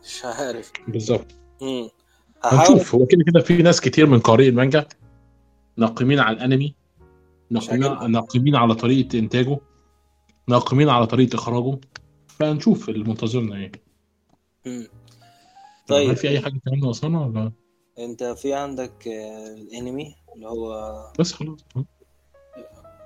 مش 0.04 0.24
عارف. 0.24 0.72
بالظبط. 0.88 1.26
هنشوف. 2.44 2.94
هو 2.94 3.06
كده 3.06 3.24
كده 3.26 3.40
في 3.40 3.62
ناس 3.62 3.80
كتير 3.80 4.06
من 4.06 4.20
قارئي 4.20 4.48
المانجا 4.48 4.86
ناقمين 5.76 6.18
على 6.20 6.36
الانمي 6.36 6.74
ناقمين. 7.50 8.10
ناقمين 8.12 8.56
على 8.56 8.74
طريقة 8.74 9.18
إنتاجه. 9.18 9.58
ناقمين 10.48 10.88
على 10.88 11.06
طريقة 11.06 11.34
اخراجه 11.34 11.80
فهنشوف 12.28 12.88
اللي 12.88 13.04
منتظرنا 13.04 13.56
إيه. 13.56 13.72
طيب 14.66 14.88
طيب. 15.86 16.10
هل 16.10 16.16
في 16.16 16.28
أي 16.28 16.40
حاجة 16.40 16.60
كمان 16.66 16.80
ناقصانا 16.80 17.26
ولا؟ 17.26 17.52
أنت 17.98 18.24
في 18.24 18.54
عندك 18.54 19.08
آه، 19.08 19.54
الانمي 19.54 20.14
اللي 20.34 20.48
هو 20.48 20.94
بس 21.18 21.32
خلاص. 21.32 21.58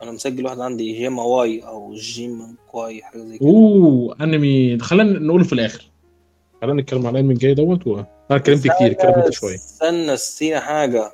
أنا 0.03 0.13
مسجل 0.13 0.45
واحد 0.45 0.61
عندي 0.61 0.93
جيما 0.93 1.23
واي 1.23 1.61
أو 1.61 1.95
جيم 1.95 2.57
كواي 2.71 3.03
حاجة 3.03 3.19
زي 3.19 3.39
كده. 3.39 3.49
أوه 3.49 4.17
انمي 4.21 4.79
خلينا 4.79 5.19
نقوله 5.19 5.45
في 5.45 5.53
الآخر. 5.53 5.91
خلينا 6.63 6.83
نتكلم 6.83 7.07
على 7.07 7.11
الانمي 7.11 7.35
الجاي 7.35 7.55
دوت 7.55 7.87
و... 7.87 7.99
أنا 7.99 8.07
اتكلمت 8.31 8.61
كتير 8.61 8.91
اتكلمت 8.91 9.33
شوية. 9.33 9.55
استنى 9.55 10.15
استنى 10.15 10.61
حاجة. 10.61 11.13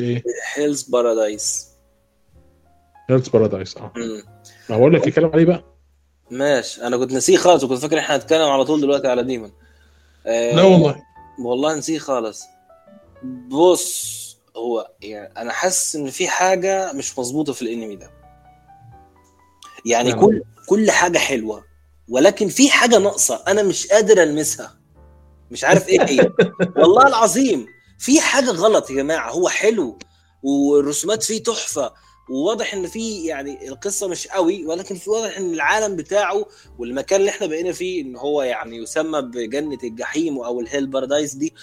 إيه؟ 0.00 0.22
Hell's 0.54 0.82
Paradise 0.82 1.72
Hell's 3.10 3.28
Paradise 3.28 3.76
آه. 3.76 3.92
ما 4.72 4.78
بقول 4.78 4.94
لك 4.94 5.08
اتكلم 5.08 5.30
عليه 5.34 5.44
بقى. 5.44 5.64
ماشي. 6.30 6.82
أنا 6.86 6.96
كنت 6.96 7.12
نسيه 7.12 7.36
خالص 7.36 7.64
وكنت 7.64 7.78
فاكر 7.78 7.98
إحنا 7.98 8.16
هنتكلم 8.16 8.48
على 8.48 8.64
طول 8.64 8.80
دلوقتي 8.80 9.08
على 9.08 9.22
ديمون. 9.22 9.52
آه 10.26 10.54
لا 10.54 10.62
والله. 10.62 11.02
والله 11.44 11.74
نسيه 11.74 11.98
خالص. 11.98 12.44
بص 13.48 14.22
هو 14.56 14.90
يعني 15.00 15.32
أنا 15.36 15.52
حاسس 15.52 15.96
إن 15.96 16.10
في 16.10 16.28
حاجة 16.28 16.92
مش 16.92 17.18
مظبوطة 17.18 17.52
في 17.52 17.62
الأنمي 17.62 17.96
ده. 17.96 18.10
يعني 19.86 20.10
نعم. 20.10 20.20
كل 20.20 20.42
كل 20.68 20.90
حاجة 20.90 21.18
حلوة 21.18 21.64
ولكن 22.08 22.48
في 22.48 22.70
حاجة 22.70 22.98
ناقصة 22.98 23.42
أنا 23.48 23.62
مش 23.62 23.86
قادر 23.86 24.22
ألمسها. 24.22 24.78
مش 25.50 25.64
عارف 25.64 25.88
إيه 25.88 26.02
هي. 26.02 26.30
والله 26.76 27.06
العظيم 27.06 27.66
في 27.98 28.20
حاجة 28.20 28.50
غلط 28.50 28.90
يا 28.90 28.94
جماعة. 28.96 29.30
هو 29.30 29.48
حلو 29.48 29.98
والرسومات 30.42 31.22
فيه 31.22 31.42
تحفة. 31.42 31.92
وواضح 32.30 32.74
إن 32.74 32.86
في 32.86 33.24
يعني 33.24 33.68
القصة 33.68 34.08
مش 34.08 34.26
قوي 34.28 34.66
ولكن 34.66 34.94
في 34.94 35.10
واضح 35.10 35.36
إن 35.36 35.54
العالم 35.54 35.96
بتاعه 35.96 36.46
والمكان 36.78 37.20
اللي 37.20 37.30
إحنا 37.30 37.46
بقينا 37.46 37.72
فيه 37.72 38.02
إن 38.02 38.16
هو 38.16 38.42
يعني 38.42 38.76
يسمى 38.76 39.22
بجنة 39.22 39.78
الجحيم 39.84 40.38
أو 40.38 40.60
الهيل 40.60 40.86
بارادايس 40.86 41.34
دي 41.34 41.54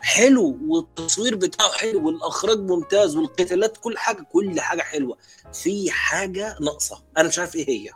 حلو 0.00 0.58
والتصوير 0.66 1.36
بتاعه 1.36 1.72
حلو 1.72 2.06
والإخراج 2.06 2.58
ممتاز 2.58 3.16
والقتالات 3.16 3.76
كل 3.76 3.98
حاجة 3.98 4.22
كل 4.32 4.60
حاجة 4.60 4.82
حلوة. 4.82 5.18
في 5.52 5.90
حاجة 5.90 6.56
ناقصة. 6.60 7.02
أنا 7.18 7.28
مش 7.28 7.38
عارف 7.38 7.56
إيه 7.56 7.68
هي. 7.68 7.90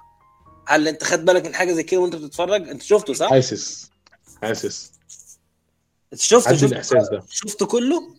هل 0.66 0.88
أنت 0.88 1.04
خدت 1.04 1.22
بالك 1.22 1.46
من 1.46 1.54
حاجة 1.54 1.72
زي 1.72 1.82
كده 1.82 2.00
وأنت 2.00 2.16
بتتفرج؟ 2.16 2.68
أنت 2.68 2.82
شفته 2.82 3.12
صح؟ 3.12 3.30
حاسس. 3.30 3.90
حاسس. 4.42 4.92
شفته؟ 6.14 6.52
شفته 6.52 6.66
الإحساس 6.66 7.08
ده. 7.08 7.22
شفته 7.30 7.66
كله؟ 7.66 8.14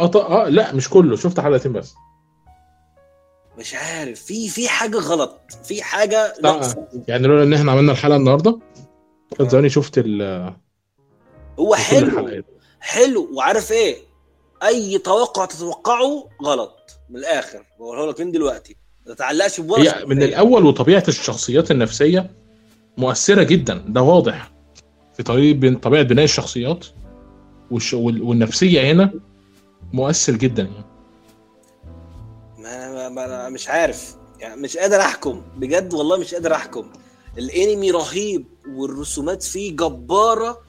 آه 0.00 0.10
آه 0.14 0.48
لا 0.48 0.72
مش 0.72 0.88
كله. 0.90 1.16
شفت 1.16 1.40
حلقتين 1.40 1.72
بس. 1.72 1.94
مش 3.58 3.74
عارف. 3.74 4.22
في 4.22 4.48
في 4.48 4.68
حاجة 4.68 4.96
غلط. 4.96 5.40
في 5.64 5.82
حاجة 5.82 6.34
ناقصة. 6.42 6.88
يعني 7.08 7.26
لولا 7.26 7.42
إن 7.42 7.52
إحنا 7.54 7.72
عملنا 7.72 7.92
الحلقة 7.92 8.16
النهارده 8.16 8.58
كان 9.38 9.48
زماني 9.48 9.68
شفت 9.68 9.98
ال- 9.98 10.54
هو 11.58 11.74
حلو. 11.74 12.42
حلو. 12.80 13.28
وعارف 13.34 13.72
إيه؟ 13.72 13.96
أي 14.62 14.98
توقع 14.98 15.44
تتوقعه 15.44 16.28
غلط. 16.44 16.76
من 17.10 17.16
الآخر. 17.16 17.64
بقوله 17.78 18.06
لك 18.10 18.20
من 18.20 18.32
دلوقتي. 18.32 18.76
ما 19.06 19.14
تتعلقش 19.14 19.60
بولا 19.60 20.00
هي 20.00 20.04
من 20.04 20.22
الأول 20.22 20.66
وطبيعة 20.66 21.04
الشخصيات 21.08 21.70
النفسية 21.70 22.30
مؤثرة 22.96 23.42
جدا. 23.42 23.84
ده 23.88 24.02
واضح. 24.02 24.52
في 25.16 25.22
طريقه 25.22 25.74
طبيعة 25.78 26.02
بناء 26.02 26.24
الشخصيات 26.24 26.86
والش... 27.70 27.94
والنفسية 27.94 28.92
هنا 28.92 29.10
مؤثر 29.92 30.32
جدا 30.32 30.62
يعني. 30.62 30.84
ما 33.08 33.48
مش 33.48 33.68
عارف. 33.68 34.14
يعني 34.40 34.60
مش 34.60 34.76
قادر 34.76 35.00
أحكم. 35.00 35.42
بجد 35.56 35.94
والله 35.94 36.16
مش 36.16 36.34
قادر 36.34 36.54
أحكم. 36.54 36.90
الانمي 37.38 37.90
رهيب 37.90 38.44
والرسومات 38.68 39.42
فيه 39.42 39.76
جبارة 39.76 40.60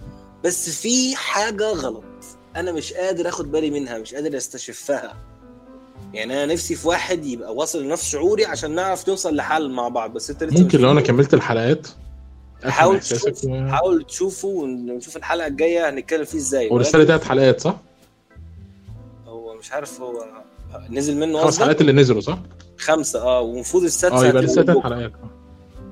بس 0.44 0.70
في 0.70 1.16
حاجة 1.16 1.72
غلط. 1.72 2.04
أنا 2.56 2.72
مش 2.72 2.94
قادر 2.94 3.30
آخد 3.30 3.52
بالي 3.52 3.70
منها 3.70 3.98
مش 3.98 4.16
قادر 4.16 4.38
أستشفها. 4.38 5.18
يعني 6.14 6.34
أنا 6.44 6.54
نفسي 6.54 6.76
في 6.76 6.88
واحد 6.88 7.26
يبقى 7.26 7.56
واصل 7.56 7.84
لنفس 7.84 8.06
شعوري 8.10 8.46
عشان 8.46 8.76
نعرف 8.76 9.10
نوصل 9.10 9.36
لحل 9.36 9.70
مع 9.72 9.88
بعض. 9.88 10.14
بس 10.14 10.30
أنت 10.30 10.44
لسه 10.44 10.62
ممكن 10.62 10.80
لو 10.80 10.92
أنا 10.92 11.02
كملت 11.02 11.34
الحلقات؟ 11.34 11.88
حاول 12.64 13.00
تشوف. 13.00 13.48
حاول 13.70 14.04
تشوفه 14.04 14.48
ونشوف 14.48 15.18
الحلقة 15.18 15.48
الجاية 15.48 15.90
هنتكلم 15.90 16.26
فيه 16.26 16.38
إزاي. 16.38 16.70
والرسالة 16.70 17.04
تلات 17.04 17.24
حلقات 17.24 17.62
صح؟ 17.62 17.78
هو 19.28 19.56
مش 19.56 19.72
عارف 19.72 20.02
هو 20.02 20.26
نزل 20.90 21.18
منه 21.18 21.42
خمس 21.44 21.60
حلقات 21.60 21.82
اللي 21.82 21.92
نزلوا 21.92 22.22
صح؟ 22.22 22.40
خمسة 22.78 23.22
آه 23.22 23.42
ومفروض 23.42 23.84
السادسة 23.84 24.26
آه 24.26 24.28
يبقى 24.28 24.42
لسه 24.42 24.62
بكرة. 24.62 24.82
حلقات 24.82 25.12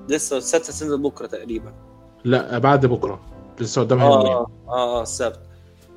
لسه 0.10 0.38
السادسة 0.38 0.74
هتنزل 0.74 0.98
بكرة 1.02 1.28
تقريبا. 1.28 1.74
لا 2.26 2.58
بعد 2.58 2.86
بكرة. 2.86 3.20
لسه 3.60 3.82
قدامها 3.82 4.06
يومين. 4.12 4.28
آه 4.28 4.48
آه 4.68 5.00
آه 5.00 5.02
السبت. 5.02 5.40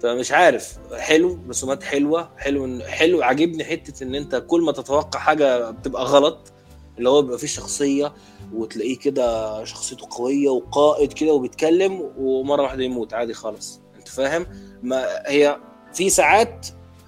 فمش 0.03 0.33
عارف 0.33 0.79
حلو 0.93 1.39
رسومات 1.49 1.83
حلوة 1.83 2.29
حلو 2.37 2.81
حلو 2.85 3.23
عاجبني 3.23 3.65
حتة 3.65 4.05
إن 4.05 4.15
أنت 4.15 4.45
كل 4.47 4.61
ما 4.63 4.73
تتوقع 4.73 5.21
حاجة 5.21 5.71
بتبقى 5.71 6.05
غلط 6.05 6.53
اللي 6.99 7.09
هو 7.09 7.23
بيبقى 7.23 7.39
فيه 7.39 7.47
شخصية 7.47 8.13
وتلاقيه 8.55 8.99
كده 8.99 9.65
شخصيته 9.65 10.07
قوية 10.11 10.49
وقائد 10.49 11.13
كده 11.13 11.33
وبيتكلم 11.33 12.11
ومرة 12.19 12.63
واحدة 12.63 12.83
يموت 12.85 13.15
عادي 13.15 13.35
خالص. 13.35 13.81
أنت 13.99 14.09
فاهم؟ 14.09 14.47
ما 14.83 15.05
هي 15.27 15.57
في 15.93 16.11
ساعات 16.11 16.67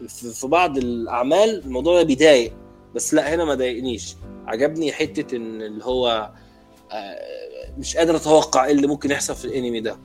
في 0.09 0.47
بعض 0.47 0.79
الأعمال 0.79 1.63
الموضوع 1.65 1.95
ده 1.97 2.03
بيضايق 2.03 2.53
بس 2.95 3.15
لا 3.15 3.35
هنا 3.35 3.45
ما 3.45 3.55
ضايقنيش. 3.55 4.17
عجبني 4.47 4.93
حتة 4.93 5.37
إن 5.37 5.63
اللي 5.63 5.85
هو 5.85 6.31
آه، 6.93 7.73
مش 7.79 7.97
قادر 7.97 8.17
أتوقع 8.17 8.65
إيه 8.65 8.73
اللي 8.73 8.87
ممكن 8.87 9.11
يحصل 9.11 9.35
في 9.35 9.45
الأنمي 9.45 9.81
ده. 9.81 9.97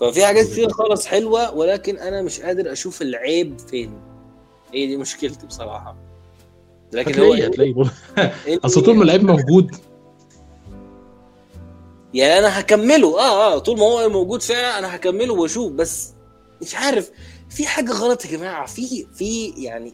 ففي 0.00 0.26
حاجات 0.26 0.46
كتير 0.46 0.68
خالص 0.70 1.06
حلوة 1.06 1.54
ولكن 1.54 1.98
أنا 1.98 2.22
مش 2.22 2.40
قادر 2.40 2.72
أشوف 2.72 3.02
العيب 3.02 3.58
فين. 3.58 4.00
هي 4.74 4.86
دي 4.86 4.96
مشكلتي 4.96 5.46
بصراحة. 5.46 5.96
لكن 6.92 7.22
هو 7.22 7.32
هتلاقيه 7.32 7.74
أصل 8.66 8.82
طول 8.82 8.96
ما 8.96 9.02
اللعيب 9.02 9.24
موجود. 9.24 9.76
يعني 12.14 12.38
أنا 12.38 12.60
هكمله. 12.60 13.18
آه 13.20 13.54
آه 13.54 13.58
طول 13.58 13.78
ما 13.78 13.84
هو 13.84 14.08
موجود 14.08 14.42
فعلا 14.42 14.78
أنا 14.78 14.96
هكمله 14.96 15.34
وأشوف 15.34 15.72
بس 15.72 16.12
مش 16.62 16.74
عارف. 16.74 17.10
في 17.50 17.66
حاجة 17.66 17.92
غلط 17.92 18.24
يا 18.24 18.30
جماعة. 18.30 18.66
في 18.66 19.06
في 19.14 19.48
يعني 19.48 19.92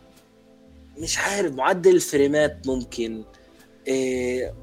مش 0.99 1.19
عارف 1.19 1.55
معدل 1.55 1.95
الفريمات 1.95 2.67
ممكن 2.67 3.25
إيه 3.87 4.55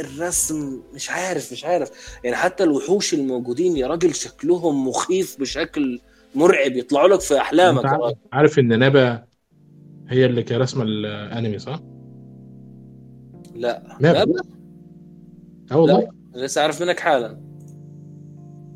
الرسم 0.00 0.82
مش 0.94 1.10
عارف 1.10 1.52
مش 1.52 1.64
عارف. 1.64 1.90
يعني 2.24 2.36
حتى 2.36 2.64
الوحوش 2.64 3.14
الموجودين 3.14 3.76
يا 3.76 3.86
راجل 3.86 4.14
شكلهم 4.14 4.88
مخيف 4.88 5.40
بشكل 5.40 6.00
مرعب 6.34 6.76
يطلعوا 6.76 7.08
لك 7.08 7.20
في 7.20 7.38
أحلامك. 7.40 7.84
عارف- 7.86 8.14
عارف 8.32 8.58
إن 8.58 8.78
نابا 8.78 9.24
هي 10.08 10.26
اللي 10.26 10.42
كانت 10.42 10.60
رسمه 10.62 10.82
الأنمي 10.82 11.58
صح؟ 11.58 11.80
لا. 13.54 13.96
نابا 14.00 14.32
لا. 14.32 14.42
آه 15.72 15.76
والله 15.76 16.08
لسه 16.34 16.62
عارف 16.62 16.82
منك 16.82 17.00
حالا. 17.00 17.40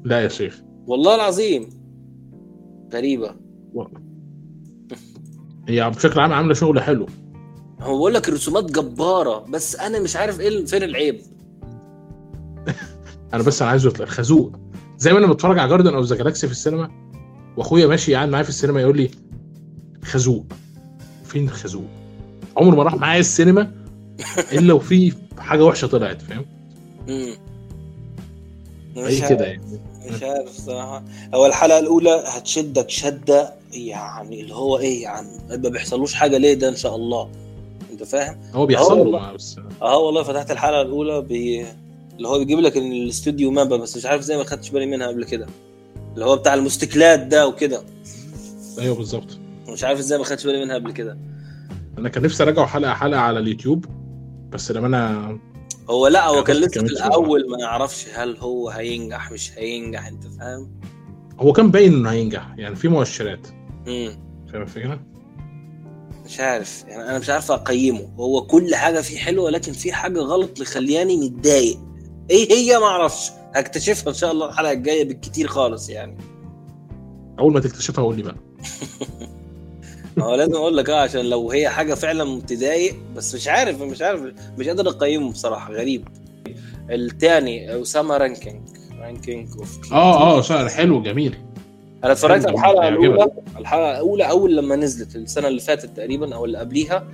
لا 0.05 0.21
يا 0.23 0.29
شيخ. 0.29 0.63
والله 0.87 1.15
العظيم. 1.15 1.84
غريبة. 2.93 3.35
هي 5.69 5.91
بشكل 5.91 6.21
عام 6.21 6.33
عامله 6.33 6.55
شغل 6.55 6.81
حلو. 6.83 7.07
هو 7.81 7.97
بقول 7.99 8.15
لك 8.15 8.29
الرسومات 8.29 8.65
جبارة 8.65 9.39
بس 9.39 9.77
أنا 9.77 10.01
مش 10.01 10.17
عارف 10.17 10.41
إيه 10.41 10.65
فين 10.65 10.83
العيب. 10.83 11.21
أنا 13.35 13.43
بس 13.43 13.63
أنا 13.63 13.71
عايزه 13.71 13.89
يطلع 13.89 14.07
خازوق. 14.07 14.53
زي 14.99 15.13
ما 15.13 15.19
أنا 15.19 15.27
بتفرج 15.27 15.59
على 15.59 15.69
Guardians 15.69 15.95
of 15.95 16.07
the 16.07 16.17
Galaxy 16.17 16.47
في 16.47 16.53
السينما 16.53 16.91
وأخويا 17.57 17.87
ماشي 17.87 18.15
قاعد 18.15 18.29
معايا 18.29 18.43
في 18.45 18.49
السينما 18.49 18.81
يقول 18.81 18.97
لي 18.97 19.11
خازوق. 20.05 20.47
فين 21.25 21.45
الخازوق؟ 21.45 21.85
عمره 22.57 22.77
ما 22.77 22.83
راح 22.83 22.95
معايا 22.95 23.21
السينما 23.21 23.73
إلا 24.59 24.73
وفي 24.75 25.13
حاجة 25.39 25.65
وحشة 25.65 25.87
طلعت 25.87 26.23
فاهم؟ 26.23 26.45
امم 27.09 27.35
هي 28.97 29.29
كده 29.29 29.45
يعني. 29.45 29.63
مش 30.07 30.23
عارف 30.23 30.51
صراحة. 30.51 31.05
هو 31.35 31.47
الحلقة 31.47 31.79
الأولى 31.79 32.25
هتشدك 32.27 32.91
شدة 32.91 33.55
يعني 33.73 34.41
اللي 34.41 34.55
هو 34.55 34.79
إيه 34.79 35.03
يعني 35.03 35.29
ما 35.51 35.69
بيحصلوش 35.69 36.15
حاجة 36.15 36.37
ليه 36.37 36.55
ده 36.55 36.69
إن 36.69 36.77
شاء 36.77 36.97
الله. 36.97 37.31
أنت 37.93 38.03
فاهم؟ 38.03 38.39
هو 38.55 38.67
بيحصل 38.67 38.99
له 39.13 39.33
بس 39.33 39.57
آه 39.83 39.99
والله 39.99 40.23
فتحت 40.23 40.51
الحلقة 40.51 40.83
الأولى 40.83 41.21
بي... 41.23 41.67
اللي 42.17 42.29
هو 42.29 42.39
بيجيب 42.39 42.59
لك 42.59 42.77
ان 42.77 42.93
الاستوديو 42.93 43.51
مابا 43.51 43.77
بس 43.77 43.97
مش 43.97 44.07
عارف 44.07 44.21
إزاي 44.21 44.37
ما 44.37 44.45
خدتش 44.45 44.71
بالي 44.71 44.87
منها 44.87 45.07
قبل 45.07 45.25
كده. 45.25 45.47
اللي 46.15 46.25
هو 46.25 46.37
بتاع 46.37 46.55
المستكلات 46.55 47.21
ده 47.21 47.47
وكده. 47.49 47.83
أيوه 48.79 48.95
بالظبط. 48.97 49.39
مش 49.69 49.85
عارف 49.85 49.99
إزاي 49.99 50.19
ما 50.19 50.25
خدتش 50.25 50.47
بالي 50.47 50.65
منها 50.65 50.75
قبل 50.75 50.93
كده. 50.93 51.19
أنا 51.99 52.09
كان 52.09 52.23
نفسي 52.23 52.43
أراجعه 52.43 52.67
حلقة 52.67 52.95
حلقة 52.95 53.21
على 53.21 53.39
اليوتيوب 53.39 53.85
بس 54.51 54.71
لما 54.73 54.87
أنا 54.87 55.39
هو 55.91 56.07
لا 56.07 56.27
هو 56.27 56.33
يعني 56.35 56.45
كان 56.47 56.57
لسه 56.57 56.81
في 56.81 56.93
الأول 56.93 57.51
ما 57.51 57.57
نعرفش 57.57 58.07
هل 58.15 58.37
هو 58.37 58.69
هينجح 58.69 59.33
مش 59.33 59.59
هينجح 59.59 60.07
أنت 60.07 60.25
فاهم؟ 60.25 60.81
هو 61.41 61.53
كان 61.53 61.71
باين 61.71 61.93
إنه 61.95 62.11
هينجح 62.11 62.55
يعني 62.57 62.77
في 62.77 62.89
مؤشرات. 62.89 63.47
امم 63.87 64.25
فاهم 64.53 64.63
الفكرة؟ 64.63 65.01
مش 66.25 66.41
عارف 66.41 66.85
يعني 66.89 67.03
أنا 67.03 67.19
مش 67.19 67.31
عارف 67.31 67.53
أقيمه. 67.53 68.15
هو 68.19 68.47
كل 68.47 68.75
حاجة 68.75 69.01
فيه 69.01 69.19
حلوة 69.19 69.51
لكن 69.51 69.73
في 69.73 69.93
حاجة 69.93 70.19
غلط 70.21 70.61
مخلياني 70.61 71.17
متضايق. 71.17 71.79
إيه 72.31 72.53
هي؟ 72.53 72.79
ما 72.79 72.87
أعرفش. 72.87 73.31
هكتشفها 73.55 74.09
إن 74.09 74.15
شاء 74.15 74.33
الله 74.33 74.47
الحلقة 74.49 74.73
الجاية 74.73 75.05
بالكتير 75.05 75.49
خالص 75.49 75.89
يعني. 75.89 76.19
أول 77.39 77.53
ما 77.53 77.61
تكتشفها 77.61 78.05
قول 78.05 78.17
لي 78.17 78.23
بقى. 78.23 78.37
هو 80.19 80.35
لازم 80.35 80.55
أقول 80.55 80.77
لك 80.77 80.91
آه 80.91 81.01
عشان 81.01 81.21
لو 81.21 81.51
هي 81.51 81.69
حاجة 81.69 81.95
فعلا 81.95 82.41
تضايق 82.41 82.95
بس 83.17 83.35
مش 83.35 83.49
عارف 83.49 83.83
مش 83.83 84.03
عارف 84.03 84.21
مش 84.59 84.69
قادر 84.69 84.89
أقيمه 84.89 85.31
بصراحة 85.33 85.73
غريب. 85.73 86.09
الثاني 86.91 87.83
اسامه 87.83 88.17
رانكينج 88.17 88.61
Ranking 89.01 89.49
of 89.59 89.93
آه 89.93 90.39
آه 90.39 90.41
شعر 90.41 90.69
حلو 90.69 91.03
جميل. 91.03 91.35
أنا 92.05 92.13
اتفرجت 92.13 92.47
على 92.47 92.55
الحلقة. 92.55 92.89
الأولى 92.89 93.31
الحلقة 93.59 93.91
الأولى 93.91 94.31
أول 94.31 94.57
لما 94.57 94.77
نزلت 94.77 95.17
السنة 95.17 95.49
اللي 95.49 95.61
فاتت 95.61 95.97
تقريبا 95.97 96.35
أو 96.35 96.45
اللي 96.45 96.59
قبليها. 96.59 97.09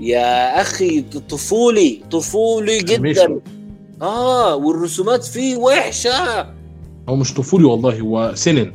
يا 0.00 0.60
أخي 0.60 1.00
طفولي 1.28 2.00
طفولي 2.10 2.78
جدا. 2.78 3.40
آه 4.02 4.56
والرسومات 4.56 5.24
فيه 5.24 5.56
وحشة. 5.56 6.40
هو 7.08 7.16
مش 7.16 7.34
طفولي 7.34 7.64
والله 7.64 8.00
هو 8.00 8.32
seinen. 8.34 8.72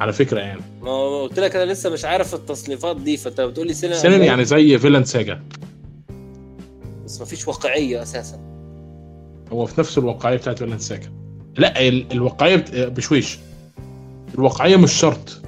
على 0.00 0.12
فكرة 0.12 0.40
يعني. 0.40 0.60
ما 0.82 1.22
قلت 1.22 1.38
لك 1.40 1.56
أنا 1.56 1.72
لسه 1.72 1.90
مش 1.90 2.04
عارف 2.04 2.34
التصنيفات 2.34 2.96
دي 2.96 3.16
فأنت 3.16 3.40
بتقول 3.40 3.66
لي 3.66 3.74
سنه 3.74 3.94
seinen 3.94 4.22
يعني 4.22 4.44
زي 4.44 4.78
Vinland 4.78 5.04
Saga 5.04 5.42
بس 7.04 7.20
ما 7.20 7.26
فيش 7.26 7.48
واقعية 7.48 8.02
أساسا. 8.02 8.40
هو 9.52 9.66
في 9.66 9.80
نفس 9.80 9.98
الواقعية 9.98 10.36
بتاعت 10.36 10.58
فيلن 10.58 10.78
ساجا 10.78 11.12
لا 11.58 11.88
ال- 11.88 12.12
الواقعية 12.12 12.56
بت... 12.56 12.74
بشويش. 12.74 13.38
الواقعية 14.34 14.76
مش 14.76 14.92
شرط 14.92 15.40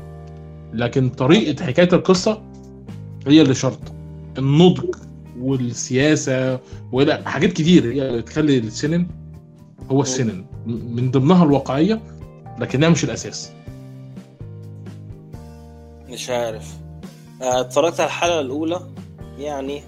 لكن 0.73 1.09
طريقة 1.09 1.65
حكاية 1.65 1.89
القصة 1.93 2.43
هي 3.27 3.43
اللي 3.43 3.55
شرط. 3.55 3.79
النضج 4.39 4.95
والسياسة 5.39 6.59
ولا 6.93 7.29
حاجات 7.29 7.53
كتير 7.53 7.93
هي 7.93 8.09
اللي 8.09 8.23
تخلي 8.23 8.59
السنن 8.59 9.07
هو 9.91 10.03
السنن 10.03 10.45
من 10.67 11.11
ضمنها 11.11 11.45
الواقعية 11.45 12.01
لكنها 12.59 12.89
مش 12.89 13.05
الأساس. 13.05 13.51
مش 16.15 16.31
عارف. 16.31 16.77
آه، 17.43 17.61
اتفرجت 17.61 18.01
على 18.01 18.07
الحلقة 18.07 18.41
الأولى؟ 18.41 18.81
يعني 19.39 19.83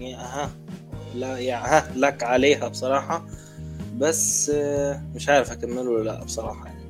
ها 0.00 0.50
لا 1.14 1.38
يعني 1.38 1.66
ها 1.66 1.92
لك 1.96 2.22
عليها 2.22 2.68
بصراحة. 2.68 3.26
بس 3.98 4.50
آه، 4.54 5.02
مش 5.14 5.28
عارف 5.28 5.50
هكمله 5.50 5.90
ولا 5.90 6.04
لا 6.04 6.24
بصراحة. 6.24 6.66
يعني 6.66 6.82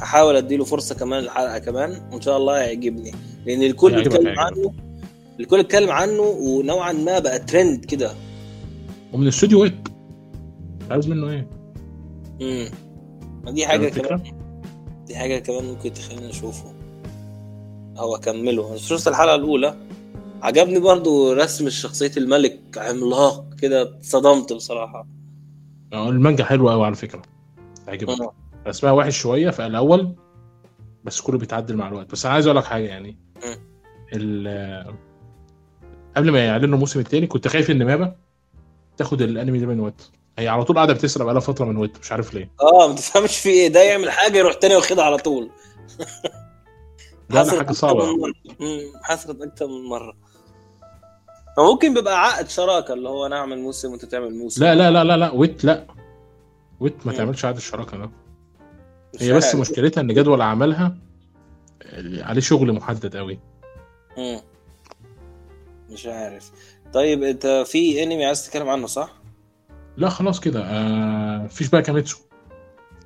هحاول 0.00 0.36
أديله 0.36 0.64
فرصة 0.64 0.94
كمان 0.94 1.24
الحلقة 1.24 1.58
كمان 1.58 2.08
وإن 2.12 2.20
شاء 2.20 2.36
الله 2.36 2.58
يعجبني. 2.58 3.12
لأن 3.46 3.62
الكل 3.62 3.92
هيعجبك، 3.94 4.12
بيتكلم. 4.12 4.38
عنه 4.38 4.72
الكل 5.40 5.60
اتكلم 5.60 5.90
عنه 5.90 6.20
ونوعا 6.22 6.92
ما 6.92 7.18
بقى 7.18 7.38
ترند 7.38 7.84
كده. 7.84 8.10
ومن 9.12 9.26
استوديو 9.26 9.62
ويك 9.62 9.88
عايز 10.90 11.08
منه 11.08 11.30
إيه؟ 11.30 11.48
امم 12.40 12.68
دي 13.52 13.66
الفكرة؟ 13.74 14.16
كمان. 14.16 14.32
دي 15.06 15.16
حاجة 15.16 15.38
كمان 15.38 15.64
ممكن 15.64 15.92
تخليني 15.92 16.30
اشوفه 16.30 16.75
أو 17.98 18.16
اكمله 18.16 18.76
شفت 18.76 19.08
الحلقة 19.08 19.34
الأولى؟ 19.34 19.76
عجبني 20.42 20.78
برضو 20.78 21.32
رسم 21.32 21.68
شخصية 21.68 22.12
الملك 22.16 22.60
عملاق 22.76 23.44
كده 23.60 23.82
اتصدمت 23.82 24.52
بصراحة. 24.52 25.06
آه 25.92 26.08
المانجا 26.08 26.44
حلوة 26.44 26.72
قوي 26.72 26.86
على 26.86 26.94
فكرة. 26.94 27.22
هيعجبك 27.88 28.20
آه. 28.20 28.34
اسمها 28.66 28.92
وحش 28.92 29.18
شوية 29.18 29.50
في 29.50 29.66
الأول 29.66 30.14
بس 31.04 31.20
كله 31.20 31.38
بيتعدل 31.38 31.76
مع 31.76 31.88
الوقت. 31.88 32.12
بس 32.12 32.26
أنا 32.26 32.34
عايز 32.34 32.46
أقول 32.46 32.56
لك 32.56 32.64
حاجة 32.64 32.84
يعني. 32.84 33.18
قبل 36.16 36.30
ما 36.30 36.44
يعلنوا 36.46 36.74
الموسم 36.74 37.00
الثاني 37.00 37.26
كنت 37.26 37.48
خايف 37.48 37.70
إن 37.70 37.84
مابا 37.86 38.16
تاخد 38.96 39.22
الأنمي 39.22 39.58
ده 39.58 39.66
من 39.66 39.80
ويت. 39.80 40.02
هي 40.38 40.48
على 40.48 40.64
طول 40.64 40.76
قاعدة 40.76 40.92
بتسرق 40.92 41.24
بقالها 41.24 41.40
فترة 41.40 41.64
من 41.64 41.76
ويت 41.76 41.98
مش 41.98 42.12
عارف 42.12 42.34
ليه. 42.34 42.50
آه 42.60 42.88
ما 42.88 42.94
تفهمش 42.94 43.38
في 43.38 43.48
إيه. 43.48 43.68
ده 43.68 43.82
يعمل 43.82 44.10
حاجة 44.10 44.38
يروح 44.38 44.54
تاني 44.54 44.76
واخدها 44.76 45.04
على 45.04 45.16
طول. 45.16 45.50
حصلت 47.32 47.58
حاجة 47.58 47.72
صعبة. 47.72 48.02
حصلت 49.02 49.42
أكتر 49.42 49.66
من 49.66 49.84
مرة. 49.88 50.16
فممكن 51.56 51.94
بيبقى 51.94 52.24
عقد 52.26 52.48
شراكة 52.48 52.94
اللي 52.94 53.08
هو 53.08 53.26
أنا 53.26 53.36
أعمل 53.36 53.58
موسم 53.58 53.90
وأنت 53.90 54.04
تعمل 54.04 54.34
موسم. 54.38 54.64
لا 54.64 54.74
لا 54.74 54.90
لا 54.90 55.04
لا 55.04 55.16
لا 55.16 55.30
ويت 55.32 55.64
لا. 55.64 55.86
ويت 56.80 57.06
ما 57.06 57.12
مم. 57.12 57.18
تعملش 57.18 57.44
عقد 57.44 57.56
الشراكه 57.56 57.96
ده 57.98 58.10
هي 59.20 59.32
بس 59.32 59.44
عارف. 59.44 59.60
مشكلتها 59.60 60.00
إن 60.00 60.14
جدول 60.14 60.40
اعمالها 60.40 60.96
عليه 62.22 62.40
شغل 62.40 62.72
محدد 62.72 63.16
قوي 63.16 63.38
مم. 64.18 64.40
مش 65.90 66.06
عارف. 66.06 66.50
طيب 66.92 67.22
أنت 67.22 67.46
في 67.66 68.02
انمي 68.02 68.24
عايز 68.26 68.46
تتكلم 68.46 68.68
عنه 68.68 68.86
صح؟ 68.86 69.12
لا 69.96 70.08
خلاص 70.08 70.40
كده. 70.40 70.64
آه 70.64 71.38
مفيش 71.44 71.68
بقى 71.68 71.82
كاميتسو. 71.82 72.18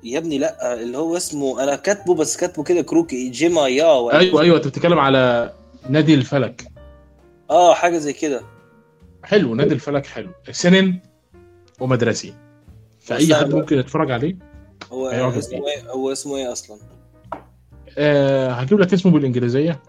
يا 0.03 0.17
ابني 0.17 0.37
لا 0.37 0.73
اللي 0.73 0.97
هو 0.97 1.17
اسمه 1.17 1.63
أنا 1.63 1.75
كاتبه 1.75 2.15
بس 2.15 2.37
كاتبه 2.37 2.63
كده 2.63 2.81
كروكي 2.81 3.29
جيما 3.29 3.67
يا 3.67 3.91
ولا 3.91 4.19
أيوه 4.19 4.41
أيوه 4.41 4.57
أنت 4.57 4.67
بتتكلم 4.67 4.99
على 4.99 5.53
نادي 5.89 6.13
الفلك. 6.13 6.67
آه 7.49 7.73
حاجة 7.73 7.97
زي 7.97 8.13
كده. 8.13 8.41
حلو 9.23 9.55
نادي 9.55 9.73
الفلك 9.73 10.05
حلو. 10.05 10.29
سنن 10.51 10.99
ومدرسي 11.79 12.33
فأي 12.99 13.35
حد 13.35 13.53
ممكن 13.53 13.77
يتفرج 13.77 14.11
عليه 14.11 14.37
هو 14.91 15.07
اسمه 15.07 15.67
إيه؟ 15.67 15.91
هو 15.91 16.11
اسمه 16.11 16.37
إيه 16.37 16.51
أصلا؟ 16.51 16.77
أه 17.97 18.51
هجيب 18.51 18.79
لك 18.79 18.93
اسمه 18.93 19.11
بالإنجليزية 19.11 19.81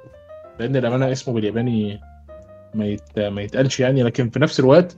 لأن 0.58 0.76
الأمانة 0.76 1.12
اسمه 1.12 1.34
بالياباني 1.34 2.00
ما 2.74 2.86
يت... 2.86 3.18
ما 3.18 3.42
يتقالش 3.42 3.80
يعني 3.80 4.02
لكن 4.02 4.30
في 4.30 4.38
نفس 4.38 4.60
الوقت 4.60 4.96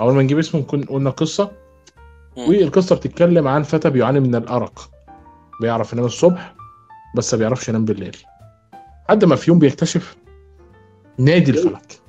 أول 0.00 0.14
ما 0.14 0.22
نجيب 0.22 0.38
اسمه 0.38 0.60
نكون 0.60 0.84
قلنا 0.84 1.10
قصة. 1.10 1.50
والقصة 2.36 2.96
بتتكلم 2.96 3.48
عن 3.48 3.62
فتى 3.62 3.90
بيعاني 3.90 4.20
من 4.20 4.34
الأرق. 4.34 4.90
بيعرف 5.60 5.92
ينام 5.92 6.04
الصبح 6.04 6.54
بس 7.16 7.34
ما 7.34 7.38
بيعرفش 7.38 7.68
ينام 7.68 7.84
بالليل. 7.84 8.16
لحد 9.08 9.24
ما 9.24 9.36
في 9.36 9.50
يوم 9.50 9.58
بيكتشف 9.58 10.16
نادي 11.18 11.50
الفلك. 11.50 12.00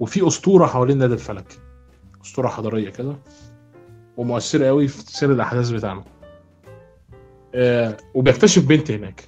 وفي 0.00 0.26
أسطورة 0.26 0.66
حوالين 0.66 0.98
نادي 0.98 1.14
الفلك. 1.14 1.58
أسطورة 2.24 2.48
حضارية 2.48 2.90
كده 2.90 3.16
ومؤثرة 4.16 4.66
قوي 4.66 4.88
في 4.88 5.02
سير 5.02 5.32
الأحداث 5.32 5.70
بتاعنا. 5.70 6.04
آه 7.54 7.96
وبيكتشف 8.14 8.66
بنت 8.66 8.90
هناك. 8.90 9.24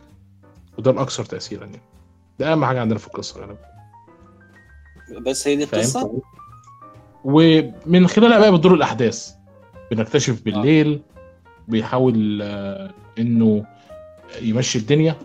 وده 0.78 0.90
الاكثر 0.90 1.24
تاثيرا 1.24 1.64
يعني. 1.64 1.82
ده 2.38 2.52
أهم 2.52 2.64
حاجة 2.64 2.80
عندنا 2.80 2.98
في 2.98 3.06
القصة 3.06 3.40
يعني. 3.40 3.56
بس 5.26 5.48
هي 5.48 5.56
دي 5.56 5.64
القصة؟ 5.64 6.22
ومن 7.24 8.06
خلالها 8.06 8.38
بقى 8.38 8.52
بتدور 8.52 8.74
الأحداث. 8.74 9.32
بنكتشف 9.96 10.42
بالليل 10.44 11.00
بيحاول 11.68 12.40
آه، 12.42 12.90
إنه 13.18 13.64
يمشي 14.42 14.78
الدنيا. 14.78 15.16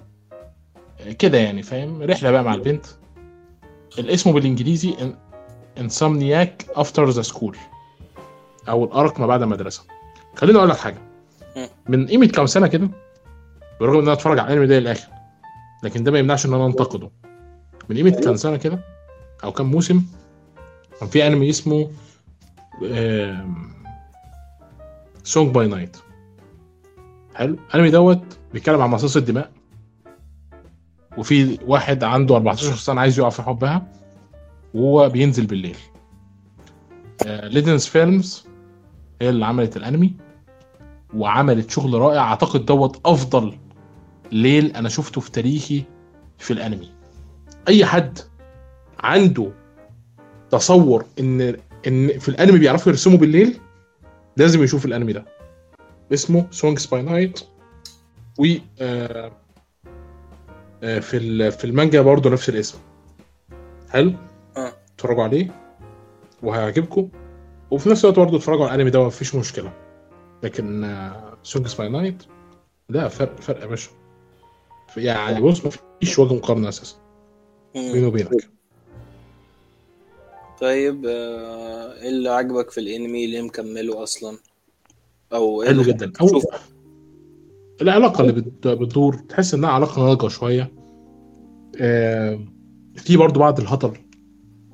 آه، 1.02 1.12
كده 1.12 1.38
يعني 1.38 1.64
فاهم؟ 1.64 2.02
رحلة 2.04 2.32
بقى 2.32 2.44
مع 2.44 2.54
البنت. 2.54 2.86
الاسم 4.00 4.32
بالإنجليزي 4.32 4.96
Insomniac 5.78 6.50
after 6.76 7.10
the 7.10 7.22
school 7.22 7.58
أو 8.70 8.86
الأرق 8.86 9.20
ما 9.20 9.28
بعد 9.28 9.42
المدرسة. 9.42 9.84
خليني 10.36 10.58
أقول 10.58 10.70
لك 10.70 10.78
حاجة. 10.78 10.98
من 11.90 12.08
قيمة 12.08 12.28
كام 12.28 12.46
سنة 12.46 12.68
كده 12.68 12.90
بالرغم 13.80 13.98
إن 13.98 14.04
أنا 14.04 14.14
أتفرج 14.14 14.40
على 14.40 14.48
الانمي 14.48 14.68
ده 14.68 14.80
للآخر 14.80 15.08
لكن 15.84 16.04
ده 16.04 16.12
ما 16.12 16.20
يمنعش 16.20 16.46
إن 16.46 16.54
أنا 16.54 16.66
أنتقده. 16.66 17.10
من 17.90 17.98
قيمة 17.98 18.10
كام 18.10 18.36
سنة 18.36 18.58
كده 18.58 18.80
أو 19.44 19.52
كام 19.52 19.72
موسم 19.72 20.04
كان 21.00 21.10
في 21.10 21.28
انمي 21.28 21.50
اسمه 21.50 21.92
Song 25.28 25.54
by 25.54 25.68
Night 25.68 25.98
حلو. 27.36 27.58
الانمي 27.70 27.92
دوت 27.92 28.38
بيتكلم 28.54 28.82
عن 28.82 28.90
مصاص 28.90 29.18
الدماء. 29.18 29.52
وفي 31.18 31.60
واحد 31.66 32.04
عنده 32.04 32.36
14 32.36 32.76
سنة 32.76 33.02
عايز 33.02 33.20
يقع 33.20 33.30
في 33.30 33.42
حبها 33.42 33.92
وهو 34.74 35.10
بينزل 35.10 35.46
بالليل. 35.46 35.78
Liden 37.26 37.88
Films 37.88 38.46
هي 39.22 39.30
اللي 39.30 39.46
عملت 39.46 39.78
الانمي 39.78 40.14
وعملت 41.14 41.70
شغل 41.70 41.94
رائع. 41.94 42.22
أعتقد 42.22 42.66
دوت 42.66 43.02
أفضل 43.06 43.58
ليل 44.32 44.76
أنا 44.76 44.90
شفته 44.90 45.22
في 45.22 45.32
تاريخي 45.32 45.84
في 46.38 46.54
الانمي. 46.54 46.90
أي 47.68 47.86
حد 47.86 48.20
عنده 49.00 49.52
تصور 50.52 51.06
ان 51.20 51.58
إن 51.88 52.20
في 52.20 52.30
الانمي 52.30 52.60
بيعرفوا 52.60 52.92
يرسموا 52.92 53.18
بالليل 53.18 53.60
لازم 54.38 54.64
يشوف 54.64 54.86
الانمي 54.86 55.14
ده. 55.14 55.26
اسمه 56.14 56.48
Songs 56.52 56.80
by 56.80 57.02
Night 57.02 57.40
و 58.40 58.46
آه، 58.82 59.32
آه، 60.84 61.00
في 61.00 61.52
في 61.52 61.66
المانجا 61.66 62.02
برضه 62.02 62.30
نفس 62.30 62.50
الاسم. 62.50 62.78
حلو؟ 63.90 64.14
آه. 64.58 64.74
اتفرجوا 64.96 65.24
عليه. 65.24 65.48
وهيعجبكم. 66.44 67.10
وفي 67.72 67.90
نفس 67.90 68.06
الوقت 68.06 68.20
برضه 68.20 68.38
اتفرجوا 68.38 68.66
على 68.66 68.76
الانمي 68.76 68.90
ده 68.92 69.06
مفيش 69.06 69.36
مشكلة. 69.36 69.74
لكن 70.44 70.98
Songs 71.44 71.68
by 71.68 71.90
Night 71.90 72.24
لا 72.90 73.08
فرق 73.08 73.42
فرق 73.42 73.62
يا 73.62 73.66
باشا. 73.66 73.92
يعني 74.98 75.42
بص 75.42 75.66
مفيش 75.66 76.20
وجه 76.20 76.34
مقارنة 76.34 76.70
أساسا. 76.70 76.96
بيني. 77.74 78.06
وبينك. 78.06 78.57
طيب 80.62 81.06
آه، 81.06 81.94
إيه 82.02 82.10
اللي 82.10 82.30
عجبك 82.30 82.72
في 82.72 82.80
الأنمي 82.80 83.26
اللي 83.26 83.42
مكمله 83.42 84.04
أصلا؟ 84.04 84.38
أو 85.34 85.62
إيه 85.62 85.70
حلو 85.70 85.82
اللي 85.82 85.94
جدا. 85.94 86.12
أو؟ 86.22 86.42
العلاقة 87.82 88.22
اللي 88.22 88.32
بت- 88.34 88.68
بتدور 88.68 89.14
تحس 89.16 89.54
إنها 89.54 89.70
علاقة 89.70 90.02
ناضجه 90.06 90.28
شوية. 90.28 90.72
آه، 91.82 92.40
في 92.96 93.18
برضو 93.18 93.40
بعض 93.40 93.60
الهطل 93.60 93.92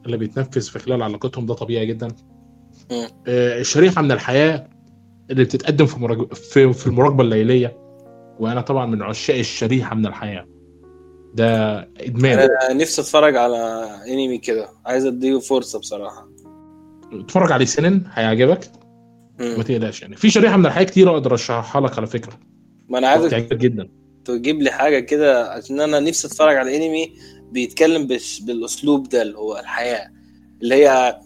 اللي 0.05 0.17
بيتنفذ 0.17 0.61
في 0.61 0.79
خلال 0.79 1.03
علاقتهم 1.03 1.45
ده 1.45 1.53
طبيعي 1.53 1.86
جدا. 1.86 2.07
آه، 2.91 3.59
الشريحة 3.59 4.01
من 4.01 4.11
الحياة 4.11 4.69
اللي 5.31 5.43
بتتقدم 5.43 5.86
في 5.86 5.99
مراج... 5.99 6.34
في 6.34 6.73
في 6.73 6.88
المراقبة 6.88 7.23
الليلية. 7.23 7.77
وأنا 8.39 8.61
طبعا 8.61 8.86
من 8.86 9.01
عشاق 9.01 9.38
الشريحة 9.38 9.95
من 9.95 10.05
الحياة. 10.05 10.45
ده 11.34 11.79
إدمان. 11.99 12.39
أنا 12.39 12.73
نفسي 12.73 13.01
أتفرج 13.01 13.36
على 13.36 13.89
أنمي 14.07 14.38
كده. 14.38 14.69
عايز 14.86 15.05
اديه 15.05 15.39
فرصة 15.39 15.79
بصراحة. 15.79 16.29
اتفرج 17.13 17.51
عليه 17.51 17.65
seinen 17.65 18.01
هيعجبك. 18.13 18.71
ما 19.39 19.63
تقلقش 19.63 20.01
يعني. 20.01 20.15
في 20.15 20.29
شريحة 20.29 20.57
من 20.57 20.65
الحياة 20.65 20.84
كتير 20.84 21.09
أقدر 21.11 21.31
أرشحها 21.31 21.81
لك 21.81 21.97
على 21.97 22.07
فكرة. 22.07 22.34
ما 22.89 22.97
أنا 22.97 23.07
عايزك 23.07 23.53
جدا. 23.53 23.89
تجيب 24.25 24.61
لي 24.61 24.71
حاجة 24.71 24.99
كده 24.99 25.51
عشان 25.51 25.79
أنا 25.79 25.99
نفسي 25.99 26.27
أتفرج 26.27 26.57
على 26.57 26.75
أنمي 26.75 27.13
بيتكلم 27.51 28.07
بش... 28.07 28.41
بالأسلوب 28.41 29.09
ده 29.09 29.21
اللي 29.21 29.38
هو 29.38 29.57
الحياة. 29.57 30.09
اللي 30.61 30.75
هي 30.75 31.19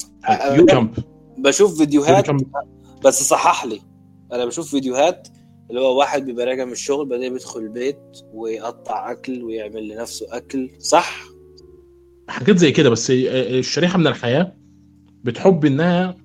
Yuru 0.52 0.66
Camp 0.66 0.90
بشوف 1.38 1.72
يو 1.72 1.78
فيديوهات 1.78 2.26
بس 3.04 3.24
صحح 3.24 3.66
لي. 3.66 3.82
أنا 4.34 4.46
بشوف 4.46 4.72
فيديوهات 4.72 5.28
اللي 5.70 5.82
هو 5.82 6.00
واحد 6.00 6.26
بيبقى 6.26 6.46
راجع 6.46 6.66
من 6.66 6.72
الشغل 6.72 7.06
بعدين 7.06 7.34
بيدخل 7.34 7.60
البيت 7.60 8.00
ويقطع 8.34 9.12
أكل 9.12 9.44
ويعمل 9.44 9.88
لنفسه 9.88 10.28
أكل 10.38 10.70
صح؟ 10.80 11.24
حاجات 12.30 12.58
زي 12.58 12.72
كده 12.72 12.90
بس 12.90 13.12
الشريحة 13.12 13.98
من 13.98 14.08
الحياة 14.08 14.56
بتحب 15.24 15.66
إنها 15.66 16.16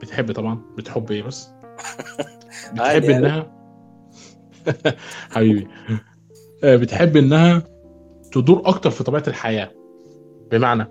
بتحب 0.00 0.32
طبعا. 0.32 0.62
بتحب 0.76 1.10
إيه 1.12 1.22
بس؟ 1.22 1.48
بتحب. 2.74 3.04
إنها 3.04 3.52
حبيبي. 5.34 5.68
آه، 6.64 6.76
بتحب 6.76 7.16
إنها 7.16 7.62
تدور 8.32 8.62
أكتر 8.64 8.90
في 8.90 9.04
طبيعة 9.04 9.24
الحياة. 9.28 9.70
بمعنى 10.50 10.86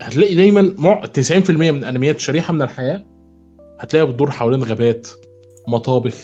هتلاقي 0.00 0.34
دايما 0.34 0.74
مع 0.78 1.02
90% 1.06 1.50
من 1.50 1.84
أنميات 1.84 2.20
شريحة 2.20 2.52
من 2.52 2.62
الحياة 2.62 3.04
هتلاقيها 3.80 4.10
بتدور 4.10 4.30
حوالين 4.30 4.62
غابات 4.64 5.08
مطابخ 5.68 6.14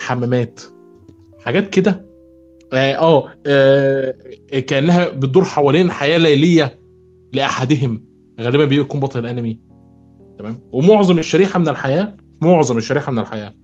حمامات. 0.00 0.60
حاجات 1.44 1.70
كده. 1.70 2.10
آه 2.72 2.94
آه، 2.94 3.34
آه، 3.46 4.60
كأنها 4.60 5.08
بتدور 5.08 5.44
حوالين 5.44 5.90
حياة 5.90 6.18
ليلية 6.18 6.78
لأحدهم. 7.32 8.04
غالبا 8.40 8.64
بيكون 8.64 9.00
بطل 9.00 9.18
الأنمي. 9.18 9.60
تمام؟ 10.38 10.60
ومعظم 10.72 11.18
الشريحة 11.18 11.58
من 11.58 11.68
الحياة 11.68 12.16
معظم 12.42 12.78
الشريحة 12.78 13.12
من 13.12 13.18
الحياة 13.18 13.54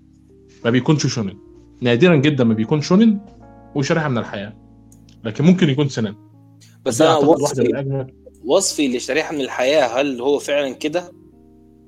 ما 0.64 0.70
بيكونش 0.70 1.06
شونن. 1.06 1.38
نادرا 1.80 2.16
جدا 2.16 2.44
ما 2.44 2.54
بيكون 2.54 2.80
شونن 2.80 3.20
وشريحة 3.74 4.08
من 4.08 4.18
الحياة. 4.18 4.52
لكن 5.24 5.44
ممكن 5.44 5.68
يكون 5.70 5.88
سنن 5.88 6.14
بس 6.84 7.02
أنا 7.02 7.16
وصفي 7.16 8.06
وصفي 8.44 8.96
لشريحة 8.96 9.34
من 9.34 9.40
الحياة 9.40 10.00
هل 10.00 10.20
هو 10.20 10.38
فعلا 10.38 10.72
كده؟ 10.72 11.12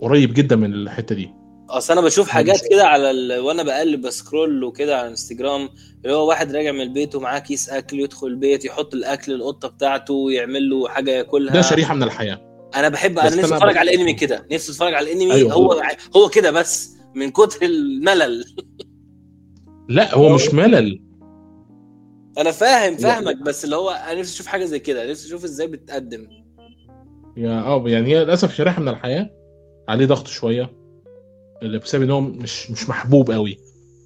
قريب 0.01 0.35
جدا 0.35 0.57
من 0.57 0.75
الحتة 0.75 1.15
دي. 1.15 1.38
اصل 1.71 1.93
أنا 1.93 2.03
بشوف 2.03 2.29
حاجات 2.29 2.61
كده 2.71 2.87
على 2.87 3.11
ال... 3.11 3.39
وأنا 3.39 3.63
بقلب 3.63 4.01
بسكرول 4.01 4.65
وكده 4.65 4.99
على 4.99 5.09
انستجرام 5.09 5.69
اللي 6.05 6.17
هو 6.17 6.29
واحد 6.29 6.57
راجع 6.57 6.73
من 6.73 6.81
البيت 6.81 7.15
ومعاه 7.15 7.39
كيس 7.39 7.69
أكل 7.69 8.01
يدخل 8.01 8.27
البيت 8.27 8.65
يحط 8.65 8.95
الأكل 8.95 9.33
القطة 9.33 9.69
بتاعته 9.69 10.15
ويعمل 10.15 10.71
له 10.71 10.89
حاجة 10.89 11.11
ياكلها. 11.11 11.55
ده 11.55 11.63
شريحة 11.63 11.95
من 11.95 12.03
الحياة. 12.03 12.71
أنا 12.75 12.89
بحب 12.89 13.19
أنا 13.19 13.37
نفسي 13.37 13.55
أتفرج 13.55 13.77
على 13.77 13.95
أنمي 13.95 14.15
كده 14.15 14.47
نفسي 14.53 14.73
أتفرج 14.73 14.95
على 14.95 15.13
الانمي 15.13 15.35
أيوة. 15.35 15.53
هو 15.53 15.83
هو. 16.17 16.29
كده 16.29 16.51
بس 16.51 16.97
من 17.15 17.31
كتر 17.31 17.67
الملل. 17.67 18.45
لا 19.89 20.15
هو 20.15 20.29
مش 20.35 20.55
ملل. 20.55 21.03
أنا 22.39 22.51
فاهم. 22.51 22.97
فاهمك 22.97 23.37
بس 23.37 23.65
اللي 23.65 23.77
هو 23.77 23.91
أنا 23.91 24.21
نفسي 24.21 24.35
أشوف 24.35 24.47
حاجة 24.47 24.65
زي 24.65 24.79
كده 24.79 25.11
نفسي 25.11 25.29
أشوف 25.29 25.45
إزاي 25.45 25.67
بتقدم. 25.67 26.29
يا 27.37 27.61
آه 27.61 27.85
يعني 27.87 28.09
هي 28.09 28.25
للأسف 28.25 28.55
شريحة 28.55 28.83
من 28.83 28.89
الحياة 28.89 29.31
عليه 29.89 30.07
ضغط 30.07 30.27
شوية. 30.27 30.79
بسبب 31.63 32.03
إن 32.03 32.11
هو 32.11 32.21
مش 32.21 32.71
مش 32.71 32.89
محبوب 32.89 33.31
قوي 33.31 33.59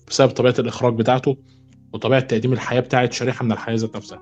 بسبب 0.08 0.30
طبيعة 0.30 0.54
الإخراج 0.58 0.94
بتاعته 0.94 1.36
وطبيعة 1.92 2.20
تقديم 2.20 2.52
الحياة 2.52 2.80
بتاعت 2.80 3.12
شريحة 3.12 3.44
من 3.44 3.52
الحياة 3.52 3.76
ذات 3.76 3.96
نفسها. 3.96 4.20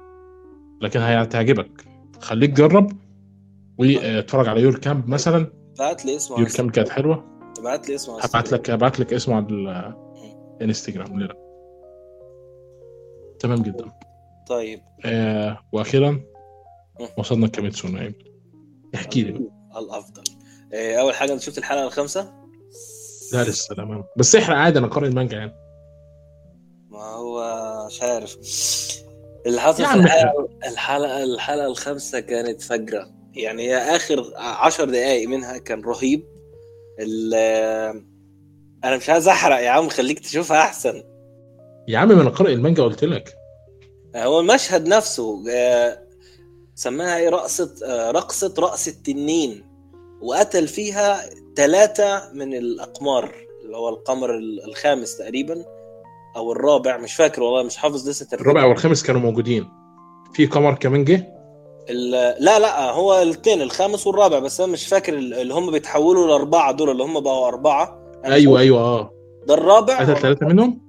لكن 0.80 1.00
هتعجبك 1.00 1.84
خليك 2.20 2.50
جرب 2.50 2.92
واتفرج 3.78 4.48
على 4.48 4.60
يور 4.60 4.78
كامب 4.78 5.08
مثلا. 5.08 5.52
بعت 5.78 6.04
لي 6.04 6.16
اسمه 6.16 6.38
يور. 6.38 6.48
كامب 6.48 6.70
كانت 6.70 6.88
حلوة. 6.88 7.24
بعت 7.64 7.88
لي 7.88 7.94
اسمه. 7.94 8.20
هبعت 8.24 8.52
لك 8.52 8.70
هبعت 8.70 9.00
لك 9.00 9.12
اسمه 9.12 9.36
على 9.36 9.46
الانستجرام 10.60 11.18
ليه 11.20 11.26
لا. 11.26 11.36
تمام 13.38 13.62
جدا. 13.62 13.92
طيب. 14.48 14.80
آه 15.04 15.58
وأخيرا 15.72 16.20
وصلنا 17.18 17.46
لكاميتسو 17.46 17.88
نايم 17.88 18.14
احكي 18.94 19.22
لي. 19.22 19.32
بقى 19.32 19.80
الأفضل. 19.80 20.22
آه، 20.74 20.94
أول 20.96 21.14
حاجة 21.14 21.32
أنت 21.32 21.40
شفت 21.40 21.58
الحلقة 21.58 21.86
الخامسة؟ 21.86 22.39
لا 23.32 23.42
لسه 23.44 23.74
تمام 23.74 24.04
بس 24.16 24.36
احرق 24.36 24.56
عادي 24.56 24.78
أنا 24.78 24.86
قارئ 24.86 25.06
المانجا 25.08 25.36
يعني. 25.36 25.52
ما 26.90 27.02
هو 27.04 27.42
مش 27.86 28.02
عارف. 28.02 28.36
اللي 29.46 29.60
حصل 29.60 29.84
في 29.84 29.98
الحلقة 30.66 31.24
الحلقة 31.24 31.66
الخامسة 31.66 32.20
كانت 32.20 32.62
فجرة. 32.62 33.06
يعني 33.34 33.62
هي 33.62 33.76
آخر 33.96 34.32
عشر 34.36 34.84
دقائق 34.84 35.28
منها 35.28 35.58
كان 35.58 35.80
رهيب. 35.80 36.24
ال- 37.00 38.04
أنا 38.84 38.96
مش 38.96 39.10
عايز 39.10 39.28
أحرق 39.28 39.56
يا 39.60 39.70
عم 39.70 39.88
خليك 39.88 40.18
تشوفها 40.18 40.58
أحسن. 40.60 41.02
يا 41.88 41.98
عم 41.98 42.08
ما 42.08 42.22
أنا 42.22 42.30
قارئ 42.30 42.52
المانجا 42.52 42.82
قلت 42.82 43.04
لك. 43.04 43.34
هو 44.16 44.40
المشهد 44.40 44.88
نفسه 44.88 45.44
آه، 45.50 45.98
سماها 46.74 47.16
إيه؟ 47.18 47.28
رقصة 47.28 47.74
آه، 47.84 48.10
رقصة 48.10 48.54
رأس 48.58 48.88
التنين. 48.88 49.69
وقتل 50.22 50.68
فيها 50.68 51.20
ثلاثة 51.56 52.32
من 52.34 52.54
الأقمار 52.54 53.34
اللي 53.64 53.76
هو 53.76 53.88
القمر 53.88 54.34
ال- 54.34 54.64
الخامس 54.64 55.16
تقريبا 55.18 55.64
أو 56.36 56.52
الرابع 56.52 56.96
مش 56.96 57.14
فاكر 57.14 57.42
والله 57.42 57.62
مش 57.62 57.76
حافظ 57.76 58.08
لسه 58.08 58.24
ترتيب 58.26 58.40
الرابع 58.40 58.64
والخامس 58.64 59.02
كانوا 59.02 59.20
موجودين. 59.20 59.68
في 60.32 60.46
قمر 60.46 60.74
كمان 60.74 61.04
جه؟ 61.04 61.34
لا 62.38 62.58
لا 62.58 62.90
هو 62.90 63.22
الاثنين 63.22 63.62
الخامس 63.62 64.06
والرابع 64.06 64.38
بس 64.38 64.60
أنا 64.60 64.72
مش 64.72 64.86
فاكر 64.86 65.14
ال- 65.18 65.34
اللي 65.34 65.54
هم 65.54 65.70
بيتحولوا 65.70 66.26
لأربعة 66.26 66.72
دول 66.72 66.90
اللي 66.90 67.02
هم 67.02 67.20
بقوا 67.20 67.48
أربعة. 67.48 68.12
أنا 68.24 68.34
أيوه 68.34 68.60
أيوه 68.60 68.80
آه. 68.80 69.10
ده 69.46 69.54
الرابع 69.54 70.00
قتل 70.00 70.16
ثلاثة 70.16 70.46
منهم؟ 70.46 70.80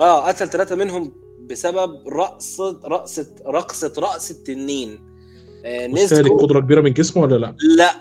آه 0.00 0.28
قتل 0.28 0.48
ثلاثة 0.48 0.76
منهم 0.76 1.12
بسبب 1.50 2.08
رقصة 2.08 2.80
رقصة 2.84 3.34
رقصة 3.46 3.92
رأس 3.98 4.30
التنين. 4.30 5.11
آه 5.64 5.86
نزلوا 5.86 6.42
قدره 6.42 6.60
كبيرة 6.60 6.80
من 6.80 6.92
جسمه 6.92 7.22
ولا 7.22 7.36
لا 7.36 7.56
لا 7.76 7.94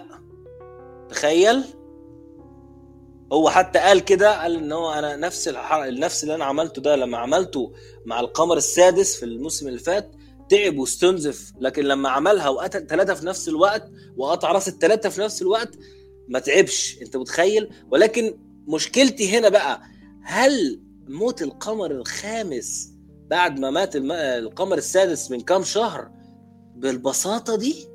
تخيل 1.09 1.63
هو 3.33 3.49
حتى 3.49 3.79
قال 3.79 3.99
كده 3.99 4.41
قال 4.41 4.55
إن 4.55 4.71
هو 4.71 4.91
أنا 4.91 5.15
نفس. 5.15 5.47
النفس 5.87 6.23
اللي 6.23 6.35
أنا 6.35 6.45
عملته 6.45 6.81
ده 6.81 6.95
لما 6.95 7.17
عملته 7.17 7.73
مع 8.05 8.19
القمر 8.19 8.57
السادس 8.57 9.15
في 9.15 9.25
الموسم 9.25 9.67
اللي 9.67 9.79
فات 9.79 10.11
تعب 10.49 10.77
واستنزف 10.77 11.51
لكن 11.59 11.83
لما 11.83 12.09
عملها 12.09 12.49
وقتل 12.49 12.87
ثلاثة 12.87 13.13
في 13.13 13.25
نفس 13.25 13.47
الوقت 13.49 13.89
وقطع 14.17 14.51
رأس 14.51 14.67
الثلاثه 14.67 15.09
في 15.09 15.21
نفس 15.21 15.41
الوقت 15.41 15.69
ما 16.27 16.39
تعبش 16.39 16.97
أنت 17.01 17.17
متخيل 17.17 17.69
ولكن 17.91 18.37
مشكلتي 18.67 19.37
هنا 19.37 19.49
بقى 19.49 19.81
هل 20.23 20.81
موت 21.07 21.41
القمر 21.41 21.91
الخامس 21.91 22.91
بعد 23.29 23.59
ما 23.59 23.69
مات. 23.69 23.95
القمر 23.95 24.77
السادس 24.77 25.31
من 25.31 25.39
كام 25.41 25.63
شهر 25.63 26.11
بالبساطة 26.81 27.55
دي؟ 27.55 27.87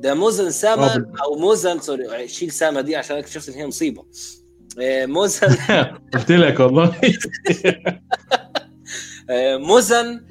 ده 0.00 0.14
موزن 0.14 0.46
آه، 0.46 0.50
سما 0.50 0.94
بال- 0.96 1.20
أو 1.24 1.34
موزن 1.38 1.78
سوري 1.80 2.28
شيل 2.28 2.50
سما 2.50 2.80
دي 2.80 2.96
عشان 2.96 3.16
اكتشفت 3.16 3.48
إن 3.48 3.54
هي 3.54 3.66
مصيبة. 3.66 4.04
آه، 4.80 5.06
موزن. 5.06 5.56
قلت 6.14 6.30
لك 6.30 6.60
والله. 6.60 7.00
آه، 9.30 9.56
موزن 9.56 10.26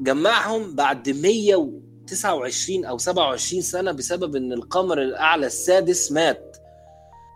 جمعهم 0.00 0.74
بعد 0.74 1.08
129 1.08 2.84
أو 2.84 2.98
27 2.98 3.62
سنة 3.62 3.92
بسبب 3.92 4.36
إن 4.36 4.52
القمر 4.52 5.02
الأعلى 5.02 5.46
السادس 5.46 6.12
مات. 6.12 6.56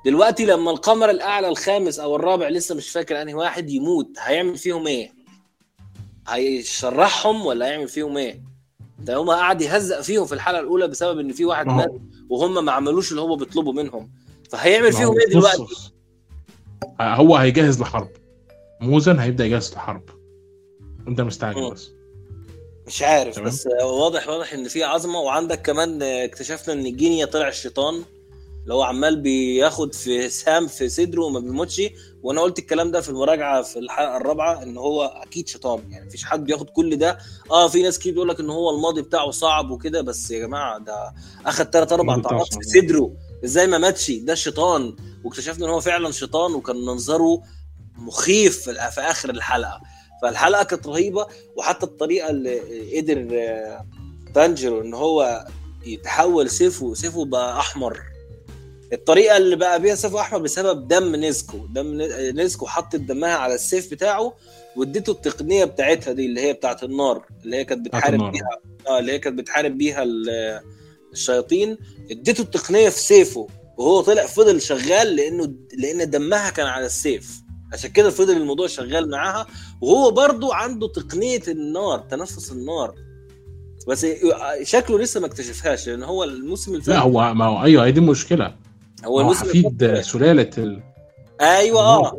دلوقتي 0.07 0.45
لما 0.47 0.71
القمر 0.71 1.11
الأعلى 1.11 1.49
الخامس 1.49 1.99
أو 1.99 2.17
الرابع 2.17 2.49
لسه 2.49 2.75
مش 2.75 2.91
فاكر 2.91 3.23
أنهي 3.23 3.35
واحد 3.35 3.71
يموت 3.71 4.09
هيعمل 4.19 4.57
فيهم 4.59 4.87
إيه؟ 4.87 5.13
هيشرحهم 6.29 7.47
ولا 7.47 7.67
هيعمل 7.67 7.89
فيهم 7.89 8.17
إيه؟ 8.17 8.54
ده 8.99 9.17
هما 9.17 9.33
قاعد 9.33 9.63
يهزق 9.63 10.01
فيهم 10.01 10.27
في 10.27 10.35
الحلقة 10.35 10.61
الأولى 10.61 10.89
بسبب 10.89 11.19
إن 11.19 11.33
في 11.33 11.45
واحد 11.45 11.67
مات 11.67 11.93
وهم 12.31 12.65
ما 12.65 12.73
عملوش 12.73 13.11
اللي 13.11 13.21
هو 13.23 13.37
بيطلبوا 13.37 13.73
منهم 13.73 14.11
فهيعمل 14.51 14.93
فيهم 14.93 15.21
إيه 15.21 15.27
دلوقتي. 15.27 15.93
هو 17.01 17.37
هيجهز 17.37 17.81
لحرب 17.81 18.09
موزن 18.81 19.19
هيبدأ 19.19 19.45
يجهز 19.47 19.73
لحرب 19.75 20.03
أنت 21.09 21.21
مستعجل. 21.21 21.71
بس 21.71 21.91
مش 22.87 23.03
عارف 23.03 23.35
تمام. 23.35 23.49
بس 23.49 23.69
واضح 23.83 24.29
واضح 24.29 24.53
إن 24.53 24.69
في 24.69 24.85
عظمة 24.85 25.21
وعندك 25.21 25.63
كمان 25.63 26.03
اكتشفنا 26.03 26.75
إن 26.75 26.87
الجينيا 26.87 27.27
طلع 27.27 27.49
الشيطان 27.49 28.03
اللي 28.65 28.75
هو 28.75 28.83
عمال 28.83 29.17
بياخد 29.21 29.95
في 29.95 30.29
سهام 30.29 30.67
في 30.67 30.89
صدره 30.89 31.23
وما 31.25 31.41
بيموتش. 31.41 31.83
وأنا 32.23 32.41
قلت 32.41 32.59
الكلام 32.59 32.91
ده 32.91 33.01
في 33.01 33.09
المراجعة 33.09 33.63
في 33.63 33.79
الحلقة 33.79 34.17
الرابعة 34.17 34.63
إن 34.63 34.77
هو 34.77 35.05
أكيد 35.05 35.49
شيطان. 35.49 35.83
يعني 35.91 36.07
مفيش 36.07 36.25
حد 36.25 36.45
بياخد 36.45 36.71
كل 36.71 36.97
ده. 36.97 37.19
آه 37.51 37.69
في 37.69 37.83
ناس 37.83 37.99
كتير 37.99 38.13
بيقول 38.13 38.29
لك 38.29 38.41
إن 38.41 38.51
هو 38.51 38.71
الماضي 38.77 39.03
بتاعه 39.03 39.31
صعب 39.31 39.71
وكده 39.71 40.03
بس 40.03 40.31
يا 40.31 40.39
جماعة 40.39 40.79
ده 40.79 41.15
أخد 41.47 41.65
ثلاث 41.65 41.93
أربع 41.93 42.19
طعنات 42.19 42.55
في. 42.55 42.81
صدره. 42.81 43.13
إزاي 43.45 43.67
ما 43.67 43.79
ماتش؟ 43.79 44.11
ده 44.11 44.33
الشيطان 44.33 44.97
واكتشفنا 45.25 45.67
إن 45.67 45.71
هو 45.71 45.81
فعلا 45.81 46.11
شيطان 46.13 46.55
وكان 46.55 46.77
منظره 46.77 47.43
مخيف 47.97 48.59
في 48.63 48.91
في 48.91 49.01
آخر 49.01 49.31
الحلقة. 49.31 49.81
فالحلقة 50.23 50.63
كانت 50.65 50.87
رهيبة 50.87 51.27
وحتى 51.57 51.87
الطريقة 51.87 52.31
اللي 52.31 52.61
قدر 53.01 53.29
آه، 53.33 53.87
تانجيرو 54.35 54.81
إن 54.81 54.95
هو 54.95 55.47
يتحول 55.87 56.51
سيفه 56.51 56.95
سيفه 56.95 57.25
بقى 57.25 57.59
أحمر. 57.61 58.01
الطريقة 58.95 59.37
اللي 59.37 59.57
بقى 59.57 59.81
بيها 59.83 59.95
سيفه 59.95 60.21
أحمر 60.21 60.39
بسبب 60.39 60.89
دم 60.89 61.17
نيزكو 61.17 61.59
دم 61.71 61.87
ن- 62.03 62.35
نيزكو 62.37 62.67
حطت 62.67 62.97
دمها 62.97 63.35
على 63.35 63.55
السيف 63.55 63.91
بتاعه 63.91 64.35
واديته 64.77 65.11
التقنية 65.11 65.65
بتاعتها 65.65 66.13
دي 66.13 66.27
اللي 66.27 66.41
هي 66.41 66.53
بتاعت 66.53 66.85
النار 66.85 67.27
اللي 67.45 67.57
هي 67.57 67.65
كانت 67.65 67.87
بتحارب. 67.87 68.31
بيها. 68.33 68.61
آه 68.89 68.99
اللي 68.99 69.13
هي 69.13 69.19
كانت 69.19 69.39
بتحارب 69.39 69.79
بيها 69.79 70.03
ال- 70.03 70.61
الشياطين. 71.13 71.79
اديته 72.11 72.43
التقنية 72.43 72.89
في 72.89 72.99
سيفه 73.01 73.49
وهو 73.79 74.01
طلع 74.01 74.27
فضل 74.27 74.61
شغال 74.63 75.17
لأنه 75.17 75.55
لأن 75.79 76.11
دمها 76.11 76.51
كان 76.51 76.67
على 76.67 76.87
السيف. 76.87 77.31
عشان 77.73 77.91
كده 77.91 78.11
فضل 78.11 78.37
الموضوع 78.37 78.67
شغال 78.67 79.11
معاها. 79.11 79.47
وهو 79.81 80.11
برضو 80.11 80.53
عنده 80.53 80.89
تقنية 80.89 81.43
النار 81.49 81.99
تنفس 81.99 82.53
النار. 82.53 82.95
بس 83.89 84.07
شكله 84.63 84.99
لسه 84.99 85.21
ما 85.21 85.27
اكتشفهاش 85.27 85.89
لأن 85.89 86.03
هو 86.03 86.25
الموسم 86.25 86.75
اللي 86.75 86.85
لا 86.87 86.99
هو 86.99 87.35
ما 87.35 87.45
هو 87.45 87.65
أيوه 87.65 87.87
هي 87.87 87.93
دي 87.93 88.01
المشكلة. 88.01 88.55
هو 89.05 89.15
هو 89.15 89.21
الموسم 89.21 89.49
حفيد 89.49 90.01
سلالة 90.01 90.51
ال- 90.59 90.83
أيوه 91.41 91.81
آه. 91.81 92.17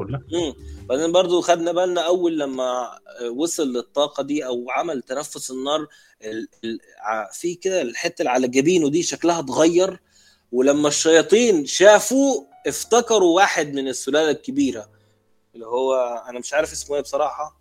بعدين 0.90 1.12
برضو 1.12 1.42
خدنا 1.42 1.72
بالنا 1.72 2.02
أول 2.02 2.40
لما 2.40 3.00
وصل 3.36 3.68
للطاقة 3.74 4.24
دي 4.24 4.46
أو 4.46 4.66
عمل 4.70 5.02
تنفس 5.02 5.52
النار 5.52 5.88
ال... 6.22 6.48
ال... 6.64 6.80
في 7.34 7.56
كده 7.56 7.82
الحتة 7.82 8.22
اللي 8.22 8.30
على 8.32 8.48
جبينه 8.48 8.90
دي 8.90 9.04
شكلها 9.04 9.40
اتغير 9.40 10.00
ولما 10.52 10.88
الشياطين 10.88 11.66
شافوه 11.66 12.48
افتكروا 12.68 13.36
واحد 13.36 13.74
من 13.74 13.88
السلالة 13.88 14.32
الكبيرة 14.32 14.90
اللي 15.56 15.66
هو 15.66 15.94
أنا 16.30 16.40
مش 16.40 16.54
عارف 16.54 16.72
اسمه 16.72 16.96
إيه 16.96 17.02
بصراحة 17.02 17.60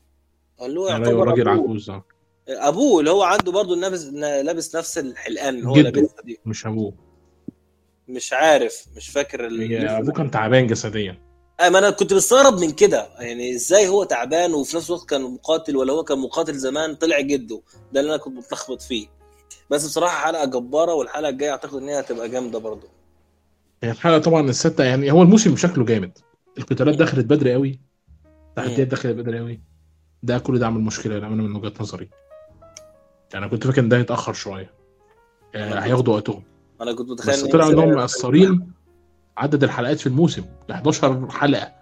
قال 0.60 0.74
له 0.74 0.88
أيوه 0.88 0.98
يعتبر 0.98 1.32
أبوه. 1.32 1.52
عجوز 1.52 1.90
ده 1.90 2.02
أبوه 2.48 3.00
اللي 3.00 3.10
هو 3.10 3.22
عنده 3.22 3.52
برضو 3.52 3.74
لابس 3.74 4.04
لابس 4.14 4.76
نفس 4.76 4.98
الحلقان 4.98 5.54
اللي 5.54 5.68
هو. 5.68 5.76
لابسها 5.76 6.22
دي 6.24 6.38
مش 6.46 6.66
أبوه 6.66 6.92
مش 8.08 8.32
عارف 8.32 8.86
مش 8.96 9.08
فاكر 9.08 9.46
ابوه 9.46 10.12
كان 10.12 10.30
تعبان 10.30 10.66
جسديا. 10.66 11.18
آه، 11.60 11.68
ما 11.68 11.78
أنا 11.78 11.90
كنت 11.90 12.12
مستغرب 12.12 12.60
من 12.60 12.70
كده. 12.70 13.08
يعني 13.18 13.54
إزاي 13.54 13.88
هو 13.88 14.04
تعبان 14.04 14.54
وفي 14.54 14.76
نفس 14.76 14.90
الوقت 14.90 15.08
كان 15.08 15.22
مقاتل 15.22 15.76
ولا 15.76 15.92
هو 15.92 16.04
كان 16.04 16.18
مقاتل 16.18 16.54
زمان 16.54 16.94
طلع 16.94 17.20
جده. 17.20 17.62
ده 17.92 18.00
اللي 18.00 18.14
أنا 18.14 18.22
كنت 18.22 18.36
متلخبط 18.36 18.82
فيه. 18.82 19.06
بس 19.70 19.86
بصراحة 19.86 20.26
حلقة 20.26 20.44
جبارة 20.44 20.94
والحلقة 20.94 21.28
الجاية 21.28 21.50
أعتقد 21.50 21.74
إن 21.74 21.88
هي 21.88 22.00
هتبقى 22.00 22.28
جامدة 22.28 22.58
برضه. 22.58 22.88
هي 23.82 23.90
الحلقة 23.90 24.18
طبعا 24.18 24.50
الستة 24.50 24.84
يعني 24.84 25.12
هو 25.12 25.22
الموسم 25.22 25.56
شكله 25.56 25.84
جامد. 25.84 26.18
القتالات 26.58 26.94
دخلت 26.94 27.24
بدري 27.26 27.52
قوي. 27.52 27.80
التحديات. 28.48 28.88
دخلت 28.88 29.16
بدري 29.16 29.38
قوي. 29.38 29.60
ده 30.22 30.38
كل 30.38 30.58
ده 30.58 30.66
عامل 30.66 30.80
مشكلة 30.80 31.14
للامانه 31.14 31.42
من 31.42 31.56
وجهة 31.56 31.72
نظري. 31.80 32.08
يعني 33.34 33.48
كنت 33.48 33.66
فاكر 33.66 33.80
إن 33.80 33.88
ده 33.88 33.96
هيتأخر 33.96 34.32
شوية. 34.32 34.70
يعني 35.54 35.84
هياخدوا 35.84 36.14
وقتهم. 36.14 36.42
أنا 36.80 36.92
كنت 36.92 37.10
متخيل 37.10 37.34
بس 37.34 37.42
طلع 37.42 37.66
انهم 37.66 37.90
مقصرين 37.90 38.72
عدد 39.36 39.64
الحلقات 39.64 40.00
في 40.00 40.06
الموسم 40.06 40.44
ل 40.68 40.72
11 40.72 41.30
حلقة. 41.30 41.72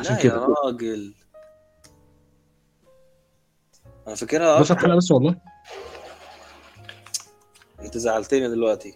عشان 0.00 0.16
كده 0.16 0.34
يا 0.34 0.46
راجل. 0.64 1.14
أنا 4.06 4.14
فاكرها 4.14 4.54
11 4.54 4.74
أكتر. 4.74 4.86
حلقة 4.86 4.96
بس 4.96 5.10
والله. 5.10 5.36
أنت 7.80 7.98
زعلتني 7.98 8.48
دلوقتي. 8.48 8.94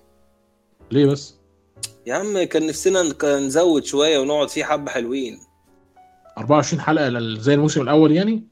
ليه 0.90 1.06
بس؟ 1.06 1.34
يا 2.06 2.14
عم 2.14 2.42
كان 2.42 2.66
نفسنا 2.66 3.02
نزود 3.38 3.84
شوية 3.84 4.18
ونقعد 4.18 4.48
فيه 4.48 4.64
حبة 4.64 4.90
حلوين. 4.90 5.38
24 6.38 6.80
حلقة 6.80 7.38
زي 7.38 7.54
الموسم 7.54 7.80
الأول 7.82 8.12
يعني؟ 8.12 8.48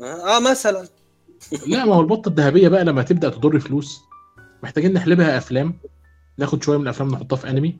آه 0.00 0.40
مثلا. 0.50 0.88
لا 1.66 1.84
ما 1.84 1.94
هو 1.94 2.00
البطة 2.00 2.28
الذهبية 2.28 2.68
بقى 2.68 2.84
لما 2.84 3.02
تبدأ 3.02 3.28
تضر 3.28 3.60
فلوس. 3.60 4.00
محتاجين 4.62 4.92
نحلبها 4.92 5.38
أفلام. 5.38 5.78
ناخد 6.38 6.62
شوية 6.62 6.76
من 6.76 6.82
الأفلام 6.82 7.08
نحطها 7.10 7.36
في 7.36 7.50
أنمي 7.50 7.76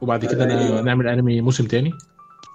وبعد 0.00 0.24
كده 0.24 0.44
أيوة. 0.60 0.80
نعمل 0.80 1.06
أنمي 1.08 1.40
موسم 1.40 1.66
تاني. 1.66 1.90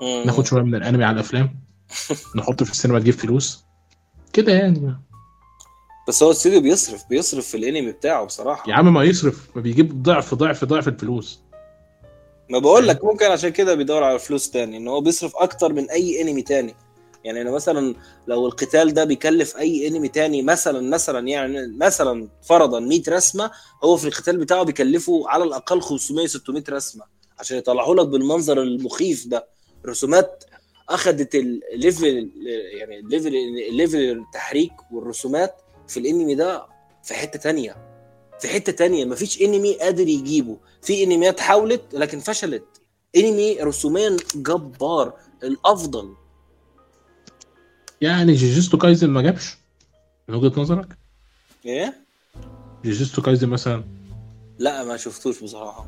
مم. 0.01 0.23
ناخد 0.25 0.45
شوية 0.45 0.61
من 0.61 0.75
الأنمي 0.75 1.03
على 1.03 1.13
الأفلام 1.15 1.55
نحط 2.37 2.63
في 2.63 2.71
السينما 2.71 2.99
تجيب 2.99 3.13
فلوس. 3.13 3.65
كده 4.33 4.53
يعني. 4.53 4.97
بس 6.07 6.23
هو 6.23 6.29
الاستوديو 6.29 6.61
بيصرف 6.61 7.03
بيصرف 7.09 7.47
في 7.47 7.57
الأنمي 7.57 7.91
بتاعه 7.91 8.25
بصراحة. 8.25 8.69
يا 8.69 8.75
عم 8.75 8.93
ما 8.93 9.03
يصرف 9.03 9.49
ما 9.55 9.61
بيجيب 9.61 10.03
ضعف 10.03 10.33
ضعف 10.33 10.65
ضعف 10.65 10.87
الفلوس. 10.87 11.41
ما 12.49 12.59
بقول 12.59 12.87
لك 12.87 13.03
ممكن 13.05 13.25
عشان 13.25 13.49
كده 13.49 13.75
بيدور 13.75 14.03
على 14.03 14.19
فلوس 14.19 14.49
تاني 14.49 14.77
إن 14.77 14.87
هو 14.87 15.01
بيصرف 15.01 15.35
أكتر 15.35 15.73
من 15.73 15.89
أي 15.89 16.21
أنمي 16.21 16.41
تاني. 16.41 16.75
يعني 17.27 17.41
أنا 17.41 17.51
مثلا 17.51 17.95
لو 18.27 18.45
القتال 18.47 18.93
ده 18.93 19.03
بيكلف 19.03 19.57
أي 19.57 19.87
انمي 19.87 20.07
تاني 20.07 20.41
مثلا 20.41 20.89
مثلا 20.89 21.27
يعني 21.27 21.67
مثلا 21.77 22.29
فرضا 22.49 22.79
100 22.79 23.01
رسمة 23.09 23.51
هو 23.83 23.97
في 23.97 24.07
القتال 24.07 24.37
بتاعه 24.37 24.63
بيكلفه 24.63 25.29
على 25.29 25.43
الأقل 25.43 25.81
500 25.81 26.27
600 26.27 26.63
رسمة 26.69 27.03
عشان 27.39 27.57
يطلعوا 27.57 27.95
لك 27.95 28.07
بالمنظر 28.07 28.61
المخيف 28.61 29.27
ده. 29.27 29.47
الرسومات 29.85 30.43
اخذت 30.89 31.35
ال 31.35 31.51
level 31.51 32.31
يعني 32.79 32.99
ال 32.99 33.05
level 33.05 33.35
ال 33.69 33.74
level 33.74 33.97
التحريك 33.97 34.71
والرسومات 34.91 35.55
في 35.87 35.99
الانمي 35.99 36.35
ده 36.35 36.65
في 37.03 37.13
حتة 37.13 37.39
تانية. 37.39 37.75
في 38.39 38.47
حتة 38.47 38.71
تانية 38.71 39.05
مفيش 39.05 39.41
انمي 39.41 39.73
قادر 39.73 40.07
يجيبه. 40.07 40.57
في 40.81 41.03
انميات 41.03 41.39
حاولت 41.39 41.81
لكن 41.93 42.19
فشلت. 42.19 42.65
انمي 43.15 43.57
رسوميا 43.61 44.17
جبار. 44.35 45.13
الأفضل 45.43 46.13
يعني 48.01 48.33
جوجوتسو 48.33 48.77
كايسن 48.77 49.09
ما 49.09 49.21
جابش 49.21 49.57
من 50.27 50.35
وجهة 50.35 50.61
نظرك؟ 50.61 50.97
إيه؟ 51.65 51.93
جيجيستو 52.83 53.21
كايزن 53.21 53.49
مثلا؟ 53.49 53.83
لا 54.59 54.83
ما 54.83 54.97
شفتوش 54.97 55.43
بصراحة. 55.43 55.85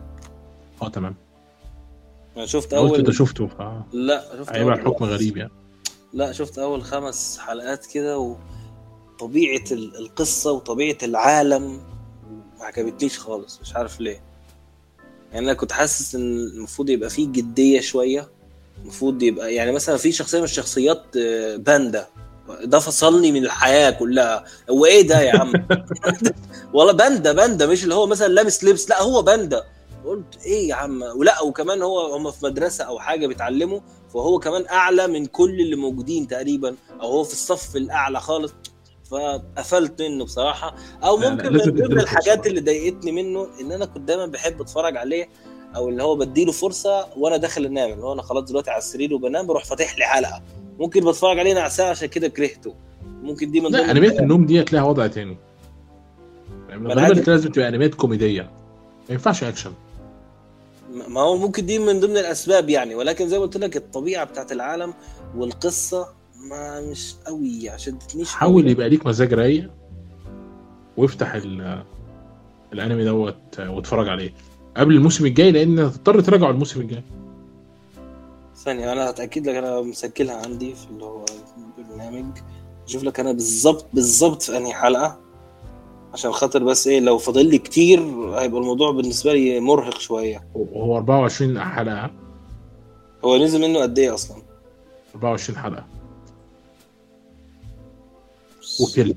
آه 0.82 0.90
تمام. 0.90 1.16
أنا 2.38 2.46
شفت 2.46 2.74
قلت 2.74 2.94
أول 3.06 3.16
شفته 3.16 3.48
ف 3.48 3.62
لا 3.94 4.38
شفت 4.40 4.52
هيبقى 4.52 4.76
الحكم 4.76 5.06
غريب 5.06 5.38
يعني. 5.38 5.52
لا 6.14 6.32
شفت 6.32 6.60
أول 6.60 6.84
خمس 6.84 7.38
حلقات 7.40 7.86
كده 7.86 8.18
وطبيعة 8.20 9.64
ال- 9.72 9.96
القصة 9.98 10.52
وطبيعة 10.52 10.98
العالم 11.04 11.72
ما 12.60 12.66
عجبتنيش 12.66 13.20
خالص 13.20 13.60
مش 13.62 13.76
عارف 13.76 14.00
ليه. 14.02 14.22
يعني 15.32 15.46
أنا 15.46 15.54
كنت 15.54 15.72
حاسس 15.72 16.16
إن 16.16 16.22
المفروض 16.38 16.90
يبقى 16.90 17.10
فيه 17.10 17.28
جدية 17.32 17.80
شوية. 17.82 18.30
المفروض 18.82 19.24
يبقى 19.24 19.54
يعني 19.54 19.72
مثلا 19.72 19.98
في 19.98 20.12
شخصية 20.12 20.38
من 20.38 20.44
الشخصيات 20.44 21.04
آه، 21.18 21.56
باندا. 21.56 22.08
ده 22.64 22.80
فصلني 22.80 23.32
من 23.32 23.46
الحياة 23.46 23.92
كلها. 23.92 24.46
هو 24.70 24.86
إيه 24.86 25.08
ده 25.08 25.22
يا 25.22 25.40
عم؟ 25.40 25.54
والله 26.74 26.94
باندا 26.94 27.32
باندا 27.32 27.66
مش 27.68 27.84
اللي 27.84 27.96
هو 27.96 28.08
مثلا 28.08 28.28
لابس 28.28 28.64
لبس 28.64 28.90
لا 28.90 29.02
هو 29.02 29.22
باندا. 29.22 29.64
قلت 30.06 30.46
إيه 30.46 30.70
يا 30.70 30.76
عم؟ 30.76 31.02
ولا 31.02 31.42
وكمان 31.42 31.82
هو 31.82 32.14
هم 32.16 32.32
في 32.32 32.46
مدرسة 32.46 32.84
أو 32.84 33.00
حاجة 33.00 33.28
بيتعلموا 33.28 33.80
فهو 34.14 34.40
كمان 34.40 34.66
أعلى 34.68 35.08
من 35.08 35.26
كل 35.26 35.60
اللي 35.62 35.76
موجودين 35.76 36.28
تقريبا. 36.28 36.76
أو 37.02 37.08
هو 37.08 37.24
في 37.24 37.34
الصف 37.34 37.76
الأعلى 37.76 38.20
خالص. 38.20 38.54
فقفلت 39.12 40.02
منه 40.02 40.26
بصراحة. 40.26 40.76
أو 41.04 41.18
ممكن 41.18 41.54
من 41.54 41.60
ضمن 41.60 42.00
الحاجات. 42.00 42.48
اللي 42.48 42.62
ضايقتني 42.62 43.12
منه 43.12 43.48
إن 43.62 43.72
أنا 43.72 43.86
كنت 43.86 44.08
دايما 44.08 44.26
بحب 44.26 44.62
أتفرج 44.62 44.98
عليه 44.98 45.30
أو 45.76 45.90
اللي 45.90 46.04
هو 46.04 46.16
بديله 46.16 46.52
فرصة 46.52 47.08
وأنا 47.18 47.38
داخل 47.38 47.66
انام 47.66 47.92
اللي 47.92 48.04
هو 48.04 48.14
أنا 48.14 48.22
خلاص 48.22 48.44
دلوقتي 48.44 48.70
على 48.72 48.78
السرير 48.78 49.14
وبنام 49.14 49.48
بروح 49.48 49.66
فاتح 49.66 49.98
لي 49.98 50.06
حلقة. 50.06 50.42
ممكن 50.80 51.06
بتفرج 51.06 51.40
عليه 51.40 51.54
نعسان 51.54 51.88
عشان 51.88 52.08
كده 52.08 52.28
كرهته. 52.28 52.76
ممكن 53.24 53.52
دي 53.52 53.62
من 53.62 53.72
لا 53.72 53.80
ضمن 53.82 53.90
انميات 53.90 54.20
النوم 54.20 54.46
دي 54.46 54.62
هتلاقيها 54.62 54.88
وضع 54.90 55.08
تاني. 55.08 55.38
غالبا 56.72 57.32
لازم 57.32 57.52
تبقى 57.52 57.68
انميات 57.68 57.96
كوميدية. 57.96 58.42
ما 58.42 59.14
ينفعش 59.14 59.44
اكشن 59.44 59.72
ما 61.08 61.22
هو 61.22 61.38
ممكن 61.38 61.66
دي 61.66 61.80
من 61.80 62.00
ضمن 62.00 62.18
الأسباب 62.18 62.70
يعني. 62.70 62.96
ولكن 62.96 63.28
زي 63.30 63.38
ما 63.38 63.44
قلت 63.44 63.58
لك 63.58 63.78
الطبيعة 63.78 64.26
بتاعت 64.26 64.52
العالم 64.52 64.94
والقصة 65.38 66.08
ما 66.50 66.82
مش 66.82 67.16
قوي 67.28 67.70
عشان 67.70 68.00
تتنيش 68.00 68.30
حاول 68.34 68.68
يبقى 68.68 68.90
ليك 68.90 69.06
مزاج 69.06 69.34
رايق 69.34 69.70
وافتح 70.98 71.34
ال- 71.34 71.84
الانمي 72.74 73.04
دوت 73.06 73.60
واتفرج 73.60 74.10
عليه. 74.10 74.34
قبل 74.78 74.96
الموسم 74.96 75.26
الجاي 75.26 75.52
لأن 75.52 75.80
هتضطر 75.80 76.22
تراجعه 76.22 76.50
الموسم 76.50 76.82
الجاي. 76.82 77.04
ثانية 78.56 78.94
أنا 78.94 79.10
هتأكد 79.10 79.48
لك 79.48 79.56
أنا 79.56 79.82
مسجلها 79.82 80.36
عندي 80.46 80.76
في 80.76 80.88
اللي 80.90 81.04
هو 81.04 81.26
البرنامج. 81.78 82.38
أشوف 82.88 83.04
لك 83.04 83.20
أنا 83.20 83.32
بالظبط 83.32 83.86
بالظبط 83.94 84.42
في 84.42 84.58
أنهي 84.58 84.74
حلقة. 84.74 85.20
عشان 86.14 86.32
خاطر 86.32 86.64
بس 86.64 86.88
إيه 86.88 87.00
لو 87.00 87.18
فاضل 87.18 87.46
لي 87.46 87.58
كتير 87.58 88.00
هيبقى 88.40 88.62
الموضوع 88.62 88.92
بالنسبة 88.92 89.34
لي 89.34 89.60
مرهق 89.60 90.00
شوية. 90.00 90.48
وهو 90.56 90.98
24 90.98 91.60
حلقة؟ 91.60 92.12
هو 93.26 93.38
نزل 93.38 93.62
منه 93.62 93.80
قد 93.80 94.00
إيه 94.00 94.14
أصلا؟ 94.14 94.38
24 95.16 95.60
حلقة. 95.60 95.86
وكل 98.82 99.16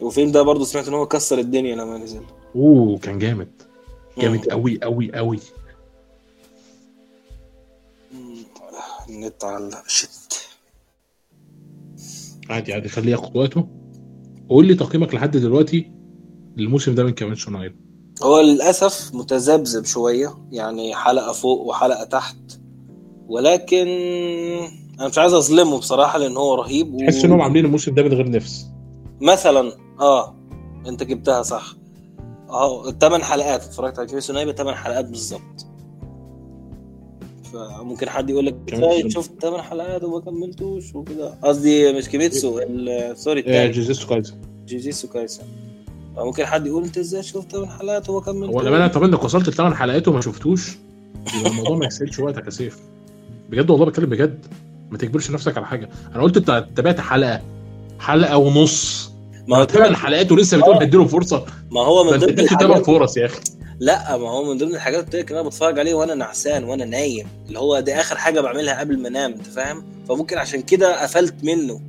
وفيلم 0.00 0.32
ده 0.32 0.42
برضه 0.42 0.64
سمعت 0.64 0.88
إن 0.88 0.94
هو 0.94 1.06
كسر 1.06 1.38
الدنيا 1.38 1.76
لما 1.76 1.98
نزل. 1.98 2.22
أوه 2.56 2.98
كان 2.98 3.18
جامد. 3.18 3.48
جامد. 4.18 4.48
قوي 4.48 4.78
قوي 4.82 5.12
قوي. 5.14 5.38
النت 9.08 9.44
على 9.44 9.82
شت 9.86 10.34
عادي 12.50 12.74
عادي 12.74 12.88
خليه 12.88 13.12
ياخد 13.12 13.36
وقته. 13.36 13.68
وقول 14.48 14.66
لي 14.66 14.74
تقييمك 14.74 15.14
لحد 15.14 15.36
دلوقتي 15.36 15.92
للموسم 16.56 16.94
ده 16.94 17.04
من 17.04 17.12
كمان 17.12 17.34
شناير 17.34 17.76
هو 18.22 18.40
للأسف 18.40 19.14
متذبذب 19.14 19.84
شوية 19.84 20.34
يعني 20.50 20.94
حلقة 20.94 21.32
فوق 21.32 21.60
وحلقة 21.60 22.04
تحت. 22.04 22.36
ولكن 23.26 23.86
أنا 25.00 25.08
مش 25.08 25.18
عايز 25.18 25.32
أظلمه 25.32 25.78
بصراحة 25.78 26.18
لأن 26.18 26.36
هو 26.36 26.54
رهيب 26.54 26.94
و... 26.94 26.98
تحس 26.98 27.24
إنهم 27.24 27.40
عاملين 27.40 27.64
الموسم 27.64 27.94
ده 27.94 28.02
من 28.02 28.12
غير 28.12 28.30
نفس. 28.30 28.66
مثلا 29.20 29.72
آه 30.00 30.36
أنت 30.86 31.02
جبتها 31.02 31.42
صح. 31.42 31.76
آه 32.50 32.88
الثمان 32.88 33.22
حلقات. 33.22 33.62
اتفرجت 33.62 33.98
على 33.98 34.08
كيميتسو 34.08 34.32
نو 34.32 34.40
يايبا 34.40 34.52
ثمان 34.52 34.74
حلقات 34.74 35.04
بالظبط. 35.04 35.66
فممكن 37.52 38.08
حد 38.08 38.30
يقول 38.30 38.46
لك 38.46 38.56
إزاي 38.74 39.10
شفت 39.10 39.30
ثمان 39.42 39.62
حلقات 39.62 40.04
وما 40.04 40.20
كملتوش؟ 40.20 40.94
وكده. 40.94 41.34
قصدي 41.42 41.92
مش 41.92 42.08
كيميتسو 42.08 42.58
ال- 42.58 43.18
sorry 43.18 43.40
التاني. 43.40 43.72
جوجوتسو 43.72 44.08
كايسن 44.08 44.34
جوجوتسو 44.66 45.08
كايسن. 45.08 45.42
ممكن 46.16 46.46
حد 46.46 46.66
يقول 46.66 46.84
إنت 46.84 46.98
إزاي 46.98 47.22
شفت 47.22 47.52
ثمان 47.52 47.68
حلقات 47.68 48.08
وما 48.08 48.18
هو 48.18 48.22
كملتوش؟ 48.22 48.64
لما 48.64 48.76
أنا 48.76 48.86
طب 48.86 49.02
انك 49.02 49.24
وصلت 49.24 49.48
لثمان 49.48 49.74
حلقات 49.74 50.08
وما 50.08 50.20
شفتوش؟ 50.20 50.76
يبقى 51.38 51.50
الموضوع 51.50 51.76
ما 51.76 51.86
يستاهلش 51.86 52.18
وقتك 52.18 52.44
يا 52.44 52.50
سيف. 52.50 52.78
بجد 53.50 53.70
والله 53.70 53.86
بتكلم 53.86 54.10
بجد. 54.10 54.46
ما 54.90 54.98
تجبرش 54.98 55.30
نفسك 55.30 55.56
على 55.56 55.66
حاجة. 55.66 55.88
أنا 56.14 56.22
قلت 56.22 56.36
أنت 56.36 56.66
تابعت 56.76 57.00
حلقة 57.00 57.40
حلقة 57.98 58.36
ونص. 58.36 59.10
ما 59.48 59.56
هو 59.56 59.64
ثمان 59.64 59.96
حلقات 59.96 60.32
ولسه 60.32 60.56
بتقول 60.56 60.76
هديله 60.82 61.04
فرصة. 61.06 61.44
ما 61.70 61.80
هو 61.80 62.04
من 62.04 62.18
ضمن 62.18 62.46
ثمان 62.46 62.82
فرص 62.82 63.16
يا 63.16 63.26
أخي. 63.26 63.40
لا 63.80 64.16
ما 64.16 64.30
هو 64.30 64.44
من 64.52 64.58
ضمن 64.58 64.74
الحاجات 64.74 64.98
اللي 64.98 65.06
قلت 65.22 65.30
لك 65.30 65.32
أنا 65.32 65.42
بتفرج 65.42 65.78
عليه 65.78 65.94
وأنا 65.94 66.14
نعسان 66.14 66.64
وأنا 66.64 66.84
نايم. 66.84 67.26
اللي 67.48 67.58
هو 67.58 67.80
دي 67.80 67.94
آخر 67.94 68.16
حاجة 68.16 68.40
بعملها 68.40 68.80
قبل 68.80 68.98
ما 68.98 69.08
أنام 69.08 69.32
أنت 69.32 69.46
فاهم؟ 69.46 69.84
فممكن 70.08 70.38
عشان 70.38 70.62
كده 70.62 71.02
قفلت 71.02 71.44
منه. 71.44 71.80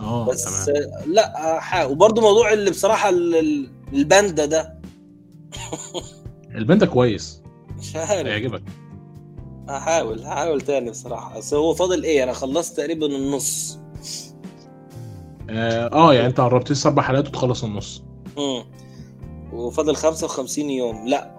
آه 0.00 0.26
بس 0.26 0.64
تمام. 0.64 0.92
لا 1.06 1.84
وبرضه 1.84 2.22
موضوع 2.22 2.52
اللي 2.52 2.70
بصراحة 2.70 3.08
ال- 3.08 3.34
ال- 3.36 3.68
الباندا 3.92 4.44
ده. 4.44 4.74
البان 6.58 6.78
ده 6.78 6.86
كويس. 6.86 7.42
مش 7.78 7.96
عارف. 7.96 8.26
هيعجبك. 8.26 8.62
هحاول 9.68 10.22
هحاول 10.22 10.60
تاني 10.60 10.90
بصراحة. 10.90 11.38
بس 11.38 11.54
هو 11.54 11.74
فاضل 11.74 12.02
إيه؟ 12.04 12.22
أنا 12.24 12.32
خلصت 12.32 12.76
تقريبا 12.76 13.06
النص. 13.06 13.78
آه 15.52 15.92
آه، 15.92 16.14
يعني 16.14 16.26
أنت 16.26 16.40
قربت 16.40 16.72
لسه 16.72 16.88
أربع 16.88 17.02
حلقات 17.02 17.28
وتخلص 17.28 17.64
النص. 17.64 18.02
امم 18.38 18.64
وفاضل 19.52 19.96
55 19.96 20.70
يوم. 20.70 21.08
لا. 21.08 21.30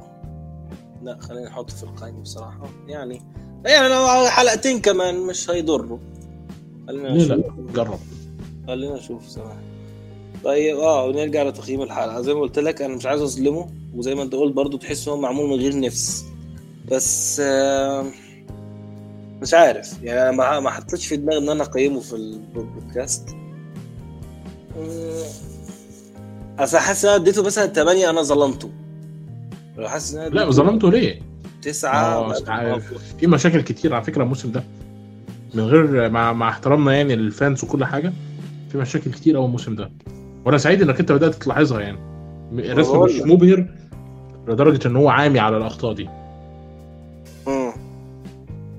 لا 1.03 1.17
خلينا 1.19 1.49
نحطه 1.49 1.75
في 1.75 1.83
القائمه 1.83 2.21
بصراحة. 2.21 2.69
يعني 2.87 3.21
يعني 3.65 3.87
لو 3.87 4.27
حلقتين 4.27 4.81
كمان 4.81 5.19
مش 5.27 5.49
هيضروا 5.49 5.97
خلينا 6.87 7.07
ليه 7.07 7.23
لا 7.23 7.35
نشوف 7.35 7.75
جرب. 7.75 7.99
خلينا 8.67 8.95
نشوف 8.95 9.27
صراحة. 9.27 9.61
طيب 10.43 10.77
آه 10.77 11.05
ونرجع 11.05 11.43
لتقييم 11.43 11.81
الحلقة. 11.81 12.21
زي 12.21 12.33
ما 12.33 12.39
قلت 12.41 12.59
لك 12.59 12.81
أنا 12.81 12.95
مش 12.95 13.05
عايز 13.05 13.21
أظلمه. 13.21 13.69
وزي 13.95 14.15
ما 14.15 14.23
أنت 14.23 14.35
قلت 14.35 14.53
برضو 14.53 14.77
تحس 14.77 15.07
إن 15.07 15.13
هو 15.13 15.19
معمول 15.19 15.49
من 15.49 15.55
غير 15.55 15.79
نفس. 15.79 16.25
بس 16.91 17.41
آه 17.45 18.05
مش 19.41 19.53
عارف. 19.53 20.03
يعني 20.03 20.29
أنا 20.29 20.59
ما 20.59 20.69
حطيتش 20.69 21.07
في 21.07 21.17
دماغي 21.17 21.37
إن 21.37 21.49
أنا 21.49 21.63
أقيمه 21.63 21.99
في 21.99 22.15
البودكاست. 22.15 23.35
أصل 26.59 26.77
حاسس 26.77 27.05
إن 27.05 27.11
أنا 27.13 27.21
اديته 27.21 27.43
مثلا 27.43 27.65
8 27.67 28.09
أنا 28.09 28.21
ظلمته 28.21 28.69
لو 29.77 29.87
حاسس 29.87 30.15
إن 30.15 30.33
لا 30.33 30.51
ظلمته 30.51 30.91
ليه؟ 30.91 31.21
تسعة 31.61 32.33
عارف. 32.47 32.93
في 33.19 33.27
مشاكل 33.27 33.61
كتير 33.61 33.93
على 33.95 34.03
فكرة 34.03 34.23
الموسم 34.23 34.51
ده 34.51 34.63
من 35.53 35.63
غير 35.63 36.09
مع 36.09 36.33
مع 36.33 36.49
احترامنا 36.49 36.93
يعني 36.93 37.15
للفانز 37.15 37.63
وكل 37.63 37.85
حاجة 37.85 38.13
في 38.71 38.77
مشاكل 38.77 39.11
كتير 39.11 39.35
قوي 39.37 39.45
الموسم 39.45 39.75
ده 39.75 39.89
وأنا 40.45 40.57
سعيد 40.57 40.81
إنك 40.81 40.99
أنت 40.99 41.11
بدأت 41.11 41.35
تلاحظها 41.35 41.79
يعني 41.81 41.97
الرسم 42.53 43.01
مش. 43.01 43.11
مبهر 43.21 43.65
لدرجة 44.47 44.87
إن 44.87 44.95
هو 44.95 45.09
عامي 45.09 45.39
على 45.39 45.57
الأخطاء 45.57 45.93
دي 45.93 46.09
مم. 47.47 47.73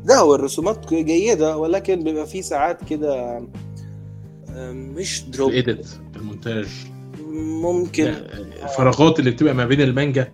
لا 0.05 0.15
هو 0.19 0.35
الرسومات 0.35 0.95
جيدة 0.95 1.57
ولكن 1.57 2.05
بيبقى 2.05 2.27
في 2.27 2.43
ساعات 2.43 2.85
كده 2.85 3.43
مش 4.57 5.23
drop 5.33 5.51
ال 5.51 5.58
edit 5.58 5.87
المونتاج. 6.17 6.67
ممكن. 7.63 8.15
الفراغات 8.63 9.19
اللي 9.19 9.31
بتبقى 9.31 9.55
ما 9.55 9.65
بين 9.67 9.81
المانجا 9.81 10.33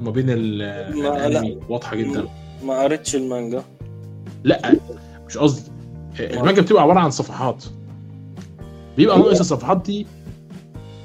وما 0.00 0.10
بين 0.10 0.26
الانمي 0.30 1.58
واضحة 1.68 1.96
جدا. 1.96 2.28
ما 2.64 2.82
قريتش 2.82 3.16
المانجا. 3.16 3.64
لا 4.44 4.74
مش 5.26 5.38
قصدي. 5.38 5.70
المانجا 6.20 6.62
بتبقى 6.62 6.82
عبارة 6.82 7.00
عن 7.00 7.10
صفحات. 7.10 7.64
بيبقى 8.96 9.18
ناقص 9.18 9.40
الصفحات 9.40 9.82
دي 9.86 10.06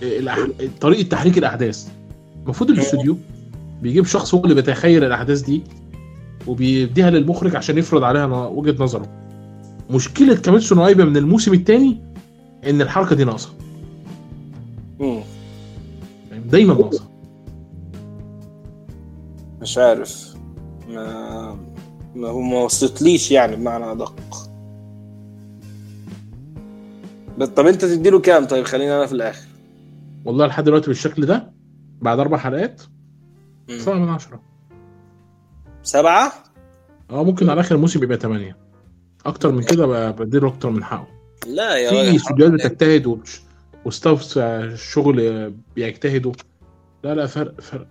الأح- 0.01 0.63
طريقة 0.81 1.09
تحريك 1.09 1.37
الأحداث. 1.37 1.87
المفروض 2.43 2.69
الاستوديو 2.69 3.17
بيجيب 3.81 4.05
شخص 4.05 4.33
هو 4.33 4.43
اللي 4.43 4.55
بيتخيل 4.55 5.03
الأحداث 5.03 5.41
دي 5.41 5.63
وبيديها 6.47 7.09
للمخرج 7.09 7.55
عشان 7.55 7.77
يفرض 7.77 8.03
عليها 8.03 8.25
وجهة 8.47 8.83
نظره. 8.83 9.07
مشكلة 9.89 10.35
كاميتسو 10.35 10.75
نايبا 10.75 11.05
من 11.05 11.17
الموسم 11.17 11.53
الثاني 11.53 12.12
إن 12.69 12.81
الحركة 12.81 13.15
دي 13.15 13.23
ناقصة؟ 13.23 13.49
دايما 16.45 16.73
ناقصة. 16.73 17.09
مش 19.61 19.77
عارف. 19.77 20.33
ما 20.89 21.57
ما 22.15 22.27
هو 22.29 22.41
ما 22.41 22.57
وصلتليش 22.63 23.31
يعني 23.31 23.55
بمعنى 23.55 23.91
أدق. 23.91 24.15
بس 27.37 27.47
طب 27.47 27.67
أنت 27.67 27.85
تديله 27.85 28.19
كام؟ 28.19 28.45
طيب 28.45 28.65
خلينا 28.65 28.97
أنا 28.97 29.05
في 29.05 29.13
الآخر. 29.13 29.47
والله 30.25 30.45
لحد 30.45 30.63
دلوقتي 30.63 30.87
بالشكل 30.87 31.25
ده 31.25 31.53
بعد 32.01 32.19
أربع 32.19 32.37
حلقات 32.37 32.81
مم. 33.69 33.79
7 33.79 33.95
من 33.99 34.09
10 34.09 34.39
سبعة؟ 35.83 36.33
آه 37.09 37.23
ممكن 37.23 37.49
على 37.49 37.61
آخر 37.61 37.75
الموسم 37.75 38.03
يبقى 38.03 38.17
8 38.17 38.57
أكتر 39.25 39.51
من 39.51 39.63
كده 39.63 40.11
بديله 40.11 40.47
أكتر 40.47 40.69
من 40.69 40.83
حقه. 40.83 41.07
لا 41.47 41.77
يا 41.77 41.89
في 41.89 42.15
استوديوهات 42.15 42.53
بتجتهد 42.53 43.19
وستاف 43.85 44.37
الشغل 44.37 45.49
بيجتهدوا. 45.75 46.33
لا 47.03 47.15
لا 47.15 47.27
فرق 47.27 47.61
فرق. 47.61 47.87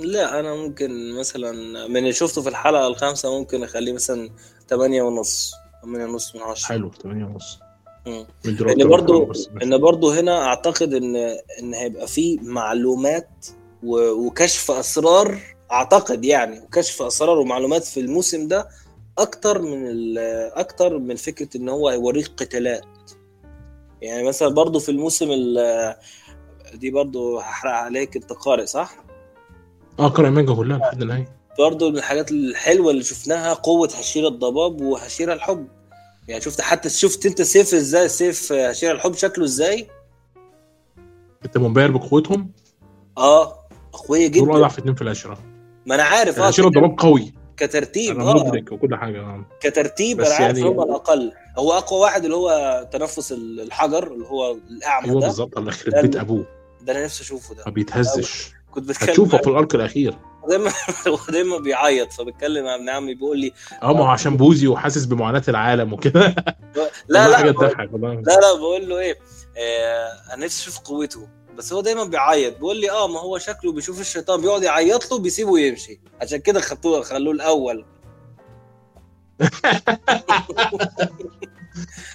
لا 0.00 0.40
أنا 0.40 0.54
ممكن 0.54 1.18
مثلا 1.18 1.52
من 1.88 1.96
اللي 1.96 2.12
شفته 2.12 2.42
في 2.42 2.48
الحلقة 2.48 2.86
الخامسة 2.86 3.38
ممكن 3.38 3.62
أخليه 3.64 3.92
مثلا 3.92 4.30
تمانية 4.68 5.02
ونص 5.02 5.54
تمانية 5.82 6.04
ونص 6.04 6.34
من 6.34 6.42
عشرة. 6.42 6.68
حلو 6.68 6.90
8 7.02 7.24
ونص. 7.24 7.58
إن 8.46 8.88
برضو. 8.88 9.32
إن 9.62 9.78
برضو 9.78 10.10
هنا 10.10 10.44
أعتقد 10.44 10.94
ان 10.94 11.16
إن 11.62 11.74
هيبقى 11.74 12.06
في 12.06 12.38
معلومات 12.42 13.46
وكشف 13.82 14.70
أسرار 14.70 15.38
أعتقد 15.72 16.24
يعني 16.24 16.60
وكشف 16.60 17.02
أسرار 17.02 17.38
ومعلومات 17.38 17.84
في 17.84 18.00
الموسم 18.00 18.48
ده 18.48 18.68
أكتر 19.18 19.62
من 19.62 19.84
أكتر 20.54 20.98
من 20.98 21.16
فكرة 21.16 21.48
إن 21.56 21.68
هو 21.68 21.88
هيوريك 21.88 22.26
قتالات. 22.36 22.84
يعني 24.02 24.28
مثلا 24.28 24.48
برضو 24.48 24.78
في 24.78 24.88
الموسم 24.88 25.28
ال- 25.30 25.94
دي 26.74 26.90
برضو 26.90 27.38
هحرق 27.38 27.72
عليك 27.72 28.16
انت 28.16 28.32
قارئ 28.32 28.66
صح؟ 28.66 28.96
آه 29.98 30.08
قرأ 30.08 30.28
المانجا 30.28 30.54
كلها 30.54 30.78
لحد 30.78 31.02
النهاية. 31.02 31.38
برضه 31.58 31.90
من 31.90 31.96
الحاجات 31.98 32.30
الحلوة 32.30 32.90
اللي 32.90 33.02
شفناها 33.02 33.54
قوة 33.54 33.88
هشيرة 33.88 34.28
الضباب 34.28 34.80
وهشيرة 34.80 35.32
الحب. 35.32 35.68
يعني 36.28 36.40
شفت 36.40 36.60
حتى 36.60 36.88
شفت 36.88 37.26
أنت 37.26 37.42
سيف 37.42 37.74
إزاي 37.74 38.08
سيف 38.08 38.52
هشيرة 38.52 38.92
الحب 38.92 39.14
شكله 39.14 39.44
إزاي؟ 39.44 39.88
أنت 41.44 41.58
منبهر 41.58 41.90
بقوتهم؟ 41.90 42.52
آه 43.18 43.58
قوية 43.92 44.26
دول 44.26 44.48
جدا. 44.48 44.56
أضعف 44.58 44.78
اتنين 44.78 44.94
في 44.94 45.02
العشرة. 45.02 45.38
ما 45.86 45.94
أنا 45.94 46.02
عارف 46.02 46.36
آه 46.38 46.42
العشره 46.42 46.66
الضباب 46.68 46.94
قوي. 46.98 47.32
كترتيب 47.58 48.20
أنا 48.20 48.30
آه. 48.30 48.34
مدرك 48.34 48.72
وكل 48.72 48.94
حاجة 48.96 49.20
آه. 49.20 49.44
كترتيب 49.60 50.20
أنا 50.20 50.34
عارف 50.34 50.58
يعني- 50.58 50.68
هم 50.68 50.82
الاقل 50.82 51.32
هو 51.58 51.72
أقوى 51.72 52.00
واحد 52.00 52.24
اللي 52.24 52.36
هو 52.36 52.88
تنفس 52.92 53.32
الحجر 53.32 54.12
اللي 54.12 54.26
هو 54.26 54.56
الأعمى 54.70 55.06
أيوه 55.08 55.20
ده. 55.20 55.26
بالظبط 55.26 55.58
الله 55.58 55.68
يخرب 55.72 55.94
بيت 56.02 56.16
أبوه. 56.16 56.44
ده 56.82 56.92
أنا 56.92 57.04
نفسي 57.04 57.22
أشوفه 57.22 57.54
ده. 57.54 57.62
ما 57.66 57.72
بيتهزش. 57.72 58.50
كنت 58.70 58.88
بتكلم 58.88 59.10
هتشوفه 59.10 59.38
في 59.38 59.46
الأرك 59.50 59.74
الأخير. 59.74 60.14
دايما 60.48 60.72
هو 61.08 61.18
دايما 61.32 61.58
بيعيط 61.58 62.12
فبتكلم 62.12 62.64
مع 62.64 62.74
ابن 62.74 62.88
عمي 62.88 63.14
بيقول 63.14 63.38
لي 63.38 63.52
آه 63.82 63.92
ما 63.92 64.00
هو 64.00 64.04
عشان 64.06 64.36
بوزي 64.36 64.66
وحاسس 64.68 65.04
بمعاناة 65.04 65.42
العالم 65.48 65.92
وكده. 65.92 66.20
لا 67.08 67.28
لا 67.28 67.42
لا 67.42 68.22
لا 68.26 68.54
بقول 68.58 68.88
له 68.88 68.98
إيه 68.98 69.18
آه 69.58 70.34
أنا 70.34 70.44
نفسي 70.44 70.62
أشوف 70.62 70.78
قوته. 70.78 71.28
بس 71.58 71.72
هو 71.72 71.80
دايما 71.80 72.04
بيعيط. 72.04 72.54
بيقول 72.54 72.80
لي 72.80 72.90
آه 72.90 73.08
ما 73.08 73.20
هو 73.20 73.38
شكله 73.38 73.72
بيشوف 73.72 74.00
الشيطان 74.00 74.40
بيقعد 74.40 74.62
يعيط 74.62 75.10
له 75.10 75.18
بيسيبه 75.18 75.50
ويمشي. 75.50 76.00
عشان 76.20 76.38
كده 76.38 76.60
خدوه 76.60 77.02
خلوه 77.02 77.32
الأول. 77.32 77.84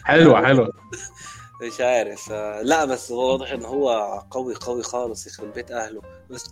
حلوة 0.04 0.46
حلوة. 0.46 0.70
مش 1.62 1.82
عارف. 1.82 2.32
لا 2.62 2.86
بس 2.86 3.12
هو 3.12 3.32
واضح 3.32 3.52
إن 3.52 3.66
هو 3.66 4.20
قوي 4.32 4.56
قوي 4.56 4.84
خالص 4.84 5.28
يخرب 5.28 5.54
بيت 5.54 5.72
أهله. 5.72 6.02
بس 6.30 6.46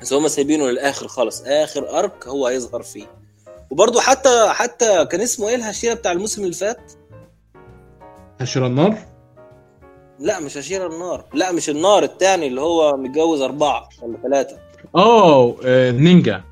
بس 0.00 0.12
هم 0.12 0.28
سايبينه 0.28 0.70
للآخر 0.70 1.08
خالص. 1.08 1.42
آخر 1.46 1.98
أرك 1.98 2.28
هو 2.28 2.46
هيظهر 2.46 2.82
فيه. 2.82 3.06
وبرضه 3.70 4.00
حتى 4.00 4.48
حتى 4.48 5.06
كان 5.06 5.20
اسمه 5.20 5.48
إيه 5.48 5.54
الهشيره 5.54 5.94
بتاع 5.94 6.12
الموسم 6.12 6.42
اللي 6.42 6.54
فات؟ 6.54 6.92
هشر 8.40 8.66
النار؟ 8.66 9.15
لا 10.18 10.40
مش 10.40 10.56
هشيره 10.56 10.86
النار. 10.86 11.24
لا 11.34 11.52
مش 11.52 11.70
النار 11.70 12.02
التاني 12.02 12.46
اللي 12.46 12.60
هو 12.60 12.96
متجوز 12.96 13.40
أربعة 13.40 13.88
ولا 14.02 14.18
ثلاثة 14.22 14.58
آه 14.94 15.54
آه، 15.64 15.90
نينجا. 15.90 16.44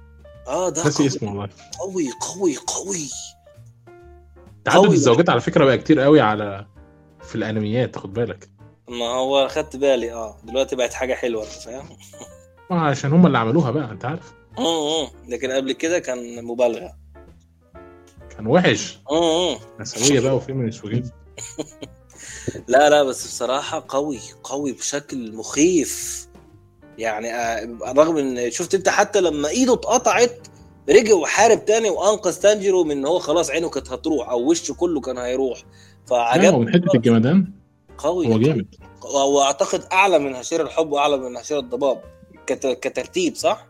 آه 0.48 0.68
ده 0.68 0.84
ناسي 0.84 0.98
قوي. 0.98 1.06
اسمه 1.06 1.28
والله. 1.30 1.48
قوي 1.80 2.08
قوي 2.34 2.56
قوي. 2.56 3.08
تعدد 4.64 4.76
قوي. 4.86 4.94
الزوجات 4.94 5.28
على 5.30 5.40
فكرة 5.40 5.64
بقى 5.64 5.78
كتير 5.78 6.00
قوي 6.00 6.20
على 6.20 6.66
في 7.22 7.34
الأنميات 7.34 7.94
تاخد 7.94 8.12
بالك. 8.12 8.48
ما 8.88 9.06
هو 9.06 9.48
خدت 9.48 9.76
بالي 9.76 10.12
آه. 10.12 10.36
دلوقتي 10.44 10.76
بقت 10.76 10.92
حاجة 10.92 11.14
حلوة 11.14 11.42
أنت 11.42 11.50
فاهم؟ 11.52 11.86
آه، 12.70 12.74
عشان 12.80 13.12
هم 13.12 13.26
اللي 13.26 13.38
عملوها 13.38 13.70
بقى 13.70 13.90
أنت 13.90 14.04
عارف. 14.04 14.32
امم 14.58 15.08
لكن 15.28 15.50
قبل 15.50 15.72
كده 15.72 15.98
كان 15.98 16.44
مبالغة. 16.44 16.92
كان 18.36 18.46
وحش. 18.46 18.98
امم 19.12 19.56
نسوية 19.80 20.20
بقى 20.20 20.36
وفيمينست 20.36 20.84
وكده 20.84 21.02
لا 22.68 22.90
لا 22.90 23.02
بس 23.02 23.26
بصراحة 23.26 23.84
قوي 23.88 24.20
قوي 24.44 24.72
بشكل 24.72 25.32
مخيف. 25.32 26.24
يعني 26.98 27.34
آه، 27.34 27.78
رغم 27.96 28.16
إن 28.16 28.50
شفت 28.50 28.74
أنت 28.74 28.88
حتى 28.88 29.20
لما 29.20 29.48
إيده 29.48 29.72
اتقطعت 29.74 30.46
رجع 30.90 31.14
وحارب 31.14 31.64
تاني 31.64 31.90
وأنقذ 31.90 32.34
تانجيرو 32.34 32.84
من 32.84 32.90
إن 32.90 33.06
هو 33.06 33.18
خلاص 33.18 33.50
عينه 33.50 33.68
كانت 33.68 33.92
هتروح 33.92 34.28
أو 34.28 34.50
وشه 34.50 34.74
كله 34.74 35.00
كان 35.00 35.18
هيروح. 35.18 35.58
لا، 35.58 35.64
هو 35.64 36.24
فعجبني 36.24 36.58
من 36.58 36.72
حتة 36.72 36.96
الجمدان. 36.96 37.52
قوي. 37.98 38.26
هو 38.26 38.38
جامد. 38.38 38.66
واعتقد 39.04 39.82
أعلى 39.92 40.18
من 40.18 40.34
هشير 40.34 40.62
الحب 40.62 40.92
وأعلى 40.92 41.16
من 41.16 41.36
هشير 41.36 41.58
الضباب 41.58 42.00
كت... 42.46 42.66
كترتيب 42.66 43.34
صح؟ 43.34 43.66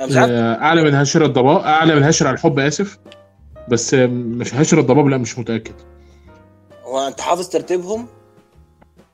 مش 0.00 0.16
عارف. 0.16 0.32
آه، 0.32 0.54
أعلى 0.54 0.82
من 0.82 0.94
هشر 0.94 1.24
الضباب 1.24 1.56
أعلى 1.56 1.94
من 1.94 2.02
هشر 2.02 2.30
الحب 2.30 2.58
آسف. 2.58 2.98
بس 3.68 3.94
مش 3.94 4.54
هشر 4.54 4.80
الضباب 4.80 5.06
لا 5.06 5.16
مش 5.16 5.38
متأكد. 5.38 5.74
هو 6.88 6.98
انت 7.08 7.20
حافظ 7.20 7.48
ترتيبهم؟ 7.48 8.06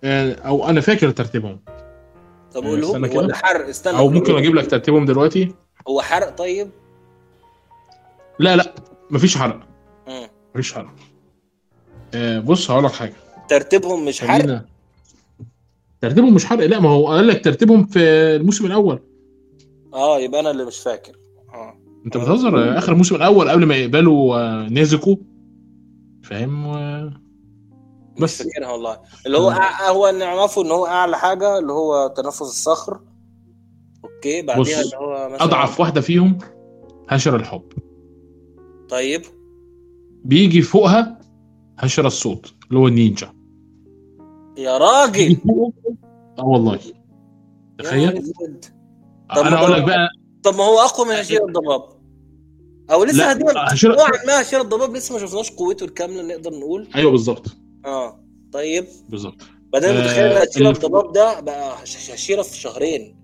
آه، 0.04 0.34
أو 0.34 0.68
أنا 0.68 0.80
فاكر 0.80 1.10
ترتيبهم. 1.10 1.60
طب 2.54 2.64
آه، 2.64 2.68
قول 2.68 2.80
لهم. 2.80 2.90
استنى 2.90 3.08
كده. 3.08 3.18
ولا 3.18 3.34
حرق. 3.36 3.68
استنى 3.68 3.98
أو 3.98 4.08
ممكن 4.10 4.36
أجيب 4.36 4.54
لك 4.54 4.70
ترتيبهم 4.70 5.04
دلوقتي؟ 5.04 5.54
هو 5.88 6.02
حرق 6.02 6.30
طيب؟ 6.30 6.70
لا 8.38 8.56
لا 8.56 8.74
مفيش 9.10 9.36
حرق. 9.38 9.60
مم. 10.08 10.28
مفيش 10.54 10.72
حرق. 10.72 10.90
آه، 12.14 12.38
بص 12.40 12.70
هقول 12.70 12.84
لك 12.84 12.92
حاجة. 12.92 13.14
ترتيبهم 13.48 14.04
مش 14.04 14.20
حرق؟ 14.20 14.64
ترتيبهم 16.00 16.34
مش 16.34 16.44
حرق. 16.44 16.66
لا 16.66 16.80
ما 16.80 16.88
هو 16.88 17.06
قال 17.08 17.26
لك 17.26 17.44
ترتيبهم 17.44 17.86
في 17.86 17.98
الموسم 18.36 18.66
الأول. 18.66 18.98
آه 19.94 20.18
يبقى 20.18 20.40
أنا 20.40 20.50
اللي 20.50 20.64
مش 20.64 20.78
فاكر. 20.78 21.12
آه. 21.54 21.74
انت 22.06 22.16
بتهزر؟ 22.16 22.58
آه، 22.58 22.78
آخر 22.78 22.92
الموسم 22.92 23.14
الأول 23.14 23.48
قبل 23.48 23.66
ما 23.66 23.76
يقبلوا 23.76 24.36
آه، 24.36 24.68
نيزوكو 24.68 25.18
فاهم؟ 26.22 26.66
مش 28.14 28.20
بس 28.22 28.42
فاكرها 28.42 28.72
والله. 28.72 28.98
اللي 29.26 29.38
هو 29.38 29.50
مم. 29.50 29.56
أع... 29.56 29.90
هو 29.90 30.10
نعرفه 30.10 30.62
إن 30.62 30.70
هو 30.70 30.86
أعلى 30.86 31.18
حاجة 31.18 31.58
اللي 31.58 31.72
هو 31.72 32.14
تنفس 32.16 32.42
الصخر. 32.42 33.00
أوكي 34.04 34.42
بعديها 34.42 34.80
اللي 34.80 34.96
هو 34.96 35.28
مثلا 35.28 35.44
أضعف 35.44 35.80
واحدة 35.80 36.00
فيهم 36.00 36.38
هشر 37.08 37.36
الحب. 37.36 37.62
طيب. 38.88 39.22
بيجي 40.24 40.62
فوقها 40.62 41.18
هشر 41.78 42.06
الصوت 42.06 42.54
اللي 42.68 42.78
هو 42.78 42.88
النينجا. 42.88 43.32
يا 44.58 44.78
راجل! 44.78 45.36
آه 46.38 46.44
والله. 46.44 46.78
تخيل. 47.78 48.32
طب 49.36 49.42
أنا 49.42 49.58
أقول 49.58 49.72
لك 49.72 49.82
بقى. 49.84 50.08
طب 50.42 50.54
ما 50.54 50.64
هو 50.64 50.78
أقوى 50.78 51.06
من 51.08 51.12
هشير 51.14 51.44
الضباب. 51.48 51.82
أو 52.90 53.04
لسه 53.04 53.16
لا، 53.18 53.32
هدي 53.32 53.44
هشير- 53.74 53.96
نوعا 53.96 54.10
ما 54.26 54.42
هشير 54.42 54.60
الضباب 54.60 54.96
لسه 54.96 55.14
ما 55.14 55.20
شفناش 55.26 55.50
قوته 55.50 55.84
الكاملة 55.84 56.22
نقدر 56.22 56.50
نقول. 56.50 56.88
أيوه 56.94 57.10
بالظبط. 57.10 57.56
آه. 57.86 58.20
طيب. 58.52 58.84
بالظبط 59.08 59.34
بعدين 59.72 59.90
آه، 59.90 60.00
متخيل 60.02 60.24
إن 60.24 60.48
هشير 60.48 60.70
الف- 60.70 60.84
الضباب 60.84 61.12
ده 61.12 61.40
بقى 61.40 61.82
هش- 61.84 62.10
هشيره 62.10 62.42
في 62.42 62.56
شهرين. 62.56 63.16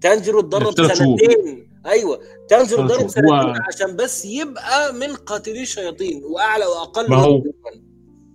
تانجيرو 0.00 0.40
اتدرب. 0.40 0.70
سنتين. 0.94 1.68
أيوه. 1.86 2.18
تانجيرو 2.48 2.82
اتدرب 2.84 2.98
شهور. 2.98 3.06
هو- 3.08 3.42
سنتين 3.42 3.62
عشان 3.74 3.96
بس 3.96 4.24
يبقى 4.24 4.92
من 4.94 5.14
قاتلي 5.16 5.62
الشياطين 5.62 6.24
وأعلى 6.24 6.64
وأقل 6.66 7.10
ما 7.10 7.16
هو- 7.16 7.36
رتبة. 7.36 7.52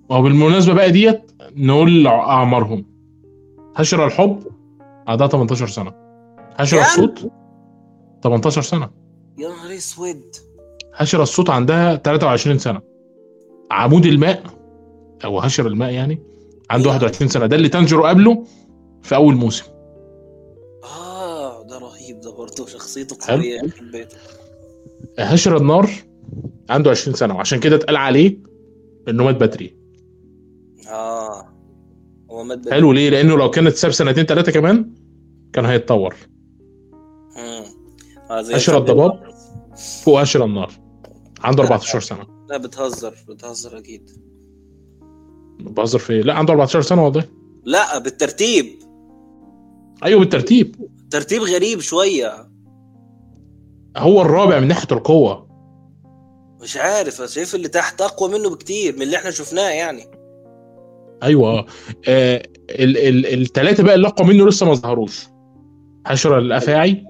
وبالمناسبه 0.09 0.73
بقى 0.73 0.91
ديت 0.91 1.21
نقول 1.55 2.07
أعمارهم. 2.07 2.85
هشر 3.75 4.05
الحب 4.05 4.43
عندها 5.07 5.27
18 5.27 5.67
سنة. 5.67 5.93
هشر 6.57 6.77
كام؟ 6.77 6.85
الصوت 6.85 7.31
18 8.23 8.61
سنة. 8.61 8.89
يا 9.37 9.49
نهار 9.49 9.77
أسود. 9.77 10.35
هشر 10.95 11.21
الصوت 11.23 11.49
عندها 11.49 11.95
23 11.95 12.57
سنة. 12.57 12.81
عمود 13.71 14.05
الماء 14.05 14.43
أو 15.25 15.39
هشر 15.39 15.67
الماء 15.67 15.91
يعني 15.91 16.19
عنده 16.69 16.89
إيه؟ 16.89 16.95
21 16.95 17.29
سنة 17.29 17.45
ده 17.45 17.55
اللي 17.55 17.69
تنجروا 17.69 18.09
قبله 18.09 18.45
في 19.01 19.15
أول 19.15 19.35
موسم 19.35 19.65
آه 20.83 21.63
ده 21.63 21.77
رهيب 21.77 22.19
ده 22.21 22.31
برضه 22.31 22.65
شخصيته. 22.67 23.17
قوية 23.33 23.61
يخرب 23.63 23.91
بيته 23.91 24.17
هشر 25.19 25.57
النار 25.57 25.89
عنده 26.69 26.91
20 26.91 27.15
سنة 27.15 27.35
وعشان 27.35 27.59
كده 27.59 27.75
اتقال 27.75 27.95
عليه 27.95 28.37
إنه 29.07 29.23
مات 29.23 29.35
بدري 29.35 29.75
آه 30.91 31.45
هو 32.31 32.43
مات 32.43 32.57
بدري. 32.57 32.71
حلو 32.71 32.91
ليه 32.93 33.09
لأنه 33.09 33.37
لو 33.37 33.49
كانت 33.49 33.75
ساب 33.75 33.91
سنتين 33.91 34.25
ثلاثة 34.25 34.51
كمان 34.51 34.93
كان 35.53 35.65
هيتطور 35.65 36.15
مم. 37.37 37.63
زي 38.41 38.55
هشر 38.55 38.77
الضباب. 38.77 39.23
فوق 40.03 40.19
هشر 40.21 40.45
النار 40.45 40.71
عنده 41.41 41.63
14 41.63 41.99
سنة 41.99 42.27
لا 42.49 42.57
بتهزر 42.57 43.13
بتهزر 43.29 43.77
أكيد 43.77 44.09
بهزر 45.59 45.99
في 45.99 46.13
إيه؟ 46.13 46.21
لا 46.21 46.33
عنده 46.33 46.53
14 46.53 46.81
سنة 46.81 47.05
والله. 47.05 47.23
لا 47.63 47.97
بالترتيب. 47.97 48.65
أيوه 50.03 50.19
بالترتيب. 50.19 50.75
ترتيب 51.11 51.41
غريب 51.41 51.79
شوية. 51.79 52.49
هو 53.97 54.21
الرابع 54.21 54.59
من 54.59 54.67
ناحية 54.67 54.87
القوة. 54.91 55.47
مش 56.61 56.77
عارف 56.77 57.21
شايف 57.25 57.55
اللي 57.55 57.67
تحت 57.67 58.01
أقوى 58.01 58.29
منه 58.29 58.49
بكتير 58.49 58.95
من 58.95 59.01
اللي 59.01 59.17
إحنا 59.17 59.31
شفناه 59.31 59.69
يعني. 59.69 60.03
أيوه. 61.23 61.65
آه، 62.07 62.43
ال- 62.69 62.97
ال- 62.97 63.41
الثلاثه 63.41 63.83
بقى 63.83 63.95
اللي 63.95 64.07
أقوى 64.07 64.27
منه 64.27 64.47
لسه 64.47 64.65
ما 64.65 64.73
ظهروش. 64.73 65.27
حشر 66.05 66.37
الأفاعي. 66.37 67.05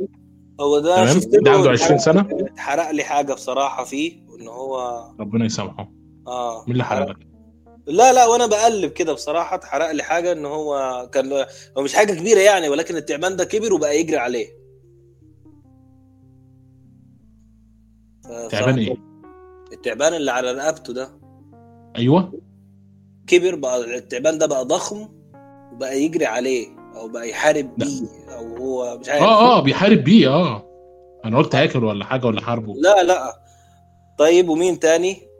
هو 0.62 0.80
ده 0.80 0.96
تمام. 0.96 1.08
شفت 1.16 1.28
ده 1.36 1.52
عنده 1.52 1.70
20 1.70 2.00
سنة. 2.00 2.28
اتحرق 2.32 2.92
لي 2.92 3.04
حاجة 3.04 3.34
بصراحة 3.34 3.84
فيه 3.84 4.24
إن 4.42 4.48
هو 4.48 5.04
ربنا 5.20 5.46
يسامحه. 5.46 5.92
آه 6.28 6.62
مين 6.68 6.72
اللي 6.72 6.84
حرق 6.84 7.10
لك؟ 7.10 7.18
لا 7.88 8.14
لا 8.14 8.26
وأنا 8.26 8.46
بقلب 8.46 8.92
كده 8.92 9.14
بصراحة 9.14 9.56
اتحرق 9.56 9.92
لي 9.92 10.04
حاجة 10.04 10.32
إن 10.32 10.46
هو 10.46 11.10
كان 11.14 11.32
هو 11.78 11.84
مش 11.84 11.94
حاجة 11.96 12.14
كبيرة 12.14 12.40
يعني 12.40 12.70
ولكن 12.70 12.96
التعبان 12.96 13.36
ده 13.36 13.46
كبر 13.46 13.74
وبقى 13.74 14.00
يجري 14.00 14.18
عليه. 14.18 14.48
تعبان 18.50 18.78
إيه؟ 18.78 18.96
التعبان 19.74 20.14
اللي 20.14 20.32
على 20.32 20.52
رقبته 20.52 20.94
ده. 20.94 21.10
أيوه. 21.98 22.40
كبر 23.28 23.56
بقى 23.56 23.98
التعبان 23.98 24.38
ده 24.38 24.46
بقى 24.46 24.66
ضخم 24.66 25.08
وبقى 25.74 26.02
يجري 26.02 26.26
عليه 26.26 26.68
أو 26.96 27.08
بقى 27.08 27.30
يحارب. 27.30 27.76
بيه 27.78 28.02
أو 28.30 28.56
هو 28.58 28.98
مش 28.98 29.10
عارف. 29.10 29.24
آه 29.24 29.58
آه 29.58 29.62
بيحارب 29.64 30.04
بيه 30.04 30.30
آه. 30.30 30.70
أنا 31.26 31.38
قلت 31.38 31.56
هاكل 31.56 31.84
ولا 31.84 32.06
حاجة 32.06 32.26
ولا 32.28 32.42
حاربه. 32.42 32.74
لا 32.76 33.04
لا. 33.04 33.40
طيب 34.18 34.50
ومين 34.50 34.80
تاني؟ 34.80 35.33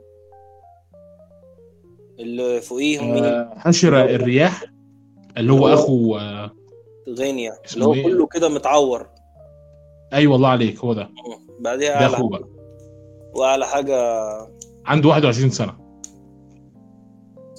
اللي 2.20 2.60
فوقيهم 2.60 3.12
مين؟ 3.14 3.24
آه، 3.24 3.54
حشرة 3.56 4.04
الرياح 4.04 4.64
اللي 5.36 5.52
هو 5.52 5.68
أخو 5.68 6.16
آه، 6.16 6.50
غينيا 7.08 7.52
اللي 7.74 7.84
هو 7.84 7.94
إيه؟ 7.94 8.02
كله 8.04 8.26
كده 8.26 8.48
متعور. 8.48 9.08
أي 10.12 10.26
والله 10.26 10.48
عليك 10.48 10.78
هو 10.78 10.92
ده. 10.92 11.10
بعديها 11.60 12.00
ده 12.00 12.06
أخوه 12.06 12.28
بقى. 12.28 12.48
وأعلى 13.34 13.66
حاجة. 13.66 13.96
عنده 14.86 15.08
21 15.08 15.50
سنة. 15.50 15.76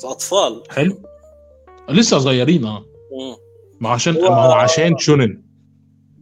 أطفال. 0.03 0.63
حلو. 0.69 0.97
لسه 1.89 2.19
صغيرين 2.19 2.65
آه. 2.65 2.85
ما 3.79 3.89
عشان 3.89 4.13
ما 4.13 4.27
هو 4.27 4.51
عشان 4.51 4.97
شونن. 4.97 5.43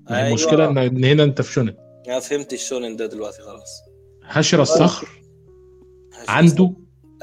ما 0.09 0.15
هي 0.15 0.17
أيوة. 0.17 0.27
المشكلة 0.27 0.65
ان 0.69 0.77
إن 0.77 1.03
هنا 1.05 1.23
أنت 1.23 1.41
في 1.41 1.53
شونن. 1.53 1.75
أنا 2.07 2.19
فهمت 2.19 2.53
الشونن 2.53 2.95
ده 2.95 3.05
دلوقتي 3.05 3.41
خلاص. 3.41 3.81
حشرة 4.23 4.61
الصخر. 4.61 5.07
عنده 6.27 6.73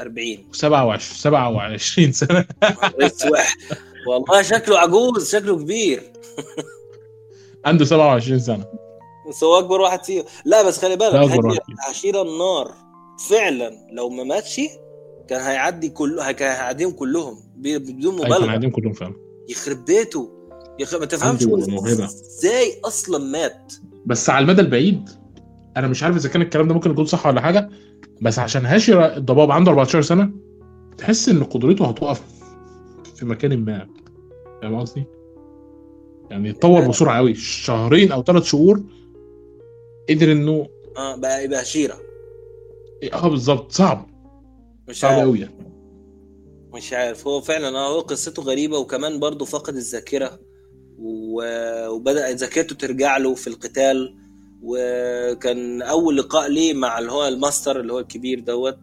40 0.01 0.39
27 0.53 0.99
27 1.01 2.13
سنة. 2.13 2.47
والله 4.09 4.43
شكله 4.43 4.79
عجوز 4.79 5.31
شكله 5.31 5.57
كبير. 5.57 6.13
عنده 7.65 7.85
27 7.85 8.41
سنة. 8.41 8.65
بس 9.29 9.45
هو 9.45 9.59
أكبر 9.59 9.81
واحد 9.81 10.05
فيهم. 10.05 10.25
لا 10.45 10.63
بس 10.63 10.79
خلي 10.79 10.97
بالك. 10.97 11.63
عشيرة 11.89 12.23
النار. 12.23 12.75
فعلا 13.31 13.73
لو 13.93 14.09
ما 14.09 14.25
ماتش 14.25 14.61
كان 15.29 15.41
هيعدي 15.41 15.89
كله 15.89 16.33
كان 16.33 16.51
هيعديهم 16.51 16.91
كلهم. 16.91 17.39
بدون 17.57 18.15
مبالغة. 18.15 18.47
قاعدين 18.47 18.71
كلهم 18.71 18.93
فاهم 18.93 19.17
يخرب 19.49 19.85
بيته. 19.85 20.31
يخ... 20.79 20.95
ما 20.95 21.07
تفهمش. 21.07 21.43
إزاي 21.43 22.81
أصلا 22.85 23.19
مات. 23.19 23.73
بس 24.07 24.31
على 24.31 24.43
المدى 24.43 24.61
البعيد 24.61 25.11
أنا 25.77 25.89
مش 25.89 26.03
عارف 26.03 26.17
اذا 26.17 26.29
كان 26.29 26.43
الكلام 26.43 26.69
ده 26.69 26.75
ممكن 26.75 26.91
يكون 26.91 27.05
صح 27.05 27.27
ولا 27.27 27.41
حاجة 27.41 27.69
بس 28.23 28.39
عشان 28.39 28.67
هاشرة 28.67 29.17
الضباب 29.17 29.51
عنده 29.51 29.71
14 29.71 30.03
سنة 30.03 30.31
تحس 30.99 31.29
إن 31.29 31.45
قدرته 31.45 31.87
هتقف 31.87 32.23
في 33.15 33.27
مكان 33.27 33.65
ما. 33.65 33.89
فاهم 34.63 34.81
قصدي؟ 34.81 35.05
يعني 36.31 36.51
اتطور 36.51 36.89
بسرعة 36.89 37.17
قوي. 37.17 37.35
شهرين 37.35 38.13
أو 38.13 38.23
ثلاث 38.23 38.43
شهور 38.45 38.83
قدر 40.11 40.33
إنه 40.33 40.67
آه 40.97 41.17
بقى 41.17 41.45
يبقى 41.45 41.65
شيرة. 41.65 41.97
آه 43.13 43.29
بالظبط. 43.29 43.73
صعب. 43.73 44.07
مش 44.89 45.01
صعب 45.01 45.21
قوي 45.21 45.41
يعني. 45.41 45.55
مش 46.75 46.93
عارف. 46.93 47.27
هو 47.27 47.41
فعلا 47.41 47.79
آه 47.79 47.95
هو 47.95 48.01
قصته 48.01 48.43
غريبة 48.43 48.79
وكمان 48.79 49.21
برضه 49.21 49.45
فقد 49.45 49.77
الذاكرة 49.77 50.41
و- 50.99 51.89
وبدا 51.89 52.33
ذاكرته 52.35 52.75
ترجع 52.75 53.17
له 53.17 53.35
في 53.35 53.47
القتال. 53.47 54.17
وكان 54.63 55.83
أول 55.83 56.17
لقاء 56.17 56.49
ليه 56.49 56.75
مع 56.75 56.99
اللي 56.99 57.13
هو 57.13 57.29
الماستر 57.29 57.81
اللي 57.81 57.93
هو 57.93 57.99
الكبير 57.99 58.41
دوت. 58.41 58.79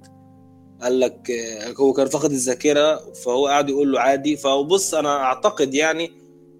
قال 0.82 1.00
لك 1.00 1.32
هو 1.80 1.94
كان 1.94 2.08
فقد 2.08 2.32
الذاكرة 2.32 3.14
فهو 3.14 3.48
قاعد 3.48 3.70
يقول 3.70 3.92
له 3.92 4.00
عادي. 4.00 4.38
فبص 4.38 4.94
أنا 4.94 5.10
أعتقد 5.18 5.74
يعني 5.74 6.12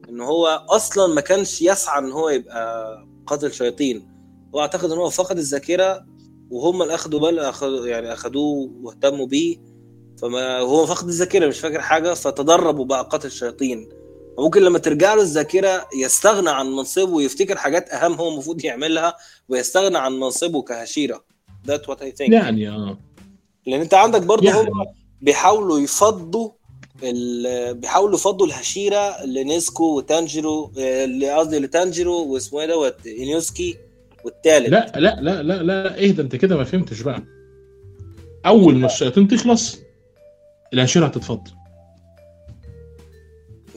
إن 0.10 0.22
هو 0.22 0.48
أصلا 0.70 1.14
ما 1.14 1.22
كانش 1.22 1.62
يسعى 1.62 2.00
إن 2.00 2.12
هو 2.12 2.30
يبقى 2.30 2.98
قاتل 3.28 3.54
شياطين. 3.54 4.08
هو 4.56 4.60
أعتقد 4.60 4.92
إن 4.92 4.98
هو 4.98 5.10
فقد 5.10 5.38
الذاكرة 5.38 6.06
وهم 6.50 6.82
اللي 6.82 6.96
أخدوا 6.96 7.20
بال 7.20 7.40
أخدوا 7.40 7.88
يعني 7.88 8.14
أخدوه 8.14 8.72
واهتموا 8.82 9.26
بيه. 9.26 9.58
فما 10.22 10.60
هو 10.60 10.86
فقد 10.86 11.08
الذاكرة 11.08 11.48
مش 11.48 11.60
فاكر 11.60 11.82
حاجة 11.82 12.14
فتدرب 12.14 12.80
وبقى 12.80 13.08
قاتل 13.12 13.32
شياطين. 13.32 13.90
وممكن 14.38 14.62
لما 14.62 14.80
ترجع 14.80 15.14
له 15.14 15.22
الذاكرة 15.22 15.88
يستغنى 15.96 16.50
عن 16.50 16.66
منصبه 16.68 17.12
ويفتكر 17.12 17.58
حاجات 17.58 17.90
أهم 17.90 18.14
هو 18.14 18.30
المفروض 18.34 18.66
يعملها 18.66 19.18
ويستغنى 19.50 19.98
عن 19.98 20.14
منصبه 20.20 20.62
كهشيرة. 20.62 21.24
that 21.68 21.90
what 21.90 22.02
I 22.02 22.12
think 22.12 22.34
يعني 22.34 22.70
آه. 22.70 22.98
لأن 23.66 23.82
أنت 23.82 23.94
عندك 23.94 24.22
برضه 24.22 24.48
يعني. 24.48 24.60
هم 24.60 24.86
بيحاولوا 25.22 25.80
يفضوا 25.80 26.50
بيحاولوا 27.72 28.16
يفضوا 28.16 28.48
الهشيرة 28.48 29.26
لنيزكو 29.26 29.98
وتانجيرو 29.98 30.72
آه، 30.78 31.06
اللي 31.06 31.32
قصدي 31.32 31.60
لتانجيرو 31.60 32.34
واسمه 32.34 32.62
إيه 32.62 32.68
دوت؟ 32.68 33.08
اينوسكي 33.08 33.78
والتالت. 34.24 34.70
لا 34.70 34.92
لا 34.96 35.22
لا 35.22 35.44
لا 35.44 35.64
لا 35.64 36.04
اهدى 36.04 36.22
أنت 36.22 36.36
كده 36.36 36.58
ما 36.58 36.64
فهمتش 36.64 37.02
بقى. 37.02 37.24
أول 38.46 38.76
ما 38.76 38.86
الشياطين 38.86 39.28
تخلص 39.28 39.78
الهشيرة 40.74 41.06
هتتفضل. 41.06 41.52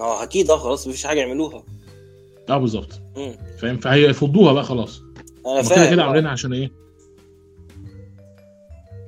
ما 0.01 0.07
هو 0.07 0.23
أكيد 0.23 0.51
آه 0.51 0.57
خلاص 0.57 0.87
مفيش 0.89 1.07
حاجة 1.07 1.21
يعملوها. 1.21 1.65
آه 2.49 2.59
بالظبط. 2.59 3.01
فاهم؟ 3.59 3.79
فهيفضوها 3.79 4.53
بقى 4.53 4.65
خلاص. 4.65 5.03
أنا 5.47 5.61
هم 5.61 5.65
كده 5.65 5.75
فاهم. 5.75 5.91
كده 5.91 6.05
عاملينها 6.05 6.31
عشان 6.31 6.53
إيه؟ 6.53 6.71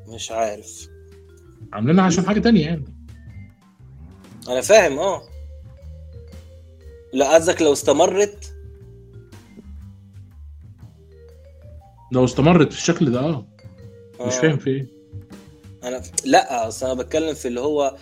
مش 0.09 0.31
عارف. 0.31 0.89
عاملينها 1.73 2.05
عشان 2.05 2.27
حاجة 2.27 2.41
تانية 2.41 2.65
يعني. 2.67 2.85
أنا 4.49 4.61
فاهم 4.61 4.99
آه. 4.99 5.23
لا 7.13 7.35
قصدك 7.35 7.63
لو 7.63 7.73
استمرت؟ 7.73 8.55
لو 12.13 12.25
استمرت 12.25 12.67
بالشكل 12.67 13.13
ده 13.13 13.21
آه. 13.21 13.47
مش 14.21 14.33
آه. 14.35 14.41
فاهم 14.41 14.59
في 14.59 14.71
إيه. 14.71 14.87
أنا 15.85 16.03
لا 16.25 16.69
أصل 16.69 16.87
أنا 16.87 16.95
بتكلم 16.95 17.35
في 17.35 17.49
اللي 17.49 17.61
هو 17.61 17.97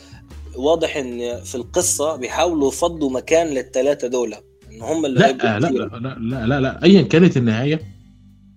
واضح 0.56 0.97
إن 0.97 1.40
في 1.44 1.55
القصة 1.55 2.16
بيحاولوا 2.16 2.68
يفضوا 2.68 3.10
مكان 3.10 3.47
للثلاثه 3.47 4.09
دول 4.09 4.35
إن 4.70 4.82
هم 4.82 5.06
اللي 5.06 5.20
لا 5.20 5.32
لا 5.32 5.59
لا. 5.60 5.68
لا 5.68 6.18
لا 6.18 6.47
لا, 6.47 6.60
لا. 6.60 6.82
ايا 6.85 7.02
كانت 7.02 7.36
النهاية 7.36 7.81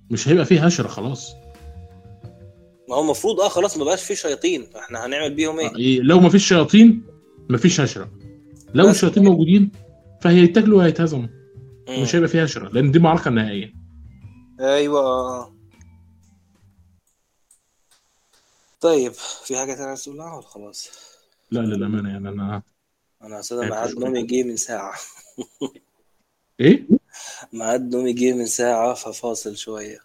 مش 0.09 0.27
هيبقى 0.27 0.45
فيه 0.45 0.65
هشر 0.65 0.87
خلاص 0.87 1.33
ما 2.89 2.95
هو 2.95 3.01
المفروض 3.01 3.39
آه 3.41 3.49
خلاص 3.49 3.77
ما 3.77 3.83
بقاش 3.83 4.03
في 4.03 4.15
شياطين 4.15 4.65
فإحنا 4.73 5.05
هنعمل 5.05 5.33
بيهم 5.35 5.59
إيه؟ 5.59 5.75
إيه، 5.75 5.99
لو 6.01 6.19
ما 6.19 6.29
فيش 6.29 6.47
شياطين 6.47 7.03
ما 7.49 7.57
فيش 7.57 7.81
هشرة 7.81 8.11
لو. 8.73 8.89
الشياطين 8.89 9.23
موجودين 9.23 9.71
فهيتاكلوا 10.21 10.77
وهيتهزموا. 10.77 11.27
مش 11.89 12.15
هيبقى 12.15 12.29
فيه 12.29 12.43
هشرة 12.43 12.69
لأن 12.69 12.91
دي 12.91 12.99
معركة 12.99 13.29
نهائية 13.31 13.73
أيوه 14.59 14.99
آه. 15.01 15.53
طيب 18.81 19.11
في 19.45 19.57
حاجة 19.57 19.73
تانية 19.73 19.87
عايز 19.87 20.03
تقولها 20.03 20.33
ولا 20.33 20.41
خلاص؟ 20.47 20.89
لا 21.53 21.59
للأمانة 21.59 22.09
يعني 22.09 22.29
أنا 22.29 22.63
أنا 23.21 23.39
اصل 23.39 23.59
تعبت 23.59 23.71
ميعاد. 23.71 23.99
نومي 23.99 24.23
جه 24.23 24.43
من 24.43 24.55
ساعة. 24.57 24.93
إيه؟ 26.59 26.87
ميعاد 27.53 27.95
نومي 27.95 28.13
جه 28.13 28.33
من 28.33 28.45
ساعة 28.45 28.93
ففاصل 28.93 29.57
شوية. 29.57 29.99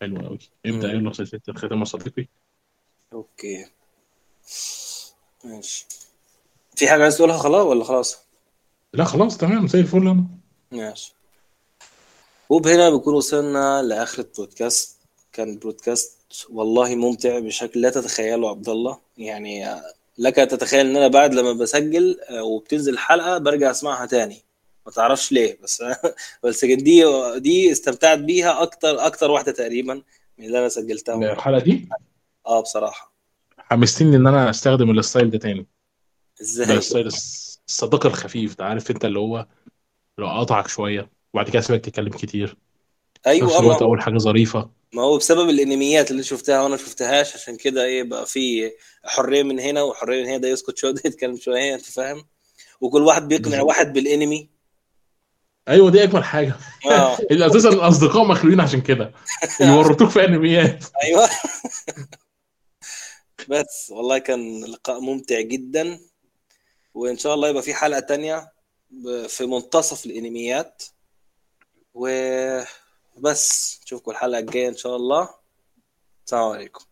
حلو 0.00 0.20
قوي 0.26 0.38
ابدا. 0.66 0.88
يلا 0.88 1.12
سلسله 1.12 1.40
الختام 1.48 1.78
يا 1.80 1.84
صديقي. 1.84 2.26
okay. 3.12 3.66
ماشي. 5.44 5.86
في 6.76 6.88
حاجة 6.88 7.02
عايز 7.02 7.16
تقولها 7.16 7.38
خلاص 7.38 7.66
ولا 7.66 7.84
خلاص؟ 7.84 8.18
لا 8.94 9.04
خلاص 9.04 9.36
تمام 9.38 9.66
زي 9.66 9.80
الفل 9.80 10.08
أنا. 10.08 10.26
ماشي. 10.72 11.14
وبهنا 12.48 12.90
بنكون 12.90 13.14
وصلنا 13.14 13.82
لآخر 13.82 14.22
البودكاست. 14.22 14.98
كان 15.32 15.58
بودكاست 15.58 16.46
والله 16.50 16.94
ممتع 16.94 17.38
بشكل 17.38 17.80
لا 17.80 17.90
تتخيله 17.90 18.50
عبد 18.50 18.68
الله. 18.68 19.00
يعني 19.18 19.80
لك 20.18 20.34
تتخيل 20.36 20.86
إن 20.86 20.96
أنا 20.96 21.08
بعد 21.08 21.34
لما 21.34 21.52
بسجل 21.52 22.20
آه، 22.30 22.42
وبتنزل 22.42 22.92
الحلقة 22.92 23.38
برجع 23.38 23.70
أسمعها 23.70 24.06
تاني. 24.06 24.42
ما 24.86 24.92
تعرفش 24.92 25.32
ليه 25.32 25.58
بس 25.62 25.84
بس 26.44 26.64
دي 26.64 27.04
دي 27.36 27.72
استمتعت 27.72 28.18
بيها 28.18 28.62
أكتر 28.62 29.06
أكتر 29.06 29.30
واحدة 29.30 29.52
تقريبا 29.52 30.02
من 30.38 30.44
اللي 30.46 30.58
أنا 30.58 30.68
سجلتها. 30.68 31.32
الحلقة 31.32 31.60
دي؟ 31.60 31.88
آه 32.46 32.60
بصراحة. 32.62 33.12
حمستني 33.58 34.16
إن 34.16 34.26
أنا 34.26 34.50
أستخدم 34.50 34.90
ال 34.98 35.03
style 35.03 35.30
ده 35.30 35.38
تاني. 35.38 35.66
إزاي؟ 36.42 36.76
ال 36.76 36.81
style 36.81 37.06
الس- 37.06 37.60
الصداقة 37.68 38.06
الخفيف 38.06 38.58
ده 38.58 38.64
عارف 38.64 38.90
أنت 38.90 39.04
اللي 39.04 39.18
هو 39.18 39.46
لو 40.18 40.28
قطعك 40.28 40.68
شوية 40.68 41.10
وبعد 41.34 41.50
كده 41.50 41.60
سيبك 41.60 41.84
تتكلم 41.84 42.10
كتير. 42.10 42.56
أيوه 43.26 43.46
نفس 43.46 43.54
آه، 43.54 43.60
ما 43.60 43.66
الوقت 43.66 43.82
أول 43.82 44.02
حاجة 44.02 44.18
ظريفة. 44.18 44.70
ما 44.92 45.02
هو 45.02 45.16
بسبب 45.18 45.48
الأنميات 45.48 46.10
اللي 46.10 46.22
شفتها 46.22 46.62
وأنا 46.62 46.76
شفتهاش 46.76 47.34
عشان 47.34 47.56
كده 47.56 47.84
إيه 47.84 48.02
بقى 48.02 48.26
في 48.26 48.72
حرية 49.04 49.42
من 49.42 49.60
هنا 49.60 49.82
وحرية 49.82 50.22
من 50.22 50.28
هنا 50.28 50.38
ده 50.38 50.48
يسكت 50.48 50.78
شوية 50.78 50.92
ده 50.92 51.02
يتكلم 51.04 51.36
شوية 51.36 51.74
أنت 51.74 51.84
فاهم؟ 51.84 52.24
وكل 52.80 53.02
واحد 53.02 53.28
بيقنع 53.28 53.48
بالظبط. 53.48 53.68
واحد 53.68 53.92
بالأنمي. 53.92 54.48
أيوه 55.68 55.90
دي 55.90 56.02
اجمل 56.02 56.24
حاجة. 56.24 56.56
آه. 56.90 57.18
أساسا 57.46 57.68
الأصدقاء 57.68 58.24
مخلوقين 58.24 58.60
عشان 58.60 58.80
كده. 58.80 59.12
يورطوك 59.60 60.10
في 60.10 60.24
أنميات. 60.24 60.84
أيوه. 61.04 61.28
بس 63.48 63.90
والله 63.90 64.18
كان 64.18 64.64
لقاء 64.64 65.00
ممتع 65.00 65.40
جدا. 65.40 66.00
وإن 66.94 67.18
شاء 67.18 67.34
الله 67.34 67.48
يبقى 67.48 67.62
في 67.62 67.74
حلقة 67.74 68.00
تانية 68.00 68.52
في 69.28 69.46
منتصف 69.46 70.06
الأنميات. 70.06 70.82
وبس 73.18 73.80
نشوفكم 73.82 74.10
الحلقة 74.10 74.38
الجاية 74.38 74.68
إن 74.68 74.76
شاء 74.76 74.96
الله. 74.96 75.28
السلام 76.26 76.44
عليكم. 76.44 76.84